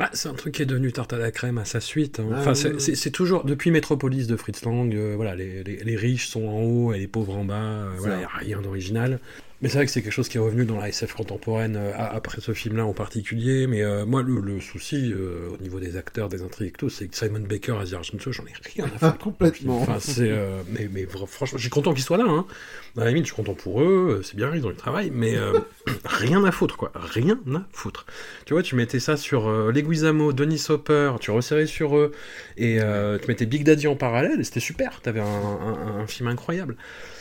bah, 0.00 0.08
c'est 0.14 0.30
un 0.30 0.34
truc 0.34 0.54
qui 0.54 0.62
est 0.62 0.66
devenu 0.66 0.92
tarte 0.92 1.12
à 1.12 1.18
la 1.18 1.30
crème 1.30 1.58
à 1.58 1.66
sa 1.66 1.78
suite. 1.78 2.20
Hein. 2.20 2.30
Ah 2.32 2.38
enfin, 2.38 2.54
c'est 2.54 3.10
toujours 3.10 3.44
depuis 3.44 3.70
Metropolis 3.70 4.26
de 4.26 4.34
Fritz 4.34 4.64
Lang, 4.64 4.94
euh, 4.94 5.12
voilà, 5.14 5.34
les, 5.34 5.62
les, 5.62 5.76
les, 5.76 5.96
riches 5.96 6.26
sont 6.26 6.46
en 6.46 6.62
haut 6.62 6.94
et 6.94 6.98
les 6.98 7.06
pauvres 7.06 7.36
en 7.36 7.44
bas. 7.44 7.60
Euh, 7.60 7.92
voilà, 7.98 8.14
il 8.14 8.18
n'y 8.20 8.24
a 8.24 8.28
rien 8.28 8.62
d'original. 8.62 9.20
Mais 9.62 9.68
c'est 9.68 9.76
vrai 9.76 9.84
que 9.84 9.92
c'est 9.92 10.00
quelque 10.00 10.12
chose 10.12 10.30
qui 10.30 10.38
est 10.38 10.40
revenu 10.40 10.64
dans 10.64 10.78
la 10.78 10.88
SF 10.88 11.12
contemporaine 11.12 11.76
euh, 11.76 11.92
après 11.94 12.40
ce 12.40 12.54
film-là 12.54 12.86
en 12.86 12.94
particulier. 12.94 13.66
Mais 13.66 13.82
euh, 13.82 14.06
moi, 14.06 14.22
le, 14.22 14.40
le 14.40 14.58
souci 14.58 15.12
euh, 15.12 15.50
au 15.52 15.62
niveau 15.62 15.78
des 15.80 15.96
acteurs, 15.98 16.30
des 16.30 16.42
intrigues 16.42 16.68
et 16.68 16.72
tout, 16.72 16.88
c'est 16.88 17.08
que 17.08 17.16
Simon 17.16 17.40
Baker, 17.40 17.76
Asia 17.80 17.98
Argento, 17.98 18.32
j'en 18.32 18.44
ai 18.44 18.52
rien 18.74 18.86
à 18.86 18.98
faire. 18.98 19.18
Complètement. 19.18 19.82
Enfin, 19.82 19.98
c'est, 20.00 20.32
mais, 20.70 20.88
mais 20.90 21.06
franchement, 21.06 21.58
je 21.58 21.62
suis 21.62 21.70
content 21.70 21.92
qu'ils 21.92 22.04
soient 22.04 22.16
là. 22.16 22.24
Hein. 22.26 22.46
Dans 22.94 23.04
la 23.04 23.08
limite, 23.08 23.24
je 23.24 23.32
suis 23.32 23.36
content 23.36 23.54
pour 23.54 23.82
eux. 23.82 24.22
C'est 24.24 24.36
bien, 24.36 24.54
ils 24.54 24.66
ont 24.66 24.70
du 24.70 24.76
travail. 24.76 25.10
Mais 25.12 25.36
rien 26.04 26.42
à 26.44 26.52
foutre, 26.52 26.78
quoi. 26.78 26.90
Rien 26.94 27.38
à 27.54 27.62
foutre. 27.72 28.06
Tu 28.46 28.54
vois, 28.54 28.62
tu 28.62 28.76
mettais 28.76 29.00
ça 29.00 29.18
sur 29.18 29.50
Leguizamo, 29.50 30.32
Denis 30.32 30.64
Hopper, 30.70 31.12
tu 31.20 31.30
resserrais 31.30 31.66
sur 31.66 31.96
eux, 31.96 32.12
et 32.56 32.78
tu 33.20 33.28
mettais 33.28 33.46
Big 33.46 33.64
Daddy 33.64 33.88
en 33.88 33.96
parallèle, 33.96 34.40
et 34.40 34.44
c'était 34.44 34.60
super. 34.60 35.00
T'avais 35.02 35.20
un, 35.20 35.24
un, 35.24 36.00
un, 36.00 36.06
film 36.06 36.28
incroyable. 36.28 36.76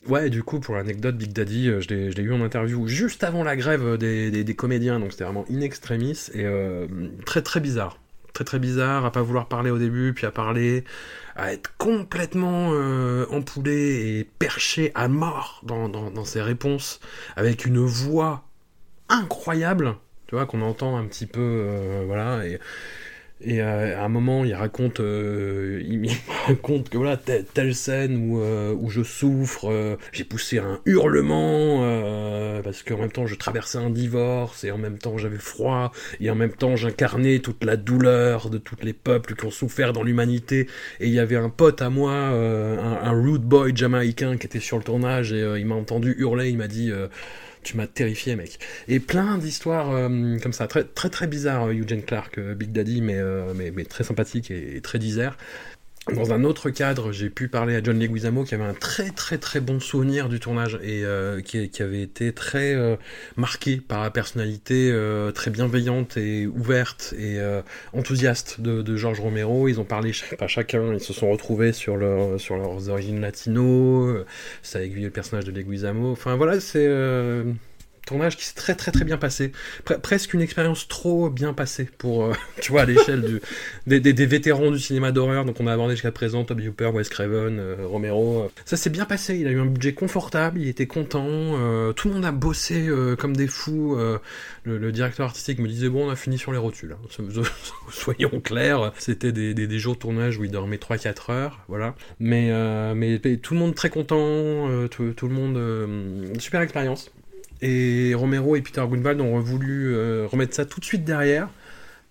Ouais, 0.07 0.29
du 0.29 0.43
coup, 0.43 0.59
pour 0.59 0.75
l'anecdote, 0.75 1.17
Big 1.17 1.33
Daddy, 1.33 1.65
je 1.81 1.87
l'ai 1.89 2.23
eu 2.23 2.33
en 2.33 2.41
interview 2.41 2.87
juste 2.87 3.23
avant 3.23 3.43
la 3.43 3.55
grève 3.55 3.97
des, 3.97 4.31
des, 4.31 4.55
comédiens, 4.55 4.99
donc 4.99 5.11
c'était 5.11 5.25
vraiment 5.25 5.45
in 5.51 5.61
extremis 5.61 6.29
et 6.33 6.45
euh, 6.45 6.87
très 7.25 7.41
très 7.41 7.59
bizarre. 7.59 7.99
Très 8.33 8.45
très 8.45 8.59
bizarre, 8.59 9.05
à 9.05 9.11
pas 9.11 9.21
vouloir 9.21 9.47
parler 9.47 9.71
au 9.71 9.77
début, 9.77 10.13
puis 10.13 10.25
à 10.25 10.31
parler, 10.31 10.85
à 11.35 11.51
être 11.51 11.75
complètement 11.77 12.71
euh, 12.73 13.25
empoulé 13.29 14.19
et 14.19 14.23
perché 14.23 14.91
à 14.95 15.07
mort 15.09 15.61
dans, 15.63 16.25
ses 16.25 16.41
réponses, 16.41 17.01
avec 17.35 17.65
une 17.65 17.79
voix 17.79 18.45
incroyable, 19.09 19.95
tu 20.27 20.35
vois, 20.35 20.45
qu'on 20.45 20.61
entend 20.61 20.97
un 20.97 21.05
petit 21.05 21.25
peu, 21.25 21.41
euh, 21.41 22.03
voilà, 22.05 22.45
et, 22.45 22.59
et 23.41 23.61
euh, 23.61 23.97
à 23.97 24.03
un 24.03 24.09
moment, 24.09 24.43
il 24.43 24.53
raconte, 24.53 24.99
euh, 24.99 25.81
il, 25.87 26.09
raconte 26.47 26.89
que 26.89 26.97
voilà, 26.97 27.15
telle, 27.15 27.73
scène 27.73 28.29
où, 28.29 28.41
euh, 28.41 28.75
où 28.77 28.89
je 28.89 29.01
souffre, 29.01 29.71
euh, 29.71 29.95
j'ai 30.11 30.25
poussé 30.25 30.57
un 30.57 30.81
hurlement 30.85 31.83
euh, 31.83 32.61
parce 32.61 32.83
qu'en 32.83 32.97
même 32.97 33.11
temps 33.11 33.27
je 33.27 33.35
traversais 33.35 33.77
un 33.77 33.89
divorce 33.89 34.65
et 34.65 34.71
en 34.71 34.77
même 34.77 34.97
temps 34.97 35.17
j'avais 35.17 35.37
froid 35.37 35.91
et 36.19 36.29
en 36.29 36.35
même 36.35 36.51
temps 36.51 36.75
j'incarnais 36.75 37.39
toute 37.39 37.63
la 37.63 37.77
douleur 37.77 38.49
de 38.49 38.57
tous 38.57 38.75
les 38.81 38.93
peuples 38.93 39.35
qui 39.35 39.45
ont 39.45 39.51
souffert 39.51 39.93
dans 39.93 40.03
l'humanité. 40.03 40.67
Et 40.99 41.07
il 41.07 41.13
y 41.13 41.19
avait 41.19 41.37
un 41.37 41.49
pote 41.49 41.81
à 41.81 41.89
moi, 41.89 42.11
un, 42.11 43.03
un 43.03 43.11
rude 43.11 43.43
boy 43.43 43.71
jamaïcain 43.73 44.37
qui 44.37 44.47
était 44.47 44.59
sur 44.59 44.77
le 44.77 44.83
tournage 44.83 45.31
et 45.31 45.39
il 45.57 45.65
m'a 45.65 45.75
entendu 45.75 46.13
hurler, 46.17 46.49
il 46.49 46.57
m'a 46.57 46.67
dit 46.67 46.91
tu 47.69 47.77
m'as 47.77 47.85
terrifié, 47.85 48.35
mec. 48.35 48.57
Et 48.87 48.99
plein 48.99 49.37
d'histoires 49.37 49.91
euh, 49.91 50.39
comme 50.39 50.53
ça, 50.53 50.67
très 50.67 50.83
très 50.83 51.09
très 51.09 51.27
bizarre, 51.27 51.67
euh, 51.67 51.73
Eugene 51.73 52.01
Clark, 52.01 52.39
euh, 52.39 52.55
Big 52.55 52.71
Daddy, 52.71 53.01
mais, 53.01 53.21
mais, 53.55 53.69
mais 53.71 53.85
très 53.85 54.03
sympathique 54.03 54.49
et, 54.49 54.77
et 54.77 54.81
très 54.81 54.97
disert. 54.97 55.37
Dans 56.15 56.33
un 56.33 56.43
autre 56.43 56.69
cadre, 56.69 57.11
j'ai 57.11 57.29
pu 57.29 57.47
parler 57.47 57.75
à 57.75 57.83
John 57.83 57.99
Leguizamo 57.99 58.43
qui 58.43 58.55
avait 58.55 58.63
un 58.63 58.73
très 58.73 59.11
très 59.11 59.37
très 59.37 59.59
bon 59.59 59.79
souvenir 59.79 60.29
du 60.29 60.39
tournage 60.39 60.79
et 60.81 61.03
euh, 61.03 61.41
qui, 61.41 61.69
avait 61.81 62.01
été 62.01 62.33
très 62.33 62.73
euh, 62.73 62.95
marqué 63.35 63.77
par 63.77 64.01
la 64.01 64.09
personnalité 64.09 64.89
euh, 64.91 65.31
très 65.31 65.51
bienveillante 65.51 66.17
et 66.17 66.47
ouverte 66.47 67.13
et 67.17 67.39
enthousiaste 67.93 68.61
de, 68.61 68.81
de 68.81 68.95
George 68.95 69.19
Romero. 69.19 69.67
Ils 69.67 69.79
ont 69.79 69.85
parlé 69.85 70.11
pas 70.37 70.47
chacun, 70.47 70.93
ils 70.93 70.99
se 70.99 71.13
sont 71.13 71.29
retrouvés 71.29 71.73
sur, 71.73 71.97
leur, 71.97 72.39
sur 72.39 72.57
leurs 72.57 72.89
origines 72.89 73.21
latino, 73.21 74.23
ça 74.61 74.79
a 74.79 74.81
aiguillé 74.81 75.05
le 75.05 75.11
personnage 75.11 75.45
de 75.45 75.51
Leguizamo. 75.51 76.11
Enfin 76.11 76.35
voilà, 76.35 76.59
c'est 76.59 76.87
tournage 78.09 78.35
qui 78.37 78.43
s'est 78.43 78.55
très 78.55 78.75
très 78.75 78.91
très 78.91 79.05
bien 79.05 79.17
passé. 79.17 79.51
Pre- 79.85 79.99
presque 79.99 80.33
une 80.33 80.41
expérience 80.41 80.87
trop 80.87 81.29
bien 81.29 81.53
passée 81.53 81.87
pour, 81.97 82.25
euh, 82.25 82.33
tu 82.61 82.71
vois, 82.71 82.81
à 82.81 82.85
l'échelle 82.85 83.39
des, 83.87 83.99
des, 83.99 84.25
vétérans 84.25 84.71
du 84.71 84.79
cinéma 84.79 85.11
d'horreur. 85.11 85.45
Donc 85.45 85.59
on 85.59 85.67
a 85.67 85.73
abordé 85.73 85.93
jusqu'à 85.93 86.11
présent 86.11 86.43
Toby 86.43 86.67
Hooper, 86.67 86.87
Wes 86.93 87.07
Craven, 87.07 87.59
euh, 87.59 87.75
Romero. 87.85 88.51
Ça 88.65 88.77
s'est 88.77 88.89
bien 88.89 89.05
passé. 89.05 89.37
Il 89.37 89.47
a 89.47 89.51
eu 89.51 89.59
un 89.59 89.65
budget 89.65 89.93
confortable, 89.93 90.59
il 90.59 90.67
était 90.67 90.87
content. 90.87 91.27
euh, 91.27 91.93
tout 91.93 92.07
le 92.07 92.15
monde 92.15 92.25
a 92.25 92.31
bossé 92.31 92.87
euh, 92.87 93.15
comme 93.15 93.35
des 93.35 93.47
fous. 93.47 93.95
euh, 93.95 94.17
le, 94.63 94.91
directeur 94.91 95.25
artistique 95.27 95.59
me 95.59 95.67
disait 95.67 95.89
bon, 95.89 96.07
on 96.07 96.09
a 96.09 96.15
fini 96.15 96.37
sur 96.37 96.51
les 96.51 96.57
rotules. 96.57 96.93
hein. 96.93 97.07
So- 97.09 97.29
so- 97.31 97.43
Soyons 97.91 98.39
clairs, 98.39 98.91
c'était 98.97 99.31
des, 99.31 99.53
des, 99.53 99.79
jours 99.79 99.95
de 99.95 99.99
tournage 99.99 100.37
où 100.37 100.43
il 100.43 100.51
dormait 100.51 100.77
3-4 100.77 101.31
heures, 101.31 101.59
voilà. 101.67 101.95
Mais, 102.19 102.49
euh, 102.51 102.93
mais, 102.95 103.19
tout 103.37 103.53
le 103.53 103.59
monde 103.59 103.75
très 103.75 103.89
content, 103.89 104.17
euh, 104.19 104.87
tout, 104.87 105.03
le 105.27 105.33
monde 105.33 105.57
euh, 105.57 106.25
super 106.39 106.61
expérience. 106.61 107.11
Et 107.61 108.13
Romero 108.13 108.55
et 108.55 108.61
Peter 108.61 108.83
Grunwald 108.87 109.19
ont 109.21 109.39
voulu 109.39 109.93
euh, 109.93 110.27
remettre 110.27 110.55
ça 110.55 110.65
tout 110.65 110.79
de 110.79 110.85
suite 110.85 111.03
derrière, 111.03 111.49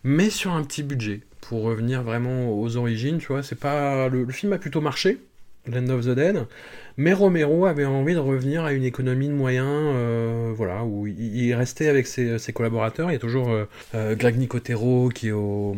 mais 0.04 0.30
sur 0.30 0.52
un 0.52 0.62
petit 0.62 0.82
budget, 0.82 1.20
pour 1.40 1.62
revenir 1.62 2.02
vraiment 2.02 2.52
aux 2.52 2.76
origines, 2.76 3.18
tu 3.18 3.28
vois, 3.28 3.42
c'est 3.42 3.58
pas... 3.58 4.08
Le, 4.08 4.26
film 4.30 4.52
a 4.52 4.58
plutôt 4.58 4.80
marché, 4.82 5.18
Land 5.66 5.88
of 5.88 6.04
the 6.04 6.10
Dead, 6.10 6.46
mais 6.98 7.14
Romero 7.14 7.64
avait 7.64 7.86
envie 7.86 8.14
de 8.14 8.18
revenir 8.18 8.64
à 8.64 8.72
une 8.72 8.84
économie 8.84 9.28
de 9.28 9.32
moyens, 9.32 9.66
euh, 9.68 10.52
voilà, 10.54 10.84
où 10.84 11.06
il, 11.06 11.54
restait 11.54 11.88
avec 11.88 12.06
ses, 12.06 12.38
collaborateurs, 12.52 13.10
il 13.10 13.14
y 13.14 13.16
a 13.16 13.20
toujours 13.20 13.48
euh, 13.50 13.64
euh, 13.94 14.14
Greg 14.14 14.36
Nicotero 14.36 15.08
qui 15.08 15.28
est 15.28 15.32
au, 15.32 15.74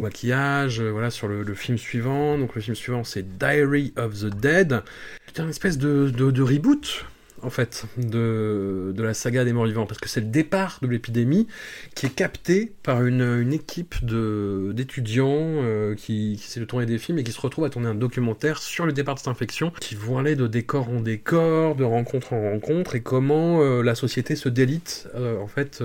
maquillage, 0.00 0.80
voilà, 0.80 1.10
sur 1.10 1.26
le, 1.26 1.54
film 1.54 1.76
suivant, 1.76 2.38
donc 2.38 2.54
le 2.54 2.60
film 2.60 2.76
suivant 2.76 3.02
c'est 3.02 3.38
Diary 3.38 3.92
of 3.96 4.20
the 4.20 4.26
Dead, 4.26 4.82
c'est 5.26 5.42
une 5.42 5.50
espèce 5.50 5.78
de 5.78 6.42
reboot, 6.42 7.04
en 7.42 7.50
fait, 7.50 7.84
de, 7.96 8.94
la 8.96 9.14
saga 9.14 9.44
des 9.44 9.52
morts 9.52 9.66
vivants, 9.66 9.86
parce 9.86 10.00
que 10.00 10.08
c'est 10.08 10.20
le 10.20 10.26
départ 10.26 10.78
de 10.82 10.86
l'épidémie 10.86 11.48
qui 11.94 12.06
est 12.06 12.14
capté 12.14 12.72
par 12.82 13.04
une, 13.04 13.52
équipe 13.52 14.04
d'étudiants 14.04 15.26
euh, 15.32 15.94
qui, 15.94 16.40
essaient 16.42 16.60
de 16.60 16.64
tourner 16.64 16.86
des 16.86 16.98
films 16.98 17.18
et 17.18 17.24
qui 17.24 17.32
se 17.32 17.40
retrouvent 17.40 17.64
à 17.64 17.70
tourner 17.70 17.88
un 17.88 17.94
documentaire 17.94 18.58
sur 18.58 18.86
le 18.86 18.92
départ 18.92 19.14
de 19.14 19.20
cette 19.20 19.28
infection, 19.28 19.72
qui 19.80 19.94
vont 19.94 20.18
aller 20.18 20.36
de 20.36 20.46
décor 20.46 20.88
en 20.88 21.00
décor, 21.00 21.74
de 21.74 21.84
rencontre 21.84 22.32
en 22.32 22.50
rencontre, 22.50 22.94
et 22.94 23.02
comment 23.02 23.60
euh, 23.60 23.82
la 23.82 23.94
société 23.94 24.36
se 24.36 24.48
délite, 24.48 25.08
euh, 25.14 25.38
en 25.38 25.48
fait, 25.48 25.82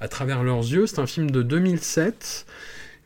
à 0.00 0.08
travers 0.08 0.42
leurs 0.42 0.60
yeux. 0.60 0.86
C'est 0.86 0.98
un 0.98 1.06
film 1.06 1.30
de 1.30 1.42
2007 1.42 2.46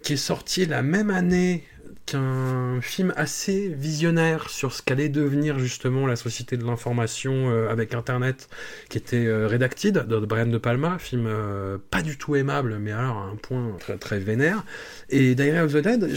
qui 0.03 0.15
est 0.15 0.17
sorti 0.17 0.67
la 0.67 0.83
même 0.83 1.11
année 1.11 1.65
qu'un 2.11 2.81
film 2.81 3.13
assez 3.17 3.69
visionnaire 3.69 4.51
sur 4.51 4.73
ce 4.73 4.83
qu'allait 4.83 5.09
devenir 5.09 5.59
justement 5.59 6.07
la 6.07 6.17
société 6.17 6.57
de 6.57 6.65
l'information 6.65 7.51
euh, 7.51 7.69
avec 7.69 7.95
Internet, 7.95 8.49
qui 8.89 8.99
était 8.99 9.27
euh, 9.27 9.47
Redacted 9.47 10.07
de 10.07 10.19
Brian 10.27 10.47
De 10.47 10.59
Palma, 10.59 10.99
film 10.99 11.27
euh, 11.27 11.79
pas 11.91 12.03
du 12.03 12.19
tout 12.19 12.35
aimable, 12.35 12.79
mais 12.81 12.93
alors 12.93 13.19
à 13.19 13.25
un 13.27 13.37
point 13.37 13.77
très, 13.79 13.97
très 13.97 14.19
vénère. 14.19 14.65
Et 15.09 15.35
Diary 15.35 15.61
of 15.61 15.73
the 15.73 15.79
Dead, 15.79 16.11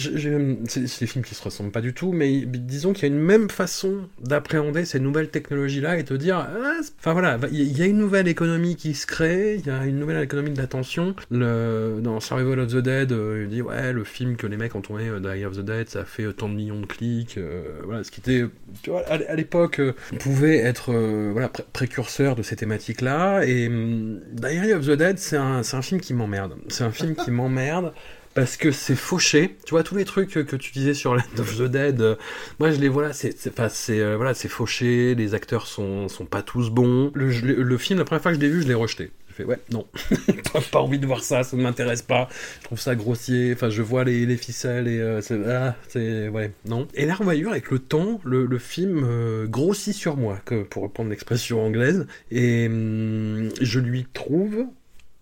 c'est 0.67 0.99
des 0.99 1.07
films 1.07 1.23
qui 1.23 1.35
se 1.35 1.43
ressemblent 1.43 1.71
pas 1.71 1.81
du 1.81 1.93
tout, 1.93 2.11
mais 2.11 2.41
disons 2.45 2.93
qu'il 2.93 3.03
y 3.03 3.11
a 3.11 3.15
une 3.15 3.21
même 3.21 3.49
façon 3.49 4.09
d'appréhender 4.21 4.85
ces 4.85 4.99
nouvelles 4.99 5.29
technologies-là 5.29 5.97
et 5.97 6.03
te 6.03 6.13
dire, 6.13 6.37
ah, 6.37 6.81
enfin 6.99 7.13
voilà, 7.13 7.37
il 7.51 7.77
y 7.77 7.81
a 7.81 7.85
une 7.85 7.97
nouvelle 7.97 8.27
économie 8.27 8.75
qui 8.75 8.93
se 8.93 9.05
crée, 9.05 9.55
il 9.59 9.67
y 9.67 9.69
a 9.69 9.85
une 9.85 9.99
nouvelle 9.99 10.23
économie 10.23 10.51
de 10.51 10.57
l'attention. 10.57 11.15
Dans 11.31 12.19
Survival 12.19 12.59
of 12.59 12.71
the 12.71 12.77
Dead, 12.77 13.11
euh, 13.11 13.43
il 13.43 13.49
dit, 13.49 13.61
ouais, 13.61 13.93
le 13.93 14.03
film 14.03 14.35
que 14.35 14.47
les 14.47 14.57
mecs 14.57 14.75
ont 14.75 14.81
tourné, 14.81 15.09
Diary 15.19 15.45
of 15.45 15.57
the 15.57 15.61
Dead, 15.61 15.82
ça 15.89 16.01
a 16.01 16.05
fait 16.05 16.31
tant 16.34 16.49
de 16.49 16.55
millions 16.55 16.79
de 16.81 16.86
clics, 16.86 17.38
euh, 17.38 17.63
voilà, 17.84 18.03
ce 18.03 18.11
qui 18.11 18.19
était, 18.19 18.43
tu 18.81 18.89
vois, 18.89 19.01
à, 19.07 19.13
à 19.15 19.36
l'époque, 19.36 19.79
euh, 19.79 19.93
pouvait 20.19 20.57
être, 20.57 20.91
euh, 20.93 21.29
voilà, 21.31 21.49
pré- 21.49 21.63
précurseur 21.73 22.36
de 22.36 22.43
ces 22.43 22.55
thématiques-là, 22.55 23.43
et 23.45 23.67
hum, 23.67 24.19
Diary 24.31 24.73
of 24.73 24.86
the 24.86 24.91
Dead, 24.91 25.17
c'est 25.19 25.38
un, 25.38 25.61
un 25.71 25.81
film 25.81 26.01
qui 26.01 26.13
m'emmerde. 26.13 26.55
C'est 26.69 26.84
un 26.84 26.91
film 26.91 27.15
qui 27.15 27.31
m'emmerde 27.31 27.93
parce 28.34 28.57
que 28.57 28.71
c'est 28.71 28.95
fauché. 28.95 29.57
Tu 29.63 29.71
vois 29.71 29.84
tous 29.84 29.95
les 29.95 30.05
trucs 30.05 30.31
que, 30.31 30.55
tu 30.55 30.71
disais 30.71 30.95
sur 30.95 31.13
Land 31.15 31.21
of 31.38 31.55
the 31.57 31.63
Dead. 31.69 32.01
euh, 32.01 32.15
moi 32.59 32.71
je 32.71 32.79
les 32.79 32.89
vois 32.89 33.03
là, 33.03 33.13
c'est 33.13 33.36
enfin, 33.47 33.67
euh, 33.91 34.15
voilà, 34.15 34.34
c'est 34.34 34.47
fauché. 34.47 35.13
Les 35.13 35.36
acteurs 35.36 35.67
sont 35.67 36.07
sont 36.09 36.25
pas 36.25 36.41
tous 36.41 36.71
bons. 36.71 37.11
Le, 37.13 37.29
le 37.29 37.77
film, 37.77 37.99
la 37.99 38.05
première 38.05 38.23
fois 38.23 38.31
que 38.31 38.38
je 38.38 38.41
l'ai 38.41 38.49
vu, 38.49 38.63
je 38.63 38.67
l'ai 38.67 38.73
rejeté. 38.73 39.11
J'ai 39.34 39.43
fait 39.43 39.49
ouais 39.49 39.59
non, 39.71 39.88
pas, 40.53 40.61
pas 40.61 40.79
envie 40.79 40.99
de 40.99 41.07
voir 41.07 41.23
ça, 41.23 41.43
ça 41.43 41.57
ne 41.57 41.61
m'intéresse 41.63 42.01
pas. 42.01 42.29
Je 42.59 42.65
trouve 42.65 42.79
ça 42.79 42.95
grossier. 42.95 43.53
Enfin 43.53 43.69
je 43.69 43.81
vois 43.81 44.03
les, 44.03 44.25
les 44.25 44.38
ficelles 44.38 44.88
et 44.88 44.99
euh, 44.99 45.21
c'est 45.21 45.39
ah, 45.47 45.75
c'est 45.88 46.27
ouais 46.29 46.51
non. 46.65 46.88
Et 46.93 47.05
la 47.05 47.15
revoyure 47.15 47.51
avec 47.51 47.71
le 47.71 47.79
temps, 47.79 48.21
le, 48.23 48.45
le 48.45 48.57
film 48.59 49.03
euh, 49.03 49.47
grossit 49.47 49.95
sur 49.95 50.17
moi, 50.17 50.39
pour 50.69 50.84
reprendre 50.84 51.09
l'expression 51.09 51.65
anglaise, 51.65 52.05
et 52.31 52.67
hum, 52.67 53.49
je 53.59 53.79
lui 53.79 54.05
trouve 54.13 54.65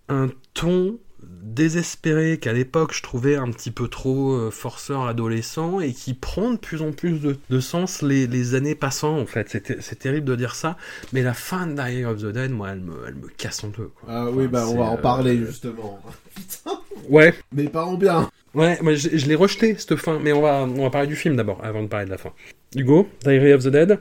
un 0.09 0.29
ton 0.53 0.99
désespéré 1.41 2.37
qu'à 2.37 2.53
l'époque 2.53 2.93
je 2.93 3.01
trouvais 3.01 3.35
un 3.35 3.49
petit 3.51 3.71
peu 3.71 3.87
trop 3.87 4.33
euh, 4.33 4.51
forceur 4.51 5.03
adolescent 5.05 5.79
et 5.79 5.93
qui 5.93 6.13
prend 6.13 6.51
de 6.51 6.57
plus 6.57 6.81
en 6.81 6.91
plus 6.91 7.19
de, 7.19 7.37
de 7.49 7.59
sens 7.59 8.01
les, 8.01 8.27
les 8.27 8.55
années 8.55 8.75
passant 8.75 9.17
en 9.17 9.25
fait. 9.25 9.47
C'est 9.49 9.61
ter- 9.61 9.77
c'est 9.81 9.97
terrible 9.99 10.25
de 10.27 10.35
dire 10.35 10.55
ça, 10.55 10.77
mais 11.13 11.21
la 11.21 11.33
fin 11.33 11.67
de 11.67 11.73
Diary 11.73 12.05
of 12.05 12.17
the 12.21 12.27
Dead, 12.27 12.51
moi, 12.51 12.69
elle 12.71 12.81
me, 12.81 12.93
elle 13.07 13.15
me 13.15 13.27
casse 13.37 13.63
en 13.63 13.69
deux. 13.69 13.89
quoi. 13.99 14.09
Ah 14.09 14.29
oui, 14.31 14.47
bah 14.47 14.65
on 14.69 14.77
va 14.77 14.85
en 14.85 14.93
euh, 14.97 15.01
parler 15.01 15.37
justement. 15.37 15.99
Putain, 16.35 16.79
Ouais, 17.09 17.33
mais 17.51 17.63
parlons 17.67 17.95
bien. 17.95 18.29
ouais, 18.53 18.77
moi 18.81 18.93
je, 18.95 19.09
je 19.17 19.25
l'ai 19.27 19.35
rejeté 19.35 19.75
cette 19.77 19.95
fin, 19.95 20.19
mais 20.19 20.33
on 20.33 20.41
va, 20.41 20.63
on 20.63 20.83
va 20.83 20.89
parler 20.89 21.07
du 21.07 21.15
film 21.15 21.35
d'abord 21.35 21.59
avant 21.63 21.81
de 21.83 21.87
parler 21.87 22.05
de 22.05 22.11
la 22.11 22.17
fin. 22.17 22.31
Hugo, 22.75 23.07
Diary 23.23 23.53
of 23.53 23.63
the 23.63 23.67
Dead? 23.67 23.99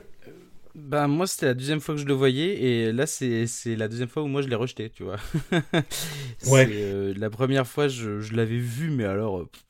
Bah 0.91 1.07
moi 1.07 1.25
c'était 1.25 1.45
la 1.45 1.53
deuxième 1.53 1.79
fois 1.79 1.95
que 1.95 2.01
je 2.01 2.05
le 2.05 2.13
voyais 2.13 2.61
et 2.61 2.91
là 2.91 3.07
c'est 3.07 3.45
la 3.77 3.87
deuxième 3.87 4.09
fois 4.09 4.23
où 4.23 4.27
moi 4.27 4.41
je 4.41 4.49
l'ai 4.49 4.55
rejeté, 4.55 4.89
tu 4.89 5.03
vois. 5.03 5.15
Ouais. 6.47 6.67
Euh, 6.69 7.13
la 7.17 7.29
première 7.29 7.65
fois 7.65 7.87
je, 7.87 8.19
je 8.19 8.33
l'avais 8.35 8.57
vu 8.57 8.89
mais 8.89 9.05
alors 9.05 9.39
euh, 9.39 9.45
pff, 9.45 9.63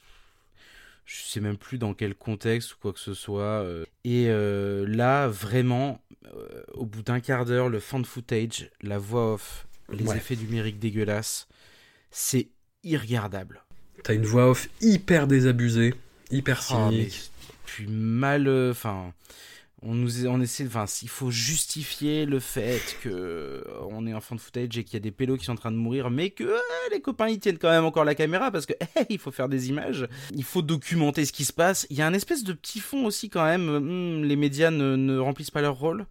je 1.05 1.21
sais 1.21 1.39
même 1.39 1.57
plus 1.57 1.77
dans 1.77 1.93
quel 1.93 2.15
contexte 2.15 2.73
ou 2.73 2.77
quoi 2.81 2.91
que 2.93 2.99
ce 2.99 3.13
soit. 3.13 3.43
euh. 3.63 3.85
Et 4.03 4.29
euh, 4.29 4.85
là 4.87 5.27
vraiment 5.27 6.01
au 6.73 6.85
bout 6.87 7.03
d'un 7.03 7.19
quart 7.19 7.45
d'heure 7.45 7.69
le 7.69 7.79
fan 7.79 8.03
footage, 8.03 8.71
la 8.81 8.97
voix 8.97 9.33
off, 9.33 9.67
les 9.91 10.05
Ouais. 10.07 10.17
effets 10.17 10.35
numériques 10.37 10.79
dégueulasses, 10.79 11.47
c'est 12.09 12.47
irregardable. 12.83 13.61
T'as 14.03 14.15
une 14.15 14.25
voix 14.25 14.49
off 14.49 14.69
hyper 14.81 15.27
désabusée, 15.27 15.93
hyper 16.31 16.61
Ah, 16.71 16.89
mais 16.89 17.09
cynique. 17.09 17.31
puis 17.65 17.85
mal 17.87 18.47
euh, 18.47 18.71
enfin 18.71 19.13
on 19.83 19.95
nous 19.95 20.27
on 20.27 20.39
essaie 20.41 20.65
enfin 20.67 20.85
il 21.01 21.09
faut 21.09 21.31
justifier 21.31 22.25
le 22.25 22.39
fait 22.39 22.97
que 23.01 23.09
euh, 23.09 23.63
on 23.89 24.05
est 24.05 24.13
en 24.13 24.21
fan 24.21 24.37
footage 24.37 24.77
et 24.77 24.83
qu'il 24.83 24.93
y 24.93 24.97
a 24.97 24.99
des 24.99 25.11
pélos 25.11 25.37
qui 25.37 25.45
sont 25.45 25.53
en 25.53 25.55
train 25.55 25.71
de 25.71 25.77
mourir 25.77 26.09
mais 26.11 26.29
que 26.29 26.43
euh, 26.43 26.59
les 26.91 27.01
copains 27.01 27.27
ils 27.29 27.39
tiennent 27.39 27.57
quand 27.57 27.71
même 27.71 27.85
encore 27.85 28.05
la 28.05 28.13
caméra 28.15 28.51
parce 28.51 28.65
que 28.65 28.73
hey, 28.95 29.05
il 29.09 29.17
faut 29.17 29.31
faire 29.31 29.49
des 29.49 29.69
images 29.69 30.07
il 30.35 30.43
faut 30.43 30.61
documenter 30.61 31.25
ce 31.25 31.31
qui 31.33 31.45
se 31.45 31.53
passe 31.53 31.87
il 31.89 31.97
y 31.97 32.01
a 32.01 32.07
un 32.07 32.13
espèce 32.13 32.43
de 32.43 32.53
petit 32.53 32.79
fond 32.79 33.05
aussi 33.05 33.29
quand 33.29 33.43
même 33.43 33.69
hum, 33.69 34.23
les 34.23 34.35
médias 34.35 34.69
ne, 34.71 34.95
ne 34.95 35.17
remplissent 35.17 35.51
pas 35.51 35.61
leur 35.61 35.75
rôle 35.75 36.05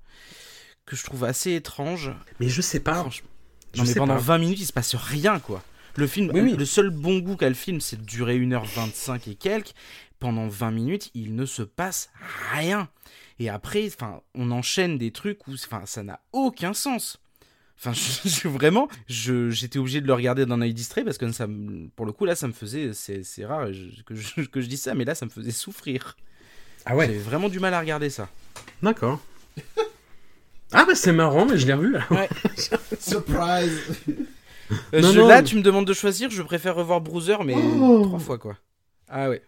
que 0.90 0.96
je 0.96 1.04
trouve 1.04 1.22
assez 1.24 1.54
étrange. 1.54 2.10
Mais 2.40 2.48
je 2.48 2.60
sais 2.60 2.80
pas. 2.80 2.94
Franchement. 2.96 3.28
Je 3.74 3.80
Non, 3.80 3.86
mais 3.86 3.94
pendant 3.94 4.14
pas. 4.14 4.20
20 4.20 4.38
minutes, 4.38 4.60
il 4.60 4.66
se 4.66 4.72
passe 4.72 4.96
rien, 4.96 5.38
quoi. 5.38 5.62
Le 5.94 6.08
film, 6.08 6.30
Oui, 6.34 6.40
oui. 6.40 6.56
le 6.56 6.64
seul 6.64 6.90
bon 6.90 7.20
goût 7.20 7.36
qu'a 7.36 7.48
le 7.48 7.54
film, 7.54 7.80
c'est 7.80 7.96
de 7.96 8.04
durer 8.04 8.38
1h25 8.38 9.30
et 9.30 9.34
quelques. 9.36 9.72
Pendant 10.18 10.48
20 10.48 10.70
minutes, 10.72 11.10
il 11.14 11.36
ne 11.36 11.46
se 11.46 11.62
passe 11.62 12.10
rien. 12.52 12.88
Et 13.40 13.48
après, 13.48 13.86
enfin, 13.88 14.20
on 14.36 14.50
enchaîne 14.52 14.96
des 14.98 15.10
trucs 15.10 15.48
où, 15.48 15.54
enfin, 15.54 15.82
ça 15.86 16.02
n'a 16.04 16.20
aucun 16.32 16.72
sens. 16.74 17.20
Enfin, 17.78 17.92
je, 17.94 18.28
je- 18.28 18.46
vraiment, 18.48 18.86
je- 19.08 19.50
j'étais 19.50 19.78
obligé 19.78 20.00
de 20.00 20.06
le 20.06 20.12
regarder 20.14 20.44
d'un 20.46 20.60
œil 20.60 20.74
distrait 20.74 21.02
parce 21.02 21.16
que 21.18 21.30
ça, 21.32 21.46
pour 21.96 22.04
le 22.06 22.12
coup, 22.12 22.26
là, 22.26 22.36
ça 22.36 22.46
me 22.46 22.52
faisait, 22.52 22.92
c'est 22.92 23.24
c'est 23.24 23.44
rare 23.46 23.68
que, 24.06 24.14
je, 24.14 24.42
que 24.52 24.60
je 24.60 24.66
dise 24.68 24.82
ça, 24.82 24.94
mais 24.94 25.04
là, 25.04 25.14
ça 25.16 25.24
me 25.26 25.30
faisait 25.30 25.50
souffrir. 25.50 26.16
Ah 26.84 26.94
ouais, 26.94 27.06
J'avais 27.06 27.18
vraiment 27.18 27.48
du 27.48 27.58
mal 27.60 27.74
à 27.74 27.80
regarder 27.80 28.10
ça. 28.10 28.28
d'accord. 28.82 29.18
Ah 30.72 30.84
bah 30.86 30.94
c'est 30.94 31.10
marrant, 31.10 31.46
mais 31.46 31.58
je 31.58 31.66
l'ai 31.66 31.72
revu 31.74 31.90
là. 31.90 32.06
Surprise 33.00 33.80
Euh, 34.94 35.00
Non, 35.00 35.10
je- 35.12 35.18
non, 35.18 35.26
là, 35.26 35.42
mais- 35.42 35.48
tu 35.48 35.56
me 35.56 35.62
demandes 35.62 35.84
de 35.86 35.92
choisir, 35.92 36.30
je 36.30 36.42
préfère 36.42 36.76
revoir 36.76 37.00
Bruiser, 37.00 37.38
mais 37.44 37.56
Oh. 37.56 38.04
trois 38.06 38.18
fois, 38.20 38.38
quoi. 38.38 38.56
Ah 39.08 39.28
ouais. 39.28 39.42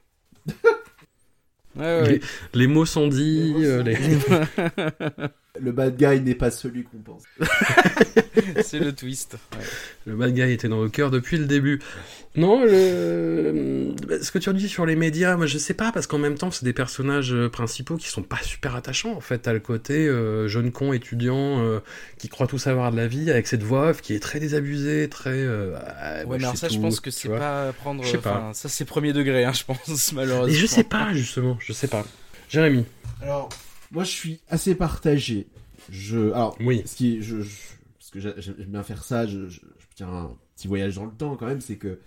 Les 2.55 2.67
mots 2.67 2.85
sont 2.87 3.09
dits. 3.09 3.43
Les 3.43 3.53
mots 3.53 3.63
euh, 3.65 3.79
sont 3.79 3.85
les- 3.85 5.27
Le 5.61 5.71
bad 5.71 5.99
guy 5.99 6.19
n'est 6.23 6.35
pas 6.35 6.51
celui 6.51 6.83
qu'on 6.83 6.97
pense. 6.99 7.25
c'est 8.63 8.79
le 8.79 8.95
twist. 8.95 9.37
Ouais. 9.53 9.65
Le 10.07 10.17
bad 10.17 10.33
guy 10.33 10.51
était 10.51 10.69
dans 10.69 10.83
le 10.83 10.89
cœur 10.89 11.11
depuis 11.11 11.37
le 11.37 11.45
début. 11.45 11.79
Non, 12.37 12.65
le... 12.65 13.95
ce 14.23 14.31
que 14.31 14.39
tu 14.39 14.49
as 14.49 14.55
dit 14.55 14.71
sur 14.71 14.87
les 14.87 14.97
médias, 14.97 15.37
moi 15.37 15.45
je 15.45 15.59
sais 15.59 15.75
pas, 15.75 15.93
parce 15.93 16.07
qu'en 16.07 16.17
même 16.17 16.39
temps, 16.39 16.51
c'est 16.51 16.65
des 16.65 16.73
personnages 16.73 17.35
euh, 17.35 17.51
principaux 17.51 17.99
qui 17.99 18.09
sont 18.09 18.23
pas 18.23 18.39
super 18.43 18.75
attachants. 18.75 19.13
En 19.13 19.21
fait, 19.21 19.41
t'as 19.41 19.53
le 19.53 19.61
côté 19.61 20.09
euh, 20.09 20.49
jeune 20.49 20.73
con 20.73 20.95
étudiant 20.95 21.63
euh, 21.63 21.81
qui 22.17 22.31
croit 22.31 22.47
tout 22.47 22.59
savoir 22.59 22.91
de 22.91 22.97
la 22.97 23.07
vie, 23.07 23.31
avec 23.31 23.47
cette 23.47 23.63
voix 23.63 23.91
off 23.91 24.01
qui 24.01 24.15
est 24.15 24.21
très 24.21 24.41
désabusée, 24.41 25.11
très. 25.11 25.33
euh, 25.35 25.77
ah, 26.01 26.25
Ouais, 26.25 26.39
mais 26.39 26.45
alors 26.45 26.57
ça, 26.57 26.71
je 26.71 26.79
pense 26.79 27.01
que 27.01 27.11
c'est 27.11 27.29
pas 27.29 27.69
à 27.69 27.73
prendre. 27.75 28.03
Je 28.03 28.09
sais 28.13 28.17
pas. 28.17 28.53
Ça, 28.55 28.71
c'est 28.71 28.87
premier 28.87 29.13
degré, 29.13 29.45
hein, 29.45 29.53
je 29.53 29.65
pense, 29.65 30.13
malheureusement. 30.15 30.49
Et 30.49 30.59
je 30.59 30.67
sais 30.67 30.85
pas, 30.85 31.13
justement, 31.13 31.59
je 31.61 31.75
sais 31.75 31.89
pas. 31.89 32.07
Jérémy. 32.49 32.87
Alors, 33.21 33.51
moi 33.93 34.05
je 34.05 34.11
suis 34.11 34.41
assez 34.49 34.75
partagé. 34.75 35.47
Je, 35.91 36.33
alors, 36.33 36.57
Oui. 36.61 36.83
ce 36.87 36.97
qui, 36.97 37.23
je, 37.23 37.41
je- 37.43 37.57
parce 37.99 38.11
que 38.11 38.21
j'a- 38.21 38.39
j'aime 38.41 38.55
bien 38.69 38.83
faire 38.83 39.05
ça, 39.05 39.27
je, 39.27 39.49
je, 39.49 39.61
je 39.61 39.87
tiens 39.95 40.09
un 40.09 40.31
petit 40.57 40.69
voyage 40.69 40.97
dans 40.97 41.05
le 41.07 41.13
temps 41.13 41.37
quand 41.37 41.47
même, 41.47 41.61
c'est 41.61 41.77
que 41.77 41.99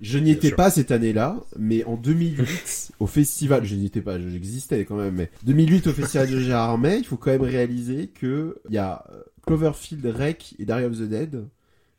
je 0.00 0.18
n'y 0.18 0.30
étais 0.30 0.48
sûr. 0.48 0.56
pas 0.56 0.70
cette 0.70 0.90
année-là, 0.92 1.36
mais 1.58 1.84
en 1.84 1.96
2008 1.96 2.92
au 3.00 3.06
festival, 3.06 3.64
je 3.66 3.74
n'y 3.74 3.86
étais 3.86 4.00
pas, 4.00 4.18
j'existais 4.18 4.84
quand 4.86 4.96
même, 4.96 5.14
mais 5.14 5.30
2008 5.44 5.86
au 5.88 5.92
festival 5.92 6.30
de 6.30 6.40
Gérardmer, 6.40 6.96
il 6.96 7.04
faut 7.04 7.16
quand 7.18 7.30
même 7.30 7.42
réaliser 7.42 8.08
que 8.08 8.58
il 8.68 8.74
y 8.74 8.78
a 8.78 9.04
euh, 9.12 9.22
Cloverfield, 9.46 10.04
Rec 10.06 10.54
et 10.58 10.64
Diary 10.64 10.84
of 10.84 10.96
the 10.98 11.02
Dead 11.02 11.44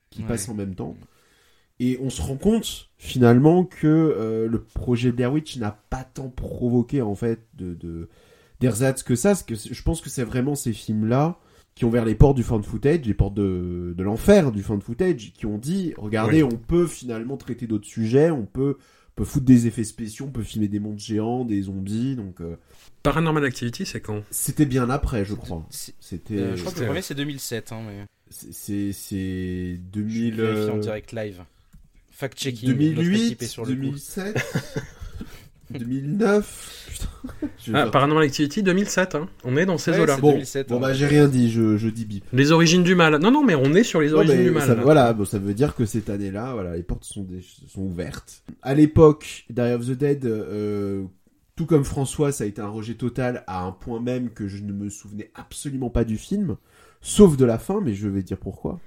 qui 0.09 0.22
Ouais. 0.23 0.27
passent 0.27 0.49
en 0.49 0.55
même 0.55 0.73
temps. 0.76 0.97
Et 1.80 1.97
on 2.01 2.09
se 2.09 2.22
rend 2.22 2.35
compte 2.38 2.89
finalement 2.97 3.63
que 3.65 3.88
euh, 3.88 4.47
le 4.47 4.61
projet 4.61 5.11
Blair 5.11 5.31
Witch 5.34 5.57
n'a 5.57 5.72
pas 5.89 6.03
tant 6.03 6.30
provoqué 6.30 7.01
en 7.01 7.15
fait 7.15 7.39
de, 7.55 7.73
de 7.76 8.09
d'ersatz 8.61 9.03
que 9.03 9.15
ça, 9.15 9.29
parce 9.29 9.43
que 9.43 9.55
je 9.55 9.83
pense 9.83 9.99
que 10.01 10.09
c'est 10.09 10.23
vraiment 10.23 10.55
ces 10.55 10.71
films-là 10.71 11.38
qui 11.75 11.85
ont 11.85 11.89
ouvert 11.89 12.05
les 12.05 12.15
portes 12.15 12.35
du 12.35 12.43
fan 12.43 12.63
footage, 12.63 13.05
les 13.05 13.13
portes 13.13 13.33
de, 13.33 13.93
de 13.97 14.03
l'enfer 14.03 14.51
du 14.51 14.61
fan 14.61 14.81
footage, 14.81 15.33
qui 15.33 15.45
ont 15.45 15.57
dit, 15.57 15.93
regardez, 15.97 16.43
on 16.43 16.49
peut 16.49 16.88
finalement 16.88 17.38
traiter 17.38 17.67
d'autres 17.67 17.88
sujets, 17.88 18.29
on 18.29 18.45
peut, 18.45 18.77
on 18.77 19.13
peut 19.15 19.23
foutre 19.23 19.45
des 19.45 19.67
effets 19.67 19.83
spéciaux, 19.83 20.25
on 20.27 20.31
peut 20.31 20.43
filmer 20.43 20.67
des 20.67 20.79
mondes 20.79 20.99
géants, 20.99 21.45
des 21.45 21.63
zombies, 21.63 22.15
donc 22.15 22.41
euh, 22.41 22.55
Paranormal 23.03 23.43
Activity, 23.45 23.85
c'est 23.85 24.01
quand? 24.01 24.21
c'était 24.29 24.65
bien 24.65 24.89
après, 24.89 25.25
je 25.25 25.33
crois. 25.33 25.65
C'était, 25.69 26.35
euh, 26.35 26.55
je 26.55 26.61
crois 26.61 26.73
que 26.73 26.79
le 26.81 26.85
premier, 26.85 27.01
c'est 27.01 27.15
2007. 27.15 27.71
Hein, 27.71 27.81
mais... 27.88 28.05
c'est, 28.29 28.53
c'est, 28.53 28.91
c'est 28.93 29.15
Je 29.15 29.71
vais 29.71 29.77
2000, 29.77 30.35
vérifier 30.35 30.69
en 30.69 30.77
euh, 30.77 30.79
direct 30.79 31.11
live. 31.13 31.43
Fact-checking. 32.11 32.69
notre 32.69 32.79
2008, 32.79 33.25
équipe 33.25 33.41
est 33.41 33.47
sur 33.47 33.65
le 33.65 33.73
coup. 33.73 33.81
2007, 33.81 34.38
2009. 35.80 36.88
Putain, 36.91 37.07
je 37.65 37.73
ah, 37.73 37.88
Paranormal 37.88 38.26
Activity 38.26 38.64
2007, 38.64 39.15
hein. 39.15 39.27
on 39.43 39.56
est 39.57 39.65
dans 39.65 39.77
ces 39.77 39.91
Ouais, 39.91 39.99
eaux-là. 40.02 40.18
Bon, 40.18 40.31
2007, 40.31 40.69
bon 40.69 40.77
hein. 40.77 40.80
bah 40.80 40.93
j'ai 40.93 41.06
rien 41.07 41.27
dit, 41.27 41.52
je, 41.52 41.77
je 41.77 41.89
dis 41.89 42.06
bip. 42.06 42.26
Les 42.34 42.52
origines 42.52 42.84
du 42.84 42.95
mal. 42.95 43.18
Non, 43.18 43.31
non, 43.31 43.43
mais 43.43 43.56
on 43.56 43.73
est 43.73 43.84
sur 43.84 44.02
les 44.02 44.14
origines 44.14 44.38
mais 44.38 44.43
du 44.45 44.52
mal. 44.52 44.68
ça- 44.68 44.76
là. 44.76 44.81
voilà, 44.84 45.14
bon, 45.14 45.26
ça 45.26 45.39
veut 45.39 45.53
dire 45.53 45.76
que 45.76 45.85
cette 45.85 46.10
année-là, 46.10 46.53
voilà, 46.53 46.76
les 46.76 46.84
portes 46.84 47.03
sont, 47.06 47.23
des- 47.23 47.43
sont 47.68 47.81
ouvertes. 47.81 48.43
À 48.61 48.73
l'époque, 48.73 49.45
Diary 49.49 49.73
of 49.73 49.85
the 49.88 49.91
Dead, 49.91 50.26
euh, 50.26 51.03
tout 51.56 51.65
comme 51.65 51.84
François, 51.84 52.31
ça 52.31 52.43
a 52.43 52.48
été 52.48 52.61
un 52.61 52.69
rejet 52.69 52.95
total 52.95 53.43
à 53.48 53.64
un 53.64 53.72
point 53.72 53.99
même 53.99 54.30
que 54.30 54.48
je 54.48 54.61
ne 54.64 54.72
me 54.73 54.89
souvenais 54.89 55.31
absolument 55.35 55.89
pas 55.89 56.03
du 56.03 56.18
film, 56.18 56.56
sauf 57.02 57.38
de 57.38 57.45
la 57.45 57.57
fin, 57.60 57.81
mais 57.84 57.93
je 57.93 58.07
vais 58.07 58.23
dire 58.23 58.38
pourquoi. 58.38 58.80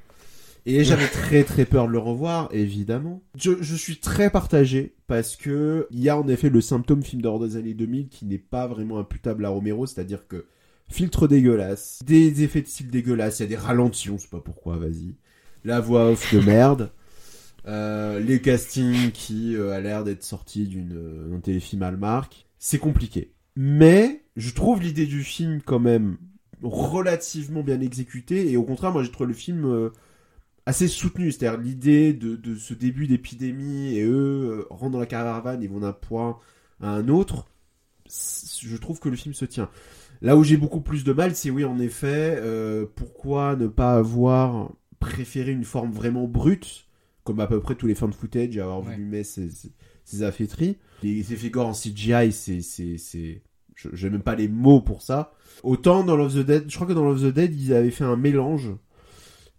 Et 0.66 0.84
j'avais 0.84 1.08
très 1.08 1.44
très 1.44 1.64
peur 1.64 1.86
de 1.86 1.92
le 1.92 1.98
revoir, 1.98 2.48
évidemment. 2.52 3.22
Je, 3.36 3.52
je 3.60 3.74
suis 3.74 3.98
très 3.98 4.30
partagé 4.30 4.94
parce 5.06 5.36
que 5.36 5.86
il 5.90 6.00
y 6.00 6.08
a 6.08 6.18
en 6.18 6.26
effet 6.28 6.50
le 6.50 6.60
symptôme 6.60 7.02
film 7.02 7.22
d'horreur 7.22 7.40
des 7.40 7.56
années 7.56 7.74
2000 7.74 8.08
qui 8.08 8.24
n'est 8.26 8.38
pas 8.38 8.66
vraiment 8.66 8.98
imputable 8.98 9.44
à 9.44 9.50
Romero, 9.50 9.86
c'est-à-dire 9.86 10.26
que 10.26 10.46
filtre 10.88 11.28
dégueulasse, 11.28 12.00
des 12.04 12.42
effets 12.42 12.62
de 12.62 12.66
style 12.66 12.90
dégueulasses, 12.90 13.40
il 13.40 13.42
y 13.42 13.46
a 13.46 13.48
des 13.48 13.56
ralentis, 13.56 14.10
on 14.10 14.18
sait 14.18 14.28
pas 14.30 14.40
pourquoi, 14.40 14.76
vas-y. 14.76 15.14
La 15.64 15.80
voix 15.80 16.10
off 16.10 16.34
de 16.34 16.40
merde. 16.40 16.90
Euh, 17.66 18.20
les 18.20 18.42
castings 18.42 19.10
qui 19.10 19.56
euh, 19.56 19.72
a 19.72 19.80
l'air 19.80 20.04
d'être 20.04 20.22
sortis 20.22 20.66
d'une 20.66 20.92
euh, 20.94 21.30
d'un 21.30 21.40
téléfilm 21.40 21.82
Hallmark. 21.82 22.46
C'est 22.58 22.76
compliqué. 22.76 23.32
Mais 23.56 24.22
je 24.36 24.52
trouve 24.52 24.82
l'idée 24.82 25.06
du 25.06 25.22
film 25.22 25.62
quand 25.64 25.78
même 25.78 26.18
relativement 26.62 27.62
bien 27.62 27.80
exécutée 27.80 28.50
et 28.50 28.56
au 28.56 28.64
contraire 28.64 28.92
moi 28.92 29.02
j'ai 29.02 29.10
trouvé 29.10 29.28
le 29.28 29.34
film 29.34 29.64
euh, 29.64 29.90
assez 30.66 30.88
soutenu. 30.88 31.30
C'est-à-dire 31.32 31.60
l'idée 31.60 32.12
de, 32.12 32.36
de 32.36 32.54
ce 32.56 32.74
début 32.74 33.06
d'épidémie 33.06 33.96
et 33.96 34.02
eux 34.04 34.60
euh, 34.62 34.66
rentrent 34.70 34.92
dans 34.92 35.00
la 35.00 35.06
caravane, 35.06 35.62
ils 35.62 35.68
vont 35.70 35.80
d'un 35.80 35.92
point 35.92 36.38
à 36.80 36.90
un 36.90 37.08
autre. 37.08 37.46
Je 38.08 38.76
trouve 38.76 39.00
que 39.00 39.08
le 39.08 39.16
film 39.16 39.34
se 39.34 39.44
tient. 39.44 39.70
Là 40.22 40.36
où 40.36 40.44
j'ai 40.44 40.56
beaucoup 40.56 40.80
plus 40.80 41.04
de 41.04 41.12
mal, 41.12 41.34
c'est 41.34 41.50
oui, 41.50 41.64
en 41.64 41.78
effet, 41.78 42.36
euh, 42.38 42.86
pourquoi 42.94 43.56
ne 43.56 43.66
pas 43.66 43.94
avoir 43.94 44.72
préféré 45.00 45.52
une 45.52 45.64
forme 45.64 45.90
vraiment 45.92 46.26
brute, 46.28 46.86
comme 47.24 47.40
à 47.40 47.46
peu 47.46 47.60
près 47.60 47.74
tous 47.74 47.86
les 47.86 47.94
fans 47.94 48.08
de 48.08 48.14
footage, 48.14 48.56
avoir 48.58 48.82
Ouais. 48.82 48.92
voulu 48.94 49.04
mettre 49.04 49.28
ces, 49.28 49.50
ces, 49.50 49.72
ces 50.04 50.22
affaîtries. 50.22 50.76
Les 51.02 51.32
effets 51.32 51.50
gore 51.50 51.68
en 51.68 51.72
CGI, 51.72 52.32
c'est, 52.32 52.62
c'est, 52.62 52.96
c'est, 52.98 53.42
je, 53.74 53.88
j'ai 53.92 54.08
même 54.10 54.22
pas 54.22 54.34
les 54.34 54.48
mots 54.48 54.80
pour 54.80 55.02
ça. 55.02 55.32
Autant 55.62 56.04
dans 56.04 56.16
Love 56.16 56.34
the 56.34 56.46
Dead, 56.46 56.64
je 56.70 56.74
crois 56.74 56.86
que 56.86 56.92
dans 56.92 57.04
Love 57.04 57.22
the 57.30 57.34
Dead, 57.34 57.54
ils 57.54 57.72
avaient 57.74 57.90
fait 57.90 58.04
un 58.04 58.16
mélange, 58.16 58.70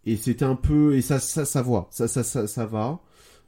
et 0.05 0.17
c'était 0.17 0.45
un 0.45 0.55
peu, 0.55 0.95
et 0.95 1.01
ça, 1.01 1.19
ça, 1.19 1.45
ça 1.45 1.61
va, 1.61 1.87
ça, 1.91 2.07
ça, 2.07 2.23
ça, 2.23 2.47
ça 2.47 2.65
va. 2.65 2.99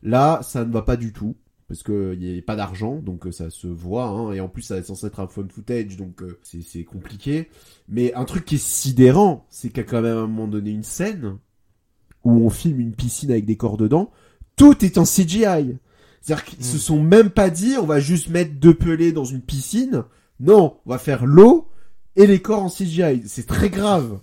Là, 0.03 0.41
ça 0.43 0.65
ne 0.65 0.71
va 0.71 0.81
pas 0.81 0.97
du 0.97 1.13
tout 1.13 1.35
parce 1.67 1.83
que 1.83 2.15
il 2.17 2.35
y 2.35 2.37
a 2.37 2.41
pas 2.41 2.55
d'argent, 2.55 2.95
donc 2.95 3.27
euh, 3.27 3.31
ça 3.31 3.49
se 3.49 3.67
voit, 3.67 4.05
hein, 4.05 4.31
et 4.31 4.39
en 4.39 4.47
plus 4.47 4.61
ça 4.61 4.77
est 4.77 4.83
censé 4.83 5.07
être 5.07 5.19
un 5.19 5.27
phone 5.27 5.49
footage, 5.49 5.97
donc 5.97 6.21
euh, 6.23 6.39
c'est 6.41 6.61
c'est 6.61 6.85
compliqué. 6.85 7.49
Mais 7.89 8.13
un 8.13 8.23
truc 8.25 8.45
qui 8.45 8.55
est 8.55 8.63
sidérant, 8.65 9.45
c'est 9.49 9.77
a 9.77 9.83
quand 9.83 10.01
même 10.01 10.17
à 10.17 10.21
un 10.21 10.27
moment 10.27 10.47
donné 10.47 10.71
une 10.71 10.83
scène 10.83 11.37
où 12.23 12.45
on 12.45 12.49
filme 12.49 12.79
une 12.79 12.93
piscine 12.93 13.31
avec 13.31 13.45
des 13.45 13.57
corps 13.57 13.77
dedans, 13.77 14.11
tout 14.55 14.83
est 14.85 14.97
en 14.97 15.03
CGI. 15.03 15.77
C'est-à-dire 16.21 16.45
qu'ils 16.45 16.65
se 16.65 16.77
Mm. 16.77 16.79
sont 16.79 17.03
même 17.03 17.29
pas 17.29 17.49
dit, 17.49 17.75
on 17.79 17.85
va 17.85 17.99
juste 17.99 18.29
mettre 18.29 18.53
deux 18.55 18.73
pelés 18.73 19.11
dans 19.11 19.25
une 19.25 19.41
piscine. 19.41 20.03
Non, 20.39 20.77
on 20.85 20.89
va 20.89 20.97
faire 20.97 21.25
l'eau 21.25 21.69
et 22.15 22.27
les 22.27 22.41
corps 22.41 22.63
en 22.63 22.69
CGI. 22.69 23.23
C'est 23.25 23.47
très 23.47 23.69
grave. 23.69 24.19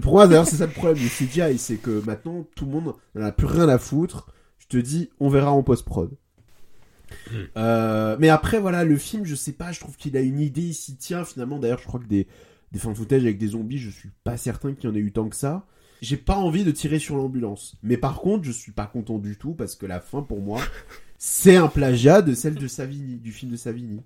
Pour 0.00 0.12
moi, 0.12 0.26
d'ailleurs, 0.26 0.46
c'est 0.46 0.56
ça 0.56 0.66
le 0.66 0.72
problème 0.72 0.98
du 0.98 1.08
CGI, 1.08 1.58
c'est 1.58 1.76
que 1.76 2.02
maintenant, 2.04 2.46
tout 2.54 2.66
le 2.66 2.72
monde 2.72 2.94
n'en 3.14 3.24
a 3.24 3.32
plus 3.32 3.46
rien 3.46 3.68
à 3.68 3.78
foutre. 3.78 4.30
Je 4.58 4.66
te 4.66 4.76
dis, 4.76 5.10
on 5.18 5.28
verra 5.28 5.52
en 5.52 5.62
post-prod. 5.62 6.10
Mm. 7.30 7.36
Euh, 7.56 8.16
mais 8.18 8.28
après, 8.28 8.60
voilà, 8.60 8.84
le 8.84 8.96
film, 8.96 9.24
je 9.24 9.34
sais 9.34 9.52
pas, 9.52 9.72
je 9.72 9.80
trouve 9.80 9.96
qu'il 9.96 10.16
a 10.16 10.20
une 10.20 10.40
idée, 10.40 10.62
il 10.62 10.74
s'y 10.74 10.96
tient. 10.96 11.24
Finalement, 11.24 11.58
d'ailleurs, 11.58 11.78
je 11.78 11.86
crois 11.86 12.00
que 12.00 12.06
des, 12.06 12.26
des 12.72 12.78
fan 12.78 12.94
footage 12.94 13.22
avec 13.22 13.38
des 13.38 13.48
zombies, 13.48 13.78
je 13.78 13.90
suis 13.90 14.10
pas 14.24 14.36
certain 14.36 14.74
qu'il 14.74 14.88
y 14.88 14.92
en 14.92 14.96
ait 14.96 15.00
eu 15.00 15.12
tant 15.12 15.28
que 15.28 15.36
ça. 15.36 15.66
J'ai 16.00 16.16
pas 16.16 16.36
envie 16.36 16.64
de 16.64 16.72
tirer 16.72 16.98
sur 16.98 17.16
l'ambulance. 17.16 17.76
Mais 17.82 17.96
par 17.96 18.20
contre, 18.20 18.44
je 18.44 18.50
suis 18.50 18.72
pas 18.72 18.86
content 18.86 19.18
du 19.18 19.36
tout 19.36 19.54
parce 19.54 19.76
que 19.76 19.86
la 19.86 20.00
fin, 20.00 20.22
pour 20.22 20.40
moi, 20.40 20.60
c'est 21.18 21.56
un 21.56 21.68
plagiat 21.68 22.22
de 22.22 22.34
celle 22.34 22.56
de 22.56 22.66
Savini, 22.66 23.16
du 23.16 23.30
film 23.30 23.52
de 23.52 23.56
Savini. 23.56 24.02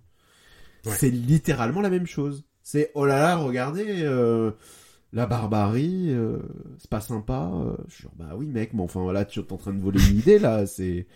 Ouais. 0.85 0.93
C'est 0.97 1.11
littéralement 1.11 1.81
la 1.81 1.89
même 1.89 2.07
chose. 2.07 2.45
C'est, 2.63 2.91
oh 2.95 3.07
là 3.07 3.19
là, 3.19 3.37
regardez, 3.37 4.03
euh, 4.03 4.51
la 5.17 5.27
barbarie, 5.27 6.11
euh, 6.11 6.39
c'est 6.79 6.91
pas 6.91 7.01
sympa. 7.01 7.51
euh. 7.55 7.75
je 7.89 7.95
suis 7.95 8.03
genre, 8.03 8.13
bah 8.19 8.35
oui, 8.37 8.47
mec, 8.49 8.75
mais 8.75 8.83
enfin, 8.83 9.01
voilà, 9.01 9.25
tu 9.25 9.41
es 9.41 9.53
en 9.53 9.57
train 9.57 9.73
de 9.73 9.81
voler 9.81 9.99
une 10.11 10.19
idée, 10.19 10.39
là, 10.39 10.67
c'est... 10.67 11.07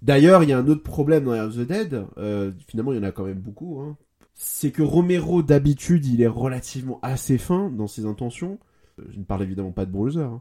D'ailleurs, 0.00 0.44
il 0.44 0.50
y 0.50 0.52
a 0.52 0.58
un 0.58 0.68
autre 0.68 0.84
problème 0.84 1.24
dans 1.24 1.34
Air 1.34 1.46
of 1.46 1.56
the 1.56 1.66
Dead, 1.66 2.04
euh, 2.18 2.52
finalement, 2.68 2.92
il 2.92 2.96
y 2.96 3.00
en 3.00 3.02
a 3.02 3.10
quand 3.10 3.24
même 3.24 3.40
beaucoup, 3.40 3.80
hein. 3.80 3.96
C'est 4.40 4.70
que 4.70 4.82
Romero, 4.82 5.42
d'habitude, 5.42 6.06
il 6.06 6.22
est 6.22 6.28
relativement 6.28 7.00
assez 7.02 7.38
fin 7.38 7.70
dans 7.70 7.88
ses 7.88 8.06
intentions. 8.06 8.60
Je 9.10 9.18
ne 9.18 9.24
parle 9.24 9.42
évidemment 9.42 9.72
pas 9.72 9.84
de 9.84 9.90
Bruiser, 9.90 10.20
hein. 10.20 10.40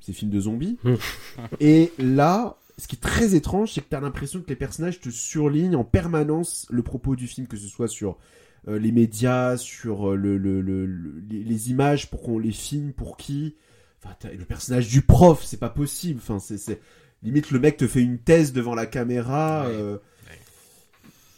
C'est 0.00 0.12
film 0.12 0.32
de 0.32 0.40
zombies. 0.40 0.78
Mm. 0.82 0.94
Et 1.60 1.92
là, 2.00 2.56
ce 2.76 2.88
qui 2.88 2.96
est 2.96 3.00
très 3.00 3.36
étrange, 3.36 3.72
c'est 3.72 3.82
que 3.82 3.88
t'as 3.88 4.00
l'impression 4.00 4.40
que 4.40 4.48
les 4.48 4.56
personnages 4.56 4.98
te 4.98 5.10
surlignent 5.10 5.76
en 5.76 5.84
permanence 5.84 6.66
le 6.70 6.82
propos 6.82 7.14
du 7.14 7.28
film, 7.28 7.46
que 7.46 7.56
ce 7.56 7.68
soit 7.68 7.86
sur 7.86 8.18
euh, 8.66 8.78
les 8.78 8.90
médias, 8.92 9.56
sur 9.56 10.10
euh, 10.12 10.16
le, 10.16 10.36
le, 10.38 10.60
le, 10.60 10.84
le- 10.86 11.22
les, 11.30 11.70
images, 11.70 12.10
pour 12.10 12.22
qu'on 12.22 12.38
les 12.38 12.50
filme, 12.52 12.92
pour 12.92 13.16
qui. 13.16 13.54
Enfin, 14.02 14.14
le 14.36 14.44
personnage 14.44 14.88
du 14.88 15.02
prof, 15.02 15.42
c'est 15.44 15.58
pas 15.60 15.68
possible. 15.70 16.20
Enfin, 16.22 16.38
c'est, 16.38 16.80
limite 17.22 17.50
le 17.50 17.58
mec 17.60 17.76
te 17.76 17.86
fait 17.86 18.00
une 18.02 18.18
thèse 18.18 18.52
devant 18.52 18.74
la 18.74 18.86
caméra. 18.86 19.66
Ouais. 19.68 19.74
euh, 19.74 19.96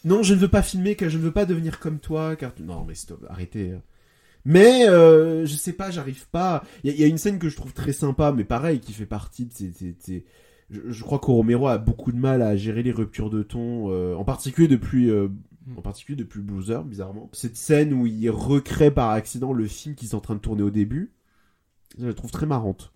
Non, 0.05 0.23
je 0.23 0.35
ne 0.35 0.39
veux 0.39 0.49
pas 0.49 0.63
filmer, 0.63 0.95
car 0.97 1.11
je 1.11 1.19
ne 1.19 1.23
veux 1.23 1.33
pas 1.33 1.45
devenir 1.47 1.79
comme 1.79 1.99
toi, 1.99 2.37
car 2.37 2.53
non, 2.61 2.85
mais 2.87 2.95
stop, 2.95 3.25
arrêtez. 3.29 3.73
hein. 3.73 3.83
Mais 4.47 4.89
euh, 4.89 5.45
je 5.45 5.55
sais 5.55 5.75
pas, 5.75 5.91
j'arrive 5.91 6.27
pas. 6.31 6.65
Il 6.83 6.91
y, 6.91 6.93
a- 6.93 6.97
il 6.97 7.01
y 7.01 7.05
a 7.05 7.07
une 7.07 7.19
scène 7.19 7.39
que 7.39 7.51
je 7.51 7.57
trouve 7.57 7.75
très 7.75 7.93
sympa, 7.93 8.33
mais 8.35 8.45
pareil, 8.45 8.81
qui 8.81 8.93
fait 8.95 9.05
partie 9.07 9.45
de 9.45 9.53
ces. 9.53 9.73
ces- 9.73 9.95
ces- 9.99 10.25
Je, 10.71 10.81
je 10.89 11.03
crois 11.03 11.19
que 11.19 11.27
Romero 11.27 11.67
a 11.69 11.77
beaucoup 11.79 12.13
de 12.13 12.17
mal 12.19 12.41
à 12.43 12.57
gérer 12.57 12.83
les 12.83 12.93
ruptures 12.93 13.29
de 13.29 13.43
ton, 13.43 13.91
euh, 13.91 14.15
en 14.15 14.25
particulier 14.25 14.69
depuis, 14.69 15.11
en 15.77 15.83
particulier 15.83 16.17
depuis 16.17 16.41
Blueser, 16.41 16.81
bizarrement. 16.85 17.29
Cette 17.33 17.57
scène 17.57 17.93
où 17.93 18.07
il 18.07 18.29
recrée 18.31 18.91
par 18.91 19.11
accident 19.11 19.53
le 19.53 19.67
film 19.67 19.95
qu'ils 19.95 20.09
sont 20.09 20.19
en 20.19 20.21
train 20.21 20.35
de 20.35 20.41
tourner 20.41 20.63
au 20.63 20.71
début, 20.71 21.13
je 21.99 22.07
la 22.07 22.15
trouve 22.15 22.31
très 22.31 22.47
marrante. 22.47 22.93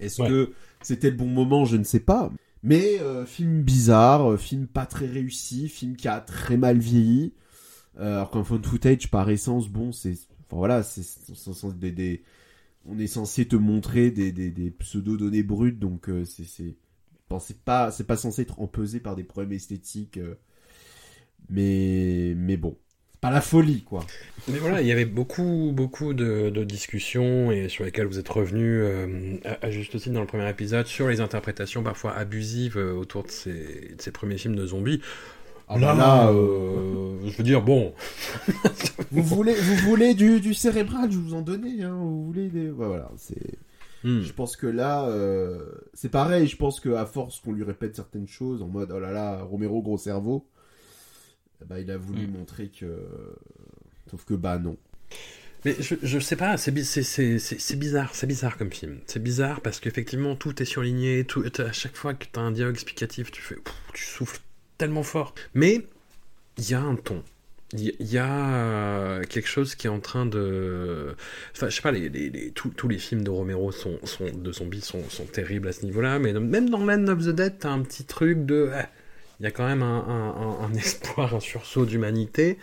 Est-ce 0.00 0.22
Ouais. 0.22 0.28
que 0.28 0.52
c'était 0.82 1.10
le 1.10 1.16
bon 1.16 1.26
moment? 1.26 1.64
Je 1.64 1.76
ne 1.76 1.84
sais 1.84 2.00
pas. 2.00 2.30
Mais 2.62 2.98
euh, 3.00 3.24
film 3.26 3.62
bizarre, 3.62 4.32
euh, 4.32 4.36
film 4.36 4.66
pas 4.66 4.86
très 4.86 5.06
réussi, 5.06 5.68
film 5.68 5.96
qui 5.96 6.08
a 6.08 6.20
très 6.20 6.56
mal 6.56 6.78
vieilli. 6.78 7.32
Euh, 7.98 8.14
alors 8.16 8.30
qu'un 8.30 8.44
phone 8.44 8.64
footage, 8.64 9.10
par 9.10 9.28
essence, 9.30 9.68
bon, 9.68 9.92
c'est, 9.92 10.12
enfin 10.46 10.56
voilà, 10.56 10.82
c'est, 10.82 11.02
des, 11.78 11.92
des- 11.92 12.22
on 12.86 12.98
est 12.98 13.06
censé 13.08 13.46
te 13.46 13.56
montrer 13.56 14.10
des, 14.10 14.32
des, 14.32 14.50
des 14.50 14.70
pseudo 14.70 15.16
données 15.16 15.42
brutes, 15.42 15.78
donc 15.78 16.08
euh, 16.08 16.24
c'est, 16.24 16.44
c'est, 16.44 16.76
bon, 17.28 17.38
c'est 17.40 17.58
pas, 17.60 17.90
c'est 17.90 18.04
pas 18.04 18.16
censé 18.16 18.42
être 18.42 18.60
empesé 18.60 19.00
par 19.00 19.14
des 19.16 19.24
problèmes 19.24 19.52
esthétiques. 19.52 20.18
Mais, 21.50 22.34
mais 22.36 22.56
bon, 22.56 22.76
c'est 23.12 23.20
pas 23.20 23.30
la 23.30 23.40
folie, 23.40 23.82
quoi. 23.82 24.12
Mais 24.48 24.58
voilà, 24.58 24.80
il 24.80 24.86
y 24.86 24.92
avait 24.92 25.04
beaucoup, 25.04 25.72
beaucoup 25.74 26.14
de, 26.14 26.48
de 26.50 26.64
discussions 26.64 27.50
et 27.52 27.68
sur 27.68 27.84
lesquelles 27.84 28.06
vous 28.06 28.18
êtes 28.18 28.28
revenus 28.28 28.80
euh, 28.82 29.36
à, 29.44 29.66
à 29.66 29.70
juste 29.70 29.98
titre 29.98 30.12
dans 30.14 30.20
le 30.22 30.26
premier 30.26 30.48
épisode 30.48 30.86
sur 30.86 31.08
les 31.08 31.20
interprétations 31.20 31.82
parfois 31.82 32.14
abusives 32.16 32.78
euh, 32.78 32.94
autour 32.94 33.24
de 33.24 33.30
ces, 33.30 33.94
de 33.96 34.00
ces 34.00 34.10
premiers 34.12 34.38
films 34.38 34.56
de 34.56 34.66
zombies. 34.66 35.00
Ah 35.68 35.78
là, 35.78 35.94
bah 35.94 35.94
là, 35.94 36.28
euh, 36.30 37.18
je 37.26 37.36
veux 37.36 37.44
dire, 37.44 37.62
bon, 37.62 37.94
Vous 39.10 39.22
voulez, 39.22 39.54
vous 39.54 39.76
voulez 39.76 40.14
du, 40.14 40.40
du 40.40 40.54
cérébral, 40.54 41.10
je 41.10 41.18
vous 41.18 41.34
en 41.34 41.42
donnais, 41.42 41.82
hein. 41.82 41.94
Vous 41.94 42.26
voulez 42.26 42.48
des, 42.48 42.70
ouais, 42.70 42.86
voilà, 42.86 43.10
c'est. 43.16 43.58
hmm. 44.04 44.22
Je 44.22 44.32
pense 44.32 44.56
que 44.56 44.66
là, 44.66 45.08
c'est 45.94 46.10
pareil. 46.10 46.46
Je 46.46 46.56
pense 46.56 46.80
que 46.80 46.90
à 46.90 47.06
force 47.06 47.40
qu'on 47.40 47.52
lui 47.52 47.64
répète 47.64 47.96
certaines 47.96 48.28
choses 48.28 48.62
en 48.62 48.68
mode 48.68 48.92
oh 48.94 49.00
là 49.00 49.12
là, 49.12 49.42
Romero 49.42 49.82
gros 49.82 49.98
cerveau, 49.98 50.46
ben, 51.66 51.78
il 51.78 51.90
a 51.90 51.96
voulu 51.96 52.26
Mm. 52.26 52.30
montrer 52.32 52.68
que. 52.68 52.86
Sauf 54.10 54.24
que 54.24 54.34
bah 54.34 54.58
non. 54.58 54.76
Mais 55.64 55.74
je, 55.80 55.96
je 56.02 56.18
sais 56.20 56.36
pas, 56.36 56.56
c'est 56.56 56.70
bi- 56.70 56.84
c'est- 56.84 57.02
c'est- 57.02 57.38
c'est- 57.40 57.58
c'est 57.58 57.76
bizarre, 57.76 58.14
c'est 58.14 58.26
bizarre 58.28 58.56
comme 58.56 58.72
film. 58.72 58.98
C'est 59.06 59.22
bizarre 59.22 59.60
parce 59.60 59.80
qu'effectivement 59.80 60.36
tout 60.36 60.62
est 60.62 60.66
surligné, 60.66 61.24
tout, 61.24 61.44
à 61.58 61.72
chaque 61.72 61.96
fois 61.96 62.14
que 62.14 62.24
tu 62.32 62.38
as 62.38 62.42
un 62.42 62.52
dialogue 62.52 62.74
explicatif, 62.74 63.30
tu 63.32 63.42
fais, 63.42 63.56
pff, 63.56 63.74
tu 63.92 64.04
souffles 64.04 64.38
tellement 64.78 65.02
fort. 65.02 65.34
Mais 65.54 65.84
il 66.58 66.70
y 66.70 66.74
a 66.74 66.80
un 66.80 66.94
ton. 66.94 67.22
Il 67.74 67.92
y, 68.00 68.16
a 68.16 68.54
euh, 68.54 69.24
quelque 69.24 69.46
chose 69.48 69.74
qui 69.74 69.88
est 69.88 69.90
en 69.90 70.00
train 70.00 70.24
de... 70.24 71.14
Enfin, 71.54 71.68
je 71.68 71.74
sais 71.74 71.82
pas, 71.82 71.92
les, 71.92 72.08
les- 72.08 72.30
les- 72.30 72.50
tous, 72.52 72.70
tous 72.70 72.88
les 72.88 72.96
films 72.96 73.22
de 73.22 73.28
Romero 73.28 73.72
sont, 73.72 73.98
sont, 74.04 74.30
de 74.30 74.52
zombies 74.52 74.80
sont, 74.80 75.02
sont 75.10 75.26
terribles 75.26 75.68
à 75.68 75.72
ce 75.72 75.84
niveau-là, 75.84 76.18
mais 76.18 76.32
même 76.32 76.70
dans 76.70 76.82
Land 76.86 77.08
of 77.08 77.18
the 77.26 77.28
Dead, 77.28 77.58
t'as 77.58 77.68
un 77.68 77.82
petit 77.82 78.04
truc 78.04 78.46
de... 78.46 78.70
eh, 78.74 78.84
Il 79.40 79.44
y 79.44 79.46
a 79.46 79.50
quand 79.50 79.66
même 79.66 79.82
un, 79.82 80.04
un- 80.08 80.64
un- 80.64 80.64
un 80.66 80.74
espoir, 80.74 81.34
un 81.34 81.40
sursaut 81.40 81.86
d'humanité. 81.86 82.58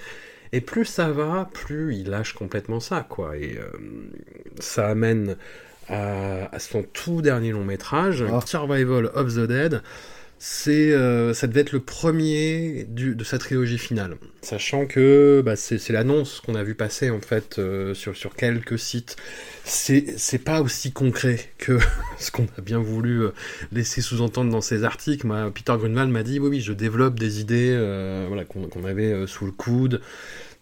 Et 0.54 0.62
plus 0.62 0.86
ça 0.86 1.12
va, 1.12 1.50
plus 1.54 1.96
il 1.96 2.10
lâche 2.10 2.34
complètement 2.34 2.80
ça, 2.80 3.06
quoi. 3.08 3.38
Et 3.38 3.58
euh, 3.58 3.68
ça 4.60 4.88
amène 4.90 5.38
à, 5.90 6.54
à 6.56 6.60
son 6.60 6.84
tout 6.84 7.22
dernier 7.22 7.52
long 7.52 7.64
métrage, 7.66 8.24
Ah. 8.30 8.42
Survival 8.46 9.12
of 9.16 9.34
the 9.36 9.48
Dead. 9.48 9.82
C'est, 10.38 10.92
euh, 10.92 11.34
ça 11.34 11.48
devait 11.48 11.62
être 11.62 11.72
le 11.72 11.80
premier 11.80 12.86
de 12.90 13.24
sa 13.24 13.38
trilogie 13.38 13.78
finale. 13.78 14.18
Sachant 14.42 14.86
que 14.86 15.42
bah, 15.44 15.56
c'est, 15.56 15.90
l'annonce 15.90 16.42
qu'on 16.42 16.56
a 16.56 16.64
vu 16.64 16.76
passer 16.76 17.10
en 17.10 17.22
fait 17.22 17.58
euh, 17.58 17.94
sur, 17.94 18.36
quelques 18.36 18.78
sites. 18.78 19.16
C'est, 19.64 20.44
pas 20.44 20.62
aussi 20.62 20.92
concret 20.92 21.40
que 21.58 21.80
ce 22.20 22.32
qu'on 22.32 22.48
a 22.58 22.62
bien 22.62 22.80
voulu 22.80 23.24
euh, 23.24 23.30
laisser 23.72 24.02
sous-entendre 24.02 24.52
dans 24.52 24.62
ces 24.62 24.84
articles. 24.84 25.26
Peter 25.54 25.74
Grunwald 25.78 26.12
m'a 26.12 26.24
dit 26.24 26.40
oui, 26.40 26.62
je 26.62 26.74
développe 26.74 27.18
des 27.18 27.40
idées 27.40 27.76
voilà, 28.28 28.44
qu'on, 28.44 28.84
avait 28.84 29.26
sous 29.28 29.46
le 29.46 29.52
coude 29.52 30.02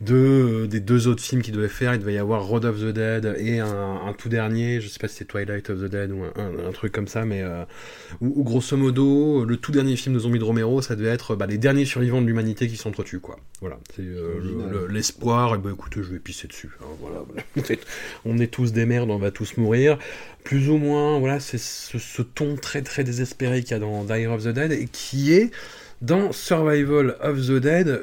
de, 0.06 0.16
euh, 0.16 0.68
des 0.68 0.80
deux 0.80 1.08
autres 1.08 1.22
films 1.24 1.42
qu'il 1.42 1.54
devait 1.54 1.68
faire. 1.68 1.94
Il 1.94 2.00
devait 2.00 2.14
y 2.14 2.18
avoir 2.18 2.46
Road 2.46 2.66
of 2.66 2.80
the 2.80 2.86
Dead 2.94 3.36
et 3.38 3.60
un, 3.60 3.68
un 4.06 4.14
tout 4.14 4.30
dernier, 4.30 4.82
je 4.82 4.88
sais 4.88 5.00
pas 5.00 5.08
si 5.08 5.18
c'est 5.18 5.26
Twilight 5.26 5.70
of 5.70 5.80
the 5.80 5.86
Dead 5.86 6.12
ou 6.12 6.24
un, 6.24 6.34
un- 6.36 6.68
un 6.70 6.72
truc 6.72 6.92
comme 6.92 7.08
ça, 7.08 7.26
mais 7.26 7.42
euh, 7.42 7.64
où, 8.22 8.34
où, 8.42 8.44
grosso 8.44 8.76
modo, 8.78 9.46
le 9.46 9.58
tout 9.58 9.72
dernier 9.72 9.96
film 9.96 10.16
de 10.16 10.20
zombies 10.20 10.40
de 10.40 10.44
Romero, 10.44 10.82
ça 10.82 10.96
devait 10.96 11.10
être 11.10 11.36
bah, 11.36 11.46
les 11.48 11.58
derniers 11.58 11.86
survivants 11.86 12.22
de 12.22 12.28
l'humanité 12.28 12.68
qui 12.68 12.78
s'entretuent, 12.78 13.20
quoi. 13.20 13.38
Voilà, 13.62 13.80
c'est 13.96 14.02
euh, 14.02 14.40
le- 14.42 14.50
Original. 14.56 14.72
le- 14.72 14.88
l'espoir, 14.88 15.56
et 15.56 15.58
ben 15.58 15.72
écoutez, 15.72 16.02
je 16.04 16.12
vais 16.12 16.20
pisser 16.20 16.48
dessus. 16.48 16.70
hein, 16.82 16.86
voilà, 17.00 17.24
voilà. 17.56 17.78
On 18.26 18.38
est- 18.40 18.48
tous 18.48 18.72
des 18.74 18.86
merdes, 18.86 19.10
on 19.10 19.18
va 19.18 19.32
tous 19.32 19.58
mourir. 19.58 19.98
Plus 20.44 20.70
ou 20.70 20.78
moins, 20.78 21.18
voilà, 21.20 21.40
c'est 21.40 21.58
ce, 21.58 21.98
ce 21.98 22.22
ton 22.22 22.56
très 22.58 22.82
très 22.82 23.04
désespéré 23.04 23.62
qu'il 23.64 23.72
y 23.72 23.74
a 23.76 23.80
dans 23.80 24.04
Die 24.04 24.26
of 24.28 24.44
the 24.44 24.50
Dead 24.50 24.72
et 24.74 24.88
qui 24.92 25.34
est 25.34 25.50
dans 26.02 26.32
Survival 26.34 27.16
of 27.22 27.40
the 27.48 27.54
Dead. 27.54 28.02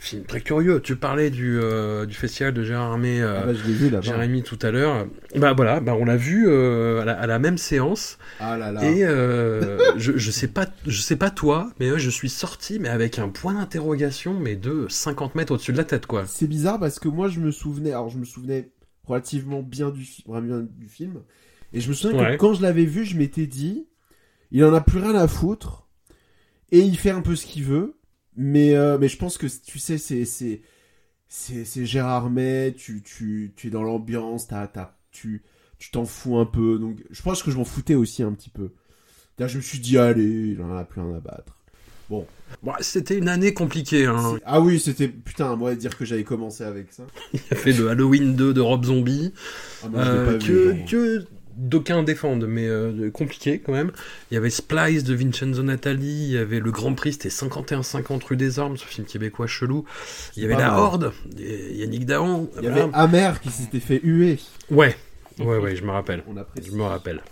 Film 0.00 0.24
très 0.24 0.40
curieux. 0.40 0.80
Tu 0.80 0.96
parlais 0.96 1.30
du, 1.30 1.58
euh, 1.60 2.06
du 2.06 2.14
festival 2.14 2.52
de 2.52 2.62
Gérard 2.64 2.92
Armé, 2.92 3.20
euh, 3.22 3.40
Ah 3.42 3.46
bah, 3.46 3.52
vu. 3.52 3.90
Jérémy 4.02 4.42
tout 4.42 4.58
à 4.62 4.70
l'heure. 4.70 5.06
Bah 5.36 5.52
voilà, 5.52 5.80
bah 5.80 5.94
on 5.98 6.04
l'a 6.04 6.16
vu 6.16 6.46
euh, 6.48 7.00
à, 7.02 7.04
la, 7.04 7.12
à 7.20 7.26
la 7.26 7.38
même 7.38 7.56
séance. 7.58 8.18
Ah 8.40 8.56
là 8.58 8.72
là. 8.72 8.84
Et 8.84 9.04
euh, 9.04 9.78
je, 9.96 10.16
je 10.16 10.30
sais 10.30 10.48
pas, 10.48 10.66
je 10.86 11.00
sais 11.00 11.16
pas 11.16 11.30
toi, 11.30 11.70
mais 11.80 11.88
euh, 11.90 11.98
je 11.98 12.10
suis 12.10 12.28
sorti, 12.30 12.78
mais 12.78 12.88
avec 12.88 13.18
un 13.18 13.28
point 13.28 13.54
d'interrogation, 13.54 14.34
mais 14.38 14.56
de 14.56 14.86
50 14.88 15.34
mètres 15.34 15.52
au-dessus 15.52 15.72
de 15.72 15.78
la 15.78 15.84
tête, 15.84 16.06
quoi. 16.06 16.24
C'est 16.26 16.48
bizarre 16.48 16.78
parce 16.80 16.98
que 16.98 17.08
moi 17.08 17.28
je 17.28 17.40
me 17.40 17.50
souvenais, 17.50 17.90
alors 17.92 18.08
je 18.10 18.18
me 18.18 18.24
souvenais 18.24 18.70
relativement 19.04 19.62
bien 19.62 19.90
du, 19.90 20.04
bien 20.26 20.66
du 20.68 20.88
film, 20.88 21.22
et 21.72 21.80
je 21.80 21.88
me 21.88 21.94
souviens 21.94 22.18
Ouais. 22.18 22.32
que 22.32 22.40
quand 22.40 22.54
je 22.54 22.62
l'avais 22.62 22.84
vu, 22.86 23.04
je 23.04 23.16
m'étais 23.16 23.46
dit, 23.46 23.86
il 24.50 24.64
en 24.64 24.74
a 24.74 24.80
plus 24.80 24.98
rien 24.98 25.14
à 25.14 25.28
foutre, 25.28 25.86
et 26.72 26.80
il 26.80 26.98
fait 26.98 27.10
un 27.10 27.20
peu 27.20 27.36
ce 27.36 27.46
qu'il 27.46 27.62
veut, 27.64 27.94
mais 28.36 28.74
euh, 28.74 28.98
mais 28.98 29.08
je 29.08 29.16
pense 29.16 29.38
que 29.38 29.46
tu 29.46 29.78
sais 29.78 29.98
c'est 29.98 30.24
c'est 30.24 30.62
c'est 31.28 31.64
c'est 31.64 31.86
Gérard 31.86 32.30
May, 32.30 32.74
tu 32.76 33.02
tu 33.02 33.52
tu 33.56 33.66
es 33.68 33.70
dans 33.70 33.82
l'ambiance, 33.82 34.48
t'as 34.48 34.66
t'as 34.66 34.96
tu 35.10 35.42
tu 35.78 35.90
t'en 35.90 36.04
fous 36.04 36.36
un 36.38 36.46
peu, 36.46 36.78
donc 36.78 36.98
je 37.10 37.22
pense 37.22 37.42
que 37.42 37.50
je 37.50 37.56
m'en 37.56 37.64
foutais 37.64 37.94
aussi 37.94 38.22
un 38.22 38.32
petit 38.32 38.50
peu. 38.50 38.70
Je 39.38 39.56
me 39.56 39.62
suis 39.62 39.78
dit 39.78 39.98
allez, 39.98 40.24
il 40.24 40.62
en 40.62 40.74
a 40.74 40.84
plus 40.84 41.00
rien 41.02 41.14
à 41.14 41.20
battre. 41.20 41.56
Bon, 42.08 42.24
c'était 42.80 43.18
une 43.18 43.28
année 43.28 43.52
compliquée. 43.52 44.06
Hein. 44.06 44.38
Ah 44.44 44.60
oui, 44.60 44.78
c'était 44.78 45.08
putain, 45.08 45.56
moi 45.56 45.74
dire 45.74 45.98
que 45.98 46.04
j'avais 46.04 46.22
commencé 46.24 46.62
avec 46.62 46.92
ça. 46.92 47.02
Il 47.34 47.40
a 47.50 47.56
fait 47.56 47.72
le 47.72 47.88
Halloween 47.88 48.36
2 48.36 48.54
de 48.54 48.60
Rob 48.60 48.84
Zombie. 48.84 49.32
Ah, 49.82 49.88
moi, 49.88 50.00
Euh, 50.02 50.26
pas 50.26 50.32
vu, 50.32 50.38
que, 50.38 50.76
genre. 50.76 50.86
que 50.88 51.24
d'aucuns 51.56 52.02
défendent, 52.02 52.46
mais 52.46 52.66
euh, 52.66 53.10
compliqué 53.10 53.58
quand 53.58 53.72
même. 53.72 53.92
Il 54.30 54.34
y 54.34 54.36
avait 54.36 54.50
Splice 54.50 55.04
de 55.04 55.14
Vincenzo 55.14 55.62
Natali, 55.62 56.26
il 56.26 56.32
y 56.32 56.38
avait 56.38 56.60
Le 56.60 56.70
Grand 56.70 56.94
Prix, 56.94 57.14
c'était 57.14 57.28
51-50 57.28 58.24
rue 58.24 58.36
des 58.36 58.58
Ormes, 58.58 58.76
ce 58.76 58.84
film 58.84 59.06
québécois 59.06 59.46
chelou. 59.46 59.84
Il 60.36 60.42
y 60.42 60.46
avait 60.46 60.56
La. 60.56 60.78
Horde, 60.78 61.12
Yannick 61.38 62.06
Dahan. 62.06 62.48
Il 62.58 62.64
y 62.64 62.68
avait 62.68 62.88
Amer 62.92 63.40
qui 63.40 63.50
s'était 63.50 63.80
fait 63.80 64.00
huer. 64.02 64.38
Ouais, 64.70 64.94
ouais, 65.38 65.58
ouais, 65.58 65.76
je 65.76 65.84
me 65.84 65.90
rappelle. 65.90 66.22
On. 66.28 66.34
Je 66.62 66.72
me 66.72 66.82
rappelle. 66.82 67.22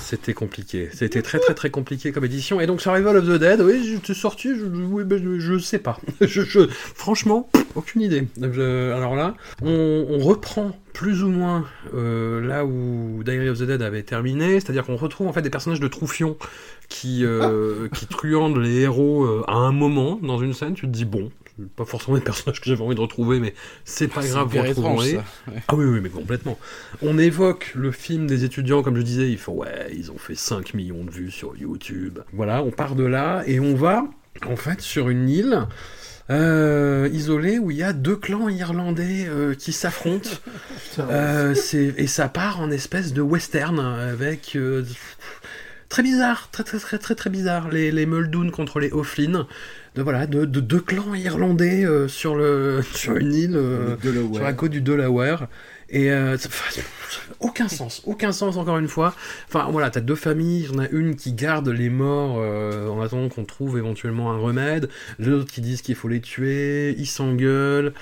C'était 0.00 0.34
compliqué. 0.34 0.88
C'était 0.92 1.22
très 1.22 1.38
très 1.38 1.54
très 1.54 1.70
compliqué 1.70 2.12
comme 2.12 2.24
édition. 2.24 2.60
Et 2.60 2.66
donc 2.66 2.80
Survival 2.80 3.16
of 3.16 3.26
the 3.26 3.38
Dead, 3.38 3.60
oui, 3.62 3.82
j'étais 3.84 4.14
sorti, 4.14 4.50
je, 4.54 4.66
ben, 4.66 5.22
je, 5.22 5.38
je 5.38 5.58
sais 5.58 5.78
pas. 5.78 5.98
Franchement, 6.94 7.48
aucune 7.74 8.02
idée. 8.02 8.26
Alors 8.42 9.16
là, 9.16 9.34
on, 9.62 10.18
reprend 10.18 10.72
plus 10.92 11.22
ou 11.22 11.28
moins 11.28 11.64
euh, 11.94 12.46
là 12.46 12.64
où 12.66 13.22
Diary 13.24 13.48
of 13.48 13.58
the 13.58 13.62
Dead 13.62 13.80
avait 13.80 14.02
terminé, 14.02 14.60
c'est-à-dire 14.60 14.84
qu'on 14.84 14.96
retrouve 14.96 15.28
en 15.28 15.32
fait 15.32 15.42
des 15.42 15.50
personnages 15.50 15.80
de 15.80 15.88
Troufion 15.88 16.36
qui, 16.88 17.24
euh, 17.24 17.88
truandent 18.10 18.58
les 18.58 18.80
héros 18.80 19.24
euh, 19.24 19.44
à 19.46 19.54
un 19.54 19.72
moment 19.72 20.18
dans 20.22 20.38
une 20.38 20.52
scène. 20.52 20.74
Tu 20.74 20.82
te 20.82 20.92
dis 20.92 21.06
bon, 21.06 21.30
c'est 21.46 21.49
pas 21.76 21.84
forcément 21.84 22.16
des 22.16 22.22
personnages 22.22 22.60
que 22.60 22.68
j'avais 22.68 22.82
envie 22.82 22.94
de 22.94 23.00
retrouver, 23.00 23.40
mais 23.40 23.54
c'est 23.84 24.08
pas 24.08 24.26
grave, 24.26 24.48
vous 24.48 24.62
retrouverez. 24.62 25.16
Ouais. 25.16 25.22
Ah 25.68 25.74
oui, 25.74 25.84
oui, 25.84 26.00
mais 26.00 26.08
complètement. 26.08 26.58
On 27.02 27.18
évoque 27.18 27.72
le 27.74 27.92
film 27.92 28.26
des 28.26 28.44
étudiants, 28.44 28.82
comme 28.82 28.96
je 28.96 29.02
disais, 29.02 29.30
il 29.30 29.38
faut, 29.38 29.52
ouais, 29.52 29.90
ils 29.94 30.10
ont 30.10 30.18
fait 30.18 30.34
5 30.34 30.74
millions 30.74 31.04
de 31.04 31.10
vues 31.10 31.30
sur 31.30 31.56
YouTube. 31.56 32.20
Voilà, 32.32 32.62
on 32.62 32.70
part 32.70 32.94
de 32.94 33.04
là 33.04 33.42
et 33.46 33.60
on 33.60 33.74
va, 33.74 34.04
en 34.46 34.56
fait, 34.56 34.80
sur 34.80 35.08
une 35.08 35.28
île 35.28 35.66
euh, 36.30 37.08
isolée 37.12 37.58
où 37.58 37.72
il 37.72 37.78
y 37.78 37.82
a 37.82 37.92
deux 37.92 38.14
clans 38.14 38.48
irlandais 38.48 39.26
euh, 39.28 39.54
qui 39.54 39.72
s'affrontent. 39.72 40.30
Euh, 40.98 41.54
et 41.96 42.06
ça 42.08 42.28
part 42.28 42.60
en 42.60 42.70
espèce 42.70 43.12
de 43.12 43.22
western 43.22 43.78
avec 43.78 44.58
très 45.88 46.02
bizarre, 46.02 46.48
très 46.50 46.64
très 46.64 46.78
très 46.78 46.98
très 46.98 47.14
très 47.14 47.30
bizarre. 47.30 47.70
Les, 47.70 47.90
les 47.92 48.06
Muldoon 48.06 48.50
contre 48.50 48.80
les 48.80 48.90
O'Flynn, 48.90 49.46
de 49.94 50.02
voilà, 50.02 50.26
de, 50.26 50.44
de 50.44 50.60
deux 50.60 50.80
clans 50.80 51.14
irlandais 51.14 51.84
euh, 51.84 52.06
sur 52.08 52.34
le 52.36 52.82
sur 52.94 53.16
une 53.16 53.34
île 53.34 53.56
euh, 53.56 53.96
sur 54.32 54.42
la 54.42 54.52
côte 54.52 54.70
du 54.70 54.80
Delaware. 54.80 55.48
Et 55.92 56.12
euh, 56.12 56.36
aucun 57.40 57.66
sens, 57.68 58.02
aucun 58.06 58.30
sens 58.30 58.56
encore 58.56 58.78
une 58.78 58.86
fois. 58.86 59.14
Enfin 59.48 59.68
voilà, 59.72 59.90
t'as 59.90 60.00
deux 60.00 60.14
familles, 60.14 60.66
il 60.68 60.72
y 60.72 60.76
en 60.76 60.78
a 60.78 60.88
une 60.90 61.16
qui 61.16 61.32
garde 61.32 61.68
les 61.68 61.90
morts 61.90 62.36
euh, 62.38 62.88
en 62.88 63.00
attendant 63.00 63.28
qu'on 63.28 63.44
trouve 63.44 63.76
éventuellement 63.76 64.30
un 64.32 64.38
remède, 64.38 64.88
l'autre 65.18 65.50
qui 65.50 65.60
disent 65.60 65.82
qu'il 65.82 65.96
faut 65.96 66.06
les 66.08 66.20
tuer, 66.20 66.94
ils 66.96 67.06
s'engueulent. 67.06 67.92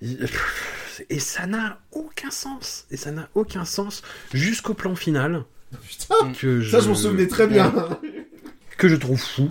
Et 1.10 1.20
ça 1.20 1.46
n'a 1.46 1.78
aucun 1.92 2.30
sens. 2.30 2.86
Et 2.90 2.96
ça 2.96 3.12
n'a 3.12 3.28
aucun 3.36 3.64
sens 3.64 4.02
jusqu'au 4.34 4.74
plan 4.74 4.96
final. 4.96 5.44
Putain, 5.86 6.32
Que 6.32 6.62
ça 6.64 6.80
je 6.80 6.88
m'en 6.88 6.94
souvenais 6.96 7.28
très 7.28 7.46
bien. 7.46 7.72
que 8.78 8.88
je 8.88 8.96
trouve 8.96 9.20
fou. 9.20 9.48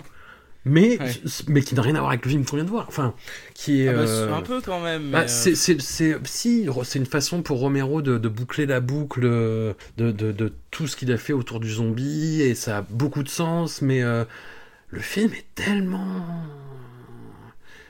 Mais, 0.68 1.00
Ouais. 1.00 1.12
mais 1.48 1.62
qui 1.62 1.76
n'a 1.76 1.82
rien 1.82 1.96
à 1.96 2.00
voir 2.00 2.10
avec 2.12 2.26
le 2.26 2.32
film 2.32 2.46
qu'on 2.46 2.56
vient 2.58 2.66
de 2.66 2.70
voir. 2.70 2.86
Enfin, 2.88 3.14
qui 3.54 3.82
est. 3.84 3.88
Ah 3.90 3.94
bah, 3.94 4.00
euh, 4.02 4.34
Un 4.34 4.42
peu 4.42 4.62
quand 4.62 4.80
même. 4.82 5.12
bah, 5.12 5.22
euh, 5.22 5.28
c'est, 5.28 5.56
c'est, 5.56 5.80
c'est- 5.82 6.18
si, 6.26 6.68
c'est 6.84 7.00
une 7.00 7.06
façon 7.06 7.42
pour 7.42 7.60
Romero 7.60 8.02
de, 8.02 8.18
de 8.18 8.28
boucler 8.30 8.66
la 8.66 8.80
boucle 8.80 9.22
de, 9.22 9.76
de, 9.98 10.12
de 10.12 10.54
tout 10.72 10.88
ce 10.88 10.96
qu'il 10.96 11.12
a 11.12 11.18
fait 11.18 11.34
autour 11.34 11.60
du 11.60 11.72
zombie, 11.72 12.42
et 12.42 12.56
ça 12.56 12.80
a 12.80 12.82
beaucoup 12.82 13.24
de 13.24 13.30
sens, 13.30 13.82
mais 13.82 14.02
euh, 14.04 14.26
le 14.90 15.00
film 15.00 15.32
est 15.34 15.46
tellement 15.56 16.26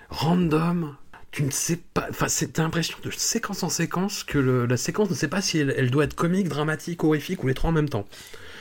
random. 0.09 0.95
Tu 1.31 1.43
ne 1.43 1.51
sais 1.51 1.77
pas, 1.93 2.07
enfin, 2.09 2.27
c'est, 2.29 2.53
t'as 2.53 2.63
l'impression 2.63 2.97
de 3.03 3.11
séquence 3.11 3.61
en 3.61 3.69
séquence 3.69 4.23
que 4.23 4.37
le- 4.39 4.65
la 4.65 4.77
séquence 4.77 5.09
ne 5.09 5.15
sait 5.15 5.27
pas 5.27 5.41
si 5.41 5.59
elle, 5.59 5.73
elle 5.77 5.91
doit 5.91 6.05
être 6.05 6.15
comique, 6.15 6.47
dramatique, 6.47 7.03
horrifique 7.03 7.43
ou 7.43 7.47
les 7.47 7.53
trois 7.53 7.69
en 7.69 7.73
même 7.73 7.89
temps. 7.89 8.07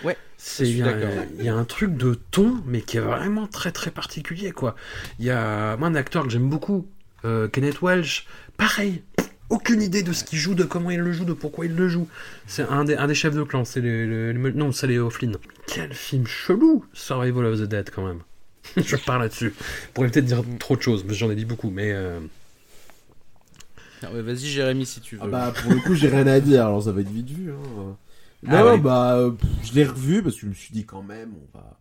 Ouais, 0.05 0.16
c'est, 0.36 0.68
il 0.68 0.78
y 0.78 0.82
a- 0.82 1.24
y 1.43 1.48
un 1.48 1.64
truc 1.64 1.97
de 1.97 2.18
ton, 2.31 2.62
mais 2.66 2.81
qui 2.82 2.97
est 2.98 3.01
vraiment 3.01 3.47
très 3.47 3.73
très 3.73 3.90
particulier, 3.90 4.52
quoi. 4.52 4.77
Il 5.18 5.24
y 5.24 5.31
a 5.31 5.77
moi 5.77 5.89
un 5.89 5.94
acteur 5.94 6.24
que 6.24 6.28
j'aime 6.31 6.48
beaucoup, 6.48 6.86
euh, 7.24 7.48
Kenneth 7.48 7.81
Welsh, 7.82 8.27
pareil. 8.56 9.02
Aucune 9.48 9.81
idée 9.81 10.02
de 10.02 10.12
ce 10.12 10.24
qu'il 10.24 10.39
joue, 10.40 10.55
de 10.56 10.64
comment 10.64 10.90
il 10.90 10.98
le 10.98 11.12
joue, 11.12 11.24
de 11.24 11.32
pourquoi 11.32 11.66
il 11.66 11.77
le 11.77 11.89
joue. 11.89 12.09
C'est 12.48 12.64
un 12.64 12.85
des, 12.85 12.97
un 12.97 13.06
des 13.06 13.14
chefs 13.14 13.35
de 13.35 13.44
clan, 13.44 13.64
c'est 13.64 13.81
les, 13.81 14.05
les- 14.06 14.32
les- 14.32 14.52
non, 14.52 14.73
c'est 14.73 14.89
les 14.89 14.98
O'Flynn. 14.98 15.36
Quel 15.68 15.94
film 15.94 16.27
chelou, 16.27 16.85
Survival 16.93 17.44
of 17.47 17.60
the 17.60 17.64
Dead 17.64 17.90
quand 17.94 18.05
même. 18.06 18.20
Je 18.77 18.97
parle 18.97 19.23
là-dessus. 19.23 19.55
Je 19.59 19.93
pourrais 19.94 20.09
peut-être 20.10 20.24
dire 20.24 20.43
trop 20.59 20.77
de 20.77 20.82
choses, 20.82 21.02
parce 21.05 21.12
que 21.12 21.18
j'en 21.18 21.31
ai 21.31 21.36
dit 21.36 21.44
beaucoup, 21.44 21.70
mais 21.70 21.93
euh, 21.93 22.18
Ah 24.02 24.12
ouais, 24.12 24.20
Vas-y, 24.23 24.47
Jérémy, 24.47 24.85
si 24.85 25.01
tu 25.01 25.14
veux. 25.16 25.23
Ah 25.24 25.28
bah 25.28 25.52
pour 25.62 25.73
le 25.73 25.78
coup 25.81 25.94
j'ai 25.94 26.09
rien 26.09 26.27
à 26.27 26.40
dire, 26.40 26.66
alors 26.66 26.82
ça 26.82 26.90
va 26.93 27.01
être 27.01 27.10
vite 27.10 27.31
vu. 27.31 27.52
Hein. 27.52 27.97
Non, 28.42 28.50
Ah 28.52 28.64
ouais. 28.66 28.78
bah 28.78 29.16
euh, 29.18 29.32
je 29.64 29.72
l'ai 29.74 29.84
revu 29.84 30.22
parce 30.22 30.34
que 30.36 30.42
je 30.42 30.46
me 30.46 30.54
suis 30.54 30.72
dit 30.72 30.84
quand 30.84 31.02
même 31.02 31.32
on 31.34 31.58
va. 31.58 31.78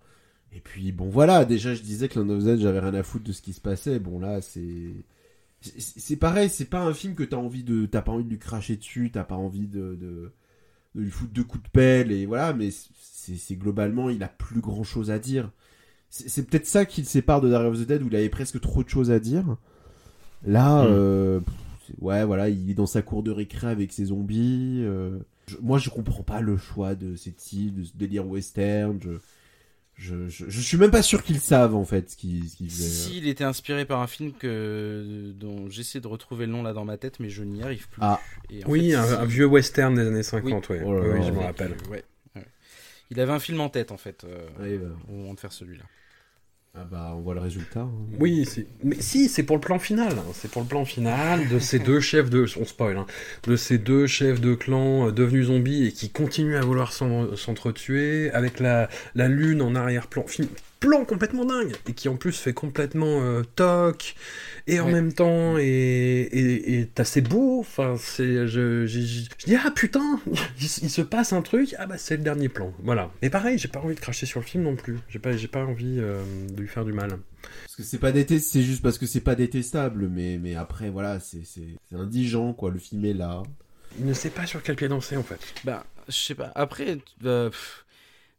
Et 0.53 0.59
puis 0.61 0.91
bon 0.91 1.09
voilà, 1.09 1.45
déjà 1.45 1.73
je 1.75 1.81
disais 1.81 2.07
que 2.07 2.19
Land 2.19 2.29
of 2.29 2.41
Z 2.41 2.59
j'avais 2.61 2.79
rien 2.79 2.93
à 2.93 3.03
foutre 3.03 3.25
de 3.25 3.31
ce 3.33 3.41
qui 3.41 3.53
se 3.53 3.61
passait. 3.61 3.99
Bon 3.99 4.19
là 4.19 4.41
c'est 4.41 4.93
c'est 5.61 6.15
pareil, 6.17 6.49
c'est 6.49 6.65
pas 6.69 6.81
un 6.81 6.93
film 6.93 7.15
que 7.15 7.23
t'as 7.23 7.37
envie 7.37 7.63
de 7.63 7.85
t'as 7.85 8.01
pas 8.01 8.11
envie 8.11 8.23
de 8.23 8.29
lui 8.29 8.39
cracher 8.39 8.75
dessus, 8.77 9.09
t'as 9.11 9.23
pas 9.23 9.35
envie 9.35 9.67
de, 9.67 9.95
de 9.95 10.31
de 10.95 11.01
lui 11.01 11.11
foutre 11.11 11.33
deux 11.33 11.43
coups 11.43 11.63
de 11.63 11.69
pelle 11.69 12.11
et 12.11 12.25
voilà, 12.25 12.53
mais 12.53 12.69
c'est 12.71 13.35
c'est 13.35 13.55
globalement 13.55 14.09
il 14.09 14.23
a 14.23 14.27
plus 14.29 14.61
grand 14.61 14.83
chose 14.83 15.11
à 15.11 15.19
dire. 15.19 15.51
C'est 16.09 16.47
peut-être 16.47 16.67
ça 16.67 16.85
qui 16.85 17.01
le 17.01 17.07
sépare 17.07 17.41
de 17.41 17.49
Dario 17.49 17.71
of 17.71 17.79
the 17.79 17.85
Dead 17.87 18.01
où 18.01 18.07
il 18.07 18.15
avait 18.15 18.29
presque 18.29 18.61
trop 18.61 18.83
de 18.83 18.87
choses 18.89 19.11
à 19.11 19.19
dire. 19.19 19.57
Là, 20.45 20.83
Mm. 20.83 20.87
euh, 20.89 21.39
ouais, 21.99 22.23
voilà, 22.23 22.47
il 22.49 22.69
est 22.69 22.73
dans 22.75 22.85
sa 22.85 23.01
cour 23.01 23.23
de 23.23 23.31
récré 23.31 23.67
avec 23.67 23.91
ses 23.91 24.05
zombies. 24.05 24.81
euh, 24.83 25.19
je- 25.47 25.57
moi, 25.61 25.77
je 25.77 25.89
comprends 25.89 26.23
pas 26.23 26.41
le 26.41 26.57
choix 26.57 26.95
de 26.95 27.15
cette 27.15 27.51
île, 27.53 27.73
de 27.73 27.83
ce 27.83 27.91
délire 27.95 28.25
western. 28.27 28.99
Je, 29.01 29.11
je, 29.97 30.27
je, 30.27 30.45
je 30.49 30.61
suis 30.61 30.77
même 30.77 30.91
pas 30.91 31.01
sûr 31.01 31.23
qu'ils 31.23 31.39
savent 31.39 31.73
en 31.75 31.85
fait 31.85 32.09
ce 32.11 32.17
qu'ils 32.17 32.49
ce 32.49 32.57
qu'ils 32.57 32.69
faisaient. 32.69 33.09
S'il 33.11 33.27
était 33.29 33.45
inspiré 33.45 33.85
par 33.85 34.01
un 34.01 34.07
film 34.07 34.33
que 34.33 35.31
dont 35.35 35.69
j'essaie 35.69 36.01
de 36.01 36.07
retrouver 36.07 36.45
le 36.47 36.51
nom 36.51 36.63
là 36.63 36.73
dans 36.73 36.83
ma 36.85 36.97
tête, 36.97 37.19
mais 37.21 37.29
je 37.29 37.43
n'y 37.43 37.63
arrive 37.63 37.87
plus. 37.87 38.01
Ah. 38.03 38.19
Et 38.49 38.65
en 38.65 38.69
oui, 38.69 38.89
fait, 38.91 38.95
un, 38.95 39.25
vieux 39.25 39.45
western 39.45 39.95
des 39.95 40.05
années 40.07 40.23
50, 40.23 40.67
ouais. 40.69 40.81
Oh 40.85 40.93
là 40.93 40.99
Oui, 41.13 41.19
là. 41.19 41.25
je 41.27 41.31
me 41.31 41.39
rappelle. 41.39 41.71
euh, 41.87 41.91
ouais, 41.91 42.03
ouais. 42.35 42.45
Il 43.11 43.19
avait 43.21 43.31
un 43.31 43.39
film 43.39 43.61
en 43.61 43.69
tête 43.69 43.91
en 43.93 43.97
fait 43.97 44.25
euh, 44.25 44.45
Ouais, 44.59 44.77
bah, 44.77 44.87
au 45.07 45.11
moment 45.13 45.33
de 45.33 45.39
faire 45.39 45.53
celui-là. 45.53 45.83
Ah 46.77 46.85
bah, 46.91 47.13
on 47.15 47.21
voit 47.21 47.33
le 47.35 47.39
résultat. 47.39 47.81
hein. 47.81 47.91
Oui, 48.19 48.45
c'est- 48.45 48.67
mais 48.83 48.97
si, 48.99 49.29
c'est 49.29 49.43
pour 49.43 49.55
le 49.55 49.61
plan 49.61 49.79
final. 49.79 50.11
hein. 50.17 50.23
C'est 50.33 50.51
pour 50.51 50.61
le 50.61 50.67
plan 50.67 50.83
final 50.83 51.47
de 51.47 51.57
ces 51.59 51.79
deux 51.79 51.99
chefs 52.01 52.29
de, 52.29 52.45
on 52.59 52.65
spoil, 52.65 52.97
hein, 52.97 53.05
de 53.47 53.55
ces 53.55 53.77
deux 53.77 54.07
chefs 54.07 54.41
de 54.41 54.55
clan 54.55 55.07
euh, 55.07 55.11
devenus 55.11 55.47
zombies 55.47 55.85
et 55.87 55.91
qui 55.93 56.09
continuent 56.09 56.57
à 56.57 56.61
vouloir 56.61 56.91
s'en- 56.91 57.35
s'entretuer 57.37 58.29
avec 58.31 58.59
la, 58.59 58.89
la 59.15 59.27
lune 59.29 59.61
en 59.61 59.73
arrière-plan. 59.75 60.25
Plan 60.85 61.03
complètement 61.05 61.45
dingue 61.45 61.73
et 61.87 61.93
qui 61.93 62.09
en 62.09 62.15
plus 62.15 62.37
fait 62.37 62.53
complètement 62.53 63.21
euh, 63.23 63.41
toc 63.55 64.15
et 64.67 64.79
en 64.79 64.85
Ouais. 64.85 64.91
même 64.93 65.13
temps 65.13 65.57
et 65.57 66.87
assez 66.97 67.21
beau. 67.21 67.59
Enfin, 67.59 67.95
c'est, 67.99 68.47
je, 68.47 68.85
je, 68.85 68.99
je- 68.99 69.23
je 69.39 69.45
dis 69.45 69.55
ah 69.55 69.71
putain, 69.71 70.19
il, 70.59 70.63
il 70.63 70.89
se 70.89 71.01
passe 71.01 71.33
un 71.33 71.41
truc. 71.41 71.75
Ah 71.79 71.85
bah 71.87 71.97
c'est 71.97 72.17
le 72.17 72.23
dernier 72.23 72.49
plan. 72.49 72.71
Voilà. 72.83 73.11
Et 73.21 73.29
pareil, 73.29 73.57
j'ai 73.57 73.67
pas 73.67 73.79
envie 73.79 73.95
de 73.95 73.99
cracher 73.99 74.25
sur 74.25 74.39
le 74.39 74.45
film 74.45 74.63
non 74.63 74.75
plus. 74.75 74.99
J'ai 75.09 75.19
pas, 75.19 75.35
j'ai 75.35 75.47
pas 75.47 75.65
envie 75.65 75.97
euh, 75.99 76.21
de 76.49 76.61
lui 76.61 76.67
faire 76.67 76.85
du 76.85 76.93
mal. 76.93 77.17
Parce 77.63 77.75
que 77.77 77.83
c'est 77.83 77.97
pas 77.99 78.11
détestable, 78.11 78.51
c'est 78.63 78.63
juste 78.63 78.81
parce 78.81 78.97
que 78.97 79.05
c'est 79.05 79.21
pas 79.21 79.35
détestable, 79.35 80.07
mais, 80.07 80.39
mais 80.41 80.55
après, 80.55 80.89
voilà, 80.89 81.19
c'est 81.19 81.43
c'est- 81.45 81.75
c'est 81.89 81.95
indigent, 81.97 82.53
quoi. 82.53 82.69
Le 82.71 82.79
film 82.79 83.05
est 83.05 83.13
là. 83.13 83.43
Il 83.99 84.05
ne 84.05 84.13
sait 84.13 84.29
pas 84.29 84.45
sur 84.45 84.61
quel 84.61 84.75
pied 84.75 84.87
danser 84.87 85.15
en 85.17 85.23
fait. 85.23 85.39
Bah, 85.63 85.85
je 86.09 86.13
sais 86.13 86.35
pas. 86.35 86.51
Après, 86.55 86.97
euh, 87.25 87.49
pff, 87.49 87.84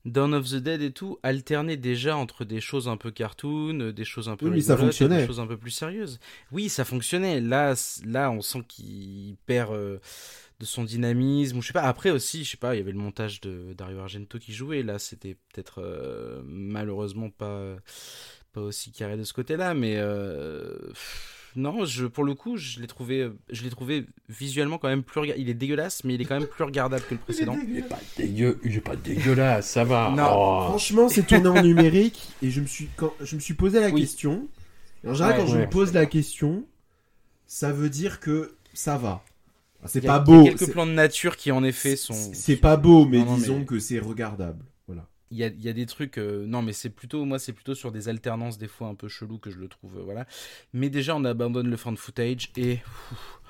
Dawn 0.06 0.32
of 0.34 0.48
the 0.48 0.56
Dead 0.56 0.80
et 0.80 0.92
tout 0.92 1.18
alternait 1.22 1.76
déjà 1.76 2.16
entre 2.16 2.44
des 2.44 2.60
choses 2.60 2.88
un 2.88 2.96
peu 2.96 3.10
cartoon, 3.10 3.80
euh, 3.80 3.92
des 3.92 4.04
choses 4.04 4.28
un 4.28 4.36
peu 4.36 4.48
Oui, 4.48 4.62
ça 4.62 4.76
fonctionnait. 4.76 5.20
des 5.20 5.26
choses 5.26 5.40
un 5.40 5.46
peu 5.46 5.56
plus 5.58 5.72
sérieuses. 5.72 6.18
Oui, 6.52 6.68
ça 6.68 6.84
fonctionnait. 6.84 7.40
Là, 7.40 7.74
là, 8.04 8.30
on 8.30 8.40
sent 8.40 8.62
qu'il 8.68 9.36
perd 9.46 9.72
euh, 9.72 9.98
de 10.60 10.64
son 10.64 10.84
dynamisme. 10.84 11.58
Ou 11.58 11.60
je 11.62 11.66
sais 11.66 11.72
pas. 11.72 11.82
Après 11.82 12.10
aussi, 12.10 12.44
je 12.44 12.52
sais 12.52 12.56
pas. 12.56 12.74
Il 12.74 12.78
y 12.78 12.80
avait 12.80 12.92
le 12.92 12.98
montage 12.98 13.40
de 13.40 13.74
Dario 13.76 13.98
Argento 13.98 14.38
qui 14.38 14.52
jouait. 14.54 14.82
Là, 14.82 14.98
c'était 14.98 15.36
peut-être 15.52 15.82
euh, 15.82 16.40
malheureusement 16.44 17.28
pas 17.30 17.76
pas 18.52 18.62
aussi 18.62 18.90
carré 18.90 19.18
de 19.18 19.24
ce 19.24 19.34
côté-là, 19.34 19.74
mais 19.74 19.96
euh, 19.98 20.78
pff, 20.88 21.35
non, 21.56 21.84
je, 21.84 22.06
pour 22.06 22.22
le 22.24 22.34
coup, 22.34 22.56
je 22.56 22.80
l'ai 22.80 22.86
trouvé, 22.86 23.28
je 23.50 23.62
l'ai 23.64 23.70
trouvé 23.70 24.06
visuellement 24.28 24.78
quand 24.78 24.88
même 24.88 25.02
plus. 25.02 25.20
rega- 25.20 25.34
Il 25.36 25.48
est 25.48 25.54
dégueulasse, 25.54 26.04
mais 26.04 26.14
il 26.14 26.20
est 26.20 26.24
quand 26.24 26.38
même 26.38 26.48
plus 26.48 26.62
regardable 26.64 27.02
que 27.08 27.14
le 27.14 27.20
précédent. 27.20 27.56
Il 27.68 27.78
est 27.78 27.82
pas 27.88 27.98
dégueu, 28.16 28.60
il 28.64 28.76
est 28.76 28.80
pas 28.80 28.94
dégueulasse, 28.96 29.68
ça 29.70 29.84
va. 29.84 30.12
Non, 30.16 30.26
Oh. 30.30 30.64
Franchement, 30.68 31.08
c'est 31.08 31.26
tourné 31.26 31.48
en 31.48 31.62
numérique 31.62 32.28
et 32.42 32.50
je 32.50 32.60
me 32.60 32.66
suis 32.66 32.88
quand 32.96 33.12
je 33.20 33.34
me 33.36 33.40
suis 33.40 33.54
posé 33.54 33.80
la 33.80 33.88
Oui. 33.88 34.02
question. 34.02 34.46
Et 35.04 35.08
en 35.08 35.14
général, 35.14 35.38
Ouais, 35.40 35.44
quand 35.46 35.52
je 35.52 35.58
me 35.58 35.68
pose 35.68 35.92
la 35.92 36.06
question, 36.06 36.64
ça 37.46 37.72
veut 37.72 37.90
dire 37.90 38.20
que 38.20 38.54
ça 38.74 38.96
va. 38.98 39.24
C'est 39.86 40.00
pas 40.00 40.06
il 40.06 40.08
y 40.08 40.10
a 40.10 40.18
beau. 40.18 40.44
quelques 40.44 40.72
plans 40.72 40.86
de 40.86 40.92
nature 40.92 41.36
qui 41.36 41.52
en 41.52 41.62
effet 41.62 41.96
sont. 41.96 42.12
c'est- 42.12 42.34
C'est 42.34 42.56
pas 42.56 42.76
beau, 42.76 43.06
mais 43.06 43.18
Non, 43.18 43.24
non, 43.26 43.36
disons 43.36 43.58
mais- 43.60 43.64
que 43.66 43.78
c'est 43.78 43.98
regardable. 44.00 44.64
Il 45.30 45.38
y 45.38 45.44
a, 45.44 45.48
il 45.48 45.62
y 45.64 45.68
a 45.68 45.72
des 45.72 45.86
trucs. 45.86 46.18
euh, 46.18 46.46
non, 46.46 46.62
mais 46.62 46.72
c'est 46.72 46.90
plutôt. 46.90 47.24
Moi, 47.24 47.38
c'est 47.38 47.52
plutôt 47.52 47.74
sur 47.74 47.92
des 47.92 48.08
alternances, 48.08 48.58
des 48.58 48.68
fois 48.68 48.88
un 48.88 48.94
peu 48.94 49.08
chelou 49.08 49.38
que 49.38 49.50
je 49.50 49.58
le 49.58 49.68
trouve. 49.68 49.98
euh, 49.98 50.02
voilà. 50.02 50.26
Mais 50.72 50.90
déjà, 50.90 51.16
on 51.16 51.24
abandonne 51.24 51.68
le 51.68 51.76
fan 51.76 51.96
footage 51.96 52.50
et. 52.56 52.76
pff, 52.76 53.40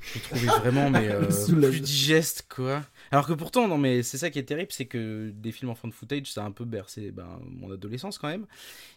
je 0.00 0.14
l'ai 0.14 0.20
trouvé 0.20 0.50
vraiment 0.50 0.90
mais 0.90 1.08
euh, 1.08 1.46
plus 1.62 1.80
digeste 1.80 2.46
quoi. 2.48 2.82
Alors 3.10 3.26
que 3.26 3.32
pourtant 3.32 3.68
non 3.68 3.78
mais 3.78 4.02
c'est 4.02 4.18
ça 4.18 4.28
qui 4.30 4.38
est 4.38 4.44
terrible 4.44 4.70
c'est 4.70 4.84
que 4.86 5.30
des 5.34 5.50
films 5.50 5.70
en 5.70 5.74
fan 5.74 5.92
footage 5.92 6.26
ça 6.30 6.42
a 6.42 6.46
un 6.46 6.52
peu 6.52 6.66
bercé 6.66 7.10
ben, 7.10 7.40
mon 7.48 7.72
adolescence 7.72 8.18
quand 8.18 8.28
même 8.28 8.46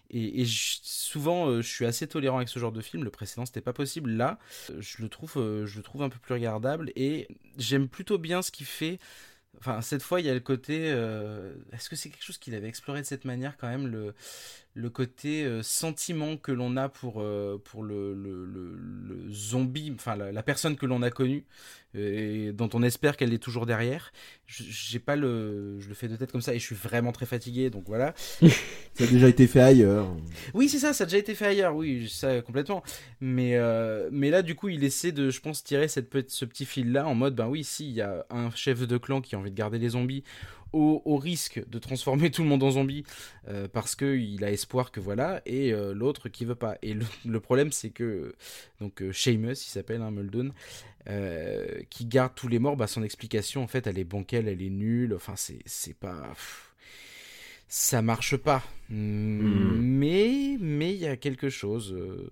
et, 0.10 0.42
et 0.42 0.46
je- 0.46 0.80
souvent 0.84 1.48
euh, 1.50 1.62
je 1.62 1.70
suis 1.70 1.86
assez 1.86 2.08
tolérant 2.08 2.38
avec 2.38 2.50
ce 2.50 2.60
genre 2.60 2.72
de 2.74 2.82
film 2.82 3.04
le 3.04 3.10
précédent 3.12 3.46
c'était 3.46 3.62
pas 3.62 3.74
possible 3.74 4.12
là 4.12 4.40
je 4.80 5.02
le 5.02 5.10
trouve 5.10 5.34
je 5.66 5.78
le 5.78 5.84
trouve 5.84 6.04
un 6.04 6.10
peu 6.10 6.20
plus 6.20 6.34
regardable 6.34 6.92
et 6.96 7.28
j'aime 7.58 7.88
plutôt 7.90 8.18
bien 8.18 8.42
ce 8.42 8.52
qu'il 8.52 8.66
fait 8.66 9.00
Enfin, 9.60 9.82
cette 9.82 10.04
fois, 10.04 10.20
il 10.22 10.26
y 10.28 10.30
a 10.30 10.34
le 10.34 10.40
côté. 10.40 10.92
euh, 10.92 11.54
Est-ce 11.72 11.90
que 11.90 11.96
c'est 11.96 12.10
quelque 12.10 12.24
chose 12.24 12.38
qu'il 12.38 12.54
avait 12.56 12.68
exploré 12.68 13.02
de 13.02 13.06
cette 13.08 13.26
manière, 13.26 13.58
quand 13.58 13.68
même, 13.68 13.88
le, 13.88 14.14
le 14.78 14.90
côté 14.92 15.44
euh, 15.44 15.64
sentiment 15.64 16.38
que 16.38 16.52
l'on 16.52 16.78
a 16.78 16.88
pour, 16.88 17.16
euh, 17.22 17.58
pour 17.64 17.82
le, 17.84 18.14
le, 18.14 18.46
le- 18.46 18.76
le 18.78 19.32
zombie, 19.32 19.92
enfin, 19.96 20.16
la, 20.16 20.32
la 20.32 20.44
personne 20.44 20.76
que 20.78 20.86
l'on 20.86 21.02
a 21.02 21.10
connue, 21.10 21.46
euh, 21.96 22.48
et 22.50 22.52
dont 22.54 22.70
on 22.74 22.84
espère 22.84 23.18
qu'elle 23.18 23.34
est 23.34 23.42
toujours 23.42 23.66
derrière. 23.66 24.12
Je- 24.46 24.64
J'ai 24.64 25.00
pas 25.00 25.16
le. 25.16 25.80
Je 25.80 25.90
le 25.90 25.96
fais 25.96 26.08
de 26.08 26.16
tête 26.16 26.32
comme 26.32 26.42
ça, 26.42 26.54
et 26.54 26.60
je 26.60 26.66
suis 26.66 26.76
vraiment 26.76 27.12
très 27.12 27.26
fatigué, 27.26 27.70
donc 27.70 27.86
voilà. 27.88 28.14
Ça 28.94 29.04
a 29.04 29.08
déjà 29.08 29.28
été 29.28 29.46
fait 29.48 29.62
ailleurs. 29.62 30.08
Oui, 30.54 30.70
c'est 30.70 30.80
ça, 30.80 30.94
ça 30.94 31.04
a 31.04 31.08
déjà 31.08 31.18
été 31.20 31.36
fait 31.36 31.46
ailleurs, 31.46 31.76
oui, 31.76 32.10
ça 32.10 32.42
complètement. 32.42 32.84
Mais, 33.22 33.56
euh, 33.56 34.10
mais 34.12 34.30
là, 34.32 34.42
du 34.42 34.56
coup, 34.56 34.70
il 34.70 34.84
essaie 34.84 35.12
de, 35.12 35.30
je 35.30 35.40
pense, 35.40 35.64
tirer 35.64 35.88
cette, 35.88 36.30
ce 36.30 36.46
petit 36.46 36.66
fil-là 36.66 37.08
en 37.08 37.14
mode, 37.16 37.36
ben 37.36 37.48
oui, 37.48 37.64
si, 37.64 37.88
il 37.88 37.94
y 37.94 38.02
a 38.02 38.26
un 38.30 38.50
chef 38.52 38.88
de 38.88 38.98
clan 38.98 39.22
qui 39.22 39.36
a 39.36 39.40
envie 39.40 39.52
de 39.52 39.56
garder 39.56 39.78
les 39.80 39.90
zombies 39.90 40.24
au, 40.74 41.18
risque 41.18 41.68
de 41.68 41.80
transformer 41.80 42.32
tout 42.32 42.44
le 42.44 42.50
monde 42.50 42.64
en 42.64 42.72
zombie 42.72 43.04
euh, 43.48 43.68
parce 43.72 43.96
qu'il 43.96 44.44
a 44.44 44.52
espoir 44.52 44.92
que 44.92 45.00
voilà, 45.00 45.42
et 45.46 45.74
euh, 45.74 45.94
l'autre 45.94 46.30
qui 46.30 46.46
veut 46.46 46.56
pas. 46.56 46.78
Et 46.82 46.96
le, 47.26 47.40
problème, 47.40 47.72
c'est 47.72 47.90
que, 47.90 48.36
donc, 48.80 49.02
euh, 49.02 49.12
Seamus, 49.12 49.54
il 49.54 49.70
s'appelle, 49.70 50.02
hein, 50.02 50.12
Muldoon, 50.12 50.52
euh, 51.10 51.80
qui 51.90 52.06
garde 52.06 52.34
tous 52.36 52.48
les 52.48 52.60
morts, 52.60 52.76
bah, 52.76 52.88
son 52.88 53.04
explication, 53.04 53.64
en 53.64 53.68
fait, 53.68 53.88
elle 53.88 53.98
est 53.98 54.04
bancaire, 54.04 54.44
elle 54.46 54.62
est 54.62 54.70
nulle, 54.70 55.14
enfin, 55.14 55.34
c'est 55.36 55.94
pas. 55.98 56.34
Ça 57.68 58.02
marche 58.02 58.38
pas. 58.38 58.64
Mm, 58.90 59.80
mais 59.82 60.58
mais 60.62 60.94
il 60.94 61.00
y 61.00 61.08
a 61.08 61.18
quelque 61.18 61.50
chose, 61.50 61.94
euh, 61.94 62.30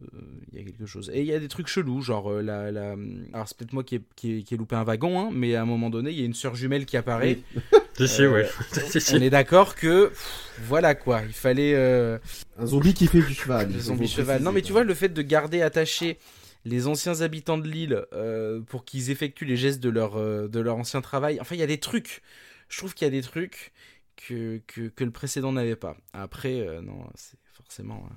il 0.54 0.60
y 0.60 0.62
a 0.62 0.66
quelque 0.66 0.86
chose. 0.86 1.12
Et 1.14 1.20
il 1.20 1.28
y 1.28 1.34
a 1.34 1.40
des 1.40 1.50
trucs 1.50 1.68
chelous, 1.68 2.02
genre 2.02 2.32
euh, 2.32 2.42
la, 2.42 2.72
la... 2.72 2.96
alors 3.34 3.46
c'est 3.46 3.58
peut-être 3.58 3.74
moi 3.74 3.84
qui 3.84 3.96
ai, 3.96 4.02
qui, 4.16 4.38
ai, 4.38 4.44
qui 4.44 4.54
ai, 4.54 4.58
loupé 4.58 4.78
un 4.78 4.84
wagon, 4.84 5.20
hein, 5.20 5.30
mais 5.34 5.56
à 5.56 5.64
un 5.64 5.66
moment 5.66 5.90
donné 5.90 6.12
il 6.12 6.20
y 6.20 6.22
a 6.22 6.26
une 6.26 6.34
sœur 6.34 6.56
jumelle 6.56 6.86
qui 6.86 6.96
apparaît. 6.96 7.40
si, 7.98 8.08
si, 8.08 8.26
ouais. 8.26 8.48
on 9.14 9.22
est 9.22 9.30
d'accord 9.30 9.76
que 9.76 10.08
pff, 10.08 10.56
voilà 10.64 10.96
quoi, 10.96 11.24
il 11.28 11.34
fallait 11.34 11.74
euh... 11.76 12.20
un 12.58 12.68
zombie 12.68 12.94
qui 12.94 13.08
fait 13.08 13.22
du 13.22 13.34
cheval. 13.34 13.70
Un 13.76 13.80
zombie 13.80 14.08
cheval. 14.08 14.42
Non 14.42 14.54
mais 14.54 14.62
tu 14.62 14.72
vois 14.72 14.86
le 14.86 14.94
fait 14.94 15.10
de 15.10 15.22
garder 15.22 15.62
attaché 15.62 16.18
les 16.64 16.88
anciens 16.88 17.20
habitants 17.20 17.58
de 17.58 17.68
l'île 17.68 18.06
euh, 18.14 18.62
pour 18.62 18.86
qu'ils 18.86 19.12
effectuent 19.12 19.46
les 19.46 19.58
gestes 19.58 19.82
de 19.82 19.90
leur 19.90 20.16
de 20.16 20.60
leur 20.62 20.78
ancien 20.78 21.02
travail. 21.02 21.38
Enfin 21.42 21.56
il 21.56 21.60
y 21.60 21.64
a 21.64 21.68
des 21.68 21.80
trucs. 21.80 22.22
Je 22.70 22.78
trouve 22.78 22.94
qu'il 22.94 23.06
y 23.06 23.10
a 23.10 23.12
des 23.12 23.22
trucs 23.22 23.74
que, 24.16 24.62
que, 24.68 25.04
le 25.04 25.12
précédent 25.12 25.52
n'avait 25.52 25.76
pas. 25.76 25.98
Après, 26.14 26.60
euh, 26.60 26.82
non, 26.82 27.08
c'est 27.16 27.38
forcément. 27.54 28.08
Euh... 28.10 28.14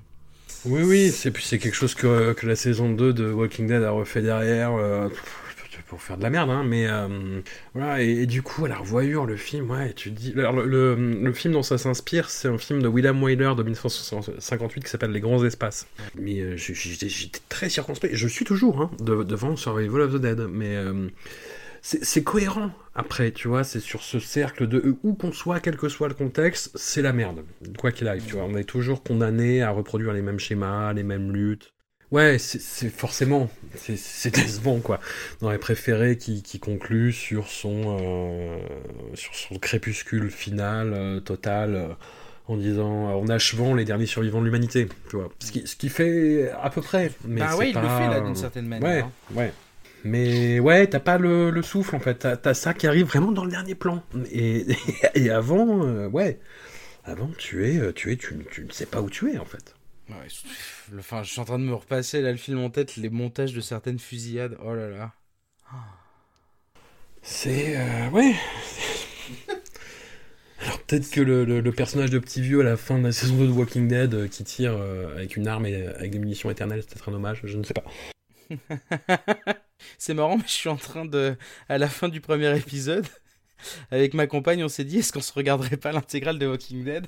Oui, 0.65 0.83
oui, 0.83 1.11
c'est 1.11 1.59
quelque 1.59 1.75
chose 1.75 1.95
que, 1.95 2.33
que 2.33 2.47
la 2.47 2.57
saison 2.57 2.91
2 2.91 3.13
de 3.13 3.31
Walking 3.31 3.67
Dead 3.67 3.83
a 3.83 3.91
refait 3.91 4.23
derrière. 4.23 4.73
Euh, 4.73 5.09
pour 5.87 6.03
faire 6.03 6.19
de 6.19 6.23
la 6.23 6.31
merde, 6.31 6.51
hein, 6.51 6.65
mais 6.65 6.87
euh, 6.87 7.41
voilà, 7.73 8.03
et, 8.03 8.27
du 8.27 8.43
coup, 8.43 8.65
à 8.65 8.69
la 8.69 8.77
revoyure, 8.77 9.27
le 9.27 9.37
film, 9.37 9.71
ouais, 9.71 9.93
tu 9.93 10.11
dis. 10.11 10.35
Alors, 10.37 10.53
le, 10.53 10.95
le, 10.95 11.33
film 11.33 11.55
dont 11.55 11.63
ça 11.63 11.79
s'inspire, 11.79 12.31
c'est 12.31 12.49
un 12.49 12.59
film 12.59 12.83
de 12.83 12.89
William 12.89 13.23
Wyler 13.23 13.53
de 13.57 13.63
1958 13.63 14.85
qui 14.85 14.91
s'appelle 14.91 15.13
Les 15.13 15.21
Grands 15.21 15.45
Espaces. 15.45 15.87
Mais 16.15 16.57
j'étais 16.57 17.39
très 17.49 17.69
circonspect, 17.71 18.15
je 18.15 18.29
suis 18.29 18.45
toujours 18.45 18.83
hein, 18.83 18.91
de, 19.01 19.23
devant 19.23 19.57
Survival 19.57 20.03
of 20.03 20.15
the 20.15 20.17
Dead, 20.17 20.41
mais 20.51 20.77
c'est 21.83 22.23
cohérent 22.25 22.71
après, 22.99 23.31
tu 23.31 23.47
vois, 23.47 23.63
c'est 23.63 23.79
sur 23.79 24.03
ce 24.03 24.19
cercle 24.19 24.67
de 24.67 24.97
où 25.05 25.15
qu'on 25.15 25.31
soit, 25.31 25.61
quel 25.61 25.77
que 25.77 25.89
soit 25.89 26.09
le 26.09 26.15
contexte, 26.15 26.73
c'est 26.75 27.01
la 27.01 27.13
merde, 27.13 27.45
quoi 27.79 27.93
qu'il 27.93 28.09
arrive, 28.09 28.25
tu 28.27 28.33
vois, 28.33 28.43
on 28.43 28.57
est 28.57 28.65
toujours 28.65 29.05
condamné 29.05 29.63
à 29.63 29.71
reproduire 29.71 30.13
les 30.13 30.21
mêmes 30.21 30.41
schémas, 30.41 30.93
les 30.93 31.05
mêmes 31.05 31.31
luttes. 31.31 31.73
Ouais, 32.11 32.39
c'est 32.39 32.89
forcément, 32.89 33.51
c'est 33.77 34.31
décevant 34.35 34.81
quoi. 34.81 34.99
Dans 35.41 35.53
les 35.53 35.59
préférés 35.59 36.17
qui, 36.17 36.43
qui 36.43 36.59
conclut 36.59 37.13
sur 37.13 37.47
son 37.47 37.99
euh, 38.01 38.59
sur 39.15 39.35
son 39.37 39.57
crépuscule 39.59 40.29
final 40.29 40.93
euh, 40.93 41.21
total 41.21 41.77
euh, 41.77 41.89
en 42.49 42.57
disant 42.57 43.15
en 43.15 43.29
achevant 43.29 43.75
les 43.75 43.85
derniers 43.85 44.07
survivants 44.07 44.41
de 44.41 44.47
l'humanité, 44.47 44.89
tu 45.09 45.17
vois. 45.17 45.29
Ce 45.39 45.53
qui, 45.53 45.67
ce 45.69 45.77
qui 45.77 45.89
fait 45.89 46.51
à 46.51 46.71
peu 46.71 46.81
près. 46.81 47.13
Mais 47.25 47.43
bah 47.43 47.57
ouais, 47.57 47.69
il 47.69 47.75
pas... 47.75 47.83
le 47.83 47.89
fait 47.89 48.09
là 48.09 48.21
d'une 48.23 48.35
certaine 48.35 48.67
manière. 48.67 48.89
Ouais, 48.89 49.01
hein. 49.03 49.13
ouais. 49.35 49.53
Mais 50.05 50.61
ouais, 50.61 50.87
t'as 50.87 51.01
pas 51.01 51.19
le, 51.19 51.51
le, 51.51 51.63
souffle 51.63 51.97
en 51.97 52.01
fait. 52.01 52.15
T'as 52.15 52.37
as 52.45 52.55
ça 52.55 52.75
qui 52.75 52.87
arrive 52.87 53.07
vraiment 53.07 53.33
dans 53.33 53.45
le 53.45 53.51
dernier 53.51 53.75
plan. 53.75 54.03
Et, 54.31 54.67
et 55.15 55.31
avant, 55.31 55.85
euh, 55.85 56.09
ouais, 56.09 56.41
avant 57.05 57.31
tu 57.39 57.67
es, 57.67 57.93
tu 57.93 58.13
es, 58.13 58.17
tu, 58.17 58.47
tu 58.51 58.65
ne 58.65 58.71
sais 58.71 58.87
pas 58.87 59.01
où 59.01 59.11
tu 59.11 59.33
es 59.33 59.39
en 59.39 59.45
fait. 59.45 59.75
Ouais, 60.09 60.27
enfin, 60.99 61.23
je 61.23 61.31
suis 61.31 61.41
en 61.41 61.45
train 61.45 61.59
de 61.59 61.65
me 61.65 61.75
repasser 61.75 62.23
là 62.23 62.31
le 62.31 62.39
film 62.39 62.61
en 62.61 62.71
tête, 62.71 62.97
les 62.97 63.11
montages 63.11 63.53
de 63.53 63.61
certaines 63.61 63.99
fusillades. 63.99 64.57
Oh 64.65 64.75
là 64.75 64.89
là. 64.89 65.13
C'est 67.23 67.77
euh, 67.77 68.09
ouais. 68.11 68.35
Alors 70.61 70.81
peut-être 70.81 71.11
que 71.11 71.21
le, 71.21 71.45
le, 71.45 71.61
le, 71.61 71.73
personnage 71.73 72.11
de 72.11 72.19
petit 72.19 72.41
vieux 72.41 72.61
à 72.61 72.65
la 72.65 72.77
fin 72.77 72.99
de 72.99 73.05
la 73.05 73.13
saison 73.13 73.37
2 73.37 73.47
de 73.47 73.53
Walking 73.53 73.87
Dead 73.87 74.15
euh, 74.15 74.29
qui 74.29 74.45
tire 74.45 74.73
euh, 74.77 75.15
avec 75.15 75.37
une 75.37 75.47
arme 75.47 75.67
et 75.67 75.87
avec 75.87 76.11
des 76.11 76.19
munitions 76.19 76.51
éternelles, 76.51 76.83
c'est 76.83 76.95
peut-être 76.95 77.11
un 77.11 77.15
hommage, 77.15 77.43
je 77.45 77.57
ne 77.59 77.63
sais 77.63 77.75
pas. 77.75 77.85
c'est 79.99 80.15
marrant, 80.15 80.39
mais 80.39 80.45
je 80.47 80.53
suis 80.53 80.69
en 80.69 80.77
train 80.77 81.05
de. 81.05 81.37
À 81.69 81.79
la 81.79 81.89
fin 81.89 82.09
du 82.09 82.21
premier 82.21 82.57
épisode, 82.57 83.07
avec 83.91 84.15
ma 84.15 84.27
compagne, 84.27 84.65
on 84.65 84.69
s'est 84.69 84.85
dit 84.85 84.99
est-ce 84.99 85.13
qu'on 85.13 85.21
se 85.21 85.33
regarderait 85.33 85.77
pas 85.77 85.93
l'intégrale 85.93 86.39
de 86.39 86.47
Walking 86.47 86.85
Dead? 86.85 87.07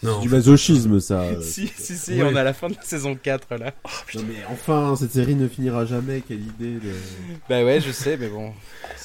C'est 0.00 0.20
du 0.20 0.28
masochisme, 0.28 1.00
ça. 1.00 1.24
si, 1.42 1.66
si, 1.76 1.96
si, 1.96 2.12
ouais. 2.14 2.22
on 2.22 2.36
est 2.36 2.38
à 2.38 2.44
la 2.44 2.52
fin 2.52 2.68
de 2.68 2.74
la 2.74 2.82
saison 2.82 3.16
4, 3.16 3.56
là. 3.56 3.74
Oh, 3.84 3.88
non, 4.14 4.22
mais 4.28 4.36
enfin, 4.48 4.94
cette 4.96 5.10
série 5.10 5.34
ne 5.34 5.48
finira 5.48 5.86
jamais, 5.86 6.20
quelle 6.20 6.40
idée 6.40 6.74
de... 6.74 6.92
Bah 7.48 7.64
ouais, 7.64 7.80
je 7.80 7.90
sais, 7.90 8.16
mais 8.16 8.28
bon. 8.28 8.52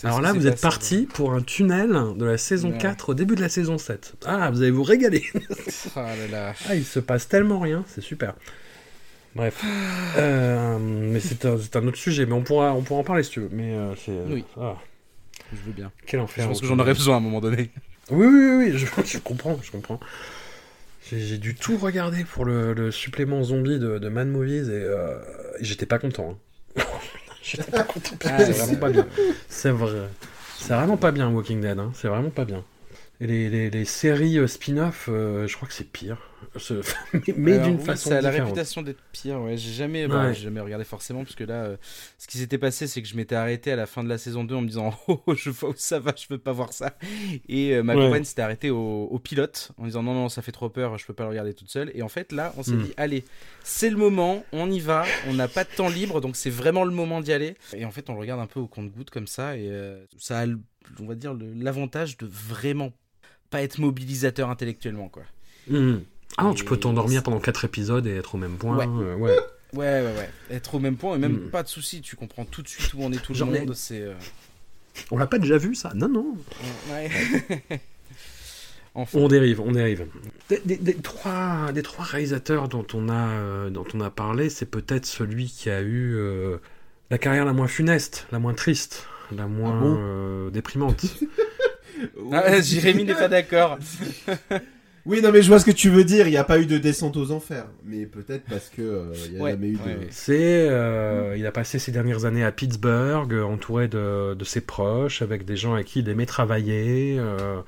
Alors 0.03 0.21
là, 0.21 0.33
vous 0.33 0.45
êtes 0.45 0.61
parti 0.61 1.07
pour 1.11 1.33
un 1.33 1.41
tunnel 1.41 1.89
de 2.15 2.25
la 2.25 2.37
saison 2.37 2.71
ouais. 2.71 2.77
4 2.77 3.09
au 3.09 3.13
début 3.13 3.35
de 3.35 3.41
la 3.41 3.49
saison 3.49 3.77
7. 3.77 4.13
Ah, 4.25 4.51
vous 4.51 4.61
allez 4.61 4.71
vous 4.71 4.83
régaler. 4.83 5.23
oh 5.95 5.99
là 5.99 6.27
là. 6.29 6.53
Ah, 6.69 6.75
il 6.75 6.85
se 6.85 6.99
passe 6.99 7.27
tellement 7.27 7.59
rien, 7.59 7.83
c'est 7.87 8.01
super. 8.01 8.35
Bref. 9.35 9.63
euh, 10.17 10.77
mais 10.79 11.19
c'est 11.19 11.45
un, 11.45 11.57
un, 11.57 11.87
autre 11.87 11.97
sujet, 11.97 12.25
mais 12.25 12.33
on 12.33 12.43
pourra, 12.43 12.73
on 12.73 12.81
pourra 12.81 13.01
en 13.01 13.03
parler 13.03 13.23
si 13.23 13.31
tu 13.31 13.39
veux. 13.41 13.49
Mais 13.51 13.73
euh, 13.73 13.95
c'est... 13.95 14.17
Oui. 14.27 14.45
Ah. 14.59 14.77
Je 15.51 15.57
veux 15.65 15.73
bien. 15.73 15.91
Quel 16.05 16.19
enfer. 16.19 16.43
Je 16.43 16.49
pense 16.49 16.61
que 16.61 16.67
j'en 16.67 16.79
aurais 16.79 16.93
besoin 16.93 17.15
à 17.15 17.17
un 17.17 17.21
moment 17.21 17.41
donné. 17.41 17.71
Oui, 18.09 18.27
oui, 18.27 18.55
oui, 18.57 18.77
je, 18.77 18.85
je 19.05 19.17
comprends, 19.19 19.59
je 19.61 19.71
comprends. 19.71 19.99
J'ai 21.11 21.37
dû 21.37 21.53
tout 21.53 21.77
regarder 21.77 22.23
pour 22.23 22.45
le, 22.45 22.73
le 22.73 22.89
supplément 22.89 23.43
zombie 23.43 23.77
de, 23.77 23.99
de 23.99 24.09
Mad 24.09 24.27
Movies 24.27 24.69
et, 24.69 24.71
euh, 24.71 25.19
et 25.59 25.63
j'étais 25.63 25.85
pas 25.85 25.99
content. 25.99 26.37
Hein. 26.77 26.83
j'étais 27.43 27.69
pas 27.69 27.83
content. 27.83 28.15
Ah, 28.25 28.37
c'est 28.39 28.51
vraiment 28.53 28.79
pas 28.79 28.89
bien. 28.89 29.07
C'est 29.49 29.69
vrai. 29.69 30.07
C'est 30.57 30.73
vraiment 30.73 30.97
pas 30.97 31.11
bien 31.11 31.29
Walking 31.29 31.61
Dead. 31.61 31.77
Hein. 31.77 31.91
C'est 31.93 32.07
vraiment 32.07 32.29
pas 32.29 32.45
bien. 32.45 32.63
Et 33.21 33.27
les, 33.27 33.49
les, 33.49 33.69
les 33.69 33.85
séries 33.85 34.37
euh, 34.37 34.47
spin-off, 34.47 35.07
euh, 35.09 35.47
je 35.47 35.55
crois 35.55 35.67
que 35.67 35.73
c'est 35.73 35.89
pire. 35.89 36.17
mais, 37.13 37.33
mais 37.37 37.59
d'une 37.59 37.75
oui, 37.77 37.85
façon 37.85 38.09
ça 38.09 38.17
a 38.17 38.21
la 38.21 38.31
réputation 38.31 38.81
d'être 38.81 39.01
pire. 39.11 39.39
Ouais, 39.41 39.55
j'ai 39.55 39.71
jamais, 39.71 40.07
bah, 40.07 40.29
Ouais. 40.29 40.33
jamais 40.33 40.59
regardé 40.59 40.83
forcément 40.83 41.23
parce 41.23 41.35
que 41.35 41.43
là, 41.45 41.63
euh, 41.63 41.77
ce 42.17 42.27
qui 42.27 42.37
s'était 42.37 42.57
passé, 42.57 42.85
c'est 42.87 43.01
que 43.01 43.07
je 43.07 43.15
m'étais 43.15 43.35
arrêté 43.35 43.71
à 43.71 43.75
la 43.75 43.85
fin 43.85 44.03
de 44.03 44.09
la 44.09 44.17
saison 44.17 44.43
2 44.43 44.55
en 44.55 44.61
me 44.61 44.67
disant 44.67 44.93
oh, 45.07 45.21
je 45.35 45.49
vois 45.51 45.69
où 45.69 45.73
ça 45.77 45.99
va, 45.99 46.13
je 46.17 46.25
veux 46.29 46.37
pas 46.37 46.51
voir 46.51 46.73
ça. 46.73 46.97
Et 47.47 47.73
euh, 47.75 47.83
ma 47.83 47.95
Ouais. 47.95 48.03
compagne 48.03 48.23
s'était 48.25 48.41
arrêtée 48.41 48.71
au, 48.71 49.03
au 49.05 49.19
pilote 49.19 49.71
en 49.77 49.85
disant 49.85 50.03
non 50.03 50.13
non 50.15 50.27
ça 50.29 50.41
fait 50.41 50.51
trop 50.51 50.69
peur, 50.69 50.97
je 50.97 51.05
peux 51.05 51.13
pas 51.13 51.23
le 51.23 51.29
regarder 51.29 51.53
toute 51.53 51.69
seule. 51.69 51.91
Et 51.95 52.01
en 52.01 52.09
fait 52.09 52.31
là, 52.31 52.53
on 52.57 52.63
s'est 52.63 52.77
Mm. 52.77 52.77
dit 52.77 52.93
allez, 52.97 53.25
c'est 53.63 53.89
le 53.89 53.97
moment, 53.97 54.43
on 54.51 54.69
y 54.69 54.79
va, 54.79 55.05
on 55.27 55.33
n'a 55.33 55.47
pas 55.47 55.63
de 55.63 55.69
temps 55.69 55.89
libre, 55.89 56.19
donc 56.19 56.35
c'est 56.35 56.49
vraiment 56.49 56.83
le 56.83 56.91
moment 56.91 57.21
d'y 57.21 57.31
aller. 57.31 57.55
Et 57.73 57.85
en 57.85 57.91
fait, 57.91 58.09
on 58.09 58.13
le 58.13 58.19
regarde 58.19 58.41
un 58.41 58.47
peu 58.47 58.59
au 58.59 58.67
compte-goutte 58.67 59.11
comme 59.11 59.27
ça 59.27 59.55
et 59.57 59.69
ça 60.17 60.41
a, 60.41 60.45
on 60.99 61.05
va 61.05 61.15
dire, 61.15 61.33
l'avantage 61.55 62.17
de 62.17 62.25
vraiment 62.27 62.91
pas 63.53 63.61
être 63.61 63.77
mobilisateur 63.77 64.49
intellectuellement 64.49 65.07
quoi. 65.09 65.23
Mhm. 65.69 66.01
Ah 66.37 66.43
non, 66.43 66.53
tu 66.55 66.65
peux 66.65 66.75
t'endormir 66.77 67.21
pendant 67.23 67.39
4 67.39 67.63
épisodes 67.65 68.05
et 68.07 68.15
être 68.17 68.33
au 68.35 68.37
même 68.39 68.57
point. 68.57 68.75
Ouais. 68.77 68.87
euh, 68.87 69.15
ouais. 69.15 69.35
Ouais, 69.73 70.01
ouais, 70.01 70.13
ouais. 70.17 70.29
Être 70.51 70.75
au 70.75 70.79
même 70.79 70.97
point 70.97 71.15
et 71.15 71.19
même 71.19 71.33
Mm. 71.45 71.49
pas 71.51 71.61
de 71.63 71.67
soucis. 71.67 72.01
Tu 72.01 72.15
comprends 72.15 72.45
tout 72.45 72.61
de 72.63 72.67
suite 72.67 72.93
où 72.95 72.97
on 73.01 73.11
est 73.11 73.21
tout 73.21 73.33
le 73.33 73.45
monde. 73.45 73.73
C'est. 73.75 74.01
euh, 74.01 74.13
On 75.11 75.17
l'a 75.17 75.27
pas 75.27 75.37
déjà 75.39 75.57
vu 75.57 75.73
ça? 75.75 75.91
Non, 75.95 76.09
non. 76.09 76.35
Ouais. 76.91 77.09
enfin. 78.95 79.17
On 79.19 79.27
dérive, 79.27 79.61
on 79.61 79.71
dérive. 79.71 80.05
Des, 80.49 80.61
des- 80.65 80.77
des 80.77 80.95
trois, 80.95 81.71
des 81.71 81.81
trois 81.83 82.05
réalisateurs 82.05 82.67
dont 82.67 82.85
on 82.93 83.09
a, 83.09 83.13
euh, 83.29 83.69
dont 83.69 83.85
on 83.93 84.01
a 84.01 84.09
parlé, 84.09 84.49
c'est 84.49 84.65
peut-être 84.67 85.05
celui 85.05 85.47
qui 85.47 85.69
a 85.69 85.81
eu 85.81 86.15
euh, 86.15 86.57
la 87.11 87.17
carrière 87.17 87.45
la 87.45 87.53
moins 87.53 87.67
funeste, 87.67 88.27
la 88.31 88.39
moins 88.39 88.53
triste, 88.53 89.07
la 89.35 89.47
moins 89.47 89.79
bon? 89.79 89.95
euh, 89.99 90.49
déprimante. 90.49 91.05
Ah, 92.31 92.61
Jérémy 92.61 93.03
n'est 93.05 93.13
pas 93.13 93.27
d'accord. 93.29 93.77
Oui, 95.05 95.21
non, 95.21 95.33
mais 95.33 95.41
je 95.41 95.49
vois 95.49 95.59
ce 95.59 95.65
que 95.65 95.71
tu 95.71 95.89
veux 95.89 96.05
dire. 96.05 96.27
Il 96.27 96.31
n'y 96.31 96.37
a 96.37 96.45
pas 96.45 96.59
eu 96.59 96.65
de 96.65 96.77
descente 96.77 97.17
aux 97.17 97.31
enfers. 97.31 97.65
Mais 97.83 98.05
peut-être 98.05 98.45
parce 98.49 98.69
que 98.69 98.81
euh, 98.81 99.03
il 99.25 99.31
n'y 99.33 99.37
a 99.39 99.43
Ouais, 99.43 99.51
jamais 99.51 99.67
eu 99.67 99.73
de. 99.73 99.77
ouais, 99.79 99.85
ouais. 99.97 100.07
C'est, 100.11 100.69
euh, 100.69 101.35
il 101.37 101.45
a 101.45 101.51
passé 101.51 101.77
ses 101.77 101.91
dernières 101.91 102.23
années 102.23 102.45
à 102.45 102.53
Pittsburgh, 102.53 103.33
euh, 103.33 103.43
entouré 103.43 103.89
de, 103.89 104.33
de 104.33 104.45
ses 104.45 104.61
proches, 104.61 105.21
avec 105.21 105.43
des 105.43 105.57
gens 105.57 105.73
avec 105.73 105.87
qui 105.87 105.99
il 105.99 106.07
aimait 106.07 106.25
travailler. 106.25 107.17
euh, 107.19 107.59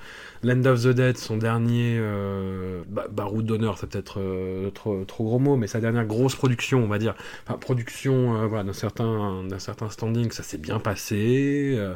Land 0.46 0.66
of 0.66 0.84
the 0.84 0.88
Dead, 0.90 1.18
son 1.18 1.38
dernier 1.38 1.98
euh, 2.00 2.84
bah, 2.90 3.08
d'honneur, 3.34 3.78
c'est 3.78 3.88
peut-être 3.90 4.20
euh, 4.20 4.70
trop, 4.72 5.04
trop 5.06 5.24
gros 5.26 5.40
mot, 5.40 5.56
mais 5.58 5.68
sa 5.68 5.80
dernière 5.80 6.06
grosse 6.06 6.36
production, 6.36 6.84
on 6.84 6.88
va 6.88 7.00
dire, 7.00 7.16
enfin 7.48 7.58
production 7.58 8.36
euh, 8.42 8.48
voilà, 8.48 8.64
d'un 8.64 8.74
certain, 8.74 9.44
d'un 9.44 9.60
certain 9.60 9.90
standing, 9.90 10.32
ça 10.32 10.44
s'est 10.44 10.58
bien 10.58 10.80
passé. 10.80 11.74
euh, 11.78 11.96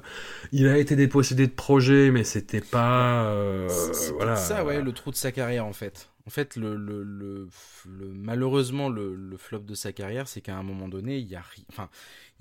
il 0.51 0.67
a 0.67 0.77
été 0.77 0.95
dépossédé 0.95 1.47
de 1.47 1.51
projets, 1.53 2.11
mais 2.11 2.23
c'était 2.23 2.61
pas, 2.61 3.33
C'est- 3.67 4.11
voilà. 4.13 4.35
ça, 4.35 4.65
ouais, 4.65 4.81
le 4.81 4.91
trou 4.93 5.11
de 5.11 5.15
sa 5.15 5.31
carrière 5.31 5.65
en 5.65 5.73
fait. 5.73 6.09
En 6.27 6.29
fait, 6.29 6.55
le, 6.57 6.75
le, 6.75 7.03
le, 7.03 7.47
le- 7.87 8.07
malheureusement, 8.13 8.89
le, 8.89 9.15
flop 9.37 9.59
de 9.59 9.73
sa 9.73 9.91
carrière, 9.93 10.27
c'est 10.27 10.41
qu'à 10.41 10.55
un 10.57 10.63
moment 10.63 10.87
donné, 10.87 11.17
il 11.17 11.27
y 11.27 11.35
a 11.35 11.41
enfin, 11.69 11.89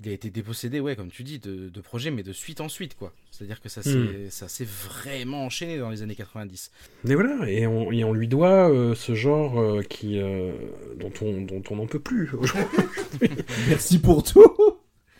il 0.01 0.09
a 0.09 0.13
été 0.13 0.29
dépossédé, 0.29 0.79
ouais, 0.79 0.95
comme 0.95 1.09
tu 1.09 1.23
dis, 1.23 1.39
de, 1.39 1.67
de 1.69 1.81
projets, 1.81 2.09
mais 2.11 2.23
de 2.23 2.31
suite 2.31 2.61
en 2.61 2.69
suite, 2.69 2.95
quoi. 2.97 3.11
C'est-à-dire 3.31 3.59
que 3.61 3.67
ça 3.69 3.83
s'est, 3.83 3.89
Hmm. 3.95 4.29
ça 4.29 4.47
s'est 4.47 4.65
vraiment 4.65 5.45
enchaîné 5.45 5.77
dans 5.77 5.89
les 5.89 6.01
années 6.01 6.15
90. 6.15 6.71
Et 7.07 7.15
voilà, 7.15 7.49
et 7.49 7.67
on, 7.67 7.91
et 7.91 8.03
on 8.05 8.13
lui 8.13 8.27
doit 8.29 8.69
euh, 8.71 8.95
ce 8.95 9.13
genre 9.15 9.59
euh, 9.59 9.81
qui, 9.83 10.19
euh, 10.21 10.51
dont 10.99 11.11
on 11.21 11.41
dont 11.41 11.63
on 11.69 11.75
n'en 11.75 11.85
peut 11.87 11.99
plus 11.99 12.29
aujourd'hui. 12.37 13.29
Merci 13.67 13.99
pour 13.99 14.23
tout. 14.23 14.45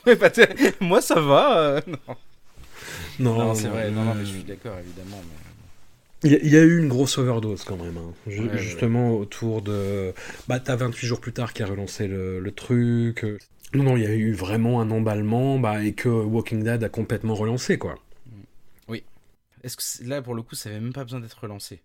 Bah, 0.06 0.30
moi 0.80 1.01
ça 1.01 1.19
va. 1.19 1.60
euh, 1.60 1.81
non, 1.88 2.15
Non, 3.19 3.38
Non, 3.47 3.53
c'est 3.56 3.68
vrai, 3.68 3.91
non, 3.91 4.06
non, 4.06 4.15
mais 4.15 4.26
je 4.26 4.31
suis 4.31 4.43
d'accord, 4.43 4.77
évidemment. 4.80 5.22
mais- 6.23 6.30
Il 6.41 6.49
y, 6.51 6.57
a- 6.57 6.64
eu 6.64 6.80
une 6.80 6.88
grosse 6.88 7.18
overdose 7.18 7.64
quand 7.64 7.77
même, 7.77 7.97
hein. 7.97 8.14
Ju- 8.27 8.41
Ouais, 8.43 8.49
ouais, 8.53 8.57
justement 8.57 9.14
autour 9.15 9.61
de. 9.61 10.14
Bah, 10.47 10.60
t'as 10.60 10.76
28 10.77 11.06
jours 11.06 11.19
plus 11.22 11.34
tard 11.34 11.53
qui 11.53 11.64
a 11.64 11.65
relancé 11.68 12.07
le, 12.07 12.39
le 12.39 12.51
truc. 12.51 13.26
Non, 13.73 13.83
non, 13.83 13.97
il 13.97 14.03
y 14.03 14.07
a 14.07 14.13
eu 14.13 14.33
vraiment 14.33 14.81
un 14.81 14.89
emballement, 14.89 15.59
bah, 15.59 15.83
et 15.83 15.93
que 15.93 16.09
Walking 16.09 16.63
Dead 16.63 16.83
a 16.83 16.89
complètement 16.89 17.35
relancé, 17.35 17.77
quoi. 17.77 17.95
Est-ce 19.63 19.75
que 19.77 20.07
là, 20.07 20.21
pour 20.21 20.35
le 20.35 20.41
coup, 20.41 20.55
ça 20.55 20.69
avait 20.69 20.79
même 20.79 20.93
pas 20.93 21.03
besoin 21.03 21.19
d'être 21.19 21.39
relancé 21.41 21.81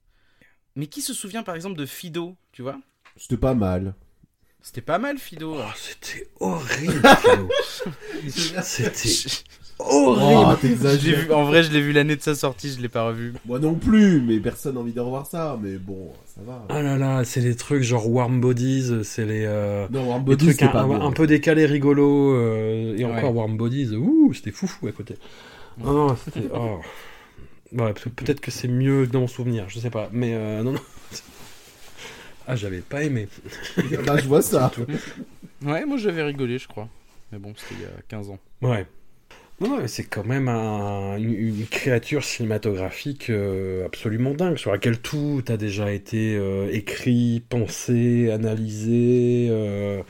Mais 0.77 0.87
qui 0.87 1.03
se 1.03 1.15
souvient 1.15 1.43
par 1.43 1.55
exemple 1.55 1.77
de 1.77 1.87
Fido, 1.87 2.37
tu 2.53 2.63
vois? 2.63 2.81
C'était 3.17 3.37
pas 3.37 3.55
mal. 3.55 3.95
C'était 4.63 4.81
pas 4.81 4.99
mal 4.99 5.19
Fido. 5.19 5.57
Oh, 5.59 5.73
c'était 5.77 6.29
horrible. 6.41 7.03
Philo. 7.21 7.49
c'était 8.63 9.45
horrible. 9.79 10.59
L'ai 10.63 10.69
t'exagères. 10.71 11.19
vu, 11.27 11.33
en 11.33 11.45
vrai, 11.45 11.63
je 11.63 11.73
l'ai 11.73 11.81
vu 11.81 11.93
l'année 11.93 12.17
de 12.17 12.21
sa 12.23 12.35
sortie, 12.35 12.71
je 12.77 12.81
l'ai 12.81 12.89
pas 12.89 13.07
revu. 13.09 13.33
Moi 13.47 13.59
non 13.59 13.75
plus, 13.75 14.21
mais 14.21 14.39
personne 14.39 14.75
n'a 14.75 14.81
envie 14.81 14.93
de 14.93 15.01
revoir 15.01 15.27
ça. 15.27 15.59
Mais 15.63 15.77
bon, 15.77 16.13
ça 16.27 16.41
va. 16.47 16.65
Ah 16.69 16.83
là 16.83 16.97
là, 16.97 17.25
c'est 17.25 17.41
les 17.41 17.55
trucs 17.57 17.83
genre 17.83 18.09
Warm 18.11 18.41
Bodies, 18.41 19.05
c'est 19.05 19.25
les, 19.27 19.45
euh, 19.47 19.87
Non, 19.91 20.09
Warm 20.09 20.21
les 20.21 20.25
Bodies, 20.37 20.47
trucs 20.47 20.63
un, 20.63 20.69
pas 20.69 20.83
un- 20.83 20.87
bon. 20.87 21.01
un 21.01 21.13
peu 21.13 21.27
décalés, 21.27 21.67
rigolos, 21.67 22.35
euh, 22.35 22.97
et 22.97 23.05
Ouais. 23.05 23.11
encore 23.13 23.35
Warm 23.35 23.57
Bodies, 23.57 23.95
ouh, 23.97 24.33
c'était 24.35 24.51
foufou 24.53 24.87
à 24.89 24.93
côté. 24.93 25.17
Non, 25.79 25.93
non, 26.09 26.17
c'était... 26.17 26.49
oh. 26.55 26.79
Ouais, 27.73 27.93
peut- 27.93 28.11
peut-être 28.11 28.41
que 28.41 28.53
c'est 28.53 28.69
mieux 28.69 29.07
dans 29.09 29.21
mon 29.21 29.27
souvenir, 29.27 29.65
je 29.69 29.81
sais 29.81 29.91
pas, 29.91 30.09
mais 30.13 30.35
euh, 30.35 30.63
non, 30.63 30.73
non. 30.73 30.81
Ah, 32.47 32.57
j'avais 32.57 32.81
pas 32.81 33.03
aimé. 33.03 33.27
Bah, 34.07 34.19
je 34.19 34.29
vois 34.29 34.43
ça. 34.43 34.71
Ouais, 35.65 35.87
moi 35.87 35.97
j'avais 35.97 36.23
rigolé, 36.23 36.59
je 36.59 36.69
crois. 36.69 36.89
Mais 37.33 37.39
bon, 37.39 37.55
c'était 37.57 37.75
il 37.81 37.83
y 37.83 37.87
a 37.87 38.03
15 38.07 38.29
ans. 38.29 38.39
Ouais. 38.61 38.87
Non, 39.61 39.87
c'est 39.87 40.05
quand 40.05 40.25
même 40.25 40.49
un- 40.49 41.17
une, 41.17 41.67
créature 41.67 42.25
cinématographique 42.25 43.31
euh, 43.31 43.87
absolument 43.87 44.35
dingue, 44.35 44.57
sur 44.59 44.73
laquelle 44.73 44.99
tout 44.99 45.45
a 45.49 45.57
déjà 45.57 45.93
été 45.93 46.37
euh, 46.37 46.69
écrit, 46.73 47.41
pensé, 47.49 48.31
analysé, 48.33 49.47
euh, 49.51 50.03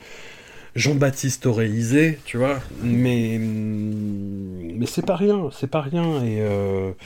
Jean-Baptiste 0.75 1.45
oréisé, 1.45 2.17
tu 2.25 2.37
vois. 2.37 2.59
Mais, 2.83 3.37
hum, 3.37 4.77
mais 4.77 4.87
c'est 4.87 5.05
pas 5.05 5.15
rien, 5.15 5.49
c'est 5.51 5.69
pas 5.69 5.81
rien. 5.81 6.23
Et 6.25 6.41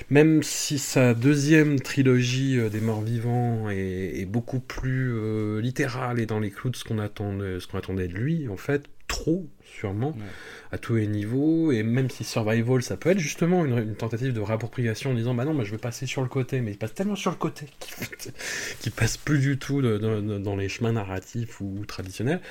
même 0.09 0.41
si 0.41 0.79
sa 0.79 1.13
deuxième 1.13 1.79
trilogie 1.79 2.57
des 2.71 2.81
morts 2.81 3.01
vivants 3.01 3.69
est, 3.69 4.25
beaucoup 4.25 4.59
plus 4.59 5.61
littérale 5.61 6.19
et 6.19 6.25
dans 6.25 6.39
les 6.39 6.49
clous 6.51 6.69
de 6.71 6.75
ce 6.75 6.83
qu'on 6.83 6.97
attendait 6.99 8.07
de 8.07 8.13
lui, 8.13 8.47
en 8.49 8.57
fait, 8.57 8.85
trop, 9.07 9.45
sûrement 9.77 10.09
Ouais. 10.09 10.23
à 10.71 10.77
tous 10.77 10.95
les 10.95 11.07
niveaux, 11.07 11.71
et 11.71 11.83
même 11.83 12.09
si 12.09 12.23
Survival, 12.23 12.81
ça 12.81 12.97
peut 12.97 13.09
être 13.09 13.19
justement 13.19 13.65
une, 13.65 13.77
une 13.77 13.95
tentative 13.95 14.33
de 14.33 14.39
réappropriation 14.41 15.11
en 15.11 15.13
disant 15.13 15.33
bah 15.33 15.45
non, 15.45 15.53
bah, 15.53 15.63
je 15.63 15.71
vais 15.71 15.77
passer 15.77 16.05
sur 16.05 16.21
le 16.21 16.27
côté, 16.29 16.61
mais 16.61 16.71
il 16.71 16.77
passe 16.77 16.93
tellement 16.93 17.15
sur 17.15 17.31
le 17.31 17.37
côté 17.37 17.65
qu'il 17.79 18.31
qu'il 18.79 18.91
passe 18.91 19.17
plus 19.17 19.39
du 19.39 19.57
tout 19.57 19.81
de- 19.81 19.97
de- 19.97 20.21
de- 20.21 20.37
dans 20.39 20.55
les 20.55 20.69
chemins 20.69 20.91
narratifs 20.93 21.61
ou 21.61 21.83
traditionnels. 21.87 22.41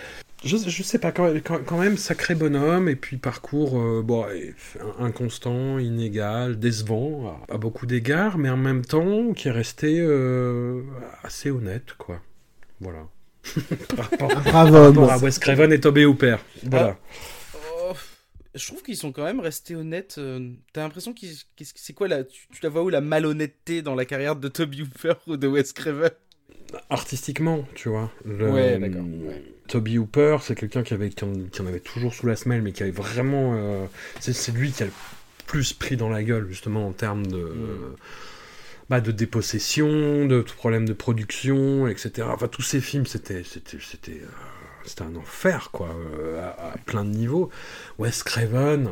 Je, 0.45 0.57
je 0.57 0.83
sais 0.85 1.01
pas, 1.01 1.11
quand, 1.11 1.29
quand- 1.45 1.65
quand 1.67 1.79
même, 1.79 1.97
sacré 1.97 2.37
bonhomme, 2.37 2.89
et 2.89 2.95
puis 2.95 3.17
parcours 3.17 3.77
euh, 3.81 4.03
bon, 4.05 4.25
inconstant, 5.01 5.79
inégal, 5.81 6.59
décevant, 6.59 7.41
à, 7.49 7.55
à 7.55 7.59
beaucoup 7.59 7.87
d'égards, 7.87 8.39
mais 8.39 8.49
en 8.49 8.57
même 8.57 8.85
temps, 8.85 9.33
qui 9.33 9.49
est 9.49 9.53
resté 9.53 9.99
euh, 10.01 10.83
assez 11.25 11.51
honnête, 11.51 11.95
quoi. 11.99 12.21
Voilà. 12.81 13.01
Par 13.97 14.11
rapport, 14.11 14.43
par 14.95 15.11
à 15.11 15.19
Wes 15.19 15.39
Craven 15.39 15.73
et 15.73 15.81
Toby 15.81 16.05
Hooper. 16.05 16.37
Voilà. 16.65 16.99
Oh, 17.83 17.93
je 18.55 18.67
trouve 18.67 18.83
qu'ils 18.83 18.97
sont 18.97 19.13
quand 19.13 19.25
même 19.25 19.41
restés 19.41 19.75
honnêtes. 19.77 20.17
euh, 20.19 20.51
T'as 20.73 20.83
l'impression 20.83 21.13
que- 21.15 21.27
C'est 21.75 21.93
quoi 21.93 22.09
la. 22.09 22.25
Tu, 22.25 22.47
tu 22.53 22.61
la 22.63 22.69
vois 22.69 22.83
où 22.83 22.89
la 22.89 23.01
malhonnêteté 23.01 23.83
dans 23.83 23.95
la 23.95 24.05
carrière 24.05 24.37
de 24.37 24.49
Toby 24.49 24.83
Hooper 24.83 25.15
ou 25.27 25.37
de 25.37 25.47
Wes 25.47 25.73
Craven? 25.73 26.11
Artistiquement, 26.91 27.67
tu 27.75 27.89
vois. 27.89 28.11
Le- 28.25 28.51
Ouais, 28.51 28.79
d'accord, 28.79 29.03
ouais. 29.03 29.43
Toby 29.69 29.99
Hooper, 29.99 30.39
c'est 30.43 30.55
quelqu'un 30.55 30.83
qui, 30.83 30.95
avait, 30.95 31.09
qui, 31.11 31.25
en, 31.25 31.33
qui 31.51 31.61
en 31.63 31.67
avait 31.67 31.81
toujours 31.81 32.15
sous 32.15 32.27
la 32.27 32.37
semelle, 32.37 32.63
mais 32.63 32.73
qui 32.73 32.83
avait 32.83 32.93
vraiment. 32.93 33.55
euh, 33.57 33.87
c'est, 34.21 34.33
c'est 34.33 34.53
lui 34.53 34.71
qui 34.71 34.83
a 34.83 34.87
le 34.87 34.93
plus 35.47 35.73
pris 35.73 35.97
dans 35.97 36.11
la 36.11 36.23
gueule, 36.23 36.47
justement, 36.49 36.87
en 36.87 36.93
termes 36.93 37.27
de. 37.27 37.39
Mm. 37.39 37.97
Bah, 38.91 39.01
de 39.01 39.13
dépossession, 39.13 40.27
de 40.27 40.43
tout 40.43 40.55
problème 40.55 40.87
de 40.87 40.93
production, 40.93 41.89
etc. 41.89 42.29
Enfin, 42.31 42.49
tous 42.49 42.63
ces 42.63 42.81
films, 42.81 43.07
c'était, 43.07 43.43
c'était, 43.45 43.79
c'était, 43.81 44.21
euh, 44.23 44.29
c'était 44.85 45.03
un 45.03 45.17
enfer, 45.17 45.71
quoi, 45.73 45.89
euh, 46.19 46.43
à, 46.43 46.73
à 46.73 46.79
plein 46.79 47.05
de 47.05 47.11
niveaux. 47.11 47.51
Wes 47.99 48.23
Craven, 48.23 48.91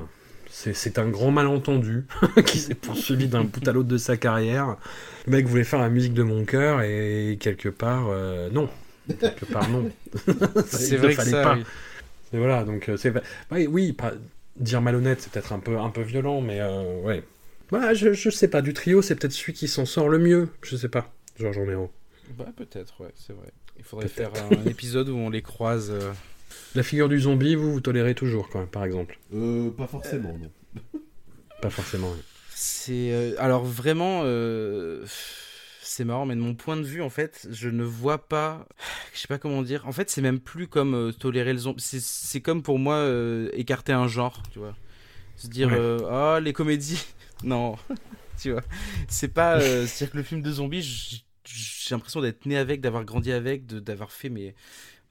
c'est, 0.73 0.99
un 0.99 1.09
grand 1.09 1.31
malentendu 1.31 2.07
qui 2.47 2.59
s'est 2.59 2.75
poursuivi 2.75 3.29
d'un 3.29 3.45
bout 3.45 3.67
à 3.69 3.73
l'autre 3.73 3.89
de 3.89 3.99
sa 3.99 4.17
carrière. 4.17 4.77
Le 5.27 5.33
mec 5.33 5.47
voulait 5.47 5.65
faire 5.65 5.81
la 5.81 5.91
musique 5.91 6.15
de 6.15 6.23
mon 6.23 6.45
cœur 6.45 6.81
et 6.81 7.37
quelque 7.39 7.69
part, 7.69 8.07
euh, 8.09 8.49
non. 8.51 8.69
Quelque 9.21 9.45
part, 9.45 9.69
non. 9.69 9.91
C'est 10.67 10.97
vrai 10.97 11.15
que 11.15 11.23
ça. 11.23 11.43
pas. 11.43 11.55
oui. 11.57 11.65
Et 12.33 12.39
voilà, 12.39 12.65
donc 12.65 12.91
c'est. 12.97 13.13
Oui, 13.53 13.69
oui, 13.71 13.93
pas... 13.93 14.13
dire 14.57 14.81
malhonnête, 14.81 15.21
c'est 15.21 15.31
peut-être 15.31 15.53
un 15.53 15.61
peu, 15.61 15.79
un 15.79 15.91
peu 15.91 16.03
violent, 16.03 16.41
mais 16.41 16.61
euh, 16.61 17.01
ouais. 17.03 17.23
Voilà, 17.71 17.95
je, 17.95 18.13
je 18.13 18.31
sais 18.31 18.49
pas, 18.49 18.63
du 18.63 18.73
trio, 18.75 19.03
c'est 19.03 19.17
peut-être 19.17 19.33
celui 19.33 19.53
qui 19.53 19.67
s'en 19.69 19.87
sort 19.87 20.09
le 20.09 20.19
mieux, 20.19 20.49
je 20.63 20.77
sais 20.77 20.89
pas, 20.89 21.13
Georges 21.39 21.59
Romero. 21.59 21.91
Bah, 22.37 22.47
peut-être, 22.57 23.01
ouais, 23.03 23.13
c'est 23.17 23.33
vrai. 23.33 23.49
Il 23.79 23.85
faudrait 23.85 24.09
faire 24.09 24.31
un 24.51 24.65
épisode 24.67 25.09
où 25.09 25.17
on 25.17 25.31
les 25.31 25.43
croise. 25.43 25.91
euh, 25.91 26.13
La 26.75 26.83
figure 26.83 27.09
du 27.09 27.21
zombie, 27.21 27.55
vous, 27.57 27.73
vous 27.73 27.81
tolérez 27.81 28.15
toujours, 28.15 28.49
quand 28.49 28.61
même, 28.61 28.69
par 28.69 28.85
exemple. 28.85 29.19
Euh, 29.35 29.71
pas 29.71 29.87
forcément, 29.87 30.37
non. 30.39 30.51
Pas 31.63 31.71
forcément. 31.71 32.11
oui. 32.13 32.21
C'est 32.55 33.13
euh, 33.13 33.35
alors 33.39 33.65
vraiment 33.65 34.23
euh, 34.25 35.05
c'est 35.83 36.05
marrant 36.05 36.25
mais 36.27 36.35
de 36.35 36.41
mon 36.41 36.55
point 36.55 36.77
de 36.79 36.83
vue 36.85 37.03
en 37.03 37.11
fait 37.11 37.47
je 37.51 37.69
ne 37.69 37.83
vois 37.85 38.17
pas 38.29 38.67
je 39.15 39.21
sais 39.21 39.29
pas 39.29 39.37
comment 39.39 39.61
dire 39.63 39.87
en 39.87 39.93
fait 39.93 40.09
c'est 40.09 40.23
même 40.23 40.41
plus 40.41 40.67
comme 40.69 40.95
euh, 40.95 41.13
tolérer 41.13 41.53
le 41.53 41.59
zombie 41.59 41.83
c'est 41.83 42.01
c'est 42.01 42.41
comme 42.41 42.63
pour 42.63 42.79
moi 42.79 42.95
euh, 42.97 43.51
écarter 43.53 43.93
un 43.93 44.09
genre 44.09 44.43
tu 44.53 44.59
vois 44.59 44.75
se 45.37 45.49
dire 45.49 45.69
Ouais. 45.69 45.77
euh, 45.79 45.99
ah 46.11 46.41
les 46.41 46.55
comédies 46.55 47.05
non 47.45 47.77
tu 48.39 48.53
vois 48.53 48.63
c'est 49.09 49.33
pas 49.33 49.61
euh, 49.61 49.87
c'est 49.87 50.05
à 50.05 50.07
dire 50.07 50.13
que 50.13 50.17
le 50.19 50.23
film 50.23 50.43
de 50.43 50.51
zombies 50.51 51.25
j'ai 51.45 51.95
l'impression 51.95 52.21
d'être 52.21 52.47
né 52.47 52.57
avec 52.57 52.81
d'avoir 52.81 53.05
grandi 53.05 53.33
avec 53.33 53.67
d'avoir 53.67 54.11
fait 54.11 54.29
mes 54.29 54.55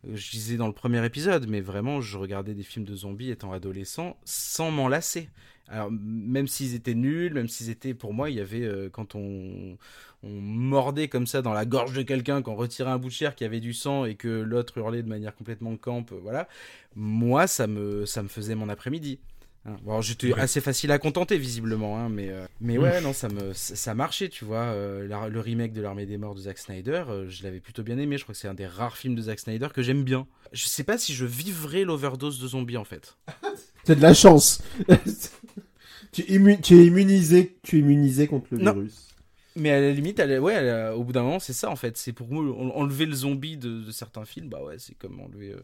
euh, 0.07 0.15
je 0.15 0.31
disais 0.31 0.57
dans 0.57 0.67
le 0.67 0.73
premier 0.73 1.03
épisode, 1.05 1.47
mais 1.47 1.61
vraiment, 1.61 2.01
je 2.01 2.17
regardais 2.17 2.53
des 2.53 2.63
films 2.63 2.85
de 2.85 2.95
zombies 2.95 3.31
étant 3.31 3.51
adolescent 3.51 4.17
sans 4.25 4.71
m'en 4.71 4.87
lasser. 4.87 5.29
Alors, 5.67 5.89
même 5.91 6.47
s'ils 6.47 6.75
étaient 6.75 6.93
nuls, 6.93 7.33
même 7.33 7.47
s'ils 7.47 7.69
étaient, 7.69 7.95
pour 7.95 8.13
moi, 8.13 8.29
il 8.29 8.35
y 8.35 8.39
avait, 8.39 8.63
euh, 8.63 8.89
quand 8.89 9.15
on, 9.15 9.77
mordait 10.23 11.07
comme 11.07 11.27
ça 11.27 11.43
dans 11.43 11.53
la 11.53 11.65
gorge 11.65 11.93
de 11.93 12.01
quelqu'un, 12.01 12.41
qu'on 12.41 12.55
retirait 12.55 12.89
un 12.89 12.97
bout 12.97 13.09
de 13.09 13.13
chair 13.13 13.35
qui 13.35 13.43
avait 13.43 13.59
du 13.59 13.73
sang 13.73 14.05
et 14.05 14.15
que 14.15 14.27
l'autre 14.27 14.77
hurlait 14.79 15.03
de 15.03 15.07
manière 15.07 15.35
complètement 15.35 15.77
camp, 15.77 16.11
voilà. 16.21 16.47
Moi, 16.95 17.45
ça 17.45 17.67
me, 17.67 18.07
ça 18.07 18.23
me 18.23 18.27
faisait 18.27 18.55
mon 18.55 18.69
après-midi. 18.69 19.19
Bon, 19.65 19.91
alors, 19.93 20.01
j'étais 20.03 20.31
Ouais. 20.31 20.39
assez 20.39 20.61
facile 20.61 20.91
à 20.91 20.99
contenter, 20.99 21.39
visiblement, 21.39 21.97
hein, 21.97 22.07
mais, 22.07 22.29
euh, 22.29 22.45
mais 22.61 22.77
ouais, 22.77 23.01
non, 23.01 23.13
ça, 23.13 23.29
me, 23.29 23.51
ça, 23.53 23.95
marchait, 23.95 24.29
tu 24.29 24.45
vois. 24.45 24.57
euh, 24.65 25.07
la- 25.07 25.27
le 25.27 25.39
remake 25.39 25.73
de 25.73 25.81
l'Armée 25.81 26.05
des 26.05 26.17
Morts 26.19 26.35
de 26.35 26.41
Zack 26.41 26.59
Snyder, 26.59 27.03
euh, 27.09 27.27
je 27.29 27.43
l'avais 27.43 27.59
plutôt 27.59 27.81
bien 27.81 27.97
aimé. 27.97 28.17
Je 28.19 28.23
crois 28.23 28.33
que 28.33 28.39
c'est 28.39 28.47
un 28.47 28.53
des 28.53 28.67
rares 28.67 28.95
films 28.95 29.15
de 29.15 29.23
Zack 29.23 29.39
Snyder 29.39 29.69
que 29.73 29.81
j'aime 29.81 30.03
bien. 30.03 30.27
Je 30.51 30.65
sais 30.65 30.83
pas 30.83 30.99
si 30.99 31.15
je 31.15 31.25
vivrais 31.25 31.83
l'overdose 31.83 32.39
de 32.39 32.47
zombies, 32.47 32.77
en 32.77 32.83
fait. 32.85 33.17
C'est 33.85 33.95
de 33.95 34.01
la 34.01 34.13
chance. 34.13 34.61
tu, 36.11 36.21
es 36.21 36.37
immu- 36.37 36.61
tu 36.61 36.75
es 36.77 36.85
immunisé, 36.85 37.57
tu 37.63 37.77
es 37.77 37.79
immunisé 37.79 38.27
contre 38.27 38.47
le 38.51 38.57
Non. 38.59 38.73
virus. 38.73 39.07
Mais 39.55 39.71
à 39.71 39.79
la 39.79 39.91
limite, 39.91 40.19
ouais, 40.19 40.89
au 40.91 41.03
bout 41.03 41.11
d'un 41.13 41.23
moment, 41.23 41.39
c'est 41.39 41.53
ça, 41.53 41.69
en 41.71 41.75
fait. 41.75 41.97
C'est 41.97 42.13
pour 42.13 42.27
moi, 42.31 42.43
en- 42.43 42.69
enlever 42.81 43.05
le 43.05 43.15
zombie 43.15 43.57
de, 43.57 43.81
de 43.81 43.91
certains 43.91 44.25
films, 44.25 44.49
bah 44.49 44.61
ouais, 44.63 44.75
c'est 44.79 44.95
comme 44.95 45.19
enlever. 45.19 45.51
euh, 45.53 45.61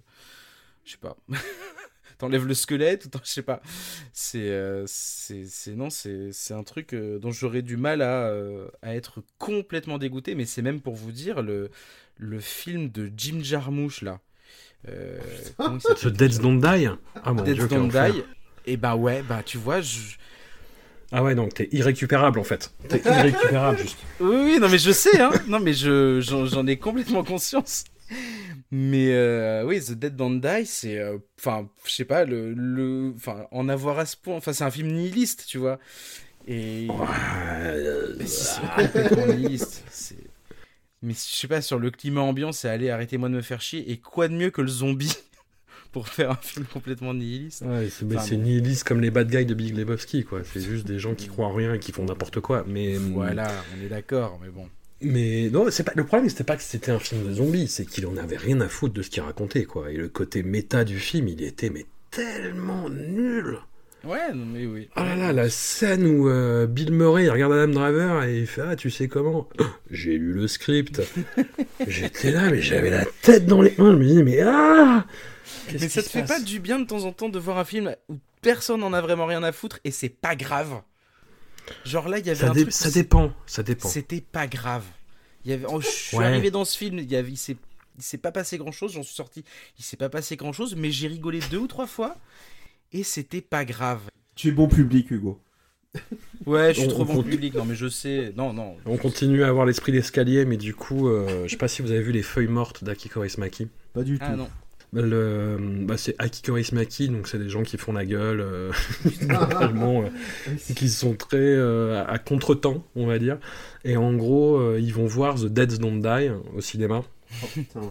je 0.86 0.92
sais 0.94 0.98
pas. 0.98 1.18
T'enlèves 2.22 2.46
le 2.46 2.54
squelette, 2.54 3.06
ou 3.06 3.10
t'en- 3.10 3.20
je 3.24 3.30
sais 3.32 3.42
pas. 3.42 3.62
C'est. 4.14 4.50
euh, 4.50 4.84
c'est 4.88 5.44
non, 5.76 5.90
c'est 5.90 6.30
c'est 6.32 6.54
un 6.54 6.62
truc 6.64 6.94
euh, 6.94 7.18
dont 7.18 7.32
j'aurais 7.32 7.64
du 7.64 7.78
mal 7.78 8.04
à, 8.04 8.28
euh, 8.28 8.68
à 8.84 8.96
être 8.96 9.24
complètement 9.40 9.98
dégoûté, 9.98 10.36
mais 10.36 10.46
c'est 10.46 10.62
même 10.62 10.82
pour 10.82 10.94
vous 10.94 11.12
dire 11.12 11.42
le, 11.42 11.72
le 12.18 12.40
film 12.40 12.90
de 12.90 13.12
Jim 13.18 13.40
Jarmusch, 13.42 14.04
là. 14.04 14.20
Euh, 14.88 15.20
s'appelle 15.58 15.98
Ce 15.98 16.08
Dead 16.10 16.38
Don't 16.40 16.60
Die 16.60 16.88
Ah 17.24 17.34
mon 17.34 17.42
dieu, 17.44 17.68
Don't. 17.68 17.88
Die. 17.90 18.22
Et 18.68 18.78
bah 18.78 18.96
ouais, 18.96 19.24
bah 19.28 19.42
tu 19.44 19.58
vois, 19.58 19.82
je. 19.82 19.98
Ah 21.12 21.24
ouais, 21.24 21.34
donc 21.34 21.56
t'es 21.56 21.70
irrécupérable 21.72 22.40
en 22.40 22.44
fait. 22.44 22.72
T'es 22.88 23.02
irrécupérable 23.06 23.80
juste. 23.80 23.98
Oui, 24.20 24.36
oui, 24.44 24.60
non, 24.62 24.70
mais 24.70 24.78
je 24.78 24.92
sais, 24.92 25.20
hein. 25.20 25.32
Non, 25.48 25.60
mais 25.60 25.74
je, 25.74 26.22
j'en 26.22 26.68
ai 26.68 26.78
complètement 26.78 27.24
conscience. 27.24 27.84
Mais 28.72 29.12
euh, 29.14 29.66
oui, 29.66 29.82
The 29.82 29.94
Dead 29.94 30.16
Don't 30.16 30.40
Die, 30.40 30.66
c'est, 30.66 30.98
euh, 30.98 31.18
enfin, 31.40 31.70
je 31.86 31.92
sais 31.92 32.06
pas, 32.06 32.24
le, 32.26 33.14
en 33.52 33.70
avoir 33.70 34.00
à 34.00 34.06
ce 34.06 34.16
point, 34.16 34.36
enfin, 34.36 34.54
c'est 34.54 34.64
un 34.64 34.72
film 34.72 34.90
nihiliste, 34.92 35.46
tu 35.48 35.58
vois. 35.58 35.78
Et 36.48 36.88
mais 38.18 38.26
si, 38.26 38.44
c'est 38.46 39.28
nihiliste. 39.28 39.84
C'est... 39.90 40.16
Mais 41.02 41.14
je 41.14 41.20
sais 41.20 41.48
pas, 41.48 41.62
sur 41.62 41.80
le 41.80 41.90
climat 41.92 42.22
ambiant, 42.22 42.52
c'est 42.52 42.70
allez, 42.70 42.90
arrêtez-moi 42.90 43.28
de 43.30 43.36
me 43.36 43.42
faire 43.42 43.62
chier. 43.62 43.92
Et 43.92 43.98
quoi 43.98 44.28
de 44.28 44.34
mieux 44.36 44.52
que 44.52 44.62
le 44.62 44.68
zombie 44.68 45.16
pour 45.92 46.08
faire 46.08 46.32
un 46.32 46.36
film 46.36 46.66
complètement 46.66 47.14
nihiliste? 47.14 47.64
Ouais, 47.64 47.90
c'est, 47.90 48.06
mais 48.06 48.16
Enfin, 48.16 48.26
c'est 48.26 48.38
bon. 48.38 48.44
nihiliste 48.44 48.84
comme 48.84 49.02
les 49.02 49.12
bad 49.12 49.30
guys 49.30 49.46
de 49.46 49.54
Big 49.54 49.76
Lebowski, 49.76 50.24
quoi. 50.24 50.42
C'est 50.44 50.62
juste 50.62 50.86
des 50.86 51.00
gens 51.00 51.16
qui 51.16 51.28
croient 51.28 51.48
en 51.48 51.54
rien 51.54 51.74
et 51.74 51.80
qui 51.80 51.92
font 51.92 52.06
n'importe 52.06 52.40
quoi. 52.40 52.64
Mais 52.68 52.98
Voilà, 52.98 53.52
on 53.78 53.84
est 53.84 53.90
d'accord, 53.90 54.40
mais 54.42 54.50
bon. 54.50 54.70
Mais 55.02 55.50
non, 55.52 55.70
c'est 55.72 55.84
pas 55.84 55.94
le 55.96 56.06
problème, 56.06 56.30
c'était 56.30 56.44
pas 56.44 56.56
que 56.56 56.64
c'était 56.64 56.92
un 56.92 57.00
film 57.00 57.28
de 57.28 57.34
zombies, 57.34 57.68
c'est 57.68 57.86
qu'il 57.86 58.06
en 58.06 58.18
avait 58.18 58.38
rien 58.38 58.62
à 58.62 58.68
foutre 58.68 58.94
de 58.94 59.02
ce 59.02 59.10
qu'il 59.10 59.24
racontait, 59.24 59.66
quoi. 59.66 59.92
Et 59.92 59.96
le 59.96 60.10
côté 60.10 60.44
méta 60.44 60.84
du 60.84 61.00
film, 61.00 61.28
il 61.28 61.42
était 61.44 61.70
mais 61.70 61.86
tellement 62.12 62.90
nul. 62.90 63.60
Ouais, 64.04 64.34
non, 64.34 64.46
mais 64.46 64.66
oui. 64.66 64.90
Oh 64.96 65.02
là 65.02 65.16
là, 65.16 65.32
la 65.32 65.50
scène 65.50 66.08
où 66.08 66.28
euh, 66.28 66.66
Bill 66.66 66.92
Murray 66.92 67.26
il 67.26 67.30
regarde 67.30 67.54
Adam 67.54 67.72
Driver 67.72 68.24
et 68.24 68.40
il 68.40 68.48
fait 68.48 68.64
Ah, 68.68 68.76
tu 68.76 68.90
sais 68.90 69.08
comment? 69.08 69.48
J'ai 69.92 70.18
lu 70.18 70.34
le 70.34 70.48
script. 70.48 71.02
J'étais 71.88 72.32
là, 72.32 72.50
mais 72.50 72.62
j'avais 72.62 72.90
la 72.90 73.06
tête 73.22 73.46
dans 73.46 73.62
les 73.62 73.76
mains. 73.78 73.92
Je 73.92 73.98
me 73.98 74.06
dis 74.06 74.24
Mais 74.24 74.42
ah 74.42 75.06
Mais 75.72 75.88
ça 75.88 76.02
te 76.02 76.10
fait 76.10 76.26
pas 76.26 76.40
du 76.40 76.60
bien 76.60 76.80
de 76.80 76.86
temps 76.86 77.06
en 77.06 77.12
temps 77.12 77.30
de 77.30 77.38
voir 77.38 77.60
un 77.60 77.66
film 77.66 77.96
où 78.10 78.18
personne 78.42 78.80
n'en 78.80 78.94
a 78.94 79.02
vraiment 79.02 79.28
rien 79.28 79.44
à 79.44 79.52
foutre 79.52 79.80
et 79.84 79.92
c'est 79.92 80.10
pas 80.10 80.36
grave? 80.36 80.82
Genre 81.86 82.08
là, 82.10 82.20
il 82.20 82.26
y 82.26 82.30
avait 82.30 82.40
ça, 82.40 82.50
un 82.50 82.54
dé- 82.54 82.62
truc. 82.64 82.74
ça 82.74 82.92
dépend, 82.92 83.34
ça 83.46 83.64
dépend. 83.64 83.88
C'était 83.90 84.22
pas 84.22 84.48
grave. 84.48 84.84
Il 85.46 85.52
y 85.52 85.54
avait... 85.54 85.66
oh, 85.68 85.82
je 85.82 85.88
suis 85.88 86.18
Ouais. 86.18 86.26
arrivé 86.26 86.52
dans 86.52 86.66
ce 86.66 86.78
film, 86.78 87.00
il 87.00 87.10
y 87.12 87.16
avait... 87.16 87.32
il 87.32 87.38
s'est 87.38 87.58
il 87.98 88.04
s'est 88.04 88.18
pas 88.18 88.32
passé 88.32 88.58
grand 88.58 88.72
chose, 88.72 88.94
j'en 88.94 89.04
suis 89.04 89.14
sorti, 89.14 89.44
il 89.78 89.84
s'est 89.84 89.98
pas 89.98 90.10
passé 90.10 90.36
grand 90.38 90.54
chose, 90.54 90.76
mais 90.76 90.92
j'ai 90.92 91.08
rigolé 91.08 91.40
deux 91.52 91.58
ou 91.58 91.68
trois 91.68 91.86
fois 91.88 92.16
et 92.94 93.04
c'était 93.04 93.42
pas 93.42 93.66
grave. 93.66 94.02
Tu 94.34 94.48
es 94.48 94.52
bon 94.52 94.68
public, 94.68 95.12
Hugo. 95.12 95.40
Ouais, 96.46 96.74
je 96.74 96.80
suis 96.80 96.88
On- 96.88 96.92
trop 96.92 97.02
on 97.04 97.16
bon 97.16 97.24
public, 97.24 97.54
non 97.54 97.66
mais 97.66 97.76
je 97.76 97.88
sais, 97.90 98.34
non, 98.36 98.54
non. 98.54 98.78
On 98.86 98.98
continue 98.98 99.44
à 99.44 99.50
avoir 99.50 99.66
l'esprit 99.66 99.92
d'escalier, 99.92 100.46
mais 100.46 100.58
du 100.58 100.74
coup, 100.74 101.10
euh, 101.10 101.44
je 101.46 101.52
sais 101.52 101.58
pas 101.58 101.68
si 101.68 101.82
vous 101.82 101.92
avez 101.92 102.02
vu 102.02 102.12
les 102.14 102.24
feuilles 102.24 102.48
mortes 102.48 102.84
d'Akiko 102.84 103.24
Ismaki. 103.26 103.68
Pas 103.94 104.04
du 104.04 104.18
Ah 104.22 104.32
tout. 104.32 104.38
non. 104.38 104.50
Le, 104.94 105.58
bah, 105.86 105.96
c'est 105.96 106.16
Akiko 106.20 106.58
Ismaki, 106.58 107.08
donc 107.08 107.30
c'est 107.30 107.38
des 107.38 107.48
gens 107.48 107.64
qui 107.64 107.78
font 107.78 107.94
la 107.94 108.06
gueule, 108.06 108.42
euh, 108.42 108.72
euh, 109.06 110.10
qui 110.76 110.90
sont 110.90 111.16
très 111.16 111.38
euh, 111.38 112.04
à 112.06 112.20
contre-temps, 112.20 112.86
on 112.96 113.06
va 113.06 113.18
dire. 113.18 113.38
Et 113.86 113.96
en 113.96 114.14
gros, 114.14 114.76
ils 114.76 114.94
vont 114.94 115.06
voir 115.06 115.36
The 115.36 115.46
Dead 115.46 115.78
Don't 115.80 116.02
Die 116.02 116.32
au 116.54 116.60
cinéma. 116.60 117.04
Oh. 117.76 117.90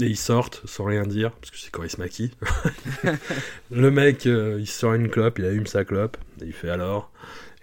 Et 0.00 0.06
ils 0.06 0.16
sortent 0.16 0.62
sans 0.64 0.84
rien 0.84 1.02
dire, 1.02 1.32
parce 1.32 1.50
que 1.50 1.58
c'est 1.58 1.70
Coris 1.70 1.98
Maki. 1.98 2.30
le 3.70 3.90
mec, 3.90 4.24
il 4.24 4.66
sort 4.66 4.94
une 4.94 5.10
clope, 5.10 5.38
il 5.38 5.44
allume 5.44 5.66
sa 5.66 5.84
clope, 5.84 6.16
et 6.40 6.46
il 6.46 6.54
fait 6.54 6.70
alors. 6.70 7.12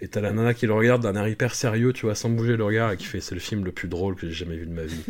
Et 0.02 0.08
t'as 0.08 0.20
la 0.20 0.32
nana 0.32 0.54
qui 0.54 0.66
le 0.66 0.72
regarde 0.72 1.02
d'un 1.02 1.14
air 1.14 1.28
hyper 1.28 1.54
sérieux, 1.54 1.92
tu 1.92 2.06
vois, 2.06 2.14
sans 2.14 2.30
bouger 2.30 2.56
le 2.56 2.64
regard, 2.64 2.92
et 2.92 2.96
qui 2.96 3.04
fait 3.04 3.20
c'est 3.20 3.34
le 3.34 3.40
film 3.40 3.64
le 3.64 3.72
plus 3.72 3.88
drôle 3.88 4.14
que 4.14 4.26
j'ai 4.26 4.32
jamais 4.32 4.56
vu 4.56 4.66
de 4.66 4.72
ma 4.72 4.84
vie. 4.84 5.02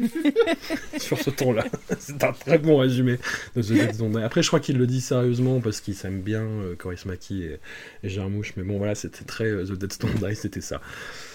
Sur 0.99 1.19
ce 1.19 1.31
ton-là. 1.31 1.65
c'est 1.99 2.23
un 2.25 2.33
très 2.33 2.59
bon 2.59 2.79
résumé 2.79 3.19
de 3.55 3.63
The 3.63 3.73
Dead 3.73 3.97
Don't 3.97 4.11
Die. 4.11 4.23
Après, 4.23 4.43
je 4.43 4.49
crois 4.49 4.59
qu'il 4.59 4.79
le 4.79 4.87
dit 4.87 5.01
sérieusement 5.01 5.61
parce 5.61 5.81
qu'il 5.81 5.95
s'aime 5.95 6.21
bien 6.21 6.43
euh, 6.43 6.75
Coris 6.77 7.05
Maki 7.07 7.45
et, 7.45 7.61
et 8.03 8.09
Jarmouche, 8.09 8.55
mais 8.57 8.65
bon, 8.65 8.79
voilà, 8.79 8.95
c'était 8.97 9.25
très 9.25 9.47
euh, 9.47 9.65
The 9.65 9.73
Dead 9.79 9.93
Don't 10.01 10.29
Die, 10.29 10.35
c'était 10.35 10.61
ça. 10.61 10.81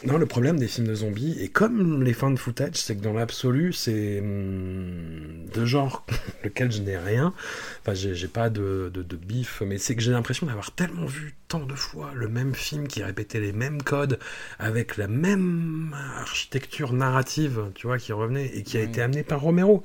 Non, 0.03 0.17
le 0.17 0.25
problème 0.25 0.59
des 0.59 0.67
films 0.67 0.87
de 0.87 0.95
zombies, 0.95 1.37
et 1.39 1.47
comme 1.47 2.03
les 2.03 2.13
fins 2.13 2.31
de 2.31 2.39
footage, 2.39 2.75
c'est 2.75 2.97
que 2.97 3.01
dans 3.01 3.13
l'absolu, 3.13 3.71
c'est 3.71 4.19
hum, 4.19 5.45
de 5.53 5.65
genre 5.65 6.05
lequel 6.43 6.71
je 6.71 6.81
n'ai 6.81 6.97
rien. 6.97 7.33
Enfin, 7.81 7.93
j'ai 7.93 8.15
j'ai 8.15 8.27
pas 8.27 8.49
de, 8.49 8.91
de, 8.93 9.03
de 9.03 9.15
bif, 9.15 9.61
mais 9.65 9.77
c'est 9.77 9.95
que 9.95 10.01
j'ai 10.01 10.11
l'impression 10.11 10.47
d'avoir 10.47 10.71
tellement 10.71 11.05
vu 11.05 11.35
tant 11.47 11.65
de 11.65 11.75
fois 11.75 12.11
le 12.15 12.27
même 12.27 12.55
film 12.55 12.87
qui 12.87 13.03
répétait 13.03 13.39
les 13.39 13.51
mêmes 13.53 13.81
codes, 13.81 14.19
avec 14.59 14.97
la 14.97 15.07
même 15.07 15.95
architecture 16.17 16.93
narrative, 16.93 17.71
tu 17.75 17.87
vois, 17.87 17.97
qui 17.97 18.13
revenait, 18.13 18.47
et 18.55 18.63
qui 18.63 18.77
a 18.77 18.81
Ouais. 18.81 18.85
été 18.85 19.01
amené 19.01 19.23
par 19.23 19.41
Romero. 19.41 19.83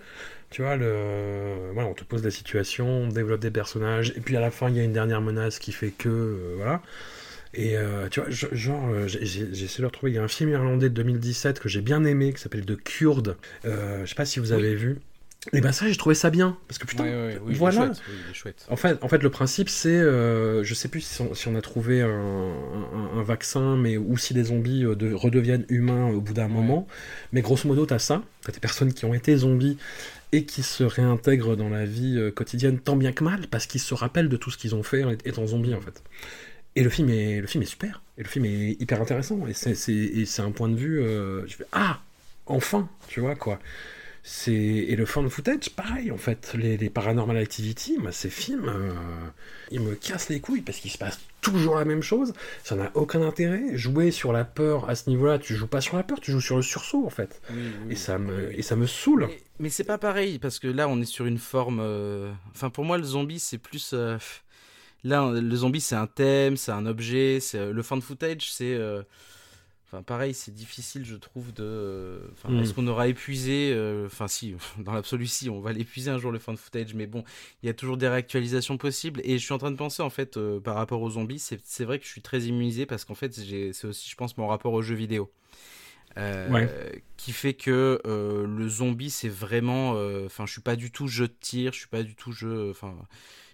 Tu 0.51 0.63
vois, 0.63 0.77
le... 0.77 1.71
voilà, 1.75 1.89
on 1.89 1.95
te 1.95 2.05
pose 2.05 2.25
la 2.25 2.31
situation, 2.33 2.87
on 2.89 3.09
développe 3.09 3.41
des 3.41 3.51
personnages, 3.53 4.13
et 4.17 4.21
puis 4.21 4.37
à 4.37 4.41
la 4.41 4.51
fin, 4.51 4.69
il 4.71 4.77
y 4.77 4.81
a 4.81 4.85
une 4.85 4.93
dernière 4.93 5.21
menace 5.21 5.59
qui 5.59 5.73
fait 5.73 5.91
que. 5.93 6.09
euh, 6.09 6.55
voilà. 6.57 6.83
Et 7.55 7.77
euh, 7.77 8.09
tu 8.11 8.21
vois, 8.21 8.31
je- 8.31 8.47
genre, 8.53 8.89
euh, 8.91 9.07
j'ai- 9.09 9.23
essayé 9.23 9.47
de 9.47 9.81
le 9.83 9.87
retrouver. 9.89 10.13
Il 10.13 10.15
y 10.15 10.19
a 10.19 10.23
un 10.23 10.29
film 10.29 10.51
irlandais 10.51 10.89
de 10.89 10.95
2017 10.95 11.61
que 11.61 11.69
j'ai 11.69 11.81
bien 11.83 12.05
aimé, 12.05 12.33
qui 12.33 12.41
s'appelle 12.41 12.65
The 12.67 12.77
Cured. 12.83 13.37
Euh, 13.65 14.03
je 14.05 14.11
sais 14.11 14.15
pas 14.15 14.25
si 14.25 14.41
vous 14.41 14.53
avez 14.53 14.75
vu. 14.77 14.99
Et 15.55 15.61
ben 15.63 15.73
ça, 15.73 15.89
j'ai 15.89 15.97
trouvé 15.97 16.15
ça 16.15 16.29
bien. 16.29 16.57
Parce 16.69 16.79
que 16.79 16.87
putain, 16.87 17.05
Ouais, 17.05 17.11
ouais, 17.11 17.41
oui, 17.47 17.55
voilà. 17.55 17.93
chouette, 17.95 18.03
oui, 18.45 18.53
en 18.69 18.77
fait, 18.77 18.99
en 19.03 19.09
fait, 19.09 19.23
le 19.23 19.31
principe, 19.31 19.71
c'est, 19.71 19.89
euh, 19.89 20.63
je 20.65 20.75
sais 20.75 20.89
plus 20.89 21.01
si 21.01 21.23
on, 21.23 21.35
si 21.35 21.49
on 21.49 21.55
a 21.55 21.63
trouvé 21.63 22.03
un, 22.03 22.09
un- 22.11 23.19
un 23.19 23.23
vaccin, 23.23 23.77
mais 23.77 23.97
ou 23.97 24.19
si 24.19 24.35
les 24.35 24.45
zombies 24.45 24.85
euh, 24.85 24.95
de- 24.95 25.13
redeviennent 25.15 25.65
humains 25.71 26.09
au 26.11 26.21
bout 26.21 26.35
d'un 26.35 26.43
Ouais. 26.47 26.53
moment. 26.53 26.87
Mais 27.33 27.41
grosso 27.41 27.67
modo, 27.67 27.87
t'as 27.87 27.99
ça. 27.99 28.23
T'as 28.43 28.53
des 28.53 28.61
personnes 28.61 28.93
qui 28.93 29.07
ont 29.07 29.15
été 29.15 29.35
zombies 29.37 29.79
et 30.33 30.45
qui 30.45 30.63
se 30.63 30.85
réintègrent 30.85 31.57
dans 31.57 31.71
la 31.71 31.87
vie 31.87 32.17
euh, 32.19 32.31
quotidienne 32.31 32.79
tant 32.79 32.97
bien 32.97 33.13
que 33.13 33.25
mal, 33.25 33.47
parce 33.51 33.67
qu'ils 33.67 33.81
se 33.81 33.95
rappellent 33.95 34.29
de 34.29 34.37
tout 34.37 34.51
ce 34.51 34.59
qu'ils 34.59 34.75
ont 34.75 34.83
fait 34.83 35.05
en 35.05 35.11
étant 35.11 35.47
zombies, 35.47 35.75
en 35.75 35.81
fait. 35.81 36.03
Et 36.77 36.83
le 36.85 36.91
film 36.91 37.09
est, 37.09 37.41
le 37.41 37.47
film 37.47 37.63
est 37.63 37.67
super. 37.67 38.03
Et 38.19 38.23
le 38.25 38.29
film 38.29 38.45
est 38.45 38.73
hyper 38.79 39.01
intéressant. 39.01 39.47
Et 39.49 39.55
c'est, 39.55 39.75
c'est, 39.75 39.93
et 39.95 40.27
c'est 40.27 40.43
un 40.43 40.51
point 40.51 40.69
de 40.69 40.77
vue. 40.77 41.01
euh, 41.01 41.47
je 41.49 41.57
fais 41.57 41.65
ah, 41.73 41.99
enfin, 42.47 42.89
tu 43.09 43.21
vois 43.21 43.35
quoi. 43.37 43.59
C'est 44.23 44.53
et 44.53 44.97
le 44.97 45.07
fan 45.07 45.29
footage, 45.31 45.71
pareil 45.71 46.11
en 46.11 46.19
fait. 46.19 46.53
Les, 46.55 46.77
les 46.77 46.91
Paranormal 46.91 47.37
Activity, 47.39 47.97
moi, 47.99 48.13
ces 48.13 48.29
films, 48.29 48.69
euh, 48.69 48.93
ils 49.71 49.81
me 49.81 49.95
cassent 49.95 50.29
les 50.29 50.41
couilles 50.41 50.61
parce 50.61 50.79
qu'il 50.79 50.91
se 50.91 50.99
passe 50.99 51.19
toujours 51.41 51.77
la 51.77 51.87
même 51.87 52.03
chose. 52.03 52.35
Ça 52.63 52.77
n'a 52.77 52.91
aucun 52.95 53.23
intérêt. 53.23 53.77
Jouer 53.79 54.11
sur 54.11 54.33
la 54.33 54.45
peur 54.45 54.91
à 54.91 54.95
ce 54.95 55.09
niveau-là, 55.09 55.39
tu 55.39 55.55
joues 55.55 55.67
pas 55.69 55.81
sur 55.81 55.97
la 55.97 56.03
peur, 56.03 56.21
tu 56.21 56.33
joues 56.33 56.41
sur 56.43 56.57
le 56.57 56.63
sursaut 56.63 57.07
en 57.07 57.11
fait. 57.11 57.41
Oui, 57.51 57.57
oui, 57.87 57.93
Et 57.93 57.97
ça 57.97 58.19
me 58.19 58.49
oui. 58.49 58.55
et 58.59 58.63
ça 58.63 58.77
me 58.77 58.87
saoule. 58.87 59.27
Mais, 59.29 59.41
mais 59.59 59.69
c'est 59.71 59.85
pas 59.85 59.97
pareil 59.99 60.39
parce 60.39 60.59
que 60.59 60.69
là 60.69 60.87
on 60.89 61.01
est 61.01 61.07
sur 61.07 61.25
une 61.25 61.39
forme. 61.39 61.81
euh, 61.81 62.31
Enfin 62.55 62.69
pour 62.69 62.85
moi 62.85 62.99
le 62.99 63.05
zombie 63.05 63.41
c'est 63.41 63.59
plus. 63.59 63.93
euh, 63.95 64.19
Là 65.03 65.31
le 65.33 65.57
zombie 65.57 65.81
c'est 65.81 65.95
un 65.97 66.07
thème, 66.07 66.59
c'est 66.59 66.73
un 66.73 66.85
objet, 66.85 67.39
c'est 67.41 67.73
le 67.73 67.83
fan 67.83 68.03
footage 68.03 68.53
c'est. 68.53 68.77
Euh, 69.95 69.97
Enfin 69.99 70.03
pareil 70.03 70.35
c'est 70.35 70.53
difficile 70.55 71.05
je 71.05 71.17
trouve 71.17 71.53
de. 71.53 72.31
Enfin 72.33 72.51
Mm. 72.51 72.61
est-ce 72.61 72.75
qu'on 72.75 72.87
aura 72.87 73.09
épuisé 73.09 73.73
euh, 73.75 74.07
Enfin 74.07 74.29
si 74.29 74.55
dans 74.79 74.93
l'absolu 74.93 75.27
si 75.27 75.51
on 75.51 75.61
va 75.61 75.73
l'épuiser 75.73 76.11
un 76.11 76.19
jour 76.19 76.31
le 76.33 76.39
fan 76.39 76.57
footage 76.57 76.95
mais 76.95 77.07
bon 77.07 77.25
il 77.63 77.67
y 77.67 77.69
a 77.71 77.75
toujours 77.75 77.97
des 77.97 78.09
réactualisations 78.09 78.77
possibles 78.79 79.21
et 79.25 79.39
je 79.39 79.45
suis 79.45 79.53
en 79.55 79.59
train 79.59 79.71
de 79.71 79.77
penser 79.77 80.03
en 80.03 80.11
fait 80.11 80.37
euh, 80.37 80.61
par 80.61 80.75
rapport 80.77 81.03
aux 81.03 81.11
zombies 81.11 81.39
c'est 81.39 81.85
vrai 81.85 81.99
que 81.99 82.05
je 82.05 82.11
suis 82.11 82.23
très 82.23 82.43
immunisé 82.43 82.87
parce 82.87 83.05
qu'en 83.05 83.15
fait 83.15 83.33
c'est 83.35 83.85
aussi 83.87 84.09
je 84.11 84.17
pense 84.17 84.37
mon 84.37 84.47
rapport 84.47 84.73
aux 84.73 84.83
jeux 84.83 84.95
vidéo. 84.95 85.31
Euh, 86.17 86.51
Ouais. 86.51 87.03
qui 87.17 87.31
fait 87.33 87.55
que 87.55 88.01
euh, 88.05 88.45
le 88.45 88.69
zombie 88.69 89.11
c'est 89.11 89.29
vraiment 89.29 89.95
euh, 89.95 90.27
enfin 90.27 90.45
je 90.45 90.51
suis 90.53 90.61
pas 90.61 90.75
du 90.75 90.91
tout 90.91 91.07
jeu 91.07 91.29
de 91.29 91.35
tir 91.41 91.73
je 91.73 91.79
suis 91.79 91.89
pas 91.89 92.03
du 92.03 92.17
tout 92.17 92.33
jeu 92.33 92.69
enfin 92.71 92.97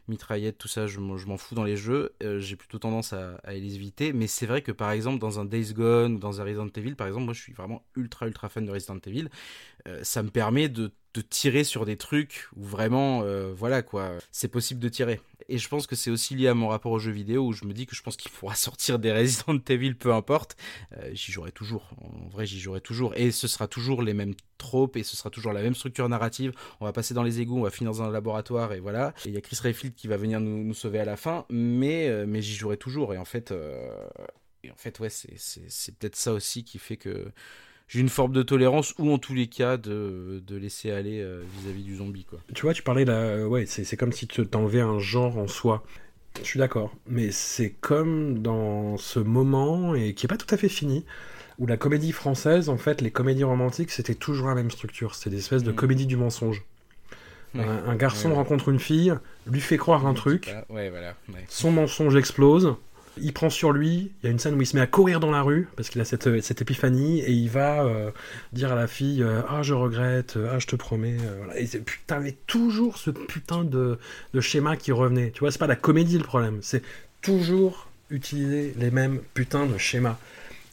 mitraillette 0.09 0.59
tout 0.59 0.69
ça 0.69 0.87
je 0.87 1.01
je 1.17 1.27
m'en 1.27 1.37
fous 1.37 1.55
dans 1.55 1.65
les 1.65 1.77
jeux. 1.77 2.15
Euh, 2.23 2.39
j'ai 2.39 2.57
plutôt 2.57 2.79
tendance 2.79 3.13
à, 3.13 3.37
à 3.45 3.53
les 3.53 3.75
éviter. 3.75 4.13
Mais 4.13 4.27
c'est 4.27 4.47
vrai 4.47 4.63
que 4.63 4.73
par 4.73 4.91
exemple 4.91 5.19
dans 5.19 5.41
un 5.41 5.45
Days 5.45 5.73
Gone 5.75 6.15
ou 6.15 6.19
dans 6.19 6.41
un 6.41 6.45
Resident 6.45 6.69
Evil 6.77 6.95
par 6.95 7.07
exemple 7.07 7.25
moi 7.25 7.35
je 7.35 7.41
suis 7.41 7.53
vraiment 7.53 7.85
ultra 7.97 8.27
ultra 8.27 8.49
fan 8.49 8.65
de 8.67 8.73
Resident 8.73 8.99
Evil. 9.07 9.29
Euh, 9.89 10.01
ça 10.03 10.23
me 10.23 10.31
permet 10.31 10.69
de, 10.69 10.93
de 11.17 11.23
tirer 11.23 11.65
sur 11.65 11.87
des 11.87 11.97
trucs 11.97 12.49
où 12.57 12.63
vraiment 12.63 13.23
euh, 13.23 13.53
voilà 13.57 13.83
quoi 13.83 14.13
c'est 14.31 14.49
possible 14.49 14.81
de 14.81 14.89
tirer 14.89 15.21
et 15.49 15.59
je 15.59 15.69
pense 15.69 15.87
que 15.87 15.97
c'est 15.97 16.11
aussi 16.11 16.35
lié 16.35 16.49
à 16.49 16.55
mon 16.55 16.69
rapport 16.69 16.93
aux 16.93 16.99
jeux 16.99 17.13
vidéo 17.13 17.47
où 17.47 17.53
je 17.53 17.65
me 17.65 17.73
dis 17.73 17.87
que 17.87 17.97
je 17.97 18.03
pense 18.03 18.17
qu'il 18.17 18.31
faudra 18.31 18.55
sortir 18.57 18.99
des 18.99 19.13
Resident 19.13 19.59
Evil 19.69 19.95
peu 19.95 20.13
importe 20.13 20.57
euh, 20.99 21.11
j'y 21.13 21.33
jouerai 21.33 21.53
toujours. 21.53 21.91
En 22.03 22.29
vrai, 22.29 22.47
j'y 22.47 22.61
jouerai 22.61 22.81
toujours. 22.81 23.15
Et 23.17 23.31
ce 23.31 23.49
sera 23.49 23.69
toujours 23.69 24.03
les 24.03 24.15
mêmes 24.15 24.35
tropes 24.59 24.97
et 24.97 25.03
ce 25.03 25.17
sera 25.17 25.31
toujours 25.31 25.53
la 25.53 25.63
même 25.63 25.75
structure 25.75 26.09
narrative. 26.09 26.53
On 26.81 26.85
va 26.85 26.93
passer 26.93 27.15
dans 27.15 27.23
les 27.23 27.41
égouts, 27.41 27.59
on 27.59 27.63
va 27.63 27.71
finir 27.71 27.93
dans 27.93 28.03
un 28.03 28.11
laboratoire 28.11 28.73
et 28.73 28.81
voilà. 28.81 29.15
Il 29.25 29.33
y 29.33 29.37
a 29.37 29.41
Chris 29.41 29.59
Redfield 29.63 29.95
qui 29.95 30.09
va 30.09 30.17
venir 30.17 30.41
nous, 30.41 30.75
sauver 30.75 30.99
à 30.99 31.05
la 31.05 31.17
fin, 31.17 31.47
mais, 31.51 32.09
euh, 32.09 32.25
mais 32.27 32.43
j'y 32.43 32.55
jouerai 32.55 32.77
toujours. 32.77 33.15
Et 33.15 33.19
en 33.19 33.25
fait, 33.25 33.53
et 34.63 34.71
en 34.71 34.77
fait 34.77 34.99
ouais, 35.01 35.11
c'est 35.11 35.99
peut-être 35.99 36.17
ça 36.17 36.33
aussi 36.33 36.65
qui 36.65 36.79
fait 36.79 36.97
que 36.97 37.33
j'ai 37.89 38.01
une 38.01 38.09
forme 38.09 38.33
de 38.33 38.43
tolérance 38.43 38.95
ou 38.99 39.11
en 39.13 39.19
tous 39.19 39.35
les 39.35 39.47
cas 39.47 39.77
de, 39.77 40.43
de 40.47 40.57
laisser 40.57 40.91
aller 40.91 41.21
euh, 41.21 41.43
vis-à-vis 41.61 41.83
du 41.85 41.97
zombie. 41.97 42.25
Quoi. 42.25 42.41
Tu 42.55 42.63
vois, 42.63 42.75
tu 42.75 42.83
parlais 42.83 43.05
là, 43.05 43.47
ouais, 43.47 43.67
c'est 43.67 43.97
comme 43.97 44.13
si 44.13 44.27
tu 44.27 44.45
t'enlevais 44.47 44.81
un 44.81 44.99
genre 44.99 45.39
en 45.39 45.47
soi. 45.47 45.85
Je 46.41 46.45
suis 46.47 46.59
d'accord, 46.59 46.95
mais 47.07 47.31
c'est 47.31 47.71
comme 47.81 48.41
dans 48.41 48.97
ce 48.99 49.19
moment 49.21 49.95
et 49.95 50.13
qui 50.15 50.27
est 50.27 50.29
pas 50.29 50.37
tout 50.37 50.53
à 50.55 50.59
fait 50.59 50.69
fini, 50.69 51.07
où 51.59 51.67
la 51.67 51.79
comédie 51.79 52.13
française, 52.13 52.69
en 52.69 52.77
fait, 52.77 53.01
les 53.01 53.11
comédies 53.11 53.45
romantiques, 53.45 53.91
c'était 53.91 54.15
toujours 54.15 54.49
la 54.49 54.55
même 54.55 54.71
structure. 54.71 55.15
C'était 55.15 55.31
des 55.31 55.39
espèces 55.39 55.63
de 55.63 55.71
Mhm. 55.71 55.77
comédie 55.77 56.07
du 56.07 56.17
mensonge. 56.17 56.63
Ouais. 57.55 57.63
Un, 57.65 57.89
un 57.89 57.97
garçon 57.97 58.29
Ouais. 58.29 58.35
rencontre 58.35 58.69
une 58.69 58.79
fille, 58.81 59.15
lui 59.51 59.61
fait 59.63 59.79
croire 59.79 60.07
un 60.07 60.13
truc, 60.13 60.55
voilà. 60.69 61.15
Son 61.49 61.71
mensonge 61.71 62.15
explose, 62.17 62.75
il 63.19 63.33
prend 63.33 63.51
sur 63.51 63.73
lui, 63.73 64.11
il 64.23 64.27
y 64.27 64.29
a 64.29 64.31
une 64.31 64.39
scène 64.39 64.55
où 64.55 64.61
il 64.63 64.67
se 64.67 64.77
met 64.77 64.83
à 64.83 64.87
courir 64.87 65.21
dans 65.21 65.31
la 65.31 65.43
rue, 65.43 65.69
parce 65.77 65.89
qu'il 65.89 66.01
a 66.01 66.05
cette, 66.05 66.41
cette 66.43 66.61
épiphanie, 66.63 67.21
et 67.21 67.33
il 67.33 67.49
va 67.49 67.85
euh, 67.85 68.11
dire 68.53 68.73
à 68.73 68.75
la 68.77 68.87
fille 68.87 69.23
euh, 69.23 69.41
Ah, 69.49 69.63
je 69.63 69.75
regrette, 69.75 70.37
euh, 70.37 70.51
ah, 70.53 70.59
je 70.59 70.67
te 70.67 70.77
promets. 70.77 71.17
euh, 71.21 71.37
voilà. 71.39 71.59
Et 71.61 71.67
c'est 71.67 71.81
putain, 71.85 72.21
mais 72.21 72.37
toujours 72.47 72.99
ce 72.99 73.11
putain 73.11 73.65
de, 73.65 73.99
de 74.35 74.41
schéma 74.41 74.77
qui 74.77 74.93
revenait. 74.93 75.31
Tu 75.33 75.41
vois, 75.41 75.51
c'est 75.51 75.59
pas 75.59 75.67
la 75.67 75.77
comédie 75.77 76.19
le 76.19 76.25
problème, 76.25 76.59
c'est 76.63 76.83
toujours 77.23 77.89
utiliser 78.11 78.75
les 78.79 78.91
mêmes 78.91 79.21
putains 79.35 79.67
de 79.67 79.79
schémas. 79.79 80.19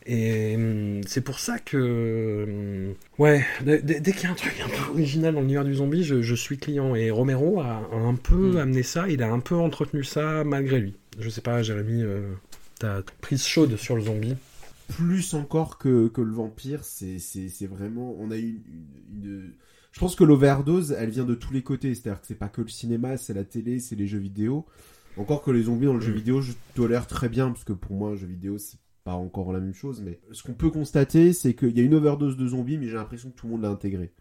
Et 0.05 0.55
hum, 0.57 1.01
c'est 1.07 1.21
pour 1.21 1.39
ça 1.39 1.59
que. 1.59 2.43
hum, 2.47 2.95
ouais, 3.19 3.45
dès, 3.61 3.81
qu'il 4.01 4.23
y 4.23 4.25
a 4.25 4.31
un 4.31 4.35
truc 4.35 4.53
un 4.63 4.69
peu 4.69 4.91
original 4.91 5.33
dans 5.33 5.41
l'univers 5.41 5.63
du 5.63 5.75
zombie, 5.75 6.03
je, 6.03 6.21
je 6.21 6.35
suis 6.35 6.57
client. 6.57 6.95
Et 6.95 7.09
Romero 7.11 7.61
a, 7.61 7.87
a 7.91 7.95
un 7.95 8.15
peu 8.15 8.53
Mm. 8.53 8.57
amené 8.57 8.83
ça, 8.83 9.07
il 9.09 9.23
a 9.23 9.31
un 9.31 9.39
peu 9.39 9.55
entretenu 9.55 10.03
ça 10.03 10.43
malgré 10.43 10.79
lui. 10.79 10.95
Je 11.19 11.29
sais 11.29 11.41
pas, 11.41 11.61
Jérémy, 11.61 12.01
euh, 12.01 12.33
ta 12.79 13.03
prise 13.21 13.45
chaude 13.45 13.75
sur 13.77 13.95
le 13.95 14.01
zombie. 14.03 14.35
Plus 14.89 15.33
encore 15.33 15.77
que, 15.77 16.07
que 16.07 16.21
le 16.21 16.31
vampire, 16.33 16.83
c'est 16.83 17.17
vraiment. 17.67 18.15
On 18.19 18.31
a 18.31 18.37
eu 18.37 18.61
une, 19.13 19.23
une- 19.23 19.53
Je 19.91 19.99
pense 19.99 20.15
que 20.15 20.23
l'overdose, 20.23 20.91
elle 20.91 21.09
vient 21.11 21.23
de 21.23 21.35
tous 21.35 21.53
les 21.53 21.61
côtés. 21.61 21.93
C'est-à-dire 21.95 22.19
que 22.21 22.27
c'est 22.27 22.35
pas 22.35 22.49
que 22.49 22.61
le 22.61 22.67
cinéma, 22.67 23.15
c'est 23.17 23.33
la 23.33 23.43
télé, 23.43 23.79
c'est 23.79 23.95
les 23.95 24.07
jeux 24.07 24.17
vidéo. 24.19 24.65
Encore 25.17 25.43
que 25.43 25.51
les 25.51 25.63
zombies 25.63 25.85
dans 25.85 25.93
le 25.93 26.01
jeu 26.01 26.11
Mm. 26.11 26.15
vidéo, 26.15 26.41
je 26.41 26.53
tolère 26.73 27.05
très 27.07 27.29
bien, 27.29 27.51
parce 27.51 27.63
que 27.63 27.73
pour 27.73 27.95
moi, 27.95 28.11
un 28.11 28.15
jeu 28.15 28.25
vidéo, 28.27 28.57
c'est 28.57 28.79
pas 29.03 29.13
encore 29.13 29.53
la 29.53 29.59
même 29.59 29.73
chose. 29.75 30.01
Mais 30.03 30.19
ce 30.31 30.41
qu'on 30.43 30.53
peut 30.53 30.71
constater, 30.71 31.31
c'est 31.33 31.53
qu'il 31.53 31.77
y 31.77 31.79
a 31.79 31.83
une 31.83 31.93
overdose 31.93 32.35
de 32.37 32.47
zombies, 32.47 32.77
mais 32.79 32.87
j'ai 32.87 32.95
l'impression 32.95 33.29
que 33.29 33.35
tout 33.35 33.45
le 33.45 33.51
monde 33.53 33.61
l'a 33.61 33.69
intégré. 33.69 34.11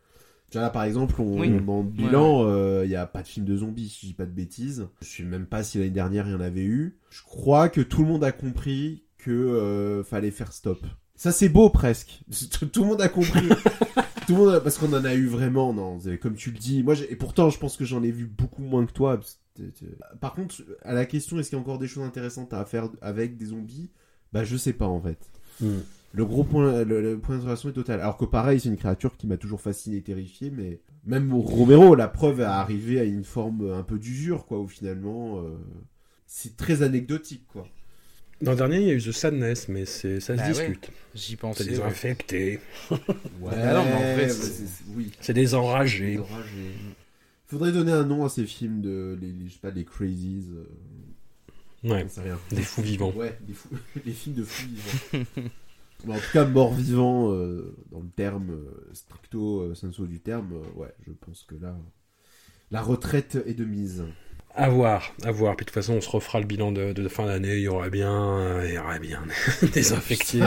Tu 0.53 0.59
vois, 0.59 0.67
là, 0.67 0.71
par 0.71 0.85
exemple, 0.85 1.19
on, 1.19 1.41
Oui. 1.41 1.51
dans 1.65 1.79
le 1.83 1.89
bilan, 1.89 2.45
euh, 2.47 2.83
il 2.85 2.91
n'y 2.91 2.95
a 2.97 3.07
pas 3.07 3.23
de 3.23 3.27
film 3.27 3.47
de 3.47 3.57
zombies, 3.57 3.89
si 3.89 4.01
je 4.03 4.07
dis 4.09 4.15
pas 4.15 4.27
de 4.27 4.31
bêtises. 4.33 4.87
Je 5.01 5.07
sais 5.09 5.23
même 5.23 5.47
pas 5.47 5.63
si 5.63 5.79
l'année 5.79 5.89
dernière, 5.91 6.29
il 6.29 6.33
y 6.33 6.35
en 6.35 6.41
avait 6.43 6.63
eu. 6.65 6.99
Je 7.09 7.23
crois 7.23 7.71
que 7.71 7.81
tout 7.81 8.03
le 8.03 8.09
monde 8.09 8.23
a 8.23 8.33
compris 8.33 9.03
que 9.17 9.31
euh, 9.31 10.05
fallait 10.05 10.31
faire 10.31 10.53
stop. 10.53 10.79
Ça, 11.15 11.33
c'est 11.33 11.49
beau, 11.49 11.71
presque. 11.71 12.21
Tout 12.73 12.83
le 12.83 12.89
monde 12.89 13.01
a 13.01 13.09
compris. 13.09 13.49
tout 14.27 14.35
le 14.35 14.35
monde 14.35 14.55
a- 14.55 14.61
Parce 14.61 14.77
qu'on 14.77 14.93
en 14.93 15.05
a 15.07 15.15
eu 15.15 15.27
vraiment, 15.27 15.73
non, 15.73 15.99
comme 16.21 16.35
tu 16.35 16.51
le 16.51 16.59
dis. 16.59 16.83
Moi, 16.83 16.97
et 17.09 17.17
pourtant, 17.17 17.49
je 17.49 17.59
pense 17.59 17.77
que 17.79 17.85
j'en 17.87 18.03
ai 18.03 18.11
vu 18.11 18.27
beaucoup 18.27 18.63
moins 18.63 18.85
que 18.85 18.93
toi. 18.93 19.19
Par 20.21 20.35
contre, 20.35 20.57
à 20.83 20.93
la 20.93 21.07
question, 21.07 21.39
est-ce 21.39 21.49
qu'il 21.51 21.57
y 21.57 21.61
a 21.61 21.63
encore 21.63 21.79
des 21.79 21.87
choses 21.89 22.05
intéressantes 22.05 22.53
à 22.53 22.65
faire 22.67 22.89
avec 23.01 23.37
des 23.39 23.47
zombies? 23.47 23.91
Bah, 24.33 24.45
je 24.45 24.57
sais 24.57 24.73
pas, 24.75 24.87
en 24.87 25.01
fait. 25.01 25.19
Hmm. 25.61 25.79
Le 26.15 26.25
gros 26.27 26.45
point, 26.45 26.85
le, 26.85 27.01
le 27.01 27.19
point 27.19 27.37
d'interrogation 27.37 27.71
est 27.71 27.73
total. 27.73 28.01
Alors 28.01 28.17
que 28.19 28.25
pareil, 28.27 28.61
c'est 28.61 28.69
une 28.69 28.77
créature 28.77 29.17
qui 29.17 29.27
m'a 29.27 29.39
toujours 29.39 29.61
fasciné 29.63 29.97
et 29.97 30.03
terrifié, 30.03 30.51
mais 30.51 30.81
même 31.07 31.33
Romero, 31.33 31.95
la 31.95 32.07
preuve 32.09 32.41
est 32.41 32.45
arrivé 32.45 33.01
à 33.01 33.05
une 33.05 33.25
forme 33.25 33.73
un 33.73 33.83
peu 33.83 33.99
d'usure, 33.99 34.45
quoi, 34.47 34.61
où 34.61 34.69
finalement, 34.69 35.39
euh, 35.41 35.57
c'est 36.27 36.57
très 36.57 36.83
anecdotique, 36.83 37.45
quoi. 37.49 37.67
Dans 38.43 38.51
le 38.51 38.57
dernier, 38.57 38.79
il 38.81 38.87
y 38.89 38.91
a 38.91 38.95
eu 38.95 39.01
The 39.03 39.13
Sadness, 39.13 39.69
mais 39.69 39.85
c'est 39.87 40.19
ça 40.21 40.35
se 40.35 40.39
Bah 40.41 40.47
ouais. 40.49 40.53
discute. 40.53 40.91
J'y 41.15 41.31
C'est 41.31 41.37
pensais. 41.37 41.65
des 41.65 41.79
ouais. 41.79 41.85
infectés, 41.85 42.59
Ouais, 42.91 42.99
Ah 43.53 43.75
non, 43.75 43.85
mais 43.85 43.93
en 43.95 44.17
bah, 44.17 44.29
c'est- 44.29 44.67
c'est- 44.67 44.85
oui. 44.97 45.13
c'est 45.21 45.33
des 45.33 45.55
enragés. 45.55 46.19
Enragé. 46.19 46.73
Faudrait 47.47 47.71
donner 47.73 47.93
un 47.93 48.05
nom 48.05 48.25
à 48.25 48.29
ces 48.29 48.45
films 48.45 48.81
de, 48.83 49.17
les, 49.21 49.29
les- 49.29 49.47
je 49.49 49.53
sais 49.53 49.59
pas, 49.61 49.71
les 49.71 49.85
crazies. 49.85 50.45
euh, 50.55 51.89
Ouais, 51.89 52.07
rien. 52.17 52.39
des 52.51 52.63
fous 52.63 52.83
vivants. 52.83 53.13
Ouais, 53.17 53.39
des 53.47 53.55
fous, 53.55 53.69
les 54.05 54.13
films 54.13 54.35
de 54.37 54.45
fous 54.45 54.67
vivants. 54.69 55.25
En 56.09 56.15
tout 56.15 56.33
cas, 56.33 56.45
mort-vivant, 56.45 57.33
euh, 57.33 57.77
dans 57.91 58.01
le 58.01 58.09
terme 58.09 58.51
euh, 58.51 58.91
stricto 58.93 59.61
euh, 59.61 59.75
sensu 59.75 60.03
du 60.09 60.21
terme, 60.21 60.53
ouais, 60.75 60.93
je 61.07 61.13
pense 61.13 61.45
que 61.45 61.55
là, 61.55 61.77
la 62.71 62.83
retraite 62.83 63.39
est 63.47 63.55
de 63.55 63.65
mise. 63.65 64.05
À 64.55 64.69
voir, 64.69 65.15
à 65.23 65.31
voir. 65.31 65.57
Puis 65.57 65.65
de 65.65 65.71
toute 65.71 65.75
façon, 65.75 65.95
on 65.95 66.01
se 66.01 66.11
refera 66.11 66.41
le 66.41 66.47
bilan 66.47 66.73
de, 66.73 66.93
de 66.93 67.09
fin 67.09 67.27
d'année. 67.27 67.57
Il 67.57 67.63
y 67.63 67.69
aura 67.69 67.89
bien, 67.89 68.63
il 68.65 68.75
y 68.75 68.79
aura 68.79 68.99
bien 68.99 69.23
des 69.73 69.93
infectés 69.93 70.43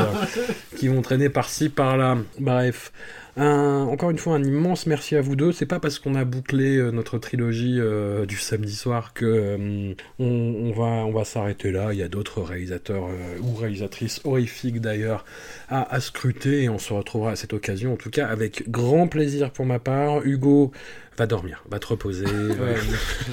qui 0.77 0.90
vont 0.90 1.02
traîner 1.02 1.30
par-ci, 1.30 1.69
par-là. 1.69 2.18
Bref. 2.40 2.91
Un- 3.37 3.85
encore 3.91 4.11
une 4.11 4.17
fois, 4.17 4.35
un 4.35 4.43
immense 4.43 4.85
merci 4.85 5.15
à 5.17 5.21
vous 5.21 5.35
deux. 5.35 5.51
C'est 5.51 5.65
pas 5.65 5.79
parce 5.81 5.99
qu'on 5.99 6.15
a 6.15 6.23
bouclé 6.23 6.77
euh, 6.77 6.91
notre 6.91 7.17
trilogie 7.17 7.77
euh, 7.79 8.25
du 8.25 8.37
samedi 8.37 8.73
soir 8.73 9.13
que 9.13 9.25
euh, 9.25 9.93
on, 10.19 10.25
on 10.25 10.71
va, 10.71 11.05
on 11.05 11.11
va 11.11 11.25
s'arrêter 11.25 11.71
là. 11.71 11.91
Il 11.91 11.99
y 11.99 12.03
a 12.03 12.07
d'autres 12.07 12.41
réalisateurs 12.41 13.05
euh, 13.09 13.37
ou 13.41 13.53
réalisatrices 13.55 14.21
horrifiques 14.23 14.79
d'ailleurs 14.79 15.25
à, 15.67 15.93
à 15.93 15.99
scruter 15.99 16.63
et 16.63 16.69
on 16.69 16.79
se 16.79 16.93
retrouvera 16.93 17.31
à 17.31 17.35
cette 17.35 17.51
occasion. 17.51 17.93
En 17.93 17.97
tout 17.97 18.09
cas, 18.09 18.27
avec 18.27 18.69
grand 18.71 19.07
plaisir 19.07 19.51
pour 19.51 19.65
ma 19.65 19.79
part. 19.79 20.25
Hugo 20.25 20.71
va 21.17 21.27
dormir, 21.27 21.61
va 21.69 21.79
te 21.79 21.87
reposer. 21.87 22.25
Ouais, 22.55 22.75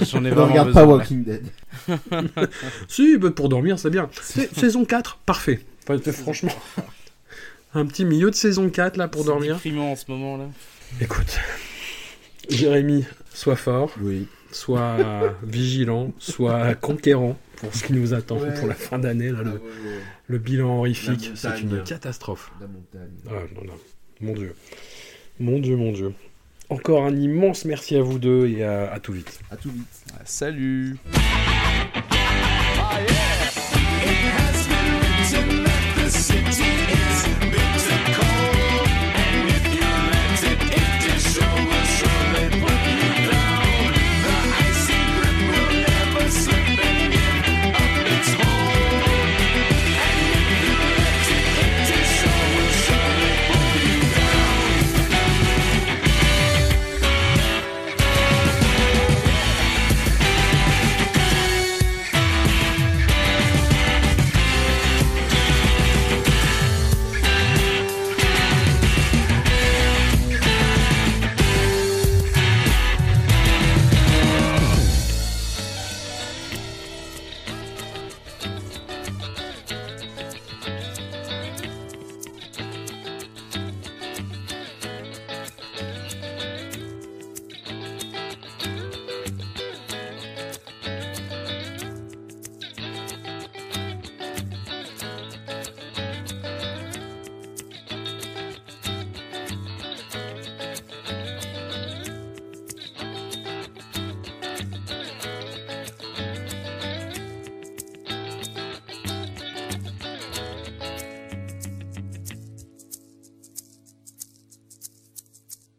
J'en 0.05 0.19
ai 0.19 0.29
Ne 0.29 0.35
vraiment 0.35 0.47
regarde 0.51 0.67
besoin, 0.67 0.83
pas. 0.83 0.87
Walking 0.87 1.23
Dead. 1.23 1.43
Si, 2.89 3.17
bah, 3.17 3.31
pour 3.31 3.47
dormir, 3.47 3.79
c'est 3.79 3.89
bien. 3.89 4.09
Saison 4.53 4.83
4, 4.83 5.19
parfait. 5.25 5.61
Enfin, 5.87 5.97
franchement, 6.11 6.51
un 7.75 7.85
petit 7.85 8.05
milieu 8.05 8.29
de 8.29 8.35
saison 8.35 8.69
4 8.69 8.97
là 8.97 9.07
pour 9.07 9.23
dormir. 9.25 9.55
déprimant 9.55 9.91
en 9.91 9.95
ce 9.95 10.05
moment 10.09 10.37
là. 10.37 10.45
Écoute, 11.01 11.39
Jérémy, 12.49 13.05
sois 13.33 13.55
fort, 13.55 13.91
Oui. 14.01 14.27
sois 14.51 15.35
vigilant, 15.43 16.11
sois 16.19 16.75
conquérant 16.75 17.37
pour 17.57 17.73
ce 17.73 17.83
qui 17.83 17.93
nous 17.93 18.13
attend 18.13 18.37
Ouais. 18.37 18.53
pour 18.53 18.67
la 18.67 18.75
fin 18.75 18.99
d'année. 18.99 19.29
là, 19.29 19.37
Ah, 19.39 19.43
le, 19.43 19.49
ouais, 19.51 19.55
ouais. 19.55 19.99
le 20.27 20.37
bilan 20.37 20.77
horrifique, 20.79 21.31
c'est 21.35 21.61
une 21.61 21.83
catastrophe. 21.83 22.51
La 22.61 22.67
montagne. 22.67 23.11
Ah, 23.27 23.43
non, 23.55 23.63
non. 23.65 23.79
Mon 24.21 24.33
Dieu. 24.33 24.55
Mon 25.39 25.59
Dieu, 25.59 25.75
mon 25.75 25.91
Dieu. 25.91 26.13
Encore 26.69 27.03
un 27.05 27.15
immense 27.15 27.65
merci 27.65 27.95
à 27.95 28.01
vous 28.01 28.19
deux 28.19 28.47
et 28.47 28.63
à, 28.63 28.91
à 28.91 28.99
tout 28.99 29.13
vite. 29.13 29.39
À 29.51 29.57
tout 29.57 29.69
vite. 29.71 29.85
Ah, 30.13 30.21
salut 30.25 30.95
Ah 32.77 32.99
yeah 33.01 34.52